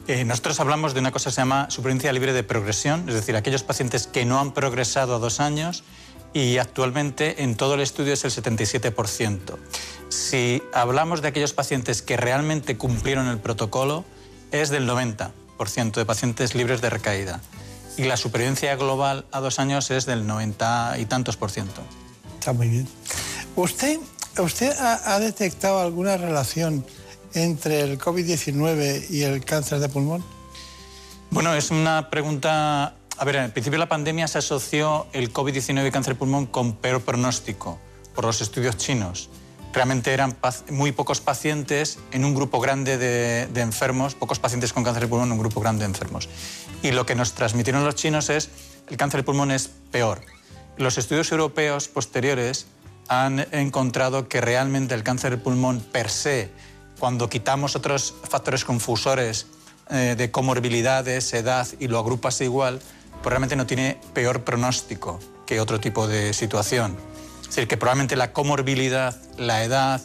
eh, 0.09 0.25
nosotros 0.25 0.61
hablamos 0.61 0.95
de 0.95 1.01
una 1.01 1.11
cosa 1.11 1.31
que 1.31 1.35
se 1.35 1.41
llama 1.41 1.71
supervivencia 1.71 2.13
libre 2.13 2.33
de 2.33 2.43
progresión, 2.43 3.09
es 3.09 3.15
decir, 3.15 3.35
aquellos 3.35 3.63
pacientes 3.63 4.07
que 4.07 4.25
no 4.25 4.39
han 4.41 4.53
progresado 4.53 5.17
a 5.17 5.19
dos 5.19 5.41
años 5.41 5.83
y 6.35 6.59
actualmente 6.59 7.43
en 7.43 7.57
todo 7.57 7.75
el 7.75 7.81
estudio 7.81 8.13
es 8.13 8.25
el 8.25 8.31
77%. 8.31 9.57
Si 10.11 10.63
hablamos 10.75 11.23
de 11.23 11.29
aquellos 11.29 11.55
pacientes 11.55 12.03
que 12.03 12.17
realmente 12.17 12.77
cumplieron 12.77 13.27
el 13.29 13.39
protocolo, 13.39 14.05
es 14.53 14.69
del 14.69 14.87
90% 14.89 15.31
de 15.95 16.05
pacientes 16.05 16.55
libres 16.55 16.81
de 16.83 16.91
recaída 16.91 17.41
y 17.97 18.05
la 18.05 18.17
supervivencia 18.17 18.75
global 18.77 19.25
a 19.33 19.41
dos 19.41 19.59
años 19.59 19.91
es 19.91 20.07
del 20.07 20.27
90 20.27 20.97
y 20.99 21.07
tantos 21.07 21.37
por 21.37 21.51
ciento. 21.51 21.83
Está 22.39 22.53
muy 22.53 22.69
bien. 22.69 22.89
Usted 23.57 23.99
¿Usted 24.39 24.77
ha, 24.79 25.15
ha 25.15 25.19
detectado 25.19 25.81
alguna 25.81 26.19
relación 26.19 26.85
entre 27.33 27.81
el 27.81 27.99
COVID-19 27.99 29.11
y 29.11 29.23
el 29.23 29.45
cáncer 29.45 29.79
de 29.79 29.89
pulmón? 29.89 30.23
Bueno, 31.31 31.55
es 31.55 31.71
una 31.71 32.11
pregunta... 32.11 32.95
A 33.19 33.25
ver, 33.25 33.37
en 33.37 33.51
principio 33.51 33.79
la 33.79 33.89
pandemia 33.89 34.29
se 34.29 34.39
asoció 34.39 35.07
el 35.15 35.33
COVID-19 35.33 35.89
y 35.89 35.91
cáncer 35.91 36.15
de 36.15 36.19
pulmón 36.19 36.47
con 36.47 36.77
peor 36.77 37.01
pronóstico 37.01 37.79
por 38.15 38.27
los 38.27 38.43
estudios 38.43 38.77
chinos. 38.77 39.31
Realmente 39.77 40.15
eran 40.15 40.35
muy 40.71 40.93
pocos 40.93 41.21
pacientes 41.21 41.99
en 42.11 42.25
un 42.25 42.35
grupo 42.35 42.61
grande 42.61 42.97
de, 42.97 43.61
enfermos, 43.61 44.15
pocos 44.15 44.39
pacientes 44.39 44.73
con 44.73 44.85
cáncer 44.85 45.03
de 45.03 45.09
pulmón 45.09 45.29
en 45.29 45.33
un 45.33 45.39
grupo 45.39 45.61
grande 45.61 45.81
de 45.81 45.91
enfermos. 45.91 46.31
Y 46.83 46.93
lo 46.93 47.05
que 47.05 47.15
nos 47.15 47.35
transmitieron 47.35 47.85
los 47.85 47.95
chinos 47.95 48.31
es 48.31 48.49
el 48.89 48.97
cáncer 48.97 49.21
de 49.21 49.25
pulmón 49.25 49.51
es 49.51 49.69
peor. 49.91 50.23
Los 50.79 50.97
estudios 50.97 51.31
europeos 51.31 51.89
posteriores 51.89 52.65
han 53.09 53.47
encontrado 53.53 54.29
que 54.29 54.41
realmente 54.41 54.95
el 54.95 55.03
cáncer 55.03 55.33
de 55.33 55.37
pulmón 55.37 55.81
per 55.81 56.09
se, 56.09 56.49
cuando 56.99 57.29
quitamos 57.29 57.77
otros 57.77 58.15
factores 58.31 58.65
confusores 58.65 59.47
eh, 59.91 60.15
de 60.17 60.31
comorbilidades, 60.31 61.35
edad 61.35 61.69
y 61.79 61.89
lo 61.89 61.99
agrupas 61.99 62.41
igual, 62.41 62.81
pues 63.23 63.27
realmente 63.27 63.57
no 63.57 63.67
tiene 63.67 64.01
peor 64.15 64.43
pronóstico 64.43 65.21
que 65.45 65.61
otro 65.61 65.81
tipo 65.81 66.09
de 66.09 66.33
situación. 66.33 66.97
Es 67.49 67.55
decir, 67.55 67.69
que 67.69 67.77
probablemente 67.77 68.17
la 68.17 68.33
comorbilidad, 68.33 69.17
la 69.39 69.63
edad, 69.63 70.01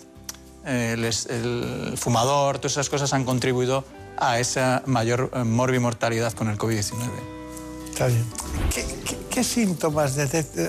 el, 0.65 1.03
el, 1.03 1.93
fumador, 1.97 2.59
todas 2.59 2.73
esas 2.73 2.89
cosas 2.89 3.13
han 3.13 3.25
contribuido 3.25 3.83
a 4.17 4.39
esa 4.39 4.83
mayor 4.85 5.31
eh, 5.33 5.43
morbimortalidad 5.43 6.33
con 6.33 6.49
el 6.49 6.57
COVID-19. 6.57 7.09
Está 7.89 8.07
bien. 8.07 8.25
¿Qué, 8.73 8.85
qué, 9.05 9.17
qué 9.29 9.43
síntomas 9.43 10.17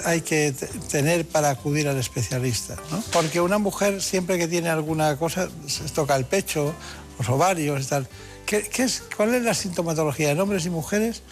hay 0.07 0.23
que 0.23 0.55
tener 0.90 1.27
para 1.27 1.51
acudir 1.51 1.89
al 1.89 1.99
especialista? 1.99 2.77
¿no? 2.90 3.03
Porque 3.12 3.40
una 3.40 3.59
mujer 3.59 4.03
siempre 4.03 4.39
que 4.39 4.49
tiene 4.49 4.70
alguna 4.70 5.16
cosa, 5.19 5.49
se 5.66 5.85
toca 5.90 6.16
el 6.16 6.24
pecho, 6.24 6.74
los 7.19 7.28
ovarios 7.28 7.85
y 7.85 7.86
tal. 7.86 8.09
¿Qué, 8.47 8.62
qué 8.62 8.85
es, 8.85 9.03
¿Cuál 9.16 9.35
es 9.35 9.43
la 9.43 9.55
sintomatología 9.55 10.31
en 10.31 10.40
hombres 10.40 10.66
y 10.66 10.70
mujeres 10.70 11.23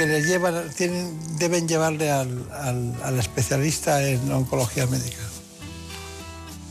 que 0.00 0.06
le 0.06 0.22
llevan, 0.22 0.70
tienen, 0.70 1.36
deben 1.36 1.68
llevarle 1.68 2.10
al, 2.10 2.48
al, 2.52 2.94
al 3.04 3.18
especialista 3.18 4.02
en 4.02 4.32
oncología 4.32 4.86
médica? 4.86 5.18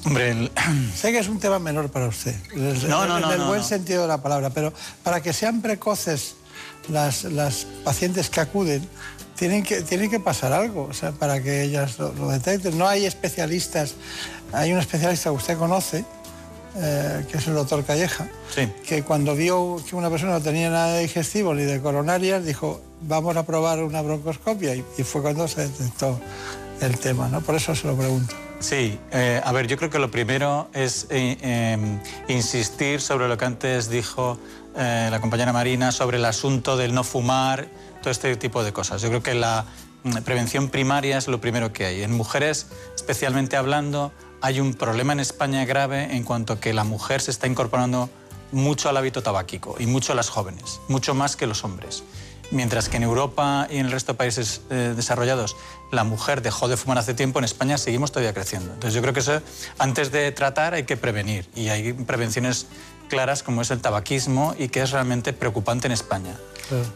Hombre, 0.04 0.32
el... 0.32 0.52
sé 0.96 1.12
que 1.12 1.20
es 1.20 1.28
un 1.28 1.40
tema 1.40 1.60
menor 1.60 1.92
para 1.92 2.08
usted, 2.08 2.34
en, 2.54 2.90
no, 2.90 3.06
no, 3.06 3.18
en 3.18 3.22
no, 3.22 3.32
el 3.32 3.42
buen 3.44 3.64
sentido 3.64 4.02
de 4.02 4.08
la 4.08 4.24
palabra, 4.24 4.50
pero 4.50 4.74
para 5.04 5.22
que 5.22 5.32
sean 5.32 5.62
precoces 5.62 6.38
las, 6.88 7.26
las 7.26 7.68
pacientes 7.84 8.32
que 8.32 8.40
acuden, 8.40 8.82
tienen 9.36 9.62
que, 9.62 9.82
tienen 9.84 10.10
que 10.10 10.20
pasar 10.20 10.52
algo, 10.52 10.88
o 10.90 10.94
sea, 10.94 11.12
para 11.12 11.40
que 11.44 11.62
ellas 11.62 12.00
lo, 12.00 12.12
lo 12.14 12.30
detecten. 12.30 12.80
No 12.80 12.88
hay 12.88 13.06
especialistas, 13.06 13.94
hay 14.52 14.74
un 14.74 14.80
especialista 14.80 15.30
que 15.30 15.36
usted 15.36 15.58
conoce, 15.58 16.04
eh, 16.78 17.26
que 17.30 17.38
es 17.38 17.48
el 17.48 17.54
doctor 17.54 17.86
Calleja, 17.86 18.28
sí. 18.56 18.68
que 18.88 19.04
cuando 19.04 19.36
vio 19.36 19.80
que 19.88 19.96
una 19.96 20.10
persona 20.10 20.32
no 20.32 20.42
tenía 20.42 20.72
nada 20.72 20.96
de 20.96 21.04
digestivo 21.04 21.54
ni 21.54 21.62
de 21.62 21.80
coronarias, 21.80 22.44
dijo, 22.44 22.82
vamos 23.02 23.36
a 23.38 23.46
probar 23.46 23.84
una 23.84 24.02
broncoscopia, 24.02 24.76
y, 24.76 24.84
y 24.98 25.04
fue 25.04 25.22
cuando 25.22 25.48
se 25.48 25.68
detectó 25.68 26.20
el 26.82 26.98
tema, 26.98 27.28
¿no? 27.28 27.42
Por 27.42 27.56
eso 27.56 27.76
se 27.76 27.88
lo 27.88 27.96
pregunto. 27.96 28.36
Sí, 28.60 29.00
eh, 29.12 29.42
a 29.44 29.52
ver, 29.54 29.68
yo 29.68 29.78
creo 29.78 29.90
que 29.90 30.00
lo 30.00 30.12
primero 30.12 30.68
es 30.74 31.08
eh, 31.10 31.38
eh, 31.42 31.78
insistir 32.28 33.00
sobre 33.00 33.30
lo 33.30 33.38
que 33.38 33.46
antes 33.46 33.90
dijo 33.90 34.38
eh, 34.76 35.08
la 35.10 35.22
compañera 35.22 35.54
Marina 35.54 35.92
sobre 35.94 36.18
el 36.18 36.26
asunto 36.26 36.76
del 36.76 36.94
no 36.94 37.06
fumar, 37.06 37.70
todo 38.02 38.12
este 38.12 38.36
tipo 38.36 38.64
de 38.64 38.74
cosas. 38.74 39.02
Yo 39.02 39.08
creo 39.10 39.24
que 39.24 39.34
la 39.34 39.66
mm, 40.04 40.18
prevención 40.24 40.68
primaria 40.68 41.18
es 41.18 41.30
lo 41.30 41.40
primero 41.40 41.72
que 41.72 41.86
hay. 41.86 42.04
En 42.04 42.12
mujeres, 42.12 42.68
especialmente 42.96 43.56
hablando, 43.56 44.12
hay 44.42 44.60
un 44.60 44.74
problema 44.74 45.14
en 45.14 45.22
España 45.22 45.64
grave 45.64 46.16
en 46.16 46.24
cuanto 46.24 46.54
a 46.54 46.60
que 46.60 46.74
la 46.74 46.84
mujer 46.84 47.22
se 47.22 47.32
está 47.32 47.48
incorporando 47.48 48.10
mucho 48.52 48.90
al 48.90 48.98
hábito 48.98 49.24
tabáquico 49.24 49.78
y 49.80 49.86
mucho 49.86 50.12
a 50.12 50.16
las 50.16 50.30
jóvenes, 50.30 50.82
mucho 50.90 51.16
más 51.16 51.38
que 51.38 51.48
los 51.48 51.64
hombres. 51.64 52.04
Mientras 52.52 52.90
que 52.90 52.98
en 52.98 53.04
Europa 53.04 53.68
y 53.70 53.78
en 53.78 53.86
el 53.86 53.92
resto 53.92 54.14
de 54.14 54.18
países 54.18 54.62
eh, 54.70 54.94
desarrollados 54.96 55.56
la 55.92 56.04
mujer 56.04 56.42
dejó 56.42 56.68
de 56.68 56.78
fumar 56.78 56.98
hace 56.98 57.14
tiempo, 57.14 57.40
en 57.40 57.46
España 57.46 57.78
seguimos 57.78 58.12
todavía 58.12 58.34
creciendo. 58.34 58.74
Entonces 58.74 58.94
yo 58.94 59.02
creo 59.02 59.14
que 59.14 59.20
eso, 59.20 59.42
antes 59.78 60.12
de 60.12 60.32
tratar 60.32 60.74
hay 60.74 60.84
que 60.84 60.98
prevenir 60.98 61.48
y 61.56 61.70
hay 61.70 61.94
prevenciones 61.94 62.68
claras 63.10 63.44
como 63.44 63.62
es 63.62 63.72
el 63.72 63.82
tabaquismo 63.82 64.56
y 64.58 64.70
que 64.70 64.82
es 64.82 64.92
realmente 64.92 65.34
preocupante 65.34 65.88
en 65.88 65.94
España. 65.94 66.36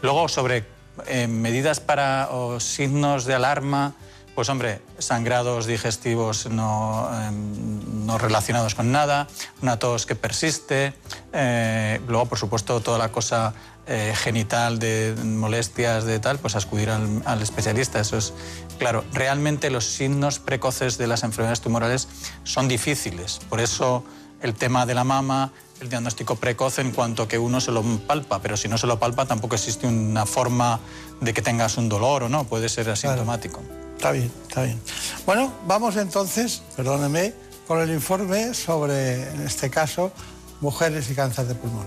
Luego 0.02 0.28
sobre 0.28 0.66
eh, 1.08 1.28
medidas 1.28 1.80
para 1.80 2.30
o 2.32 2.60
signos 2.60 3.26
de 3.26 3.34
alarma, 3.34 3.96
pues 4.36 4.50
hombre, 4.50 4.82
sangrados 5.00 5.66
digestivos 5.66 6.48
no, 6.48 7.10
eh, 7.12 7.32
no 7.32 8.18
relacionados 8.18 8.76
con 8.76 8.92
nada, 8.92 9.28
una 9.62 9.78
tos 9.80 10.06
que 10.06 10.16
persiste, 10.16 10.94
eh, 11.34 12.00
luego 12.08 12.28
por 12.28 12.38
supuesto 12.38 12.80
toda 12.80 12.98
la 12.98 13.12
cosa 13.12 13.54
eh, 13.88 14.14
genital 14.16 14.80
de 14.80 15.16
molestias 15.24 16.06
de 16.06 16.20
tal, 16.20 16.40
pues 16.40 16.56
acudir 16.56 16.90
al, 16.90 17.22
al, 17.26 17.42
especialista. 17.42 18.00
Eso 18.00 18.18
es 18.18 18.34
claro. 18.78 19.04
Realmente 19.14 19.70
los 19.70 19.86
signos 19.86 20.40
precoces 20.40 20.98
de 20.98 21.08
las 21.08 21.24
enfermedades 21.24 21.62
tumorales 21.62 22.08
son 22.44 22.68
difíciles. 22.68 23.40
Por 23.50 23.60
eso 23.60 24.04
el 24.42 24.54
tema 24.54 24.86
de 24.86 24.94
la 24.94 25.04
mama, 25.04 25.52
el 25.82 25.90
diagnóstico 25.90 26.36
precoz 26.36 26.80
en 26.80 26.92
cuanto 26.92 27.28
que 27.28 27.38
uno 27.38 27.60
se 27.62 27.72
lo 27.72 27.82
palpa, 27.82 28.42
pero 28.42 28.56
si 28.58 28.68
no 28.68 28.78
se 28.78 28.88
lo 28.88 29.00
palpa 29.00 29.26
tampoco 29.26 29.56
existe 29.56 29.88
una 29.88 30.26
forma 30.26 30.80
de 31.20 31.34
que 31.34 31.42
tengas 31.42 31.78
un 31.78 31.90
dolor 31.90 32.24
o 32.24 32.30
no, 32.30 32.44
puede 32.44 32.70
ser 32.70 32.90
asintomático. 32.90 33.60
Claro. 33.60 33.84
Está 33.96 34.12
bien, 34.12 34.32
está 34.48 34.64
bien. 34.64 34.82
Bueno, 35.26 35.54
vamos 35.66 35.96
entonces, 35.96 36.62
perdóneme, 36.76 37.34
con 37.68 37.80
el 37.80 37.90
informe 37.90 38.54
sobre, 38.54 39.30
en 39.30 39.42
este 39.42 39.70
caso, 39.70 40.12
mujeres 40.64 41.12
y 41.12 41.14
cáncer 41.14 41.46
de 41.46 41.56
pulmón. 41.56 41.86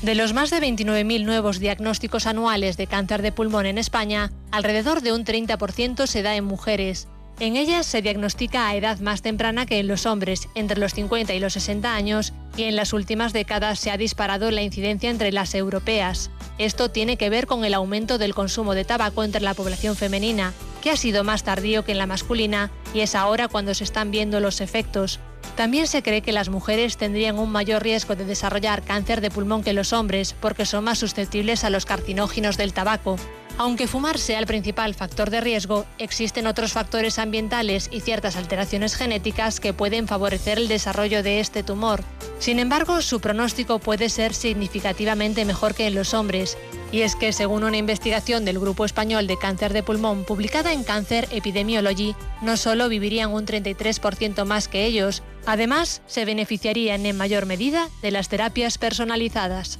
De 0.00 0.16
los 0.16 0.32
más 0.32 0.50
de 0.50 0.58
29.000 0.58 1.24
nuevos 1.24 1.60
diagnósticos 1.60 2.26
anuales 2.26 2.76
de 2.76 2.88
cáncer 2.88 3.22
de 3.22 3.30
pulmón 3.30 3.66
en 3.66 3.78
España, 3.78 4.32
alrededor 4.50 5.00
de 5.00 5.12
un 5.12 5.24
30% 5.24 6.08
se 6.08 6.22
da 6.22 6.34
en 6.34 6.44
mujeres. 6.44 7.06
En 7.38 7.56
ellas 7.56 7.86
se 7.86 8.02
diagnostica 8.02 8.66
a 8.66 8.74
edad 8.74 8.98
más 9.00 9.22
temprana 9.22 9.64
que 9.64 9.78
en 9.78 9.86
los 9.86 10.06
hombres, 10.06 10.48
entre 10.54 10.78
los 10.78 10.94
50 10.94 11.34
y 11.34 11.40
los 11.40 11.52
60 11.52 11.94
años, 11.94 12.32
y 12.56 12.64
en 12.64 12.76
las 12.76 12.92
últimas 12.92 13.32
décadas 13.32 13.78
se 13.78 13.90
ha 13.90 13.96
disparado 13.96 14.50
la 14.50 14.62
incidencia 14.62 15.10
entre 15.10 15.30
las 15.30 15.54
europeas. 15.54 16.30
Esto 16.58 16.90
tiene 16.90 17.16
que 17.16 17.30
ver 17.30 17.46
con 17.46 17.64
el 17.64 17.74
aumento 17.74 18.18
del 18.18 18.34
consumo 18.34 18.74
de 18.74 18.84
tabaco 18.84 19.24
entre 19.24 19.40
la 19.40 19.54
población 19.54 19.94
femenina, 19.94 20.52
que 20.82 20.90
ha 20.90 20.96
sido 20.96 21.22
más 21.22 21.44
tardío 21.44 21.84
que 21.84 21.92
en 21.92 21.98
la 21.98 22.06
masculina, 22.06 22.70
y 22.92 23.00
es 23.00 23.14
ahora 23.14 23.48
cuando 23.48 23.74
se 23.74 23.84
están 23.84 24.10
viendo 24.10 24.40
los 24.40 24.60
efectos. 24.60 25.20
También 25.56 25.86
se 25.86 26.02
cree 26.02 26.22
que 26.22 26.32
las 26.32 26.48
mujeres 26.48 26.96
tendrían 26.96 27.38
un 27.38 27.50
mayor 27.50 27.82
riesgo 27.82 28.16
de 28.16 28.24
desarrollar 28.24 28.82
cáncer 28.82 29.20
de 29.20 29.30
pulmón 29.30 29.62
que 29.62 29.72
los 29.72 29.92
hombres 29.92 30.34
porque 30.40 30.66
son 30.66 30.84
más 30.84 30.98
susceptibles 30.98 31.64
a 31.64 31.70
los 31.70 31.86
carcinógenos 31.86 32.56
del 32.56 32.72
tabaco. 32.72 33.16
Aunque 33.58 33.86
fumar 33.86 34.18
sea 34.18 34.38
el 34.38 34.46
principal 34.46 34.94
factor 34.94 35.30
de 35.30 35.40
riesgo, 35.40 35.84
existen 35.98 36.46
otros 36.46 36.72
factores 36.72 37.18
ambientales 37.18 37.88
y 37.92 38.00
ciertas 38.00 38.36
alteraciones 38.36 38.96
genéticas 38.96 39.60
que 39.60 39.74
pueden 39.74 40.08
favorecer 40.08 40.58
el 40.58 40.68
desarrollo 40.68 41.22
de 41.22 41.38
este 41.38 41.62
tumor. 41.62 42.02
Sin 42.38 42.58
embargo, 42.58 43.02
su 43.02 43.20
pronóstico 43.20 43.78
puede 43.78 44.08
ser 44.08 44.34
significativamente 44.34 45.44
mejor 45.44 45.74
que 45.74 45.86
en 45.86 45.94
los 45.94 46.14
hombres. 46.14 46.56
Y 46.90 47.02
es 47.02 47.14
que, 47.14 47.32
según 47.32 47.62
una 47.62 47.76
investigación 47.76 48.44
del 48.44 48.58
Grupo 48.58 48.84
Español 48.84 49.26
de 49.26 49.38
Cáncer 49.38 49.72
de 49.72 49.82
Pulmón 49.82 50.24
publicada 50.24 50.72
en 50.72 50.82
Cancer 50.82 51.28
Epidemiology, 51.30 52.16
no 52.40 52.56
solo 52.56 52.88
vivirían 52.88 53.32
un 53.32 53.46
33% 53.46 54.44
más 54.44 54.66
que 54.66 54.84
ellos, 54.86 55.22
además 55.46 56.02
se 56.06 56.24
beneficiarían 56.24 57.06
en 57.06 57.16
mayor 57.16 57.46
medida 57.46 57.88
de 58.02 58.10
las 58.10 58.28
terapias 58.28 58.78
personalizadas. 58.78 59.78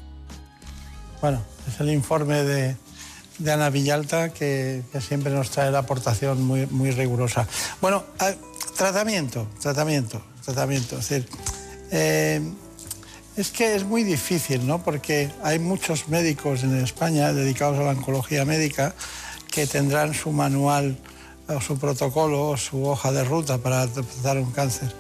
Bueno, 1.21 1.43
es 1.69 1.81
el 1.81 1.91
informe 1.91 2.43
de, 2.43 2.77
Ana 3.51 3.71
Villalta 3.71 4.33
que, 4.33 4.83
siempre 5.01 5.33
nos 5.33 5.51
trae 5.51 5.71
la 5.71 5.79
aportación 5.79 6.43
muy, 6.43 6.67
muy 6.67 6.91
rigurosa. 6.91 7.47
Bueno, 7.81 8.05
tratamiento, 8.77 9.49
tratamiento, 9.61 10.23
tratamiento. 10.45 10.99
Es 10.99 11.13
eh, 11.91 12.41
es 13.37 13.51
que 13.51 13.75
es 13.75 13.85
muy 13.85 14.05
difícil, 14.05 14.67
¿no? 14.67 14.83
Porque 14.83 15.31
hay 15.43 15.59
muchos 15.59 16.09
médicos 16.09 16.65
en 16.65 16.77
España 16.77 17.33
dedicados 17.33 17.79
a 17.79 17.83
la 17.83 17.91
oncología 17.93 18.45
médica 18.45 18.95
que 19.51 19.67
tendrán 19.67 20.13
su 20.13 20.33
manual 20.33 20.99
o 21.49 21.61
su 21.61 21.79
protocolo 21.79 22.49
o 22.49 22.57
su 22.57 22.85
hoja 22.85 23.11
de 23.11 23.25
ruta 23.25 23.59
para 23.59 23.87
tratar 23.87 24.39
un 24.39 24.53
cáncer. 24.53 24.93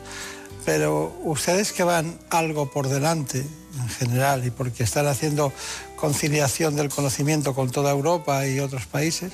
Pero 0.64 1.18
ustedes 1.24 1.72
que 1.72 1.82
van 1.82 2.18
algo 2.30 2.70
por 2.70 2.88
delante 2.88 3.38
en 3.40 3.88
general 3.88 4.46
y 4.46 4.50
porque 4.50 4.84
están 4.84 5.06
haciendo 5.06 5.52
conciliación 5.96 6.76
del 6.76 6.88
conocimiento 6.88 7.54
con 7.54 7.70
toda 7.70 7.90
Europa 7.90 8.46
y 8.46 8.60
otros 8.60 8.86
países, 8.86 9.32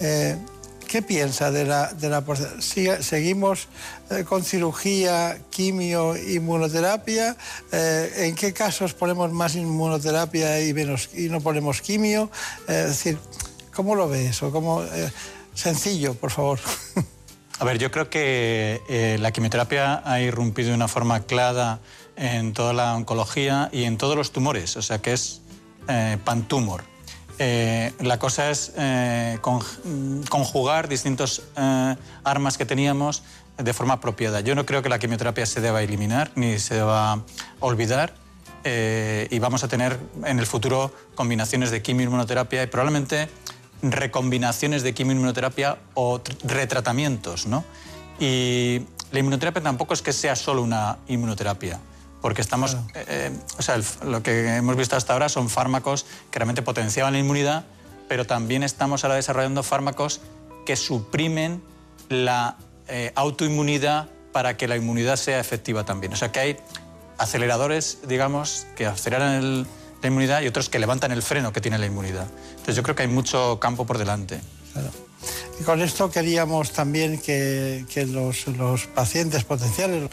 eh, 0.00 0.36
¿qué 0.86 1.02
piensa 1.02 1.50
de 1.50 1.64
la... 1.64 1.92
De 1.92 2.08
la 2.08 2.24
¿Seguimos 2.60 3.68
eh, 4.10 4.24
con 4.24 4.44
cirugía, 4.44 5.38
quimio, 5.50 6.16
inmunoterapia? 6.16 7.36
Eh, 7.72 8.28
¿En 8.28 8.34
qué 8.34 8.52
casos 8.52 8.94
ponemos 8.94 9.32
más 9.32 9.54
inmunoterapia 9.56 10.60
y, 10.60 10.72
menos, 10.72 11.10
y 11.14 11.28
no 11.28 11.40
ponemos 11.40 11.80
quimio? 11.80 12.30
Es 12.68 12.86
decir, 12.86 13.18
¿cómo 13.74 13.94
lo 13.94 14.08
ve 14.08 14.26
eso? 14.26 14.50
¿Cómo, 14.50 14.82
sencillo, 15.54 16.14
por 16.14 16.30
favor. 16.30 16.58
A 17.60 17.64
ver, 17.64 17.78
yo 17.78 17.90
creo 17.90 18.10
que 18.10 18.82
eh, 18.88 19.16
la 19.20 19.30
quimioterapia 19.30 20.02
ha 20.04 20.20
irrumpido 20.20 20.70
de 20.70 20.74
una 20.74 20.88
forma 20.88 21.20
clara 21.20 21.78
en 22.16 22.52
toda 22.52 22.72
la 22.72 22.94
oncología 22.94 23.68
y 23.72 23.84
en 23.84 23.96
todos 23.96 24.16
los 24.16 24.32
tumores, 24.32 24.76
o 24.76 24.82
sea 24.82 25.00
que 25.00 25.12
es 25.12 25.40
eh, 25.88 26.18
pantumor. 26.24 26.84
Eh, 27.38 27.92
la 28.00 28.18
cosa 28.18 28.50
es 28.50 28.72
eh, 28.76 29.38
conjugar 29.42 30.88
distintos 30.88 31.42
armas 32.22 32.56
que 32.56 32.64
teníamos 32.64 33.22
de 33.58 33.72
forma 33.72 33.94
apropiada. 33.94 34.40
Yo 34.40 34.54
no 34.54 34.66
creo 34.66 34.82
que 34.82 34.88
la 34.88 34.98
quimioterapia 34.98 35.44
se 35.46 35.60
deba 35.60 35.82
eliminar 35.82 36.30
ni 36.36 36.58
se 36.58 36.74
deba 36.74 37.22
olvidar 37.60 38.14
y 38.64 39.38
vamos 39.40 39.62
a 39.62 39.68
tener 39.68 39.98
en 40.24 40.38
el 40.38 40.46
futuro 40.46 40.90
combinaciones 41.14 41.70
de 41.70 41.82
quimio-inmunoterapia 41.82 42.62
y 42.62 42.66
probablemente 42.66 43.28
recombinaciones 43.82 44.82
de 44.82 44.94
quimio-inmunoterapia 44.94 45.78
o 45.94 46.20
retratamientos, 46.44 47.46
¿no? 47.46 47.64
Y 48.18 48.82
la 49.10 49.18
inmunoterapia 49.18 49.62
tampoco 49.62 49.94
es 49.94 50.02
que 50.02 50.12
sea 50.12 50.36
solo 50.36 50.62
una 50.62 50.98
inmunoterapia 51.08 51.80
porque 52.24 52.40
estamos, 52.40 52.72
eh, 52.72 53.04
eh, 53.06 53.32
o 53.58 53.60
sea, 53.60 53.78
lo 54.02 54.22
que 54.22 54.56
hemos 54.56 54.76
visto 54.76 54.96
hasta 54.96 55.12
ahora 55.12 55.28
son 55.28 55.50
fármacos 55.50 56.06
que 56.30 56.38
realmente 56.38 56.62
potenciaban 56.62 57.12
la 57.12 57.18
inmunidad, 57.18 57.66
pero 58.08 58.24
también 58.24 58.62
estamos 58.62 59.04
ahora 59.04 59.16
desarrollando 59.16 59.62
fármacos 59.62 60.22
que 60.64 60.74
suprimen 60.74 61.62
la 62.08 62.56
eh, 62.88 63.12
autoinmunidad 63.14 64.08
para 64.32 64.56
que 64.56 64.66
la 64.68 64.76
inmunidad 64.76 65.16
sea 65.16 65.38
efectiva 65.38 65.84
también. 65.84 66.14
O 66.14 66.16
sea, 66.16 66.32
que 66.32 66.40
hay 66.40 66.56
aceleradores, 67.18 67.98
digamos, 68.08 68.66
que 68.74 68.86
aceleran 68.86 69.66
la 70.04 70.08
inmunidad 70.08 70.42
y 70.42 70.46
otros 70.46 70.68
que 70.68 70.78
levantan 70.78 71.12
el 71.12 71.22
freno 71.22 71.52
que 71.52 71.60
tiene 71.60 71.78
la 71.78 71.86
inmunidad. 71.86 72.26
Entonces 72.50 72.76
yo 72.76 72.82
creo 72.82 72.94
que 72.94 73.02
hay 73.02 73.08
mucho 73.08 73.58
campo 73.58 73.86
por 73.86 73.98
delante. 73.98 74.40
Y 75.58 75.64
con 75.64 75.80
esto 75.80 76.10
queríamos 76.10 76.72
también 76.72 77.18
que, 77.18 77.84
los, 78.08 78.46
los, 78.48 78.86
pacientes 78.86 79.44
potenciales 79.44 80.10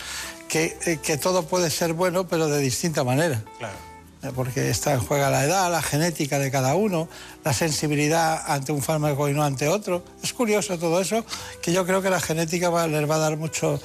eh, 0.54 1.00
que, 1.04 1.18
todo 1.18 1.46
puede 1.46 1.70
ser 1.70 1.94
bueno, 1.94 2.28
pero 2.28 2.48
de 2.48 2.60
distinta 2.60 3.04
manera. 3.04 3.44
Claro. 3.58 3.76
Eh, 4.24 4.32
porque 4.36 4.70
está, 4.70 5.00
juega 5.00 5.30
la 5.30 5.44
edad, 5.44 5.72
la 5.72 5.82
genética 5.82 6.40
de 6.40 6.52
cada 6.52 6.76
uno, 6.76 7.10
la 7.44 7.54
sensibilidad 7.54 8.42
ante 8.48 8.72
un 8.72 8.82
fármaco 8.82 9.28
y 9.28 9.34
no 9.34 9.44
ante 9.44 9.68
otro. 9.68 10.06
Es 10.24 10.34
curioso 10.34 10.78
todo 10.78 11.02
eso, 11.02 11.26
que 11.62 11.74
yo 11.74 11.86
creo 11.86 12.02
que 12.02 12.10
la 12.10 12.22
genética 12.22 12.88
les 12.88 13.10
va 13.10 13.16
a 13.16 13.20
dar 13.20 13.36
mucho, 13.36 13.82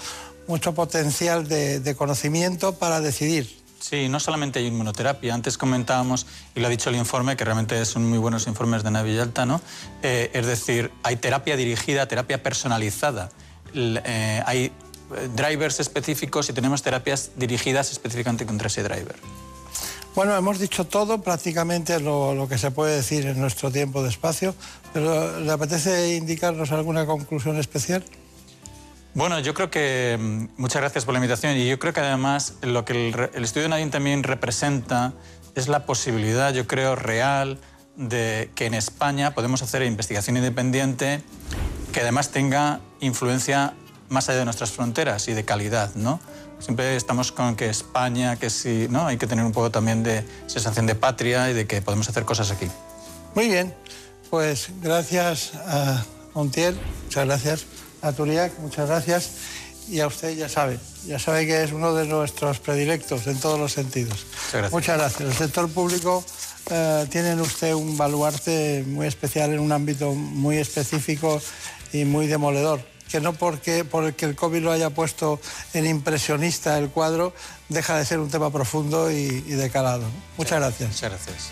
mucho 0.46 0.74
potencial 0.74 1.48
de, 1.48 1.94
conocimiento 1.96 2.74
para 2.76 3.00
decidir. 3.00 3.65
Sí, 3.78 4.08
no 4.08 4.18
solamente 4.20 4.58
hay 4.58 4.66
inmunoterapia. 4.66 5.34
Antes 5.34 5.58
comentábamos, 5.58 6.26
y 6.54 6.60
lo 6.60 6.66
ha 6.66 6.70
dicho 6.70 6.90
el 6.90 6.96
informe, 6.96 7.36
que 7.36 7.44
realmente 7.44 7.84
son 7.84 8.08
muy 8.08 8.18
buenos 8.18 8.46
informes 8.46 8.82
de 8.82 8.90
Navi 8.90 9.14
Yalta, 9.14 9.46
¿no? 9.46 9.60
Eh, 10.02 10.30
es 10.32 10.46
decir, 10.46 10.90
hay 11.02 11.16
terapia 11.16 11.56
dirigida, 11.56 12.08
terapia 12.08 12.42
personalizada. 12.42 13.30
hay 13.74 14.72
drivers 15.36 15.80
específicos 15.80 16.48
y 16.48 16.52
tenemos 16.52 16.82
terapias 16.82 17.30
dirigidas 17.36 17.92
específicamente 17.92 18.46
contra 18.46 18.68
ese 18.68 18.82
driver. 18.82 19.16
Bueno, 20.16 20.34
hemos 20.34 20.58
dicho 20.58 20.86
todo, 20.86 21.20
prácticamente 21.20 22.00
lo, 22.00 22.46
que 22.48 22.56
se 22.56 22.70
puede 22.70 22.96
decir 22.96 23.26
en 23.26 23.38
nuestro 23.38 23.70
tiempo 23.70 24.02
de 24.02 24.08
espacio, 24.08 24.54
pero 24.94 25.40
¿le 25.40 25.52
apetece 25.52 26.16
indicarnos 26.16 26.72
alguna 26.72 27.04
conclusión 27.04 27.58
especial? 27.58 28.02
Bueno, 29.16 29.40
yo 29.40 29.54
creo 29.54 29.70
que 29.70 30.18
mm, 30.20 30.60
muchas 30.60 30.82
gracias 30.82 31.06
por 31.06 31.14
la 31.14 31.18
invitación 31.18 31.56
y 31.56 31.66
yo 31.66 31.78
creo 31.78 31.94
que 31.94 32.00
además 32.00 32.52
lo 32.60 32.84
que 32.84 33.08
el, 33.08 33.42
estudio 33.42 33.62
de 33.62 33.70
Nadine 33.70 33.90
también 33.90 34.22
representa 34.22 35.14
es 35.54 35.68
la 35.68 35.86
posibilidad, 35.86 36.52
yo 36.52 36.66
creo, 36.66 36.96
real 36.96 37.58
de 37.96 38.50
que 38.54 38.66
en 38.66 38.74
España 38.74 39.32
podemos 39.32 39.62
hacer 39.62 39.82
investigación 39.84 40.36
independiente 40.36 41.22
que 41.94 42.00
además 42.02 42.30
tenga 42.30 42.80
influencia 43.00 43.72
más 44.10 44.28
allá 44.28 44.40
de 44.40 44.44
nuestras 44.44 44.70
fronteras 44.72 45.26
y 45.28 45.32
de 45.32 45.46
calidad, 45.46 45.94
¿no? 45.94 46.20
Siempre 46.58 46.94
estamos 46.94 47.32
con 47.32 47.56
que 47.56 47.70
España, 47.70 48.36
que 48.36 48.50
sí, 48.50 48.86
¿no? 48.90 49.06
Hay 49.06 49.16
que 49.16 49.26
tener 49.26 49.46
un 49.46 49.52
poco 49.52 49.70
también 49.70 50.02
de 50.02 50.26
sensación 50.46 50.84
de 50.84 50.94
patria 50.94 51.50
y 51.50 51.54
de 51.54 51.66
que 51.66 51.80
podemos 51.80 52.06
hacer 52.10 52.26
cosas 52.26 52.50
aquí. 52.50 52.66
Muy 53.34 53.48
bien, 53.48 53.74
pues 54.28 54.68
gracias 54.82 55.54
a 55.54 56.04
Montiel, 56.34 56.78
muchas 57.06 57.24
gracias 57.24 57.75
a 58.02 58.12
Turiac, 58.12 58.58
muchas 58.58 58.88
gracias. 58.88 59.30
Y 59.88 60.00
a 60.00 60.08
usted 60.08 60.36
ya 60.36 60.48
sabe, 60.48 60.80
ya 61.06 61.18
sabe 61.18 61.46
que 61.46 61.62
es 61.62 61.72
uno 61.72 61.94
de 61.94 62.06
nuestros 62.06 62.58
predilectos 62.58 63.26
en 63.28 63.38
todos 63.38 63.58
los 63.58 63.72
sentidos. 63.72 64.26
Muchas 64.26 64.52
gracias. 64.52 64.72
Muchas 64.72 64.98
gracias. 64.98 65.28
El 65.28 65.34
sector 65.34 65.68
público 65.70 66.24
eh, 66.70 67.06
tiene 67.08 67.40
usted 67.40 67.72
un 67.72 67.96
baluarte 67.96 68.82
muy 68.86 69.06
especial 69.06 69.52
en 69.52 69.60
un 69.60 69.70
ámbito 69.70 70.12
muy 70.12 70.56
específico 70.56 71.40
y 71.92 72.04
muy 72.04 72.26
demoledor 72.26 72.80
que 73.08 73.20
no 73.20 73.32
porque, 73.32 73.84
porque 73.84 74.26
el 74.26 74.34
COVID 74.34 74.62
lo 74.62 74.72
haya 74.72 74.90
puesto 74.90 75.40
en 75.74 75.86
impresionista 75.86 76.78
el 76.78 76.88
cuadro, 76.88 77.32
deja 77.68 77.96
de 77.96 78.04
ser 78.04 78.18
un 78.18 78.30
tema 78.30 78.50
profundo 78.50 79.10
y, 79.10 79.44
y 79.46 79.52
de 79.52 79.70
calado. 79.70 80.04
Muchas 80.36 80.58
gracias. 80.58 80.90
Muchas 80.90 81.10
gracias. 81.10 81.50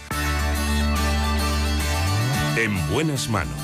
En 2.57 2.93
buenas 2.93 3.29
manos. 3.29 3.64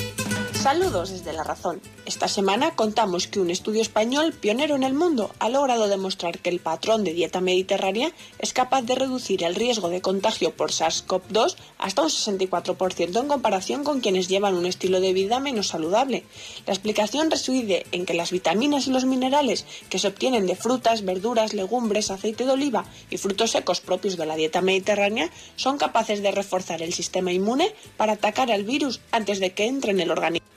Saludos 0.61 1.09
desde 1.09 1.33
La 1.33 1.43
Razón. 1.43 1.81
Esta 2.05 2.27
semana 2.27 2.75
contamos 2.75 3.25
que 3.25 3.39
un 3.39 3.49
estudio 3.49 3.81
español 3.81 4.31
pionero 4.31 4.75
en 4.75 4.83
el 4.83 4.93
mundo 4.93 5.31
ha 5.39 5.49
logrado 5.49 5.87
demostrar 5.87 6.37
que 6.37 6.51
el 6.51 6.59
patrón 6.59 7.03
de 7.03 7.15
dieta 7.15 7.41
mediterránea 7.41 8.11
es 8.37 8.53
capaz 8.53 8.83
de 8.83 8.93
reducir 8.93 9.43
el 9.43 9.55
riesgo 9.55 9.89
de 9.89 10.01
contagio 10.01 10.55
por 10.55 10.69
SARS-CoV-2 10.69 11.55
hasta 11.79 12.03
un 12.03 12.09
64% 12.09 13.19
en 13.19 13.27
comparación 13.27 13.83
con 13.83 14.01
quienes 14.01 14.27
llevan 14.27 14.53
un 14.53 14.67
estilo 14.67 15.01
de 15.01 15.13
vida 15.13 15.39
menos 15.39 15.69
saludable. 15.69 16.25
La 16.67 16.73
explicación 16.73 17.31
reside 17.31 17.87
en 17.91 18.05
que 18.05 18.13
las 18.13 18.29
vitaminas 18.29 18.85
y 18.85 18.91
los 18.91 19.05
minerales 19.05 19.65
que 19.89 19.97
se 19.97 20.09
obtienen 20.09 20.45
de 20.45 20.55
frutas, 20.55 21.03
verduras, 21.03 21.55
legumbres, 21.55 22.11
aceite 22.11 22.45
de 22.45 22.51
oliva 22.51 22.85
y 23.09 23.17
frutos 23.17 23.49
secos 23.49 23.81
propios 23.81 24.15
de 24.15 24.27
la 24.27 24.35
dieta 24.35 24.61
mediterránea 24.61 25.31
son 25.55 25.79
capaces 25.79 26.21
de 26.21 26.29
reforzar 26.29 26.83
el 26.83 26.93
sistema 26.93 27.31
inmune 27.31 27.73
para 27.97 28.13
atacar 28.13 28.51
al 28.51 28.63
virus 28.63 29.01
antes 29.11 29.39
de 29.39 29.53
que 29.53 29.65
entre 29.65 29.89
en 29.89 30.01
el 30.01 30.11
organismo. 30.11 30.50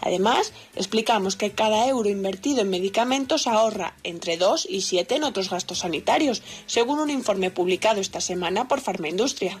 Además, 0.00 0.52
explicamos 0.76 1.36
que 1.36 1.52
cada 1.52 1.86
euro 1.88 2.08
invertido 2.08 2.62
en 2.62 2.70
medicamentos 2.70 3.46
ahorra 3.46 3.94
entre 4.02 4.36
2 4.36 4.66
y 4.68 4.82
7 4.82 5.16
en 5.16 5.24
otros 5.24 5.50
gastos 5.50 5.80
sanitarios, 5.80 6.42
según 6.66 7.00
un 7.00 7.10
informe 7.10 7.50
publicado 7.50 8.00
esta 8.00 8.20
semana 8.20 8.68
por 8.68 8.80
Farmaindustria. 8.80 9.60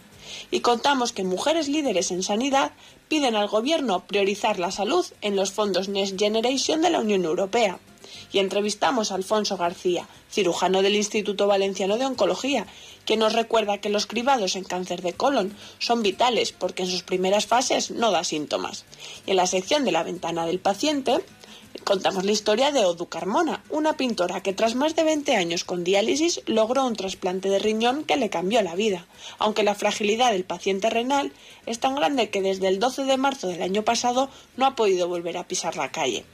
Y 0.50 0.60
contamos 0.60 1.12
que 1.12 1.24
mujeres 1.24 1.68
líderes 1.68 2.10
en 2.10 2.22
sanidad 2.22 2.72
piden 3.08 3.36
al 3.36 3.48
Gobierno 3.48 4.06
priorizar 4.06 4.58
la 4.58 4.70
salud 4.70 5.04
en 5.20 5.36
los 5.36 5.52
fondos 5.52 5.88
Next 5.88 6.18
Generation 6.18 6.82
de 6.82 6.90
la 6.90 7.00
Unión 7.00 7.24
Europea 7.24 7.78
y 8.32 8.38
entrevistamos 8.38 9.10
a 9.10 9.14
Alfonso 9.14 9.56
García, 9.56 10.08
cirujano 10.30 10.82
del 10.82 10.96
Instituto 10.96 11.46
Valenciano 11.46 11.98
de 11.98 12.06
Oncología, 12.06 12.66
que 13.04 13.16
nos 13.16 13.32
recuerda 13.32 13.78
que 13.78 13.88
los 13.88 14.06
cribados 14.06 14.56
en 14.56 14.64
cáncer 14.64 15.02
de 15.02 15.12
colon 15.12 15.54
son 15.78 16.02
vitales 16.02 16.52
porque 16.52 16.82
en 16.82 16.90
sus 16.90 17.02
primeras 17.02 17.46
fases 17.46 17.90
no 17.90 18.10
da 18.10 18.24
síntomas. 18.24 18.84
Y 19.26 19.32
en 19.32 19.36
la 19.36 19.46
sección 19.46 19.84
de 19.84 19.92
la 19.92 20.02
ventana 20.02 20.46
del 20.46 20.60
paciente 20.60 21.18
contamos 21.84 22.24
la 22.24 22.32
historia 22.32 22.72
de 22.72 22.84
Odu 22.84 23.06
Carmona, 23.06 23.62
una 23.70 23.96
pintora 23.96 24.42
que 24.42 24.52
tras 24.52 24.74
más 24.74 24.94
de 24.96 25.04
20 25.04 25.36
años 25.36 25.64
con 25.64 25.84
diálisis 25.84 26.42
logró 26.46 26.84
un 26.84 26.96
trasplante 26.96 27.48
de 27.48 27.58
riñón 27.58 28.04
que 28.04 28.16
le 28.16 28.30
cambió 28.30 28.62
la 28.62 28.74
vida, 28.74 29.06
aunque 29.38 29.62
la 29.62 29.74
fragilidad 29.74 30.32
del 30.32 30.44
paciente 30.44 30.90
renal 30.90 31.32
es 31.66 31.80
tan 31.80 31.94
grande 31.94 32.30
que 32.30 32.42
desde 32.42 32.68
el 32.68 32.78
12 32.78 33.04
de 33.04 33.16
marzo 33.16 33.48
del 33.48 33.62
año 33.62 33.82
pasado 33.82 34.28
no 34.56 34.66
ha 34.66 34.76
podido 34.76 35.08
volver 35.08 35.36
a 35.36 35.46
pisar 35.46 35.76
la 35.76 35.90
calle. 35.90 36.24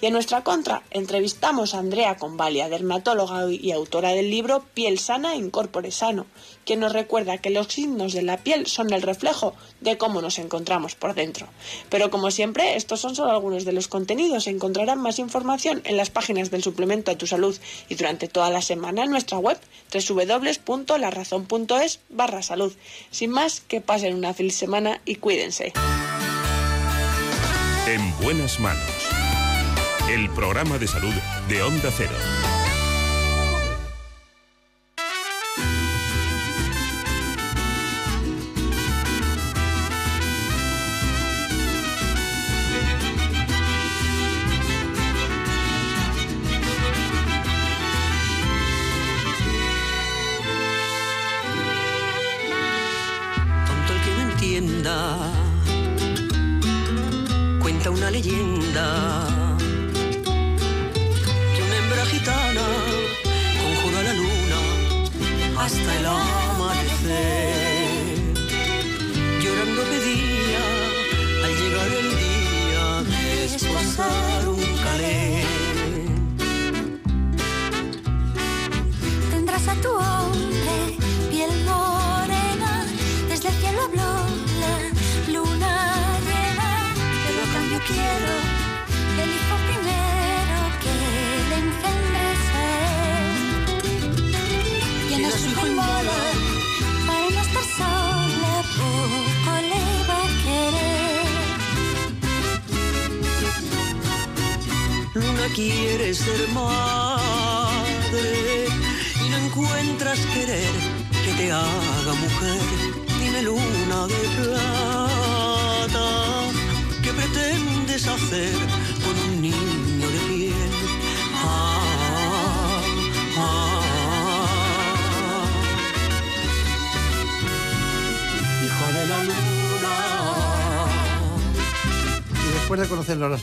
Y 0.00 0.06
en 0.06 0.12
nuestra 0.12 0.44
contra 0.44 0.82
entrevistamos 0.90 1.74
a 1.74 1.78
Andrea 1.78 2.16
Convalia, 2.16 2.68
dermatóloga 2.68 3.50
y 3.50 3.72
autora 3.72 4.10
del 4.10 4.30
libro 4.30 4.64
Piel 4.74 4.98
sana 4.98 5.34
en 5.34 5.50
corpore 5.50 5.90
sano, 5.90 6.26
quien 6.64 6.80
nos 6.80 6.92
recuerda 6.92 7.38
que 7.38 7.50
los 7.50 7.68
signos 7.68 8.12
de 8.12 8.22
la 8.22 8.38
piel 8.38 8.66
son 8.66 8.92
el 8.92 9.02
reflejo 9.02 9.54
de 9.80 9.98
cómo 9.98 10.22
nos 10.22 10.38
encontramos 10.38 10.94
por 10.94 11.14
dentro. 11.14 11.46
Pero 11.88 12.10
como 12.10 12.30
siempre, 12.30 12.76
estos 12.76 13.00
son 13.00 13.14
solo 13.14 13.30
algunos 13.30 13.64
de 13.64 13.72
los 13.72 13.88
contenidos. 13.88 14.46
Encontrarán 14.46 15.00
más 15.00 15.18
información 15.18 15.80
en 15.84 15.96
las 15.96 16.10
páginas 16.10 16.50
del 16.50 16.62
suplemento 16.62 17.10
a 17.10 17.16
tu 17.16 17.26
salud 17.26 17.56
y 17.88 17.94
durante 17.94 18.28
toda 18.28 18.50
la 18.50 18.60
semana 18.62 19.04
en 19.04 19.10
nuestra 19.10 19.38
web 19.38 19.58
www.larazón.es 19.92 22.00
barra 22.08 22.42
salud. 22.42 22.72
Sin 23.10 23.30
más, 23.30 23.60
que 23.60 23.80
pasen 23.80 24.14
una 24.14 24.34
feliz 24.34 24.54
semana 24.54 25.00
y 25.04 25.16
cuídense. 25.16 25.72
En 27.86 28.16
buenas 28.22 28.60
manos. 28.60 29.21
El 30.12 30.28
programa 30.28 30.76
de 30.76 30.86
salud 30.86 31.14
de 31.48 31.62
Onda 31.62 31.90
Cero. 31.90 32.41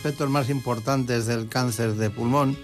Aspectos 0.09 0.31
más 0.31 0.49
importantes 0.49 1.27
del 1.27 1.47
cáncer 1.47 1.93
de 1.93 2.09
pulmón, 2.09 2.57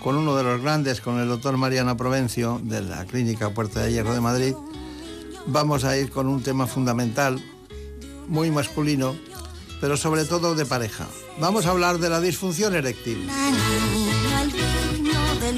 con 0.00 0.16
uno 0.16 0.36
de 0.36 0.42
los 0.42 0.60
grandes, 0.60 1.00
con 1.00 1.18
el 1.18 1.28
doctor 1.28 1.56
Mariano 1.56 1.96
Provencio, 1.96 2.60
de 2.62 2.82
la 2.82 3.06
Clínica 3.06 3.54
Puerta 3.54 3.80
de 3.80 3.90
Hierro 3.90 4.12
de 4.12 4.20
Madrid, 4.20 4.54
vamos 5.46 5.84
a 5.84 5.96
ir 5.96 6.10
con 6.10 6.26
un 6.26 6.42
tema 6.42 6.66
fundamental, 6.66 7.42
muy 8.28 8.50
masculino, 8.50 9.16
pero 9.80 9.96
sobre 9.96 10.26
todo 10.26 10.54
de 10.54 10.66
pareja. 10.66 11.06
Vamos 11.40 11.64
a 11.64 11.70
hablar 11.70 11.96
de 11.96 12.10
la 12.10 12.20
disfunción 12.20 12.74
eréctil. 12.74 13.26
Niño 13.26 14.36
albino 14.36 15.34
de 15.40 15.52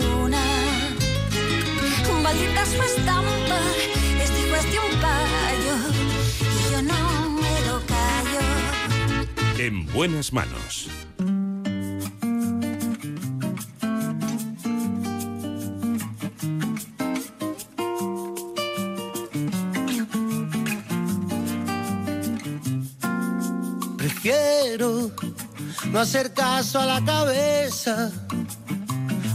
no 25.92 26.00
hacer 26.00 26.32
caso 26.32 26.80
a 26.80 26.86
la 26.86 27.04
cabeza. 27.04 28.10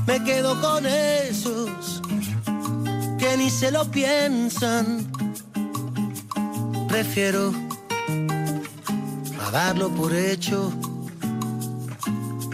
Me 0.07 0.23
quedo 0.23 0.59
con 0.59 0.85
esos 0.87 2.01
que 3.19 3.37
ni 3.37 3.49
se 3.49 3.71
lo 3.71 3.89
piensan. 3.91 5.11
Prefiero 6.89 7.53
a 9.45 9.51
darlo 9.51 9.89
por 9.89 10.15
hecho, 10.15 10.73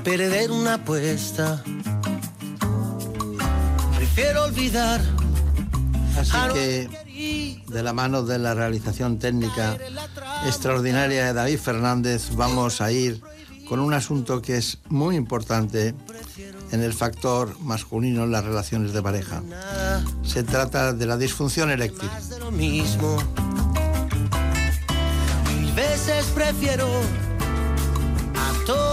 perder 0.04 0.52
una 0.52 0.76
apuesta. 0.76 1.64
Prefiero 3.96 4.44
olvidar. 4.44 5.00
Así 6.20 6.38
que, 6.54 7.64
de 7.68 7.84
la 7.84 7.94
mano 7.94 8.24
de 8.24 8.38
la 8.38 8.54
realización 8.54 9.18
técnica 9.18 9.78
extraordinaria 10.46 11.28
de 11.28 11.34
David 11.34 11.60
Fernández, 11.60 12.36
vamos 12.36 12.82
a 12.82 12.92
ir 12.92 13.22
con 13.74 13.80
un 13.80 13.95
asunto 13.95 14.40
que 14.40 14.58
es 14.58 14.78
muy 14.90 15.16
importante 15.16 15.95
en 16.72 16.84
el 16.84 16.94
factor 16.94 17.60
masculino 17.60 18.24
en 18.24 18.32
las 18.32 18.45
relaciones 18.45 18.94
de 18.94 19.02
pareja. 19.02 19.41
Se 20.22 20.44
trata 20.44 20.94
de 20.94 21.08
la 21.08 21.18
disfunción 21.18 21.72
eréctil. 21.72 22.08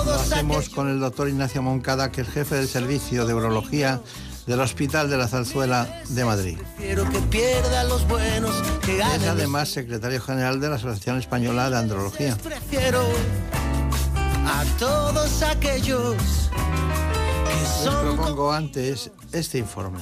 lo 0.06 0.14
hacemos 0.14 0.70
con 0.70 0.88
el 0.88 0.98
doctor 0.98 1.28
Ignacio 1.28 1.60
Moncada, 1.60 2.10
que 2.10 2.22
es 2.22 2.28
jefe 2.30 2.54
del 2.54 2.66
servicio 2.66 3.26
de 3.26 3.34
urología 3.34 4.00
del 4.46 4.60
Hospital 4.60 5.10
de 5.10 5.18
la 5.18 5.28
Zarzuela 5.28 6.02
de 6.08 6.24
Madrid. 6.24 6.56
Es 6.80 6.96
además 9.28 9.68
secretario 9.68 10.22
general 10.22 10.58
de 10.58 10.70
la 10.70 10.76
Asociación 10.76 11.18
Española 11.18 11.68
de 11.68 11.76
Andrología. 11.76 12.34
A 14.46 14.64
todos 14.78 15.42
aquellos 15.42 16.16
que 17.46 17.60
Les 17.60 17.68
son 17.84 18.16
propongo 18.16 18.52
antes 18.52 19.10
este 19.32 19.58
informe. 19.58 20.00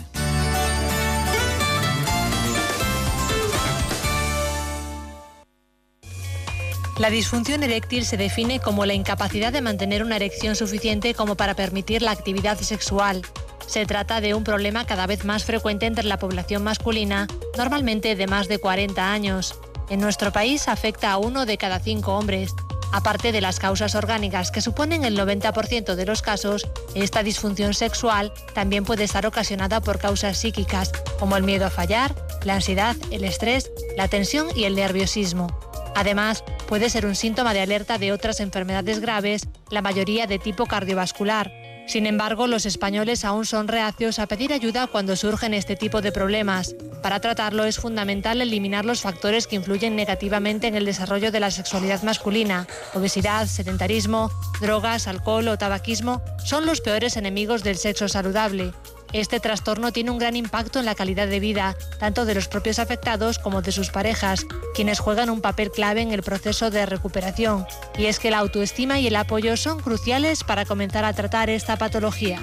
La 6.98 7.10
disfunción 7.10 7.62
eréctil 7.62 8.04
se 8.04 8.16
define 8.16 8.58
como 8.58 8.84
la 8.84 8.92
incapacidad 8.92 9.52
de 9.52 9.60
mantener 9.60 10.02
una 10.02 10.16
erección 10.16 10.56
suficiente 10.56 11.14
como 11.14 11.36
para 11.36 11.54
permitir 11.54 12.02
la 12.02 12.10
actividad 12.10 12.58
sexual. 12.58 13.22
Se 13.68 13.86
trata 13.86 14.20
de 14.20 14.34
un 14.34 14.42
problema 14.42 14.84
cada 14.84 15.06
vez 15.06 15.24
más 15.24 15.44
frecuente 15.44 15.86
entre 15.86 16.04
la 16.04 16.18
población 16.18 16.64
masculina, 16.64 17.28
normalmente 17.56 18.16
de 18.16 18.26
más 18.26 18.48
de 18.48 18.58
40 18.58 19.12
años. 19.12 19.60
En 19.90 20.00
nuestro 20.00 20.32
país 20.32 20.66
afecta 20.66 21.12
a 21.12 21.18
uno 21.18 21.46
de 21.46 21.56
cada 21.56 21.78
cinco 21.78 22.14
hombres. 22.14 22.52
Aparte 22.92 23.32
de 23.32 23.40
las 23.40 23.58
causas 23.58 23.94
orgánicas 23.94 24.50
que 24.50 24.60
suponen 24.60 25.04
el 25.04 25.18
90% 25.18 25.94
de 25.94 26.06
los 26.06 26.22
casos, 26.22 26.66
esta 26.94 27.22
disfunción 27.22 27.74
sexual 27.74 28.32
también 28.54 28.84
puede 28.84 29.04
estar 29.04 29.26
ocasionada 29.26 29.80
por 29.80 29.98
causas 29.98 30.38
psíquicas, 30.38 30.92
como 31.18 31.36
el 31.36 31.42
miedo 31.42 31.66
a 31.66 31.70
fallar, 31.70 32.14
la 32.44 32.54
ansiedad, 32.54 32.96
el 33.10 33.24
estrés, 33.24 33.70
la 33.96 34.08
tensión 34.08 34.46
y 34.54 34.64
el 34.64 34.74
nerviosismo. 34.74 35.48
Además, 35.94 36.44
puede 36.68 36.90
ser 36.90 37.06
un 37.06 37.16
síntoma 37.16 37.52
de 37.52 37.60
alerta 37.60 37.98
de 37.98 38.12
otras 38.12 38.40
enfermedades 38.40 39.00
graves, 39.00 39.48
la 39.70 39.82
mayoría 39.82 40.26
de 40.26 40.38
tipo 40.38 40.66
cardiovascular. 40.66 41.52
Sin 41.88 42.06
embargo, 42.06 42.46
los 42.46 42.66
españoles 42.66 43.24
aún 43.24 43.46
son 43.46 43.66
reacios 43.66 44.18
a 44.18 44.26
pedir 44.26 44.52
ayuda 44.52 44.88
cuando 44.88 45.16
surgen 45.16 45.54
este 45.54 45.74
tipo 45.74 46.02
de 46.02 46.12
problemas. 46.12 46.76
Para 47.02 47.18
tratarlo 47.20 47.64
es 47.64 47.78
fundamental 47.78 48.42
eliminar 48.42 48.84
los 48.84 49.00
factores 49.00 49.46
que 49.46 49.56
influyen 49.56 49.96
negativamente 49.96 50.66
en 50.66 50.74
el 50.74 50.84
desarrollo 50.84 51.32
de 51.32 51.40
la 51.40 51.50
sexualidad 51.50 52.02
masculina. 52.02 52.66
Obesidad, 52.92 53.46
sedentarismo, 53.46 54.30
drogas, 54.60 55.08
alcohol 55.08 55.48
o 55.48 55.56
tabaquismo 55.56 56.20
son 56.44 56.66
los 56.66 56.82
peores 56.82 57.16
enemigos 57.16 57.64
del 57.64 57.78
sexo 57.78 58.06
saludable. 58.06 58.74
Este 59.12 59.40
trastorno 59.40 59.90
tiene 59.90 60.10
un 60.10 60.18
gran 60.18 60.36
impacto 60.36 60.78
en 60.78 60.84
la 60.84 60.94
calidad 60.94 61.28
de 61.28 61.40
vida, 61.40 61.76
tanto 61.98 62.26
de 62.26 62.34
los 62.34 62.46
propios 62.46 62.78
afectados 62.78 63.38
como 63.38 63.62
de 63.62 63.72
sus 63.72 63.90
parejas, 63.90 64.44
quienes 64.74 65.00
juegan 65.00 65.30
un 65.30 65.40
papel 65.40 65.70
clave 65.70 66.02
en 66.02 66.12
el 66.12 66.22
proceso 66.22 66.70
de 66.70 66.84
recuperación. 66.84 67.66
Y 67.96 68.06
es 68.06 68.18
que 68.18 68.30
la 68.30 68.38
autoestima 68.38 68.98
y 68.98 69.06
el 69.06 69.16
apoyo 69.16 69.56
son 69.56 69.80
cruciales 69.80 70.44
para 70.44 70.66
comenzar 70.66 71.06
a 71.06 71.14
tratar 71.14 71.48
esta 71.48 71.78
patología. 71.78 72.42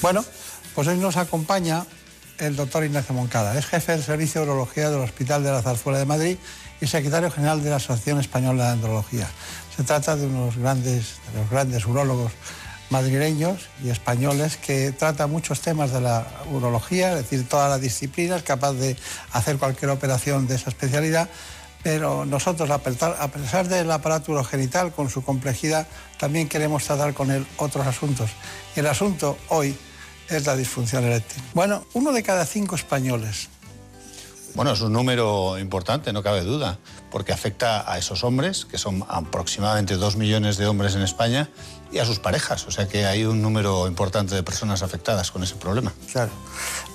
Bueno, 0.00 0.24
pues 0.74 0.88
hoy 0.88 0.96
nos 0.96 1.18
acompaña 1.18 1.84
el 2.38 2.56
doctor 2.56 2.84
Ignacio 2.84 3.14
Moncada. 3.14 3.58
Es 3.58 3.66
jefe 3.66 3.92
del 3.92 4.02
Servicio 4.02 4.40
de 4.40 4.46
Urología 4.48 4.90
del 4.90 5.00
Hospital 5.00 5.42
de 5.42 5.52
la 5.52 5.62
Zarzuela 5.62 5.98
de 5.98 6.06
Madrid 6.06 6.36
y 6.80 6.86
secretario 6.86 7.30
general 7.30 7.62
de 7.62 7.70
la 7.70 7.76
Asociación 7.76 8.20
Española 8.20 8.66
de 8.66 8.70
Andrología. 8.72 9.28
Se 9.76 9.84
trata 9.84 10.16
de 10.16 10.26
unos 10.26 10.56
grandes, 10.56 11.16
de 11.32 11.40
los 11.40 11.50
grandes 11.50 11.84
urólogos 11.86 12.32
madrileños 12.90 13.68
y 13.82 13.90
españoles 13.90 14.56
que 14.56 14.92
trata 14.92 15.26
muchos 15.26 15.60
temas 15.60 15.92
de 15.92 16.00
la 16.00 16.26
urología, 16.52 17.10
es 17.10 17.16
decir, 17.16 17.48
todas 17.48 17.70
las 17.70 17.80
disciplinas, 17.80 18.42
capaz 18.42 18.72
de 18.74 18.96
hacer 19.32 19.58
cualquier 19.58 19.90
operación 19.90 20.46
de 20.46 20.54
esa 20.54 20.70
especialidad, 20.70 21.28
pero 21.82 22.24
nosotros, 22.24 22.68
a 22.70 22.78
pesar 22.78 23.68
del 23.68 23.90
aparato 23.92 24.32
urogenital, 24.32 24.92
con 24.92 25.08
su 25.08 25.22
complejidad, 25.22 25.86
también 26.18 26.48
queremos 26.48 26.84
tratar 26.84 27.14
con 27.14 27.30
él 27.30 27.46
otros 27.58 27.86
asuntos. 27.86 28.30
Y 28.74 28.80
el 28.80 28.86
asunto 28.88 29.38
hoy 29.48 29.76
es 30.28 30.46
la 30.46 30.56
disfunción 30.56 31.04
eréctil. 31.04 31.42
Bueno, 31.54 31.86
uno 31.92 32.12
de 32.12 32.22
cada 32.22 32.44
cinco 32.44 32.74
españoles 32.74 33.48
Bueno, 34.54 34.72
es 34.72 34.80
un 34.80 34.92
número 34.92 35.58
importante, 35.58 36.12
no 36.12 36.22
cabe 36.22 36.40
duda, 36.40 36.78
porque 37.10 37.32
afecta 37.32 37.90
a 37.90 37.98
esos 37.98 38.24
hombres, 38.24 38.64
que 38.64 38.78
son 38.78 39.04
aproximadamente 39.08 39.96
dos 39.96 40.16
millones 40.16 40.56
de 40.56 40.66
hombres 40.66 40.96
en 40.96 41.02
España, 41.02 41.48
y 41.92 41.98
a 41.98 42.04
sus 42.04 42.18
parejas. 42.18 42.66
O 42.66 42.70
sea 42.70 42.88
que 42.88 43.06
hay 43.06 43.24
un 43.24 43.42
número 43.42 43.86
importante 43.86 44.34
de 44.34 44.42
personas 44.42 44.82
afectadas 44.82 45.30
con 45.30 45.42
ese 45.42 45.56
problema. 45.56 45.92
Claro. 46.12 46.30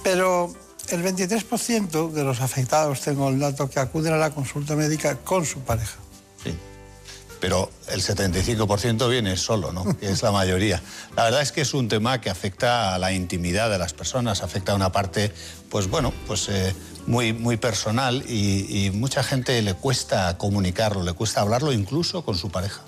Pero 0.04 0.54
el 0.90 1.04
23% 1.04 2.12
de 2.12 2.24
los 2.24 2.42
afectados, 2.42 3.02
tengo 3.02 3.30
el 3.30 3.40
dato, 3.40 3.70
que 3.70 3.80
acuden 3.80 4.14
a 4.14 4.18
la 4.18 4.32
consulta 4.32 4.76
médica 4.76 5.18
con 5.18 5.46
su 5.46 5.60
pareja. 5.60 5.98
Pero 7.40 7.72
el 7.88 8.04
75% 8.04 9.10
viene 9.10 9.36
solo, 9.36 9.72
¿no? 9.74 9.98
Que 9.98 10.12
es 10.12 10.22
la 10.22 10.32
mayoría. 10.32 10.80
La 11.16 11.24
verdad 11.24 11.42
es 11.42 11.52
que 11.52 11.62
es 11.62 11.74
un 11.74 11.88
tema 11.88 12.22
que 12.22 12.30
afecta 12.30 12.94
a 12.94 13.00
la 13.00 13.14
intimidad 13.14 13.72
de 13.72 13.80
las 13.80 13.94
personas, 13.94 14.44
afecta 14.44 14.74
a 14.74 14.76
una 14.76 14.92
parte, 14.92 15.34
pues 15.72 15.90
bueno, 15.90 16.14
pues 16.28 16.50
eh, 16.50 16.76
muy, 17.08 17.34
muy 17.34 17.58
personal 17.58 18.24
y, 18.28 18.86
y 18.86 18.92
mucha 18.92 19.24
gente 19.24 19.60
le 19.64 19.74
cuesta 19.74 20.38
comunicarlo, 20.38 21.02
le 21.02 21.14
cuesta 21.14 21.42
hablarlo 21.42 21.74
incluso 21.74 22.24
con 22.24 22.38
su 22.38 22.52
pareja. 22.52 22.84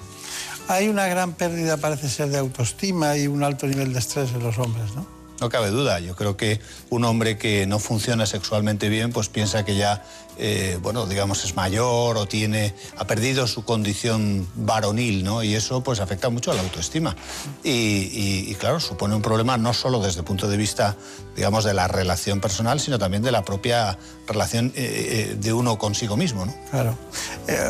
Hay 0.68 0.88
una 0.88 1.08
gran 1.08 1.34
pérdida, 1.34 1.78
parece 1.78 2.10
ser, 2.10 2.30
de 2.30 2.38
autoestima 2.38 3.18
y 3.18 3.28
un 3.28 3.44
alto 3.44 3.68
nivel 3.68 3.94
de 3.94 4.00
estrés 4.00 4.32
en 4.32 4.44
los 4.44 4.58
hombres, 4.58 4.94
¿no? 4.96 5.23
No 5.40 5.50
cabe 5.50 5.70
duda. 5.70 6.00
Yo 6.00 6.16
creo 6.16 6.38
que 6.38 6.60
un 6.90 7.04
hombre 7.06 7.38
que 7.38 7.66
no 7.66 7.80
funciona 7.80 8.26
sexualmente 8.26 8.90
bien, 8.90 9.12
pues 9.12 9.30
piensa 9.30 9.66
que 9.66 9.76
ya, 9.76 10.04
eh, 10.38 10.78
bueno, 10.82 11.06
digamos, 11.06 11.44
es 11.44 11.56
mayor 11.56 12.18
o 12.18 12.28
tiene, 12.28 12.74
ha 12.98 13.06
perdido 13.06 13.48
su 13.48 13.66
condición 13.66 14.48
varonil, 14.56 15.24
¿no? 15.24 15.44
Y 15.44 15.56
eso, 15.56 15.84
pues, 15.84 16.00
afecta 16.00 16.30
mucho 16.30 16.52
a 16.52 16.56
la 16.56 16.62
autoestima. 16.62 17.16
Y, 17.64 18.54
claro, 18.56 18.80
supone 18.80 19.16
un 19.16 19.22
problema 19.22 19.58
no 19.58 19.74
solo 19.74 20.00
desde 20.00 20.20
el 20.20 20.26
punto 20.26 20.48
de 20.48 20.56
vista, 20.56 20.96
digamos, 21.36 21.64
de 21.64 21.74
la 21.74 21.88
relación 21.88 22.40
personal, 22.40 22.80
sino 22.80 23.00
también 23.00 23.24
de 23.24 23.32
la 23.32 23.44
propia 23.44 23.98
relación 24.28 24.68
eh, 24.76 25.32
eh, 25.32 25.36
de 25.38 25.52
uno 25.54 25.78
consigo 25.78 26.16
mismo, 26.16 26.46
¿no? 26.46 26.56
Claro. 26.70 26.98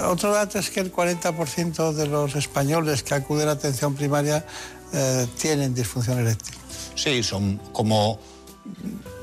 Otro 0.10 0.32
dato 0.32 0.60
es 0.60 0.70
que 0.70 0.82
el 0.82 0.94
40% 0.94 1.94
de 1.94 2.08
los 2.08 2.36
españoles 2.36 3.04
que 3.04 3.16
acuden 3.16 3.48
a 3.48 3.54
atención 3.54 3.96
primaria 3.96 4.46
tienen 5.40 5.74
disfunción 5.74 6.20
eréctil. 6.20 6.63
Sí, 6.96 7.24
son 7.24 7.58
como... 7.72 8.20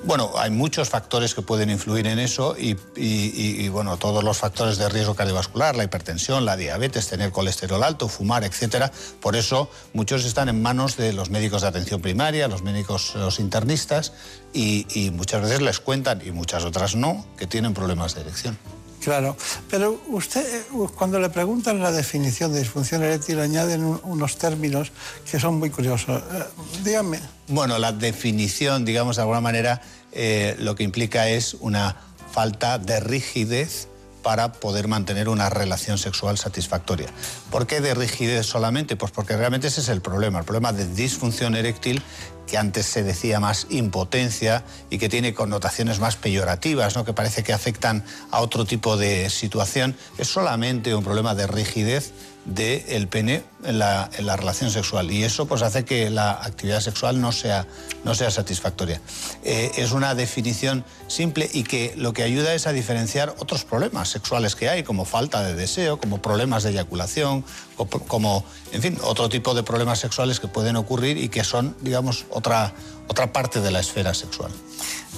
Bueno, 0.05 0.32
hay 0.36 0.51
muchos 0.51 0.90
factores 0.90 1.34
que 1.34 1.40
pueden 1.40 1.70
influir 1.70 2.06
en 2.06 2.18
eso 2.18 2.56
y, 2.59 3.68
bueno, 3.68 3.97
todos 3.97 4.22
los 4.22 4.36
factores 4.36 4.76
de 4.76 4.88
riesgo 4.88 5.14
cardiovascular, 5.14 5.76
la 5.76 5.84
hipertensión, 5.84 6.44
la 6.44 6.56
diabetes, 6.56 7.09
tener 7.09 7.32
colesterol 7.32 7.82
alto, 7.82 8.09
fumar, 8.09 8.44
etcétera. 8.44 8.90
Por 9.20 9.36
eso 9.36 9.70
muchos 9.94 10.24
están 10.24 10.51
en 10.51 10.60
manos 10.60 10.97
de 10.97 11.12
los 11.14 11.30
médicos 11.30 11.62
de 11.62 11.68
atención 11.68 12.02
primaria, 12.02 12.48
los 12.48 12.62
médicos, 12.62 13.14
los 13.14 13.40
internistas 13.40 14.12
y, 14.52 14.86
y 14.94 15.10
muchas 15.10 15.42
veces 15.42 15.62
les 15.62 15.80
cuentan 15.80 16.20
y 16.24 16.32
muchas 16.32 16.64
otras 16.64 16.94
no 16.94 17.26
que 17.38 17.47
tienen 17.47 17.72
problemas 17.72 18.14
de 18.14 18.22
erección. 18.22 18.59
Claro, 19.02 19.36
pero 19.70 19.98
usted 20.09 20.44
eh, 20.44 20.64
cuando 20.94 21.18
le 21.18 21.31
preguntan 21.31 21.81
la 21.81 21.90
definición 21.90 22.52
de 22.52 22.59
disfunción 22.60 23.02
eréctil 23.02 23.40
añaden 23.40 23.82
un- 23.85 24.01
unos 24.05 24.36
términos 24.36 24.93
que 25.31 25.40
son 25.40 25.59
muy 25.59 25.70
curiosos. 25.70 26.22
Eh, 26.32 26.44
dígame. 26.85 27.18
Bueno, 27.48 27.78
la 27.78 27.93
definición, 27.93 28.85
digamos, 28.85 29.16
de 29.16 29.22
alguna 29.22 29.40
manera, 29.40 29.81
eh, 30.12 30.55
lo 30.59 30.74
que 30.74 30.82
implica 30.85 31.28
es 31.28 31.55
una 31.60 31.97
falta 32.31 32.78
de 32.78 33.01
rigidez 33.01 33.89
para 34.22 34.52
poder 34.52 34.88
mantener 34.88 35.28
una 35.28 35.51
relación 35.51 35.98
sexual 35.98 36.38
satisfactoria. 36.38 37.09
¿Por 37.51 37.66
qué 37.66 37.80
de 37.80 37.94
rigidez 37.94 38.47
solamente? 38.47 38.97
Pues 38.97 39.12
porque 39.12 39.36
realmente 39.36 39.68
ese 39.68 39.80
es 39.80 39.88
el 39.88 40.01
problema, 40.01 40.38
el 40.38 40.44
problema 40.44 40.72
de 40.72 40.86
disfunción 40.86 41.55
eréctil 41.55 42.02
que 42.47 42.59
antes 42.59 42.86
se 42.86 43.05
decía 43.05 43.38
más 43.38 43.68
impotencia 43.70 44.64
y 44.90 44.98
que 44.98 45.09
tiene 45.09 45.34
connotaciones 45.34 46.01
más 46.01 46.16
peyorativas, 46.16 46.97
¿no? 46.97 47.05
que 47.05 47.12
parece 47.12 47.44
que 47.44 47.52
afectan 47.52 48.05
a 48.32 48.40
otro 48.40 48.64
tipo 48.64 48.97
de 48.97 49.30
situación, 49.30 49.97
es 50.18 50.26
solamente 50.28 50.94
un 50.94 51.05
problema 51.05 51.36
de 51.36 51.47
rigidez 51.47 52.12
del 52.44 53.06
pene 53.06 53.42
en 53.64 53.78
la, 53.78 54.08
en 54.16 54.24
la 54.24 54.34
relación 54.36 54.70
sexual 54.70 55.10
y 55.10 55.22
eso 55.24 55.46
pues 55.46 55.60
hace 55.60 55.84
que 55.84 56.08
la 56.08 56.30
actividad 56.32 56.80
sexual 56.80 57.20
no 57.20 57.32
sea, 57.32 57.66
no 58.02 58.14
sea 58.14 58.30
satisfactoria. 58.30 59.00
Eh, 59.44 59.70
es 59.76 59.92
una 59.92 60.14
definición 60.14 60.84
simple 61.06 61.48
y 61.52 61.64
que 61.64 61.92
lo 61.96 62.14
que 62.14 62.22
ayuda 62.22 62.54
es 62.54 62.66
a 62.66 62.72
diferenciar 62.72 63.34
otros 63.38 63.64
problemas 63.64 64.08
sexuales 64.08 64.56
que 64.56 64.70
hay, 64.70 64.82
como 64.82 65.04
falta 65.04 65.42
de 65.42 65.54
deseo, 65.54 65.98
como 66.00 66.22
problemas 66.22 66.62
de 66.62 66.70
eyaculación, 66.70 67.44
co- 67.76 67.86
como, 67.88 68.44
en 68.72 68.80
fin, 68.80 68.98
otro 69.02 69.28
tipo 69.28 69.54
de 69.54 69.62
problemas 69.62 69.98
sexuales 69.98 70.40
que 70.40 70.48
pueden 70.48 70.76
ocurrir 70.76 71.18
y 71.18 71.28
que 71.28 71.44
son, 71.44 71.76
digamos, 71.82 72.24
otra, 72.30 72.72
otra 73.06 73.32
parte 73.32 73.60
de 73.60 73.70
la 73.70 73.80
esfera 73.80 74.14
sexual. 74.14 74.50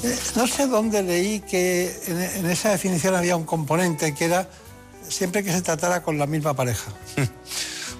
Eh, 0.03 0.19
no 0.35 0.49
sé 0.49 0.67
dónde 0.67 1.03
leí 1.05 1.39
que 1.41 1.97
en 2.37 2.51
esa 2.51 2.71
definición 2.71 3.15
había 3.15 3.37
un 3.37 3.45
componente 3.45 4.13
que 4.13 4.25
era 4.25 4.51
siempre 5.13 5.45
que 5.45 5.53
se 5.53 5.63
tratara 5.63 6.03
con 6.03 6.19
la 6.19 6.27
misma 6.27 6.55
pareja. 6.55 6.93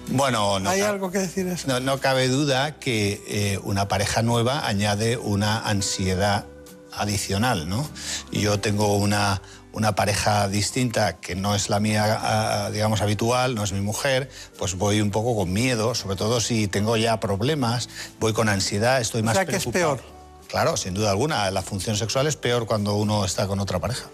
Bueno, 0.09 0.59
no, 0.59 0.69
¿Hay 0.69 0.81
algo 0.81 1.11
que 1.11 1.19
decir 1.19 1.47
eso? 1.47 1.65
no, 1.65 1.79
no 1.79 2.01
cabe 2.01 2.27
duda 2.27 2.77
que 2.77 3.23
eh, 3.25 3.59
una 3.63 3.87
pareja 3.87 4.21
nueva 4.21 4.67
añade 4.67 5.15
una 5.15 5.59
ansiedad 5.59 6.45
adicional, 6.91 7.69
¿no? 7.69 7.87
Yo 8.29 8.59
tengo 8.59 8.97
una, 8.97 9.41
una 9.71 9.95
pareja 9.95 10.47
distinta 10.47 11.17
que 11.17 11.35
no 11.35 11.55
es 11.55 11.69
la 11.69 11.79
mía, 11.79 12.19
ah, 12.21 12.69
digamos, 12.71 13.01
habitual, 13.01 13.55
no 13.55 13.63
es 13.63 13.71
mi 13.71 13.81
mujer, 13.81 14.29
pues 14.57 14.75
voy 14.75 15.01
un 15.01 15.09
poco 15.09 15.35
con 15.35 15.51
miedo, 15.51 15.95
sobre 15.95 16.15
todo 16.15 16.41
si 16.41 16.67
tengo 16.67 16.97
ya 16.97 17.19
problemas, 17.19 17.89
voy 18.19 18.33
con 18.33 18.49
ansiedad, 18.49 19.01
estoy 19.01 19.21
O 19.21 19.25
más 19.25 19.35
sea 19.35 19.45
que 19.45 19.55
es 19.55 19.65
peor. 19.65 20.01
Claro, 20.47 20.77
sin 20.77 20.93
duda 20.93 21.09
alguna, 21.09 21.49
la 21.49 21.63
función 21.63 21.97
sexual 21.97 22.27
es 22.27 22.35
peor 22.35 22.67
cuando 22.67 22.95
uno 22.95 23.25
está 23.25 23.47
con 23.47 23.59
otra 23.59 23.79
pareja. 23.79 24.05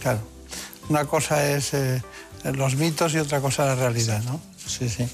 Claro. 0.00 0.20
Una 0.88 1.04
cosa 1.06 1.48
es 1.50 1.72
eh, 1.74 2.02
los 2.44 2.76
mitos 2.76 3.14
y 3.14 3.18
otra 3.18 3.40
cosa 3.40 3.66
la 3.66 3.74
realidad, 3.74 4.22
¿no? 4.24 4.40
Sí, 4.66 4.88
sí. 4.88 5.08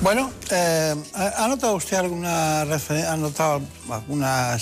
Bueno, 0.00 0.32
eh, 0.50 0.94
¿ha 1.14 1.46
notado 1.48 1.74
usted 1.76 1.96
alguna 1.96 2.62
ha 2.62 3.16
notado 3.16 3.62
alguna 3.88 4.58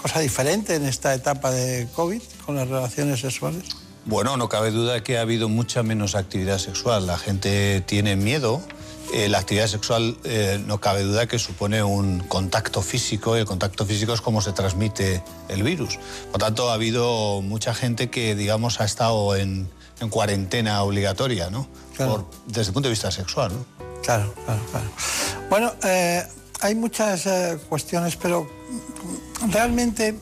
cosa 0.00 0.20
diferente 0.20 0.74
en 0.74 0.86
esta 0.86 1.14
etapa 1.14 1.50
de 1.50 1.88
COVID 1.94 2.22
con 2.46 2.56
las 2.56 2.68
relaciones 2.68 3.20
sexuales? 3.20 3.64
Bueno, 4.06 4.36
no 4.36 4.48
cabe 4.48 4.70
duda 4.70 5.02
que 5.02 5.18
ha 5.18 5.20
habido 5.20 5.48
mucha 5.48 5.82
menos 5.82 6.14
actividad 6.14 6.58
sexual. 6.58 7.06
La 7.06 7.18
gente 7.18 7.82
tiene 7.82 8.16
miedo. 8.16 8.62
Eh, 9.12 9.28
la 9.28 9.38
actividad 9.38 9.66
sexual 9.66 10.16
eh, 10.24 10.62
no 10.66 10.80
cabe 10.80 11.02
duda 11.02 11.26
que 11.26 11.38
supone 11.38 11.82
un 11.82 12.20
contacto 12.20 12.80
físico 12.80 13.36
y 13.36 13.40
el 13.40 13.46
contacto 13.46 13.84
físico 13.84 14.14
es 14.14 14.20
como 14.20 14.40
se 14.40 14.52
transmite 14.52 15.22
el 15.48 15.62
virus. 15.62 15.98
Por 16.30 16.40
tanto, 16.40 16.70
ha 16.70 16.74
habido 16.74 17.42
mucha 17.42 17.74
gente 17.74 18.08
que, 18.08 18.34
digamos, 18.34 18.80
ha 18.80 18.84
estado 18.84 19.36
en, 19.36 19.68
en 20.00 20.08
cuarentena 20.08 20.82
obligatoria, 20.82 21.50
¿no? 21.50 21.68
Por- 21.96 22.26
desde 22.46 22.68
el 22.70 22.72
punto 22.74 22.88
de 22.88 22.92
vista 22.92 23.10
sexual, 23.10 23.52
¿no? 23.52 23.64
Claro, 24.02 24.32
claro, 24.46 24.60
claro. 24.70 24.86
Bueno, 25.50 25.72
eh, 25.84 26.24
hay 26.60 26.74
muchas 26.74 27.26
eh, 27.26 27.58
cuestiones, 27.68 28.16
pero 28.16 28.48
realmente 29.50 30.18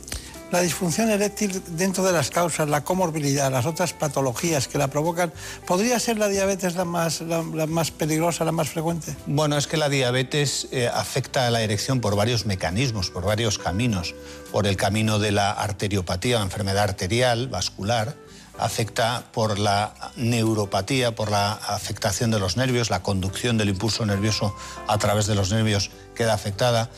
la 0.51 0.61
disfunción 0.63 1.11
eréctil 1.11 1.63
dentro 1.77 2.03
de 2.03 2.11
las 2.13 2.31
causas, 2.31 2.69
la 2.71 2.83
comorbilidad, 2.83 3.53
las 3.53 3.67
otras 3.67 3.93
patologías 3.93 4.67
que 4.67 4.79
la 4.79 4.89
provocan, 4.89 5.31
¿podría 5.67 6.01
ser 6.01 6.19
la 6.19 6.27
diabetes 6.29 6.75
la 6.75 6.87
más, 6.87 7.21
la, 7.21 7.43
la 7.43 7.67
más 7.67 7.91
peligrosa, 7.91 8.45
la 8.47 8.53
más 8.53 8.71
frecuente? 8.71 9.15
Bueno, 9.27 9.59
es 9.59 9.67
que 9.67 9.77
la 9.77 9.91
diabetes 9.91 10.69
eh, 10.73 10.89
afecta 10.93 11.47
a 11.47 11.51
la 11.51 11.61
erección 11.61 12.01
por 12.01 12.17
varios 12.17 12.47
mecanismos, 12.47 13.11
por 13.11 13.25
varios 13.27 13.59
caminos. 13.59 14.15
Por 14.51 14.67
el 14.67 14.77
camino 14.79 15.19
de 15.19 15.33
la 15.33 15.51
arteriopatía 15.53 16.41
enfermedad 16.41 16.85
arterial, 16.85 17.49
vascular, 17.49 18.17
afecta 18.59 19.25
por 19.33 19.59
la 19.59 19.95
neuropatía, 20.17 21.15
por 21.15 21.31
la 21.31 21.53
afectación 21.53 22.31
de 22.31 22.39
los 22.39 22.57
nervios, 22.57 22.91
la 22.91 23.03
conducción 23.03 23.57
del 23.57 23.69
impulso 23.69 24.05
nervioso 24.05 24.55
a 24.87 24.99
través 24.99 25.27
de 25.27 25.35
los 25.35 25.51
nervios 25.51 25.91
queda 26.15 26.35
afectada, 26.35 26.91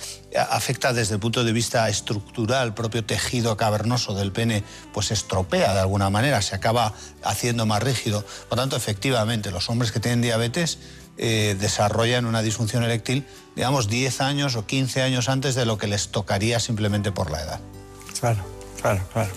afecta 0.49 0.93
desde 0.95 1.15
el 1.15 1.20
punto 1.20 1.45
de 1.45 1.53
vista 1.53 1.89
estructural, 1.89 2.69
el 2.69 2.74
propio 2.74 3.05
tejido 3.05 3.57
cavernoso 3.57 4.15
del 4.15 4.32
pene 4.32 4.65
pues 4.95 5.11
estropea 5.11 5.74
de 5.74 5.81
alguna 5.81 6.09
manera, 6.09 6.41
se 6.41 6.55
acaba 6.55 6.95
haciendo 7.23 7.66
más 7.66 7.82
rígido. 7.82 8.24
Por 8.49 8.59
tanto, 8.59 8.77
efectivamente, 8.77 9.51
los 9.51 9.69
hombres 9.69 9.93
que 9.93 10.01
tienen 10.01 10.23
diabetes 10.23 10.78
eh, 11.19 11.55
desarrollan 11.61 12.24
una 12.24 12.41
disfunción 12.41 12.82
eréctil, 12.82 13.27
digamos, 13.55 13.89
10 13.89 14.23
años 14.23 14.57
o 14.57 14.65
15 14.65 15.03
años 15.03 15.28
antes 15.28 15.55
de 15.55 15.66
lo 15.66 15.77
que 15.77 15.87
les 15.87 16.09
tocaría 16.09 16.59
simplemente 16.61 17.12
por 17.12 17.31
la 17.31 17.43
edad. 17.43 17.61
Claro, 18.19 18.43
claro, 18.81 19.01
claro. 19.12 19.31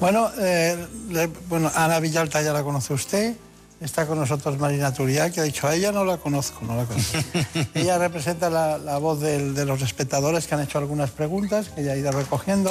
Bueno, 0.00 0.30
eh, 0.38 0.86
le- 1.10 1.26
bueno, 1.48 1.70
Ana 1.74 2.00
Villalta 2.00 2.42
ya 2.42 2.52
la 2.52 2.62
conoce 2.62 2.92
usted. 2.94 3.34
Está 3.78 4.06
con 4.06 4.18
nosotros 4.18 4.58
Marina 4.58 4.94
Turía, 4.94 5.30
que 5.30 5.40
ha 5.40 5.42
dicho, 5.42 5.68
a 5.68 5.74
ella 5.74 5.92
no 5.92 6.02
la 6.04 6.16
conozco, 6.16 6.64
no 6.64 6.76
la 6.76 6.84
conozco. 6.86 7.18
ella 7.74 7.98
representa 7.98 8.48
la, 8.48 8.78
la 8.78 8.96
voz 8.96 9.20
del- 9.20 9.54
de 9.54 9.66
los 9.66 9.82
espectadores 9.82 10.46
que 10.46 10.54
han 10.54 10.62
hecho 10.62 10.78
algunas 10.78 11.10
preguntas, 11.10 11.68
que 11.68 11.82
ella 11.82 11.92
ha 11.92 11.96
ido 11.96 12.10
recogiendo. 12.10 12.70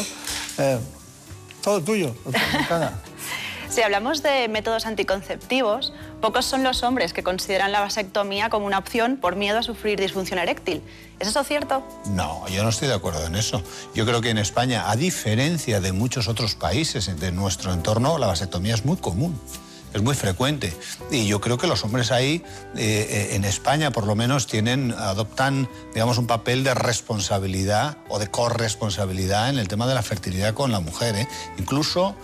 Eh, 0.58 0.80
todo 1.62 1.82
tuyo. 1.82 2.16
Si 3.70 3.82
hablamos 3.84 4.24
de 4.24 4.48
métodos 4.48 4.86
anticonceptivos, 4.88 5.94
pocos 6.26 6.46
son 6.46 6.64
los 6.64 6.82
hombres 6.82 7.14
que 7.14 7.22
consideran 7.22 7.72
la 7.72 7.82
vasectomía 7.82 8.50
como 8.50 8.66
una 8.66 8.80
opción 8.80 9.18
por 9.18 9.36
miedo 9.36 9.60
a 9.60 9.62
sufrir 9.62 10.00
disfunción 10.00 10.40
eréctil. 10.40 10.82
¿Es 11.20 11.28
eso 11.28 11.44
cierto? 11.44 11.88
No, 12.08 12.48
yo 12.48 12.64
no 12.64 12.70
estoy 12.70 12.88
de 12.88 12.96
acuerdo 12.96 13.24
en 13.28 13.36
eso. 13.36 13.62
Yo 13.94 14.08
creo 14.08 14.22
que 14.22 14.32
en 14.32 14.40
España, 14.40 14.90
a 14.90 14.96
diferencia 14.96 15.82
de 15.82 15.92
muchos 15.92 16.28
otros 16.28 16.56
países 16.56 17.16
de 17.20 17.32
nuestro 17.32 17.74
entorno, 17.74 18.18
la 18.18 18.26
vasectomía 18.26 18.74
es 18.74 18.86
muy 18.86 18.98
común. 18.98 19.40
Es 19.94 20.02
muy 20.02 20.16
frecuente. 20.16 20.76
Y 21.12 21.28
yo 21.28 21.40
creo 21.42 21.60
que 21.60 21.68
los 21.68 21.84
hombres 21.84 22.12
ahí, 22.12 22.44
eh, 22.76 23.08
eh, 23.08 23.36
en 23.36 23.46
España 23.46 23.92
por 23.92 24.08
lo 24.08 24.16
menos, 24.16 24.48
tienen, 24.48 24.94
adoptan, 24.94 25.70
digamos, 25.94 26.18
un 26.18 26.26
papel 26.26 26.64
de 26.64 26.74
responsabilidad 26.74 28.00
o 28.10 28.18
de 28.18 28.32
corresponsabilidad 28.32 29.52
en 29.52 29.60
el 29.60 29.68
tema 29.68 29.86
de 29.86 29.94
la 29.94 30.02
fertilidad 30.02 30.56
con 30.56 30.72
la 30.72 30.80
mujer. 30.80 31.16
¿eh? 31.18 31.28
Incluso, 31.60 32.16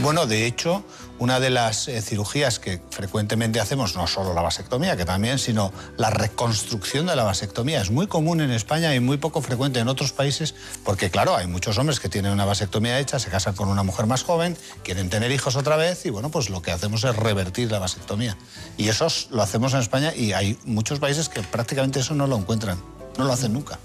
bueno, 0.00 0.26
de 0.26 0.46
hecho, 0.46 0.84
una 1.24 1.40
de 1.40 1.48
las 1.48 1.88
eh, 1.88 2.02
cirugías 2.02 2.58
que 2.58 2.82
frecuentemente 2.90 3.58
hacemos, 3.58 3.96
no 3.96 4.06
solo 4.06 4.34
la 4.34 4.42
vasectomía, 4.42 4.94
que 4.94 5.06
también, 5.06 5.38
sino 5.38 5.72
la 5.96 6.10
reconstrucción 6.10 7.06
de 7.06 7.16
la 7.16 7.24
vasectomía, 7.24 7.80
es 7.80 7.90
muy 7.90 8.06
común 8.06 8.42
en 8.42 8.50
España 8.50 8.94
y 8.94 9.00
muy 9.00 9.16
poco 9.16 9.40
frecuente 9.40 9.80
en 9.80 9.88
otros 9.88 10.12
países, 10.12 10.54
porque 10.84 11.08
claro, 11.10 11.34
hay 11.34 11.46
muchos 11.46 11.78
hombres 11.78 11.98
que 11.98 12.10
tienen 12.10 12.30
una 12.30 12.44
vasectomía 12.44 12.98
hecha, 12.98 13.18
se 13.18 13.30
casan 13.30 13.54
con 13.54 13.70
una 13.70 13.82
mujer 13.82 14.04
más 14.04 14.22
joven, 14.22 14.54
quieren 14.82 15.08
tener 15.08 15.32
hijos 15.32 15.56
otra 15.56 15.76
vez 15.76 16.04
y 16.04 16.10
bueno, 16.10 16.28
pues 16.30 16.50
lo 16.50 16.60
que 16.60 16.72
hacemos 16.72 17.02
es 17.04 17.16
revertir 17.16 17.72
la 17.72 17.78
vasectomía. 17.78 18.36
Y 18.76 18.88
eso 18.88 19.06
es- 19.06 19.28
lo 19.30 19.40
hacemos 19.42 19.72
en 19.72 19.80
España 19.80 20.12
y 20.14 20.34
hay 20.34 20.58
muchos 20.66 20.98
países 20.98 21.30
que 21.30 21.40
prácticamente 21.40 22.00
eso 22.00 22.14
no 22.14 22.26
lo 22.26 22.36
encuentran, 22.36 22.76
no 23.16 23.24
lo 23.24 23.32
hacen 23.32 23.54
nunca. 23.54 23.78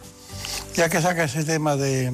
Ya 0.75 0.89
que 0.89 1.01
saca 1.01 1.23
ese 1.23 1.45
tema 1.45 1.77
de, 1.77 2.11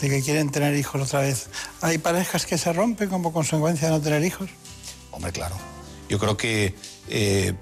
de 0.00 0.08
que 0.08 0.22
quieren 0.22 0.50
tener 0.50 0.74
hijos 0.76 1.00
otra 1.02 1.20
vez, 1.20 1.48
¿hay 1.82 1.98
parejas 1.98 2.46
que 2.46 2.56
se 2.58 2.72
rompen 2.72 3.08
como 3.08 3.32
consecuencia 3.32 3.88
de 3.88 3.94
no 3.94 4.00
tener 4.00 4.24
hijos? 4.24 4.48
Hombre, 5.10 5.32
claro. 5.32 5.56
Yo 6.08 6.18
creo 6.18 6.36
que 6.36 6.74
eh, 7.08 7.54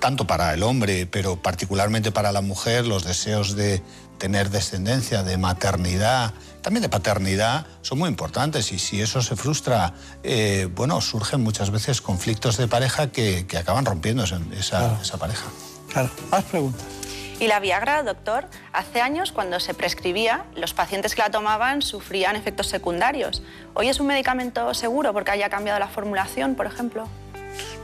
tanto 0.00 0.26
para 0.26 0.52
el 0.54 0.62
hombre, 0.62 1.06
pero 1.06 1.40
particularmente 1.40 2.10
para 2.12 2.32
la 2.32 2.40
mujer, 2.40 2.86
los 2.86 3.04
deseos 3.04 3.54
de 3.56 3.82
tener 4.18 4.50
descendencia, 4.50 5.22
de 5.22 5.38
maternidad, 5.38 6.34
también 6.60 6.82
de 6.82 6.88
paternidad, 6.88 7.66
son 7.82 7.98
muy 8.00 8.08
importantes. 8.08 8.72
Y 8.72 8.78
si 8.80 9.00
eso 9.00 9.22
se 9.22 9.36
frustra, 9.36 9.94
eh, 10.24 10.68
bueno, 10.74 11.00
surgen 11.00 11.40
muchas 11.42 11.70
veces 11.70 12.00
conflictos 12.00 12.56
de 12.56 12.66
pareja 12.66 13.12
que, 13.12 13.46
que 13.46 13.56
acaban 13.58 13.84
rompiendo 13.84 14.24
esa, 14.24 14.40
esa- 14.58 15.00
esa 15.00 15.16
pareja. 15.18 15.44
Claro, 15.92 16.10
más 16.30 16.44
preguntas. 16.44 16.82
Y 17.40 17.46
la 17.46 17.60
Viagra, 17.60 18.02
doctor, 18.02 18.46
hace 18.72 19.00
años 19.00 19.30
cuando 19.30 19.60
se 19.60 19.72
prescribía, 19.72 20.44
los 20.56 20.74
pacientes 20.74 21.14
que 21.14 21.22
la 21.22 21.30
tomaban 21.30 21.82
sufrían 21.82 22.34
efectos 22.34 22.66
secundarios. 22.66 23.42
¿Hoy 23.74 23.88
es 23.88 24.00
un 24.00 24.08
medicamento 24.08 24.74
seguro 24.74 25.12
porque 25.12 25.30
haya 25.30 25.48
cambiado 25.48 25.78
la 25.78 25.86
formulación, 25.86 26.56
por 26.56 26.66
ejemplo? 26.66 27.06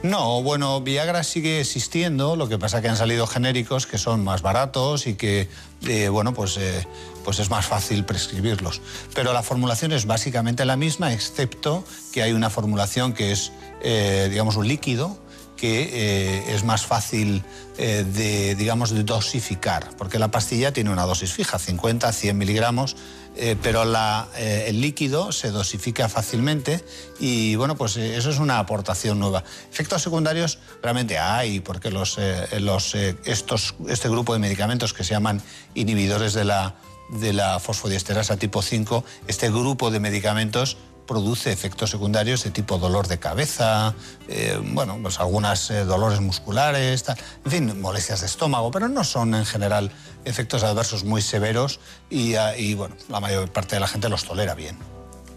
No, 0.02 0.42
bueno, 0.42 0.80
Viagra 0.80 1.22
sigue 1.22 1.60
existiendo, 1.60 2.34
lo 2.34 2.48
que 2.48 2.58
pasa 2.58 2.82
que 2.82 2.88
han 2.88 2.96
salido 2.96 3.28
genéricos 3.28 3.86
que 3.86 3.96
son 3.96 4.24
más 4.24 4.42
baratos 4.42 5.06
y 5.06 5.14
que, 5.14 5.48
eh, 5.86 6.08
bueno, 6.08 6.34
pues, 6.34 6.56
eh, 6.56 6.86
pues 7.24 7.38
es 7.38 7.48
más 7.48 7.64
fácil 7.64 8.04
prescribirlos. 8.04 8.82
Pero 9.14 9.32
la 9.32 9.42
formulación 9.42 9.92
es 9.92 10.04
básicamente 10.04 10.64
la 10.64 10.76
misma, 10.76 11.12
excepto 11.12 11.84
que 12.12 12.22
hay 12.22 12.32
una 12.32 12.50
formulación 12.50 13.14
que 13.14 13.30
es, 13.30 13.52
eh, 13.82 14.26
digamos, 14.30 14.56
un 14.56 14.66
líquido 14.66 15.23
que 15.56 15.82
eh, 15.92 16.54
es 16.54 16.64
más 16.64 16.84
fácil 16.84 17.42
eh, 17.78 18.04
de, 18.04 18.54
digamos, 18.54 19.04
dosificar, 19.04 19.90
porque 19.96 20.18
la 20.18 20.30
pastilla 20.30 20.72
tiene 20.72 20.90
una 20.90 21.04
dosis 21.04 21.32
fija, 21.32 21.58
50, 21.58 22.12
100 22.12 22.36
miligramos, 22.36 22.96
eh, 23.36 23.56
pero 23.60 23.82
el 23.82 24.80
líquido 24.80 25.32
se 25.32 25.50
dosifica 25.50 26.08
fácilmente 26.08 26.84
y 27.18 27.56
bueno, 27.56 27.76
pues 27.76 27.96
eso 27.96 28.30
es 28.30 28.38
una 28.38 28.58
aportación 28.58 29.18
nueva. 29.18 29.42
Efectos 29.72 30.02
secundarios 30.02 30.58
realmente 30.82 31.18
hay, 31.18 31.60
porque 31.60 31.90
los, 31.90 32.18
los, 32.60 32.94
estos, 32.94 33.74
este 33.88 34.08
grupo 34.08 34.34
de 34.34 34.38
medicamentos 34.38 34.92
que 34.92 35.02
se 35.02 35.14
llaman 35.14 35.42
inhibidores 35.74 36.32
de 36.34 36.44
la, 36.44 36.76
de 37.08 37.32
la 37.32 37.58
fosfodiesterasa 37.58 38.36
tipo 38.36 38.62
5, 38.62 39.04
este 39.26 39.50
grupo 39.50 39.90
de 39.90 39.98
medicamentos 39.98 40.76
produce 41.06 41.52
efectos 41.52 41.90
secundarios 41.90 42.44
de 42.44 42.50
tipo 42.50 42.78
dolor 42.78 43.08
de 43.08 43.18
cabeza, 43.18 43.94
eh, 44.28 44.58
bueno, 44.62 44.98
pues 45.00 45.20
algunas 45.20 45.70
eh, 45.70 45.84
dolores 45.84 46.20
musculares, 46.20 47.02
tal, 47.02 47.18
en 47.44 47.50
fin, 47.50 47.80
molestias 47.80 48.20
de 48.20 48.26
estómago, 48.26 48.70
pero 48.70 48.88
no 48.88 49.04
son 49.04 49.34
en 49.34 49.44
general 49.44 49.90
efectos 50.24 50.62
adversos 50.62 51.04
muy 51.04 51.22
severos 51.22 51.80
y, 52.10 52.34
ah, 52.34 52.56
y, 52.56 52.74
bueno, 52.74 52.96
la 53.08 53.20
mayor 53.20 53.52
parte 53.52 53.76
de 53.76 53.80
la 53.80 53.88
gente 53.88 54.08
los 54.08 54.24
tolera 54.24 54.54
bien. 54.54 54.76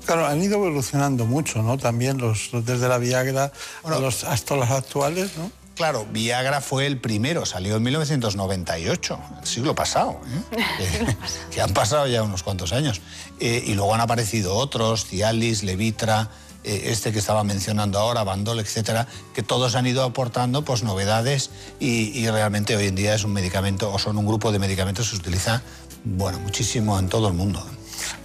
Claro, 0.06 0.26
han 0.26 0.42
ido 0.42 0.56
evolucionando 0.56 1.26
mucho, 1.26 1.62
¿no? 1.62 1.78
También 1.78 2.18
los, 2.18 2.50
desde 2.54 2.88
la 2.88 2.98
Viagra 2.98 3.52
a 3.84 4.00
los, 4.00 4.24
hasta 4.24 4.56
los 4.56 4.70
actuales, 4.70 5.32
¿no? 5.38 5.52
Claro, 5.78 6.08
Viagra 6.12 6.60
fue 6.60 6.88
el 6.88 7.00
primero, 7.00 7.46
salió 7.46 7.76
en 7.78 7.84
1998, 7.84 9.20
el 9.42 9.48
siglo 9.48 9.76
pasado, 9.76 10.20
¿eh? 10.52 10.58
que, 10.80 11.18
que 11.56 11.62
han 11.62 11.72
pasado 11.72 12.08
ya 12.08 12.24
unos 12.24 12.42
cuantos 12.42 12.74
años. 12.74 13.00
Eh, 13.40 13.64
y 13.68 13.76
luego 13.76 13.94
han 13.94 14.02
aparecido 14.02 14.56
otros, 14.56 15.06
Cialis, 15.06 15.62
Levitra, 15.62 16.30
eh, 16.64 16.86
este 16.86 17.12
que 17.12 17.20
estaba 17.20 17.44
mencionando 17.44 18.00
ahora, 18.00 18.24
Bandol, 18.24 18.60
etcétera, 18.60 19.08
que 19.36 19.44
todos 19.44 19.76
han 19.76 19.86
ido 19.86 20.04
aportando 20.04 20.66
pues, 20.66 20.82
novedades 20.82 21.52
y, 21.80 22.10
y 22.18 22.28
realmente 22.28 22.76
hoy 22.76 22.88
en 22.88 22.96
día 22.96 23.14
es 23.14 23.24
un 23.24 23.34
medicamento 23.34 23.94
o 23.94 24.00
son 24.00 24.18
un 24.18 24.26
grupo 24.26 24.52
de 24.52 24.58
medicamentos 24.58 25.10
que 25.10 25.16
se 25.16 25.22
utiliza 25.22 25.62
bueno, 26.04 26.40
muchísimo 26.40 26.98
en 26.98 27.08
todo 27.08 27.28
el 27.28 27.36
mundo. 27.36 27.64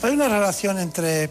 ¿Hay 0.02 0.12
una 0.12 0.28
relación 0.28 0.78
entre 0.78 1.30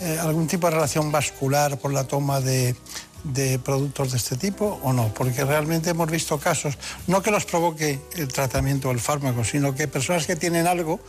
eh, 0.00 0.16
algún 0.20 0.46
tipo 0.46 0.68
de 0.68 0.74
relación 0.74 1.10
vascular 1.10 1.76
por 1.78 1.92
la 1.92 2.04
toma 2.04 2.40
de, 2.40 2.76
de 3.24 3.58
productos 3.58 4.12
de 4.12 4.18
este 4.18 4.36
tipo 4.36 4.78
o 4.82 4.92
no? 4.92 5.12
Porque 5.14 5.44
realmente 5.44 5.90
hemos 5.90 6.10
visto 6.10 6.38
casos, 6.38 6.78
no 7.06 7.22
que 7.22 7.30
los 7.30 7.44
provoque 7.44 8.00
el 8.16 8.28
tratamiento 8.28 8.88
o 8.88 8.92
el 8.92 9.00
fármaco, 9.00 9.44
sino 9.44 9.74
que 9.74 9.88
personas 9.88 10.26
que 10.26 10.36
tienen 10.36 10.66
algo 10.66 11.00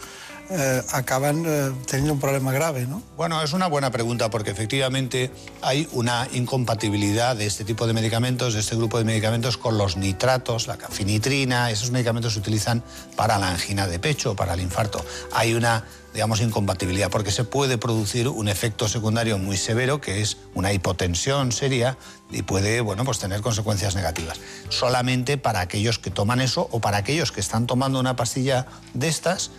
eh, 0.51 0.81
acaban 0.93 1.43
eh, 1.45 1.71
teniendo 1.85 2.13
un 2.13 2.19
problema 2.19 2.51
grave, 2.51 2.87
¿no? 2.87 3.03
Bueno, 3.15 3.39
es 3.43 3.53
una 3.53 3.67
buena 3.67 3.91
pregunta 3.91 4.31
porque 4.31 4.49
efectivamente 4.49 5.31
hay 5.61 5.87
una 5.91 6.27
incompatibilidad 6.33 7.35
de 7.35 7.45
este 7.45 7.63
tipo 7.63 7.85
de 7.85 7.93
medicamentos, 7.93 8.55
de 8.55 8.61
este 8.61 8.75
grupo 8.75 8.97
de 8.97 9.03
medicamentos, 9.03 9.57
con 9.57 9.77
los 9.77 9.95
nitratos, 9.95 10.65
la 10.65 10.77
cafinitrina. 10.77 11.69
Esos 11.69 11.91
medicamentos 11.91 12.33
se 12.33 12.39
utilizan 12.39 12.83
para 13.15 13.37
la 13.37 13.51
angina 13.51 13.85
de 13.85 13.99
pecho, 13.99 14.35
para 14.35 14.55
el 14.55 14.61
infarto. 14.61 15.05
Hay 15.33 15.53
una, 15.53 15.85
digamos, 16.13 16.41
incompatibilidad 16.41 17.09
porque 17.09 17.31
se 17.31 17.43
puede 17.43 17.77
producir 17.77 18.27
un 18.27 18.47
efecto 18.47 18.87
secundario 18.87 19.37
muy 19.37 19.57
severo 19.57 20.01
que 20.01 20.21
es 20.21 20.37
una 20.53 20.73
hipotensión 20.73 21.51
seria 21.51 21.97
y 22.31 22.41
puede, 22.41 22.81
bueno, 22.81 23.05
pues 23.05 23.19
tener 23.19 23.41
consecuencias 23.41 23.95
negativas. 23.95 24.39
Solamente 24.69 25.37
para 25.37 25.61
aquellos 25.61 25.99
que 25.99 26.11
toman 26.11 26.41
eso 26.41 26.67
o 26.71 26.79
para 26.79 26.97
aquellos 26.97 27.31
que 27.31 27.39
están 27.39 27.67
tomando 27.67 27.99
una 27.99 28.15
pastilla 28.15 28.67
de 28.93 29.07
estas 29.07 29.51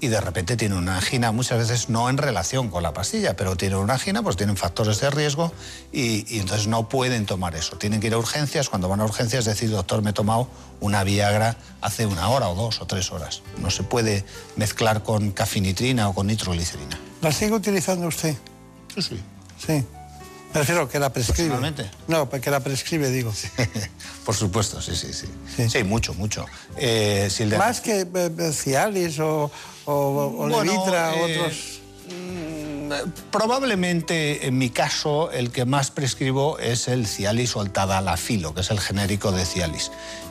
y 0.00 0.08
de 0.08 0.20
repente 0.20 0.56
tienen 0.56 0.78
una 0.78 0.96
angina, 0.96 1.32
muchas 1.32 1.58
veces 1.58 1.88
no 1.88 2.08
en 2.08 2.18
relación 2.18 2.68
con 2.68 2.82
la 2.82 2.92
pastilla, 2.92 3.36
pero 3.36 3.56
tienen 3.56 3.78
una 3.78 3.94
angina, 3.94 4.22
pues 4.22 4.36
tienen 4.36 4.56
factores 4.56 5.00
de 5.00 5.10
riesgo 5.10 5.52
y, 5.92 6.32
y 6.34 6.40
entonces 6.40 6.66
no 6.68 6.88
pueden 6.88 7.26
tomar 7.26 7.54
eso. 7.56 7.76
Tienen 7.76 8.00
que 8.00 8.06
ir 8.06 8.14
a 8.14 8.18
urgencias, 8.18 8.68
cuando 8.68 8.88
van 8.88 9.00
a 9.00 9.04
urgencias 9.04 9.44
decir, 9.44 9.70
doctor, 9.70 10.02
me 10.02 10.10
he 10.10 10.12
tomado 10.12 10.48
una 10.80 11.04
Viagra 11.04 11.56
hace 11.80 12.06
una 12.06 12.28
hora 12.28 12.48
o 12.48 12.54
dos 12.54 12.80
o 12.80 12.86
tres 12.86 13.10
horas. 13.10 13.42
No 13.58 13.70
se 13.70 13.82
puede 13.82 14.24
mezclar 14.56 15.02
con 15.02 15.32
cafinitrina 15.32 16.08
o 16.08 16.14
con 16.14 16.26
nitroglicerina. 16.26 16.98
¿La 17.20 17.32
sigue 17.32 17.52
utilizando 17.52 18.06
usted? 18.06 18.36
Sí, 18.94 19.02
sí. 19.02 19.20
Sí. 19.66 19.84
Me 20.54 20.60
refiero 20.60 20.88
que 20.88 20.98
la 20.98 21.12
prescribe. 21.12 21.54
No, 22.06 22.30
que 22.30 22.50
la 22.50 22.60
prescribe, 22.60 23.10
digo. 23.10 23.32
Por 24.24 24.34
supuesto, 24.34 24.80
sí, 24.80 24.96
sí, 24.96 25.12
sí. 25.12 25.68
Sí, 25.68 25.84
mucho, 25.84 26.14
mucho. 26.14 26.46
Eh, 26.76 27.28
si 27.30 27.44
Más 27.44 27.80
que 27.80 28.00
eh, 28.00 28.06
eh, 28.14 28.52
Cialis 28.52 29.18
o, 29.18 29.50
o, 29.88 30.26
o 30.26 30.48
Bueno, 30.48 30.64
Levitra 30.64 31.14
eh, 31.14 31.22
otros. 31.22 31.80
Probablemente 33.30 34.46
en 34.46 34.56
mi 34.56 34.70
caso 34.70 35.30
el 35.30 35.50
que 35.50 35.64
más 35.64 35.90
prescribo 35.90 36.58
es 36.58 36.88
el 36.88 37.06
Cialis 37.06 37.56
o 37.56 37.62
el 37.62 37.70
Tadalafilo, 37.70 38.54
que 38.54 38.62
es 38.62 38.70
el 38.70 38.80
genérico 38.80 39.32
de 39.32 39.44
Cialis, 39.44 39.90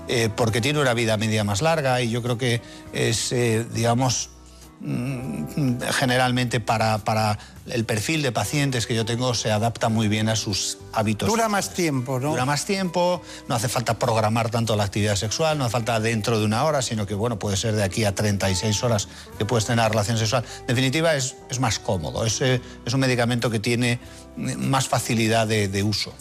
Eh, 0.10 0.30
porque 0.34 0.62
tiene 0.62 0.80
una 0.80 0.94
vida 0.94 1.18
media 1.18 1.44
más 1.44 1.62
larga 1.62 2.02
y 2.02 2.10
yo 2.10 2.22
creo 2.22 2.38
que 2.38 2.62
es, 2.94 3.34
eh, 3.34 3.66
digamos, 3.74 4.30
mm, 4.30 4.37
generalmente 4.80 6.60
para, 6.60 7.00
para 7.00 7.40
el 7.66 7.84
perfil 7.86 8.22
de 8.22 8.32
pacientes 8.32 8.86
que 8.86 8.96
yo 8.96 9.06
tengo 9.06 9.34
se 9.34 9.52
adapta 9.52 9.90
muy 9.90 10.08
bien 10.08 10.30
a 10.30 10.36
sus 10.36 10.78
hábitos. 10.94 11.28
Dura 11.28 11.50
más 11.50 11.74
tiempo, 11.74 12.20
¿no? 12.20 12.32
Dura 12.32 12.46
más 12.46 12.66
tiempo, 12.66 13.22
no 13.48 13.56
hace 13.56 13.70
falta 13.70 13.98
programar 13.98 14.52
tanto 14.52 14.76
la 14.76 14.84
actividad 14.84 15.16
sexual, 15.16 15.58
no 15.58 15.66
hace 15.66 15.72
falta 15.72 16.00
dentro 16.00 16.40
de 16.40 16.46
una 16.46 16.64
hora, 16.64 16.82
sino 16.82 17.08
que 17.08 17.16
bueno, 17.16 17.40
puede 17.40 17.58
ser 17.58 17.76
de 17.76 17.84
aquí 17.84 18.06
a 18.06 18.14
36 18.14 18.84
horas 18.84 19.08
que 19.38 19.46
puedes 19.46 19.66
tener 19.66 19.80
una 19.80 19.90
relación 19.90 20.18
sexual. 20.18 20.46
En 20.62 20.68
definitiva, 20.68 21.16
es, 21.16 21.36
es 21.50 21.60
más 21.60 21.80
cómodo, 21.80 22.24
es, 22.26 22.40
eh, 22.42 22.62
es 22.86 22.94
un 22.94 23.00
medicamento 23.00 23.50
que 23.50 23.60
tiene 23.60 24.00
mm, 24.36 24.58
más 24.68 24.88
facilidad 24.88 25.48
de, 25.48 25.68
de 25.68 25.84
uso. 25.84 26.14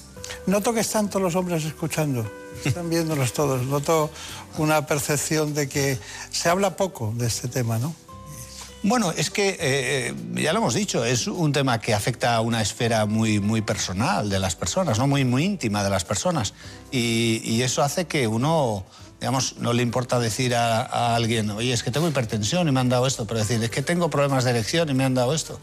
Noto 0.46 0.72
que 0.72 0.80
están 0.80 1.08
todos 1.08 1.22
los 1.22 1.34
hombres 1.36 1.64
escuchando, 1.64 2.28
están 2.64 2.88
viéndolos 2.88 3.32
todos. 3.32 3.64
Noto 3.66 4.10
una 4.58 4.86
percepción 4.86 5.54
de 5.54 5.68
que 5.68 5.98
se 6.30 6.48
habla 6.48 6.76
poco 6.76 7.12
de 7.16 7.26
este 7.26 7.48
tema, 7.48 7.78
¿no? 7.78 7.94
Bueno, 8.82 9.12
es 9.16 9.30
que, 9.30 9.56
eh, 9.58 10.14
ya 10.34 10.52
lo 10.52 10.58
hemos 10.58 10.74
dicho, 10.74 11.04
es 11.04 11.26
un 11.26 11.52
tema 11.52 11.80
que 11.80 11.92
afecta 11.92 12.36
a 12.36 12.40
una 12.40 12.62
esfera 12.62 13.06
muy, 13.06 13.40
muy 13.40 13.60
personal 13.60 14.28
de 14.30 14.38
las 14.38 14.54
personas, 14.54 14.98
¿no? 14.98 15.06
muy, 15.06 15.24
muy 15.24 15.44
íntima 15.44 15.82
de 15.82 15.90
las 15.90 16.04
personas. 16.04 16.54
Y, 16.92 17.40
y 17.44 17.62
eso 17.62 17.82
hace 17.82 18.04
que 18.06 18.28
uno, 18.28 18.84
digamos, 19.20 19.56
no 19.58 19.72
le 19.72 19.82
importa 19.82 20.20
decir 20.20 20.54
a, 20.54 20.82
a 20.82 21.16
alguien, 21.16 21.50
oye, 21.50 21.72
es 21.72 21.82
que 21.82 21.90
tengo 21.90 22.06
hipertensión 22.06 22.68
y 22.68 22.72
me 22.72 22.78
han 22.78 22.88
dado 22.88 23.06
esto, 23.06 23.26
pero 23.26 23.40
decir, 23.40 23.62
es 23.62 23.70
que 23.70 23.82
tengo 23.82 24.08
problemas 24.08 24.44
de 24.44 24.50
erección 24.50 24.88
y 24.88 24.94
me 24.94 25.04
han 25.04 25.14
dado 25.14 25.34
esto. 25.34 25.58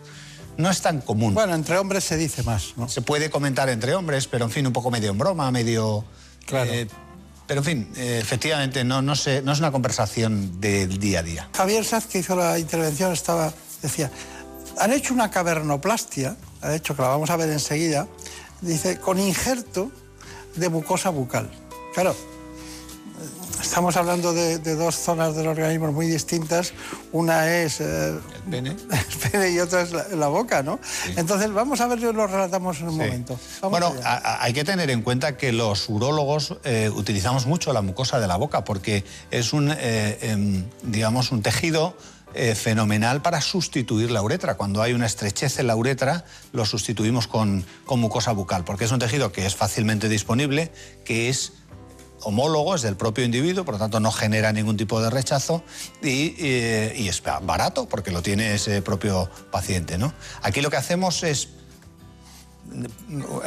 No 0.57 0.69
es 0.69 0.81
tan 0.81 1.02
común. 1.02 1.34
Bueno, 1.34 1.56
entre 1.56 1.77
hombres 1.77 2.03
se 2.03 2.18
dice 2.18 2.44
más, 2.44 2.73
¿no? 2.77 2.88
Se 2.90 3.02
puede 3.02 3.30
comentar 3.30 3.69
entre 3.69 3.95
hombres, 3.95 4.27
pero 4.27 4.45
en 4.45 4.52
fin, 4.52 4.68
un 4.68 4.73
poco 4.73 4.91
medio 4.91 5.11
en 5.11 5.18
broma, 5.18 5.49
medio... 5.52 6.03
Claro. 6.45 6.72
eh, 6.72 6.88
pero 7.47 7.61
en 7.61 7.65
fin, 7.65 7.91
eh, 7.95 8.19
efectivamente, 8.21 8.83
no, 8.83 9.01
no, 9.01 9.15
se- 9.15 9.41
no 9.41 9.51
es 9.51 9.59
una 9.59 9.71
conversación 9.71 10.59
del 10.61 10.97
día 10.99 11.19
a 11.19 11.23
día. 11.23 11.49
Javier 11.55 11.83
Saz, 11.85 12.05
que 12.07 12.19
hizo 12.19 12.35
la 12.35 12.57
intervención, 12.59 13.11
estaba, 13.13 13.53
decía, 13.81 14.09
han 14.79 14.91
hecho 14.93 15.13
una 15.13 15.29
cavernoplastia, 15.31 16.35
ha 16.61 16.73
hecho 16.75 16.95
que 16.95 17.01
la 17.01 17.09
vamos 17.09 17.29
a 17.29 17.35
ver 17.37 17.49
enseguida, 17.49 18.07
dice, 18.61 18.97
con 18.99 19.19
injerto 19.19 19.91
de 20.55 20.69
mucosa 20.69 21.09
bucal. 21.09 21.49
Claro, 21.93 22.15
estamos 23.61 23.95
hablando 23.97 24.33
de, 24.33 24.59
de 24.59 24.75
dos 24.75 24.95
zonas 24.95 25.35
del 25.35 25.47
organismo 25.47 25.91
muy 25.91 26.07
distintas. 26.07 26.73
Una 27.11 27.49
es 27.51 27.79
eh, 27.81 28.09
El 28.35 28.51
pene. 28.51 28.69
el 28.91 29.29
pene 29.31 29.51
y 29.51 29.59
otra 29.59 29.81
es 29.81 29.91
la, 29.91 30.07
la 30.09 30.27
boca, 30.27 30.63
¿no? 30.63 30.79
Entonces, 31.15 31.51
vamos 31.51 31.79
a 31.81 31.87
ver, 31.87 31.99
lo 32.01 32.27
relatamos 32.27 32.79
en 32.79 32.85
un 32.89 32.91
Sí. 32.93 32.97
momento. 32.99 33.39
Vamos 33.61 33.79
Bueno, 33.79 33.93
a- 34.03 34.43
hay 34.43 34.53
que 34.53 34.63
tener 34.63 34.89
en 34.89 35.01
cuenta 35.01 35.37
que 35.37 35.51
los 35.51 35.89
urólogos 35.89 36.57
eh, 36.63 36.89
utilizamos 36.93 37.45
mucho 37.45 37.73
la 37.73 37.81
mucosa 37.81 38.19
de 38.19 38.27
la 38.27 38.35
boca 38.35 38.63
porque 38.63 39.03
es 39.31 39.53
un, 39.53 39.71
eh, 39.77 40.17
em, 40.21 40.65
digamos, 40.83 41.31
un 41.31 41.41
tejido 41.41 41.95
eh, 42.35 42.55
fenomenal 42.55 43.21
para 43.21 43.41
sustituir 43.41 44.09
la 44.09 44.23
uretra. 44.23 44.55
Cuando 44.55 44.81
hay 44.81 44.93
una 44.93 45.05
estrechez 45.05 45.59
en 45.59 45.67
la 45.67 45.75
uretra, 45.75 46.25
lo 46.51 46.65
sustituimos 46.65 47.27
con, 47.27 47.63
con 47.85 47.99
mucosa 47.99 48.31
bucal, 48.31 48.63
porque 48.63 48.85
es 48.85 48.91
un 48.91 48.97
tejido 48.97 49.31
que 49.31 49.45
es 49.45 49.55
fácilmente 49.55 50.09
disponible, 50.09 50.71
que 51.05 51.29
es 51.29 51.53
homólogo, 52.23 52.75
es 52.75 52.81
del 52.81 52.95
propio 52.95 53.23
individuo, 53.25 53.65
por 53.65 53.75
lo 53.75 53.79
tanto 53.79 53.99
no 53.99 54.11
genera 54.11 54.51
ningún 54.51 54.77
tipo 54.77 55.01
de 55.01 55.09
rechazo 55.09 55.63
y, 56.01 57.07
es 57.07 57.21
barato 57.43 57.87
porque 57.87 58.11
lo 58.11 58.21
tiene 58.21 58.55
ese 58.55 58.81
propio 58.81 59.29
paciente. 59.51 59.97
¿no? 59.97 60.13
Aquí 60.41 60.61
lo 60.61 60.69
que 60.69 60.77
hacemos 60.77 61.23
es 61.23 61.49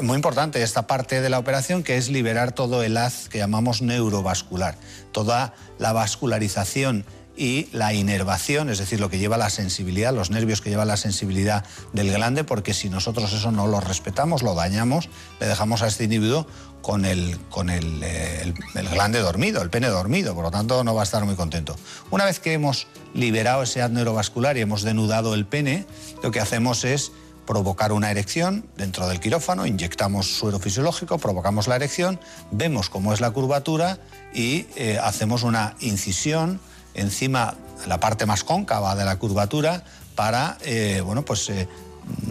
muy 0.03 0.17
importante 0.17 0.63
esta 0.63 0.87
parte 0.87 1.21
de 1.21 1.31
la 1.31 1.39
operación 1.39 1.83
que 1.83 1.97
es 1.97 2.09
liberar 2.09 2.53
todo 2.53 2.83
el 2.83 2.97
haz 2.97 3.29
que 3.29 3.39
llamamos 3.39 3.83
neurovascular, 3.83 4.77
toda 5.13 5.55
la 5.79 5.93
vascularización 5.93 7.05
y 7.37 7.69
la 7.73 7.93
inervación, 7.93 8.71
es 8.71 8.79
decir, 8.79 9.01
lo 9.01 9.11
que 9.11 9.19
lleva 9.19 9.37
la 9.37 9.51
sensibilidad, 9.51 10.15
los 10.15 10.31
nervios 10.31 10.61
que 10.61 10.71
llevan 10.71 10.89
la 10.89 10.97
sensibilidad 10.97 11.65
del 11.93 12.11
glande, 12.13 12.45
porque 12.45 12.73
si 12.75 12.89
nosotros 12.89 13.33
eso 13.33 13.53
no 13.53 13.67
lo 13.67 13.81
respetamos, 13.81 14.43
lo 14.43 14.55
dañamos, 14.55 15.09
le 15.41 15.47
dejamos 15.47 15.83
a 15.83 15.87
este 15.89 16.05
individuo 16.05 16.47
con 16.83 17.05
el, 17.05 17.39
con 17.51 17.69
el, 17.69 18.03
eh, 18.03 18.43
el- 18.43 18.55
el 18.81 18.89
glande 18.89 19.19
dormido, 19.21 19.61
el 19.61 19.71
pene 19.71 19.89
dormido, 19.89 20.35
por 20.35 20.45
lo 20.45 20.51
tanto 20.51 20.83
no 20.85 20.95
va 20.95 21.03
a 21.03 21.05
estar 21.05 21.25
muy 21.25 21.35
contento. 21.35 21.77
Una 22.11 22.25
vez 22.25 22.39
que 22.41 22.53
hemos 22.53 22.87
liberado 23.13 23.63
ese 23.65 23.83
haz 23.83 23.91
neurovascular 23.91 24.57
y 24.57 24.61
hemos 24.61 24.83
denudado 24.83 25.35
el 25.35 25.47
pene, 25.47 25.85
lo 26.23 26.31
que 26.31 26.41
hacemos 26.41 26.85
es 26.85 27.13
provocar 27.47 27.93
una 27.93 28.11
erección 28.11 28.67
dentro 28.77 29.07
del 29.07 29.21
quirófano, 29.21 29.67
inyectamos 29.67 30.27
suero 30.39 30.59
fisiológico, 30.59 31.19
provocamos 31.19 31.69
la 31.69 31.77
erección, 31.77 32.19
vemos 32.51 32.89
cómo 32.91 33.13
es 33.13 33.21
la 33.21 33.31
curvatura 33.31 33.99
y 34.35 34.67
eh, 34.77 34.99
hacemos 35.03 35.45
una 35.45 35.77
incisión 35.81 36.61
encima, 36.97 37.55
la 37.87 38.01
parte 38.01 38.27
más 38.27 38.45
cóncava 38.45 38.95
de 38.97 39.05
la 39.05 39.19
curvatura, 39.19 39.85
para, 40.15 40.59
eh, 40.65 41.03
bueno, 41.05 41.25
pues, 41.25 41.49
eh, 41.51 41.69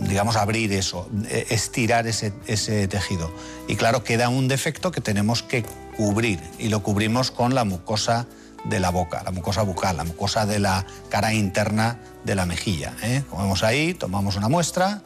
digamos, 0.07 0.35
abrir 0.35 0.73
eso, 0.73 1.07
eh, 1.27 1.47
estirar 1.49 2.07
ese, 2.07 2.33
ese 2.47 2.87
tejido. 2.87 3.31
Y 3.67 3.75
claro, 3.75 4.03
queda 4.03 4.29
un 4.29 4.47
defecto 4.47 4.91
que 4.91 5.01
tenemos 5.01 5.43
que 5.43 5.63
cubrir 5.95 6.39
y 6.59 6.69
lo 6.69 6.81
cubrimos 6.83 7.31
con 7.31 7.55
la 7.55 7.63
mucosa 7.63 8.27
de 8.65 8.79
la 8.79 8.89
boca, 8.89 9.21
la 9.23 9.31
mucosa 9.31 9.61
bucal, 9.61 9.97
la 9.97 10.03
mucosa 10.03 10.45
de 10.45 10.59
la 10.59 10.85
cara 11.09 11.33
interna 11.33 11.99
de 12.23 12.35
la 12.35 12.45
mejilla. 12.45 12.93
¿eh? 13.03 13.23
Como 13.29 13.43
vemos 13.43 13.63
ahí, 13.63 13.93
tomamos 13.93 14.35
una 14.35 14.49
muestra, 14.49 15.01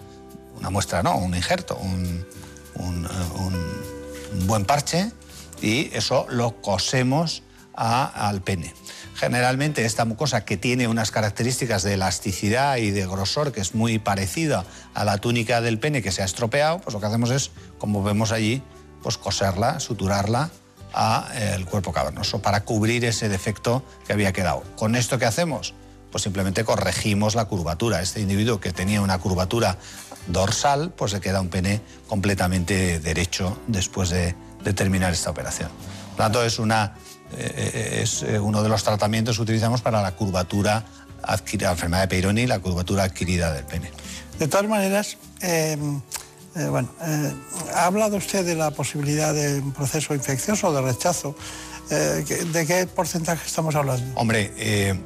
una 0.58 0.70
muestra 0.70 1.04
no, 1.04 1.18
un 1.18 1.36
injerto, 1.36 1.78
un, 1.78 2.26
un, 2.76 3.06
eh, 3.06 4.46
buen 4.46 4.66
parche 4.66 5.12
y 5.62 5.94
eso 5.96 6.26
lo 6.30 6.62
cosemos 6.62 7.44
al 7.74 8.42
pene. 8.42 8.74
Generalmente 9.20 9.84
esta 9.84 10.06
mucosa 10.06 10.46
que 10.46 10.56
tiene 10.56 10.88
unas 10.88 11.12
características 11.12 11.84
de 11.84 11.96
elasticidad 11.96 12.78
y 12.78 12.92
de 12.92 13.06
grosor 13.06 13.52
que 13.52 13.60
es 13.60 13.76
muy 13.76 14.00
parecida 14.00 14.64
a 14.94 15.04
la 15.04 15.18
túnica 15.18 15.60
del 15.60 15.78
pene 15.78 16.02
que 16.02 16.14
se 16.14 16.22
ha 16.22 16.26
estropeado, 16.26 16.80
pues 16.80 16.94
lo 16.94 17.02
que 17.02 17.08
hacemos 17.08 17.30
es, 17.30 17.52
como 17.80 18.02
vemos 18.02 18.32
allí, 18.32 18.64
pues 19.04 19.18
coserla, 19.18 19.82
suturarla 19.82 20.52
al 20.94 21.66
cuerpo 21.66 21.92
cavernoso 21.92 22.42
para 22.42 22.64
cubrir 22.64 23.04
ese 23.04 23.28
defecto 23.28 23.84
que 24.08 24.14
había 24.14 24.32
quedado. 24.32 24.64
¿Con 24.78 24.96
esto 24.96 25.20
qué 25.20 25.26
hacemos? 25.26 25.74
Pues 26.14 26.24
simplemente 26.24 26.64
corregimos 26.64 27.36
la 27.36 27.44
curvatura. 27.44 28.02
Este 28.02 28.22
individuo 28.22 28.62
que 28.62 28.72
tenía 28.72 29.02
una 29.02 29.18
curvatura 29.18 29.78
dorsal, 30.28 30.94
pues 30.96 31.12
le 31.12 31.20
queda 31.20 31.42
un 31.42 31.50
pene 31.50 31.82
completamente 32.08 33.02
derecho 33.02 33.60
después 33.68 34.12
de, 34.12 34.34
de 34.64 34.74
terminar 34.74 35.12
esta 35.12 35.30
operación. 35.30 35.70
Por 36.12 36.20
lo 36.20 36.24
tanto, 36.24 36.44
es, 36.44 36.58
una, 36.58 36.94
eh, 36.96 37.09
es 37.38 38.24
eh, 38.24 38.40
uno 38.40 38.64
de 38.64 38.70
los 38.70 38.84
tratamientos 38.84 39.38
que 39.38 39.44
utilizamos 39.44 39.82
para 39.82 40.02
la 40.02 40.16
curvatura 40.16 40.86
adquirida, 41.24 41.68
la 41.68 41.74
enfermedad 41.74 42.02
de 42.04 42.08
Peyronie, 42.08 42.48
la 42.48 42.60
curvatura 42.60 43.04
adquirida 43.04 43.52
del 43.54 43.66
pene. 43.66 43.92
De 44.40 44.48
todas 44.48 44.68
maneras, 44.68 45.18
eh, 45.42 45.78
eh, 46.56 46.68
bueno, 46.68 46.90
eh, 47.02 47.34
ha 47.76 47.86
hablado 47.86 48.18
usted 48.18 48.46
de 48.46 48.56
la 48.56 48.72
posibilidad 48.72 49.34
de 49.34 49.60
un 49.60 49.74
proceso 49.74 50.14
infeccioso, 50.16 50.74
de 50.74 50.82
rechazo. 50.82 51.36
Eh, 51.92 52.24
¿De 52.54 52.66
qué 52.66 52.88
porcentaje 52.88 53.46
estamos 53.46 53.76
hablando? 53.76 54.20
Hombre, 54.20 54.54
eh, 54.58 55.00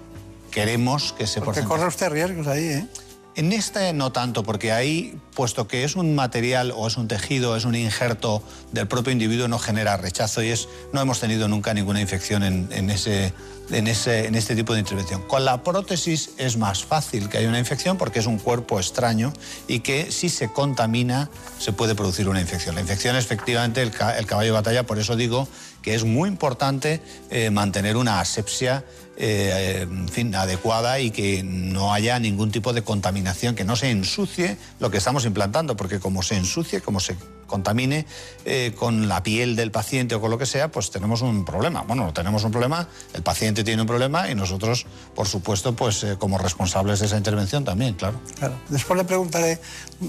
queremos 0.51 1.13
que 1.13 1.23
ese 1.23 1.39
Porque 1.39 1.61
porcentaje... 1.61 1.67
corre 1.67 1.87
usted 1.87 2.09
riesgos 2.09 2.47
ahí, 2.47 2.65
¿eh? 2.65 2.87
En 3.35 3.51
este 3.51 3.93
no 3.93 4.11
tanto, 4.11 4.43
porque 4.43 4.71
ahí, 4.71 5.17
puesto 5.35 5.67
que 5.67 5.83
es 5.83 5.95
un 5.95 6.13
material 6.13 6.71
o 6.75 6.87
es 6.87 6.97
un 6.97 7.07
tejido, 7.07 7.55
es 7.55 7.65
un 7.65 7.73
injerto 7.73 8.43
del 8.71 8.87
propio 8.87 9.11
individuo, 9.11 9.47
no 9.47 9.57
genera 9.57 9.97
rechazo 9.97 10.43
y 10.43 10.49
es, 10.49 10.69
no 10.91 11.01
hemos 11.01 11.19
tenido 11.19 11.47
nunca 11.47 11.73
ninguna 11.73 11.99
infección 11.99 12.43
en, 12.43 12.67
en 12.71 12.91
ese, 12.91 13.33
en, 13.71 13.87
este 13.87 14.55
tipo 14.55 14.73
de 14.73 14.79
intervención. 14.79 15.21
Con 15.23 15.45
la 15.45 15.63
prótesis 15.63 16.31
es 16.37 16.57
más 16.57 16.83
fácil 16.83 17.29
que 17.29 17.37
haya 17.37 17.49
una 17.49 17.59
infección 17.59 17.97
porque 17.97 18.19
es 18.19 18.25
un 18.25 18.37
cuerpo 18.37 18.79
extraño 18.79 19.33
y 19.67 19.79
que 19.79 20.11
si 20.11 20.29
se 20.29 20.51
contamina 20.51 21.29
se 21.59 21.71
puede 21.73 21.95
producir 21.95 22.27
una 22.29 22.41
infección. 22.41 22.75
La 22.75 22.81
infección 22.81 23.15
es 23.15 23.25
efectivamente 23.25 23.81
el, 23.81 23.91
ca- 23.91 24.17
el 24.17 24.25
caballo 24.25 24.47
de 24.49 24.53
batalla, 24.53 24.83
por 24.85 24.99
eso 24.99 25.15
digo 25.15 25.47
que 25.81 25.95
es 25.95 26.03
muy 26.03 26.29
importante 26.29 27.01
eh, 27.29 27.49
mantener 27.49 27.97
una 27.97 28.19
asepsia 28.19 28.83
eh, 29.15 29.81
en 29.83 30.07
fin, 30.09 30.33
adecuada 30.33 30.99
y 30.99 31.11
que 31.11 31.43
no 31.43 31.93
haya 31.93 32.17
ningún 32.19 32.51
tipo 32.51 32.73
de 32.73 32.81
contaminación, 32.83 33.53
que 33.53 33.63
no 33.63 33.75
se 33.75 33.91
ensucie 33.91 34.57
lo 34.79 34.89
que 34.89 34.97
estamos 34.97 35.25
implantando, 35.25 35.77
porque 35.77 35.99
como 35.99 36.23
se 36.23 36.35
ensucie, 36.35 36.81
como 36.81 36.99
se 36.99 37.15
contamine 37.53 38.07
eh, 38.45 38.73
con 38.75 39.07
la 39.07 39.21
piel 39.21 39.55
del 39.55 39.69
paciente 39.69 40.15
o 40.15 40.21
con 40.21 40.31
lo 40.31 40.39
que 40.39 40.47
sea, 40.47 40.71
pues 40.71 40.89
tenemos 40.89 41.21
un 41.21 41.45
problema. 41.45 41.83
Bueno, 41.83 42.11
tenemos 42.11 42.43
un 42.43 42.51
problema, 42.51 42.87
el 43.13 43.21
paciente 43.21 43.63
tiene 43.63 43.83
un 43.83 43.87
problema 43.87 44.27
y 44.31 44.33
nosotros, 44.33 44.87
por 45.13 45.27
supuesto, 45.27 45.75
pues 45.75 46.03
eh, 46.03 46.15
como 46.17 46.39
responsables 46.39 46.99
de 46.99 47.05
esa 47.05 47.15
intervención 47.15 47.63
también, 47.63 47.93
claro. 47.93 48.19
Claro. 48.39 48.55
Después 48.69 48.97
le 48.97 49.05
preguntaré 49.05 49.59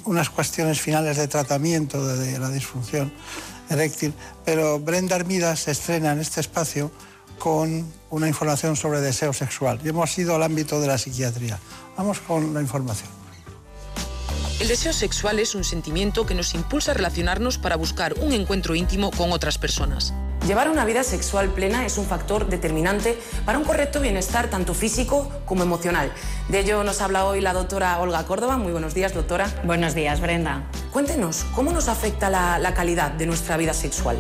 unas 0.07 0.31
cuestiones 0.31 0.81
finales 0.81 1.19
de 1.19 1.29
tratamiento 1.29 2.07
de, 2.07 2.33
de 2.33 2.39
la 2.39 2.49
disfunción 2.49 3.13
eréctil, 3.69 4.15
pero 4.47 4.81
Brenda 4.81 5.17
Armida 5.17 5.55
se 5.55 5.73
estrena 5.73 6.13
en 6.13 6.21
este 6.21 6.41
espacio 6.41 6.91
con 7.39 7.85
una 8.09 8.27
información 8.27 8.75
sobre 8.75 9.03
deseo 9.03 9.35
sexual. 9.35 9.81
Y 9.85 9.91
hemos 9.91 10.17
ido 10.17 10.35
al 10.35 10.43
ámbito 10.43 10.81
de 10.81 10.87
la 10.87 10.97
psiquiatría. 10.97 11.59
Vamos 11.95 12.21
con 12.21 12.55
la 12.55 12.63
información. 12.63 13.24
El 14.61 14.69
deseo 14.69 14.93
sexual 14.93 15.41
es 15.41 15.57
un 15.57 15.65
sentimiento 15.65 16.27
que 16.27 16.35
nos 16.35 16.55
impulsa 16.55 16.93
a 16.93 16.95
relacionarnos 16.95 17.59
para 17.59 17.75
buscar 17.75 18.15
un 18.21 18.33
encuentro 18.33 18.77
íntimo 18.77 19.11
con 19.11 19.33
otras 19.33 19.59
personas. 19.59 20.15
Llevar 20.47 20.71
una 20.71 20.85
vida 20.85 21.03
sexual 21.03 21.49
plena 21.49 21.87
es 21.87 21.99
un 21.99 22.07
factor 22.07 22.47
determinante 22.47 23.19
para 23.45 23.59
un 23.59 23.65
correcto 23.65 24.01
bienestar 24.01 24.49
tanto 24.49 24.73
físico 24.73 25.29
como 25.45 25.65
emocional. 25.65 26.13
De 26.49 26.61
ello 26.61 26.85
nos 26.85 27.01
habla 27.01 27.25
hoy 27.25 27.41
la 27.41 27.53
doctora 27.53 27.99
Olga 27.99 28.25
Córdoba. 28.27 28.57
Muy 28.57 28.71
buenos 28.71 28.95
días, 28.95 29.13
doctora. 29.13 29.51
Buenos 29.65 29.95
días, 29.95 30.21
Brenda. 30.21 30.63
Cuéntenos, 30.93 31.45
¿cómo 31.55 31.73
nos 31.73 31.89
afecta 31.89 32.31
la, 32.31 32.59
la 32.59 32.75
calidad 32.75 33.11
de 33.11 33.27
nuestra 33.27 33.57
vida 33.57 33.75
sexual? 33.75 34.19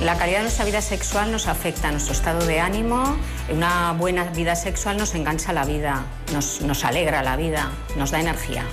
La 0.00 0.16
calidad 0.16 0.38
de 0.38 0.44
nuestra 0.44 0.64
vida 0.64 0.80
sexual 0.80 1.30
nos 1.30 1.48
afecta 1.48 1.88
a 1.88 1.92
nuestro 1.92 2.14
estado 2.14 2.46
de 2.46 2.60
ánimo. 2.60 3.16
Una 3.50 3.92
buena 3.92 4.24
vida 4.24 4.56
sexual 4.56 4.96
nos 4.96 5.14
engancha 5.14 5.52
la 5.52 5.64
vida, 5.64 6.06
nos, 6.32 6.62
nos 6.62 6.84
alegra 6.84 7.22
la 7.22 7.36
vida, 7.36 7.72
nos 7.96 8.10
da 8.10 8.20
energía. 8.20 8.64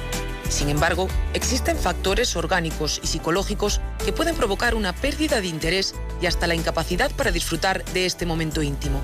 Sin 0.53 0.69
embargo, 0.69 1.07
existen 1.33 1.75
factores 1.75 2.35
orgánicos 2.35 3.01
y 3.03 3.07
psicológicos 3.07 3.81
que 4.05 4.13
pueden 4.13 4.35
provocar 4.35 4.75
una 4.75 4.93
pérdida 4.93 5.41
de 5.41 5.47
interés 5.47 5.95
y 6.21 6.27
hasta 6.27 6.45
la 6.45 6.53
incapacidad 6.53 7.09
para 7.09 7.31
disfrutar 7.31 7.83
de 7.85 8.05
este 8.05 8.27
momento 8.27 8.61
íntimo. 8.61 9.01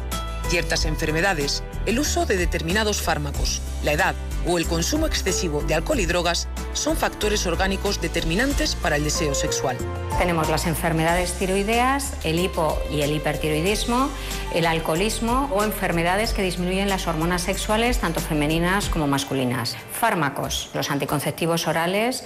Ciertas 0.50 0.86
enfermedades, 0.86 1.62
el 1.86 2.00
uso 2.00 2.26
de 2.26 2.36
determinados 2.36 3.04
fármacos, 3.04 3.62
la 3.84 3.92
edad 3.92 4.16
o 4.48 4.58
el 4.58 4.66
consumo 4.66 5.06
excesivo 5.06 5.62
de 5.62 5.76
alcohol 5.76 6.00
y 6.00 6.08
drogas 6.08 6.48
son 6.74 6.98
factores 6.98 7.46
orgánicos 7.46 8.02
determinantes 8.02 8.74
para 8.74 8.96
el 8.96 9.04
deseo 9.04 9.36
sexual. 9.36 9.78
Tenemos 10.18 10.50
las 10.50 10.66
enfermedades 10.66 11.34
tiroideas, 11.34 12.14
el 12.24 12.40
hipo 12.40 12.80
y 12.92 13.02
el 13.04 13.12
hipertiroidismo, 13.12 14.10
el 14.56 14.66
alcoholismo 14.66 15.52
o 15.54 15.64
enfermedades 15.64 16.34
que 16.34 16.42
disminuyen 16.42 16.90
las 16.90 17.06
hormonas 17.06 17.44
sexuales, 17.44 18.00
tanto 18.00 18.20
femeninas 18.20 18.90
como 18.90 19.06
masculinas. 19.06 19.78
Fármacos, 19.92 20.72
los 20.74 20.90
anticonceptivos 20.90 21.68
orales, 21.68 22.24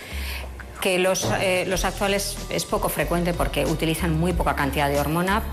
que 0.80 0.98
los, 0.98 1.28
eh, 1.42 1.66
los 1.68 1.84
actuales 1.84 2.38
es 2.50 2.64
poco 2.64 2.88
frecuente 2.88 3.34
porque 3.34 3.66
utilizan 3.66 4.18
muy 4.18 4.32
poca 4.32 4.56
cantidad 4.56 4.88
de 4.88 4.98
hormona. 4.98 5.44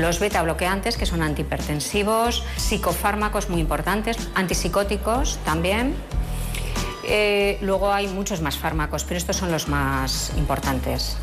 Los 0.00 0.18
beta 0.18 0.42
bloqueantes, 0.42 0.96
que 0.96 1.04
son 1.04 1.20
antihipertensivos, 1.20 2.42
psicofármacos 2.56 3.50
muy 3.50 3.60
importantes, 3.60 4.16
antipsicóticos 4.34 5.38
también. 5.44 5.94
Eh, 7.04 7.58
luego 7.60 7.92
hay 7.92 8.06
muchos 8.08 8.40
más 8.40 8.56
fármacos, 8.56 9.04
pero 9.04 9.18
estos 9.18 9.36
son 9.36 9.52
los 9.52 9.68
más 9.68 10.32
importantes. 10.38 11.18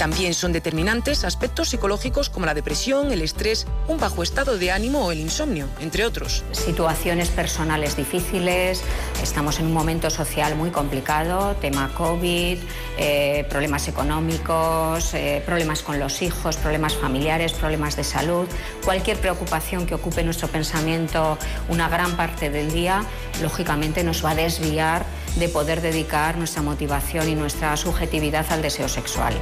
También 0.00 0.32
son 0.32 0.52
determinantes 0.52 1.24
aspectos 1.24 1.68
psicológicos 1.68 2.30
como 2.30 2.46
la 2.46 2.54
depresión, 2.54 3.12
el 3.12 3.20
estrés, 3.20 3.66
un 3.86 3.98
bajo 3.98 4.22
estado 4.22 4.56
de 4.56 4.72
ánimo 4.72 5.04
o 5.04 5.12
el 5.12 5.20
insomnio, 5.20 5.66
entre 5.78 6.06
otros. 6.06 6.42
Situaciones 6.52 7.28
personales 7.28 7.98
difíciles, 7.98 8.82
estamos 9.22 9.60
en 9.60 9.66
un 9.66 9.74
momento 9.74 10.08
social 10.08 10.56
muy 10.56 10.70
complicado, 10.70 11.54
tema 11.56 11.92
COVID, 11.92 12.56
eh, 12.96 13.46
problemas 13.50 13.88
económicos, 13.88 15.12
eh, 15.12 15.42
problemas 15.44 15.82
con 15.82 16.00
los 16.00 16.22
hijos, 16.22 16.56
problemas 16.56 16.94
familiares, 16.94 17.52
problemas 17.52 17.94
de 17.94 18.04
salud. 18.04 18.48
Cualquier 18.82 19.18
preocupación 19.18 19.84
que 19.84 19.94
ocupe 19.94 20.24
nuestro 20.24 20.48
pensamiento 20.48 21.36
una 21.68 21.90
gran 21.90 22.16
parte 22.16 22.48
del 22.48 22.72
día, 22.72 23.04
lógicamente 23.42 24.02
nos 24.02 24.24
va 24.24 24.30
a 24.30 24.34
desviar 24.34 25.04
de 25.36 25.48
poder 25.48 25.80
dedicar 25.80 26.36
nuestra 26.36 26.62
motivación 26.62 27.28
y 27.28 27.34
nuestra 27.34 27.76
subjetividad 27.76 28.46
al 28.50 28.62
deseo 28.62 28.88
sexual. 28.88 29.34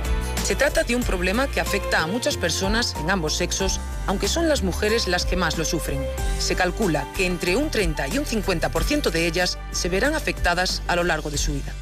Se 0.44 0.54
trata 0.54 0.84
de 0.84 0.96
un 0.96 1.02
problema 1.02 1.46
que 1.46 1.60
afecta 1.60 2.02
a 2.02 2.06
muchas 2.06 2.36
personas 2.36 2.94
en 3.00 3.10
ambos 3.10 3.36
sexos, 3.36 3.80
aunque 4.06 4.28
son 4.28 4.48
las 4.48 4.62
mujeres 4.62 5.08
las 5.08 5.24
que 5.26 5.36
más 5.36 5.58
lo 5.58 5.64
sufren. 5.64 6.04
Se 6.38 6.54
calcula 6.54 7.06
que 7.16 7.26
entre 7.26 7.56
un 7.56 7.70
30 7.70 8.08
y 8.08 8.18
un 8.18 8.24
50% 8.24 9.10
de 9.10 9.26
ellas 9.26 9.58
se 9.72 9.88
verán 9.88 10.14
afectadas 10.14 10.82
a 10.88 10.96
lo 10.96 11.04
largo 11.04 11.30
de 11.30 11.38
su 11.38 11.52
vida. 11.52 11.72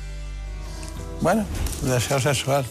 Bueno, 1.20 1.44
deseo 1.82 2.20
sexual. 2.20 2.66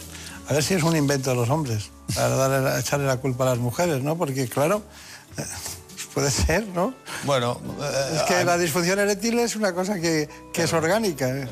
A 0.47 0.53
ver 0.53 0.63
si 0.63 0.75
es 0.75 0.83
un 0.83 0.95
invento 0.95 1.31
de 1.31 1.35
los 1.35 1.49
hombres, 1.49 1.89
para 2.13 2.29
darle, 2.29 2.79
echarle 2.79 3.07
la 3.07 3.17
culpa 3.17 3.45
a 3.45 3.49
las 3.51 3.57
mujeres, 3.57 4.03
¿no? 4.03 4.15
Porque, 4.15 4.47
claro, 4.47 4.83
eh, 5.37 5.43
puede 6.15 6.31
ser, 6.31 6.65
¿no? 6.69 6.95
Bueno, 7.25 7.59
Es 8.15 8.23
que 8.23 8.43
la 8.43 8.57
disfunción 8.57 8.97
eréctil 8.97 9.37
es 9.37 9.55
una 9.55 9.73
cosa 9.75 9.99
que, 9.99 10.27
que 10.53 10.63
es 10.63 10.73
orgánica. 10.73 11.27
¿eh? 11.29 11.47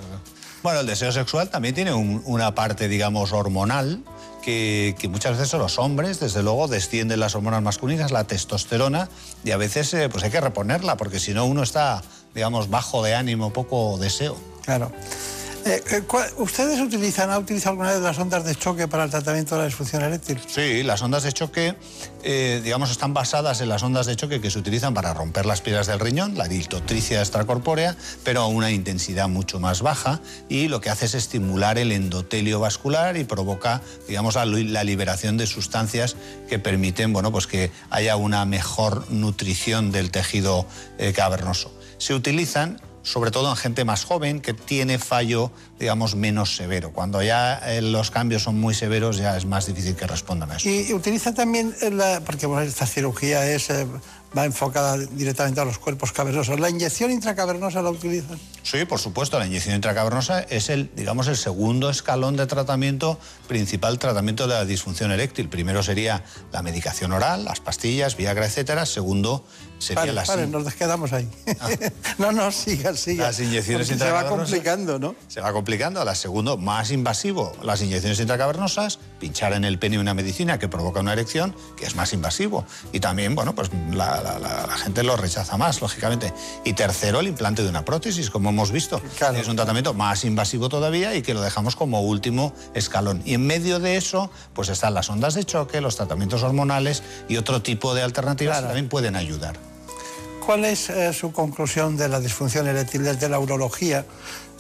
Bueno, 0.64 0.80
el 0.80 0.88
deseo 0.88 1.11
sexual 1.11 1.49
también 1.49 1.76
tiene 1.76 1.94
un- 1.94 2.23
una 2.26 2.56
parte, 2.56 2.88
digamos, 2.88 3.34
hormonal, 3.34 4.02
que, 4.41 4.95
que 4.98 5.07
muchas 5.10 5.38
veces 5.38 5.53
los 5.60 5.77
hombres, 5.80 6.19
desde 6.19 6.41
luego, 6.44 6.68
descienden 6.68 7.19
las 7.19 7.35
hormonas 7.35 7.61
masculinas, 7.61 8.11
la 8.11 8.23
testosterona, 8.23 9.10
y 9.44 9.52
a 9.52 9.57
veces 9.57 9.94
eh, 9.94 10.10
pues 10.10 10.23
hay 10.23 10.31
que 10.31 10.41
reponerla, 10.41 10.95
porque 10.98 11.19
si 11.19 11.34
no 11.34 11.45
uno 11.45 11.61
está, 11.64 12.02
digamos, 12.34 12.69
bajo 12.69 13.03
de 13.03 13.15
ánimo, 13.15 13.52
poco 13.53 13.98
deseo. 13.99 14.38
Claro. 14.64 14.91
Eh, 15.65 15.81
eh, 15.91 16.02
¿cuál- 16.06 16.30
¿Ustedes 16.38 16.81
utilizan, 16.81 17.30
ha 17.31 17.38
utilizado 17.40 17.72
alguna 17.72 17.91
vez 17.94 18.02
las 18.02 18.18
ondas 18.19 18.44
de 18.44 18.53
choque 18.53 18.90
para 18.90 19.06
el 19.06 19.10
tratamiento 19.10 19.56
de 19.56 19.61
la 19.61 19.65
disfunción 19.68 20.02
eréctil? 20.03 20.38
Sí, 20.45 20.84
las 20.84 21.02
ondas 21.02 21.23
de 21.23 21.31
choque, 21.31 21.76
eh, 22.23 22.60
digamos, 22.61 22.91
están 22.91 23.14
basadas 23.14 23.61
en 23.61 23.69
las 23.69 23.81
ondas 23.81 24.06
de 24.06 24.18
choque 24.18 24.41
que 24.41 24.52
se 24.52 24.60
utilizan 24.60 24.94
para 24.94 25.14
romper 25.14 25.45
las 25.45 25.61
piedras 25.61 25.88
del 25.88 26.02
riñón, 26.02 26.38
la 26.38 26.48
litotricia 26.48 27.19
extracorpórea, 27.22 27.95
pero 28.26 28.41
a 28.41 28.48
una 28.48 28.72
intensidad 28.72 29.30
mucho 29.30 29.61
más 29.61 29.81
baja 29.81 30.19
y 30.49 30.68
lo 30.68 30.81
que 30.81 30.90
hace 30.90 31.06
es 31.06 31.14
estimular 31.14 31.77
el 31.77 31.94
endotelio 31.94 32.60
vascular 32.60 33.15
y 33.15 33.23
provoca, 33.23 33.81
digamos, 34.06 34.35
la, 34.35 34.45
li- 34.45 34.68
la 34.68 34.84
liberación 34.84 35.38
de 35.38 35.48
sustancias 35.48 36.18
que 36.49 36.60
permiten, 36.60 37.14
bueno, 37.14 37.31
pues 37.31 37.48
que 37.48 37.72
haya 37.90 38.18
una 38.18 38.44
mejor 38.44 39.10
nutrición 39.11 39.94
del 39.94 40.11
tejido 40.11 40.65
cavernoso. 41.15 41.72
Se 41.99 42.14
utilizan 42.14 42.81
sobre 43.03 43.31
todo 43.31 43.49
en 43.49 43.57
gente 43.57 43.85
más 43.85 44.05
joven 44.05 44.39
que 44.39 44.53
tiene 44.53 44.97
fallo, 44.97 45.51
digamos, 45.77 46.15
menos 46.15 46.55
severo. 46.55 46.91
Cuando 46.91 47.21
ya 47.21 47.55
eh, 47.65 47.81
los 47.81 48.09
cambios 48.09 48.43
son 48.43 48.59
muy 48.59 48.73
severos 48.73 49.17
ya 49.17 49.38
es 49.38 49.45
más 49.45 49.67
difícil 49.67 49.95
que 49.95 50.07
respondan 50.07 50.51
a 50.51 50.55
eso. 50.55 50.69
Y, 50.69 50.93
utiliza 50.93 51.34
también, 51.34 51.75
eh, 51.81 52.19
porque 52.25 52.47
esta 52.65 52.88
cirugía 52.88 53.45
es, 53.45 53.69
eh, 53.69 53.85
va 54.38 54.45
enfocada 54.45 54.97
directamente 54.97 55.61
a 55.61 55.65
los 55.65 55.77
cuerpos 55.77 56.11
cavernosos. 56.11 56.60
¿La 56.60 56.69
inyección 56.69 57.11
intracavernosa 57.11 57.81
la 57.81 57.89
utilizan? 57.89 58.39
Sí, 58.64 58.85
por 58.85 58.99
supuesto, 58.99 59.38
la 59.38 59.45
inyección 59.45 59.76
intracavernosa 59.76 60.41
es 60.41 60.69
el, 60.69 60.89
digamos, 60.95 61.27
el 61.27 61.38
segundo 61.38 61.89
escalón 61.89 62.35
de 62.35 62.47
tratamiento, 62.47 63.19
principal 63.47 63.99
tratamiento 63.99 64.47
de 64.47 64.55
la 64.55 64.65
disfunción 64.65 65.11
eréctil. 65.11 65.49
Primero 65.49 65.84
sería 65.84 66.23
la 66.51 66.61
medicación 66.61 67.11
oral, 67.11 67.45
las 67.45 67.60
pastillas, 67.60 68.18
Viagra, 68.18 68.45
etcétera. 68.45 68.85
Segundo 68.85 69.45
sería 69.80 70.01
Pare, 70.01 70.14
la 70.14 70.23
pare, 70.23 70.47
nos 70.47 70.73
quedamos 70.73 71.14
ahí. 71.14 71.30
no, 72.18 72.31
no, 72.31 72.51
siga, 72.51 72.95
siga. 72.95 73.26
Las 73.26 73.39
inyecciones 73.39 73.88
Porque 73.88 73.99
se 73.99 74.11
va 74.11 74.22
intracavernosas. 74.22 74.49
complicando, 74.49 74.99
¿no? 74.99 75.15
Se 75.27 75.41
va 75.41 75.51
complicando. 75.51 76.03
La 76.05 76.15
segundo, 76.15 76.57
más 76.57 76.91
invasivo, 76.91 77.51
las 77.61 77.81
inyecciones 77.81 78.19
intracavernosas, 78.19 78.99
pinchar 79.23 79.53
en 79.53 79.63
el 79.63 79.79
pene 79.79 79.97
una 79.99 80.13
medicina 80.13 80.59
que 80.59 80.67
provoca 80.67 80.99
una 80.99 81.13
erección, 81.13 81.55
que 81.77 81.85
es 81.85 81.95
más 81.95 82.11
invasivo. 82.11 82.65
Y 82.91 82.99
también, 82.99 83.35
bueno, 83.35 83.55
pues 83.55 83.69
la, 83.91 84.19
la- 84.21 84.37
la- 84.37 84.67
la 84.67 84.77
gente 84.77 85.01
lo 85.01 85.15
rechaza 85.15 85.55
más, 85.55 85.79
lógicamente. 85.79 86.33
Y 86.65 86.73
tercero, 86.73 87.21
el 87.21 87.27
implante 87.29 87.63
de 87.63 87.69
una 87.69 87.85
prótesis, 87.85 88.29
como 88.29 88.49
hemos 88.49 88.71
visto. 88.71 89.01
Es 89.39 89.47
un 89.47 89.55
tratamiento 89.55 89.93
más 89.93 90.25
invasivo 90.25 90.67
todavía 90.67 91.15
y 91.15 91.21
que 91.21 91.33
lo 91.33 91.39
dejamos 91.41 91.77
como 91.77 92.01
último 92.01 92.53
escalón. 92.73 93.21
Y 93.23 93.33
en 93.35 93.47
medio 93.47 93.79
de 93.79 93.95
eso, 93.95 94.29
pues 94.53 94.67
están 94.67 94.93
las 94.93 95.09
ondas 95.09 95.35
de 95.35 95.45
choque, 95.45 95.79
los 95.79 95.95
tratamientos 95.95 96.43
hormonales 96.43 97.01
y 97.29 97.37
otro 97.37 97.61
tipo 97.61 97.95
de 97.95 98.01
alternativas 98.01 98.57
que 98.59 98.65
también 98.65 98.89
pueden 98.89 99.15
ayudar. 99.15 99.55
¿Cuál 100.45 100.65
es 100.65 100.89
eh, 100.89 101.13
su 101.13 101.31
conclusión 101.31 101.95
de 101.95 102.09
la 102.09 102.19
disfunción 102.19 102.67
eréctil 102.67 103.03
desde 103.05 103.29
la 103.29 103.39
urología? 103.39 103.99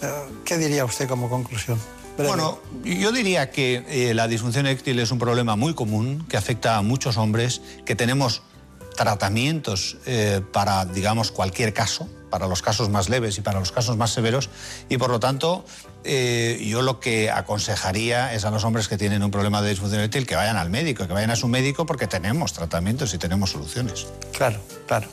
Eh, 0.01 0.07
¿Qué 0.45 0.57
diría 0.57 0.85
usted 0.85 1.09
como 1.09 1.27
conclusión? 1.29 1.77
Bueno, 2.17 2.59
yo 2.83 3.11
diría 3.11 3.49
que 3.49 3.83
eh, 3.87 4.13
la 4.13 4.27
disfunción 4.27 4.65
eréctil 4.67 4.99
es 4.99 5.11
un 5.11 5.19
problema 5.19 5.55
muy 5.55 5.73
común 5.73 6.25
que 6.29 6.37
afecta 6.37 6.77
a 6.77 6.81
muchos 6.81 7.17
hombres, 7.17 7.61
que 7.85 7.95
tenemos 7.95 8.43
tratamientos 8.95 9.97
eh, 10.05 10.41
para, 10.51 10.85
digamos, 10.85 11.31
cualquier 11.31 11.73
caso, 11.73 12.07
para 12.29 12.47
los 12.47 12.61
casos 12.61 12.89
más 12.89 13.09
leves 13.09 13.37
y 13.37 13.41
para 13.41 13.59
los 13.59 13.71
casos 13.71 13.97
más 13.97 14.11
severos, 14.11 14.49
y 14.89 14.97
por 14.97 15.09
lo 15.09 15.19
tanto 15.19 15.65
eh, 16.03 16.63
yo 16.67 16.81
lo 16.81 16.99
que 16.99 17.31
aconsejaría 17.31 18.33
es 18.33 18.45
a 18.45 18.51
los 18.51 18.63
hombres 18.63 18.87
que 18.87 18.97
tienen 18.97 19.23
un 19.23 19.31
problema 19.31 19.61
de 19.61 19.69
disfunción 19.69 19.99
eréctil 19.99 20.25
que 20.25 20.35
vayan 20.35 20.57
al 20.57 20.69
médico, 20.69 21.07
que 21.07 21.13
vayan 21.13 21.31
a 21.31 21.35
su 21.35 21.47
médico 21.47 21.85
porque 21.85 22.07
tenemos 22.07 22.53
tratamientos 22.53 23.13
y 23.13 23.17
tenemos 23.17 23.51
soluciones. 23.51 24.07
Claro, 24.31 24.59
claro. 24.87 25.07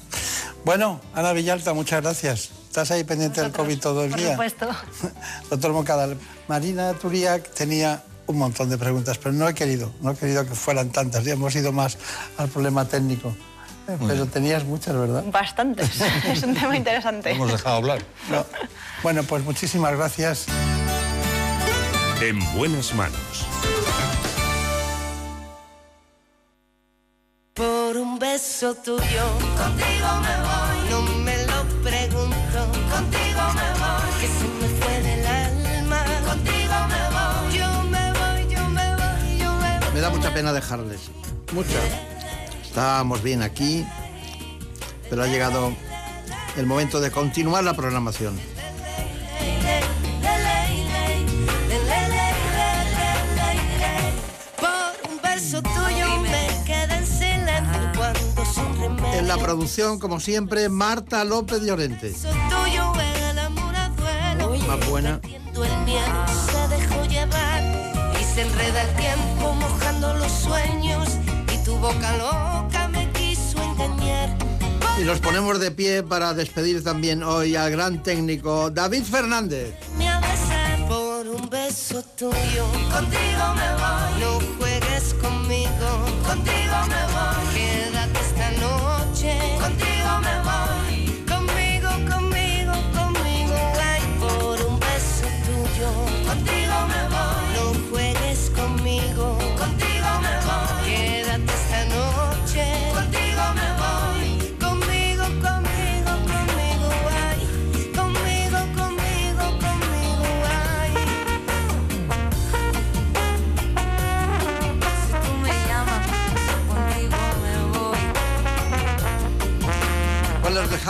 Bueno, 0.64 1.00
Ana 1.14 1.32
Villalta, 1.32 1.72
muchas 1.72 2.02
gracias. 2.02 2.50
¿Estás 2.68 2.90
ahí 2.90 3.02
pendiente 3.04 3.40
del 3.40 3.50
COVID 3.52 3.80
todo 3.80 4.04
el 4.04 4.10
Por 4.10 4.20
día? 4.20 4.30
supuesto. 4.32 4.68
Doctor 5.50 5.72
Moncada, 5.72 6.08
Marina 6.48 6.92
Turiac 6.94 7.48
tenía 7.50 8.02
un 8.26 8.38
montón 8.38 8.70
de 8.70 8.78
preguntas, 8.78 9.18
pero 9.18 9.32
no 9.32 9.48
he 9.48 9.54
querido, 9.54 9.90
no 10.02 10.12
he 10.12 10.16
querido 10.16 10.46
que 10.46 10.54
fueran 10.54 10.90
tantas, 10.90 11.24
ya 11.24 11.32
hemos 11.32 11.54
ido 11.56 11.72
más 11.72 11.98
al 12.38 12.48
problema 12.48 12.84
técnico. 12.86 13.34
Eh, 13.88 13.96
Pero 14.06 14.26
tenías 14.26 14.62
muchas, 14.64 14.94
¿verdad? 14.94 15.24
Bastantes. 15.32 15.90
es 16.26 16.42
un 16.44 16.54
tema 16.54 16.76
interesante. 16.76 17.30
dejado 17.34 17.76
hablar. 17.76 17.98
No. 18.30 18.46
Bueno, 19.02 19.24
pues 19.24 19.42
muchísimas 19.42 19.96
gracias. 19.96 20.46
En 22.20 22.38
buenas 22.54 22.94
manos. 22.94 23.46
Por 27.54 27.96
un 27.96 28.18
beso 28.18 28.74
tuyo, 28.74 29.24
contigo 29.58 30.08
me 30.22 30.34
voy. 30.46 30.90
No 30.90 31.02
me 31.24 31.36
lo 31.46 31.64
pregunto, 31.82 32.60
contigo 32.90 33.42
me 33.54 33.68
voy. 33.80 34.20
Que 34.20 34.26
se 34.28 34.46
me 34.60 34.68
fue 34.80 35.00
del 35.02 35.26
alma, 35.26 36.04
contigo 36.26 36.74
me 36.88 37.02
voy. 37.16 37.58
Yo 37.58 37.82
me 37.84 38.12
voy, 38.12 38.54
yo 38.54 38.68
me 38.68 38.94
voy, 38.94 39.38
yo 39.38 39.52
me 39.54 39.78
voy. 39.80 39.94
Me 39.94 40.00
da 40.00 40.10
mucha 40.10 40.32
pena 40.32 40.52
dejarles. 40.52 41.10
Mucha. 41.52 41.80
Estábamos 42.62 43.22
bien 43.22 43.42
aquí, 43.42 43.84
pero 45.10 45.24
ha 45.24 45.26
llegado 45.26 45.74
el 46.56 46.66
momento 46.66 47.00
de 47.00 47.10
continuar 47.10 47.64
la 47.64 47.74
programación. 47.74 48.38
La 59.30 59.38
producción, 59.38 60.00
como 60.00 60.18
siempre, 60.18 60.68
Marta 60.68 61.22
López 61.24 61.62
Llorente. 61.62 62.12
Más 64.66 64.88
buena. 64.88 65.20
El 65.22 65.84
miedo 65.84 66.26
se 66.50 66.66
dejó 66.74 67.04
llevar 67.04 67.62
y 68.20 68.24
se 68.24 68.42
enreda 68.42 68.82
el 68.82 68.96
tiempo 68.96 69.52
mojando 69.54 70.14
los 70.14 70.32
sueños 70.32 71.10
y 71.54 71.64
tu 71.64 71.76
boca 71.76 72.16
loca 72.16 72.88
me 72.88 73.08
quiso 73.12 73.62
engañar. 73.62 74.36
Y 75.00 75.04
nos 75.04 75.20
ponemos 75.20 75.60
de 75.60 75.70
pie 75.70 76.02
para 76.02 76.34
despedir 76.34 76.82
también 76.82 77.22
hoy 77.22 77.54
al 77.54 77.70
gran 77.70 78.02
técnico 78.02 78.70
David 78.70 79.04
Fernández. 79.04 79.74
Me 79.96 80.08
por 80.88 81.28
un 81.28 81.48
beso 81.48 82.02
tuyo. 82.16 82.66
Contigo 82.92 83.44
me 83.54 83.70
voy. 83.78 84.20
No 84.20 84.40
juegues 84.58 85.14
conmigo. 85.22 85.88
Contigo 86.26 86.76
me 86.88 87.12
voy. 87.12 87.19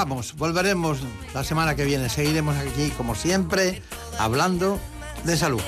Volveremos 0.06 0.98
la 1.34 1.44
semana 1.44 1.74
que 1.74 1.84
viene. 1.84 2.08
Seguiremos 2.08 2.56
aquí, 2.56 2.90
como 2.96 3.14
siempre, 3.14 3.82
hablando 4.18 4.78
de 5.24 5.36
salud. 5.36 5.60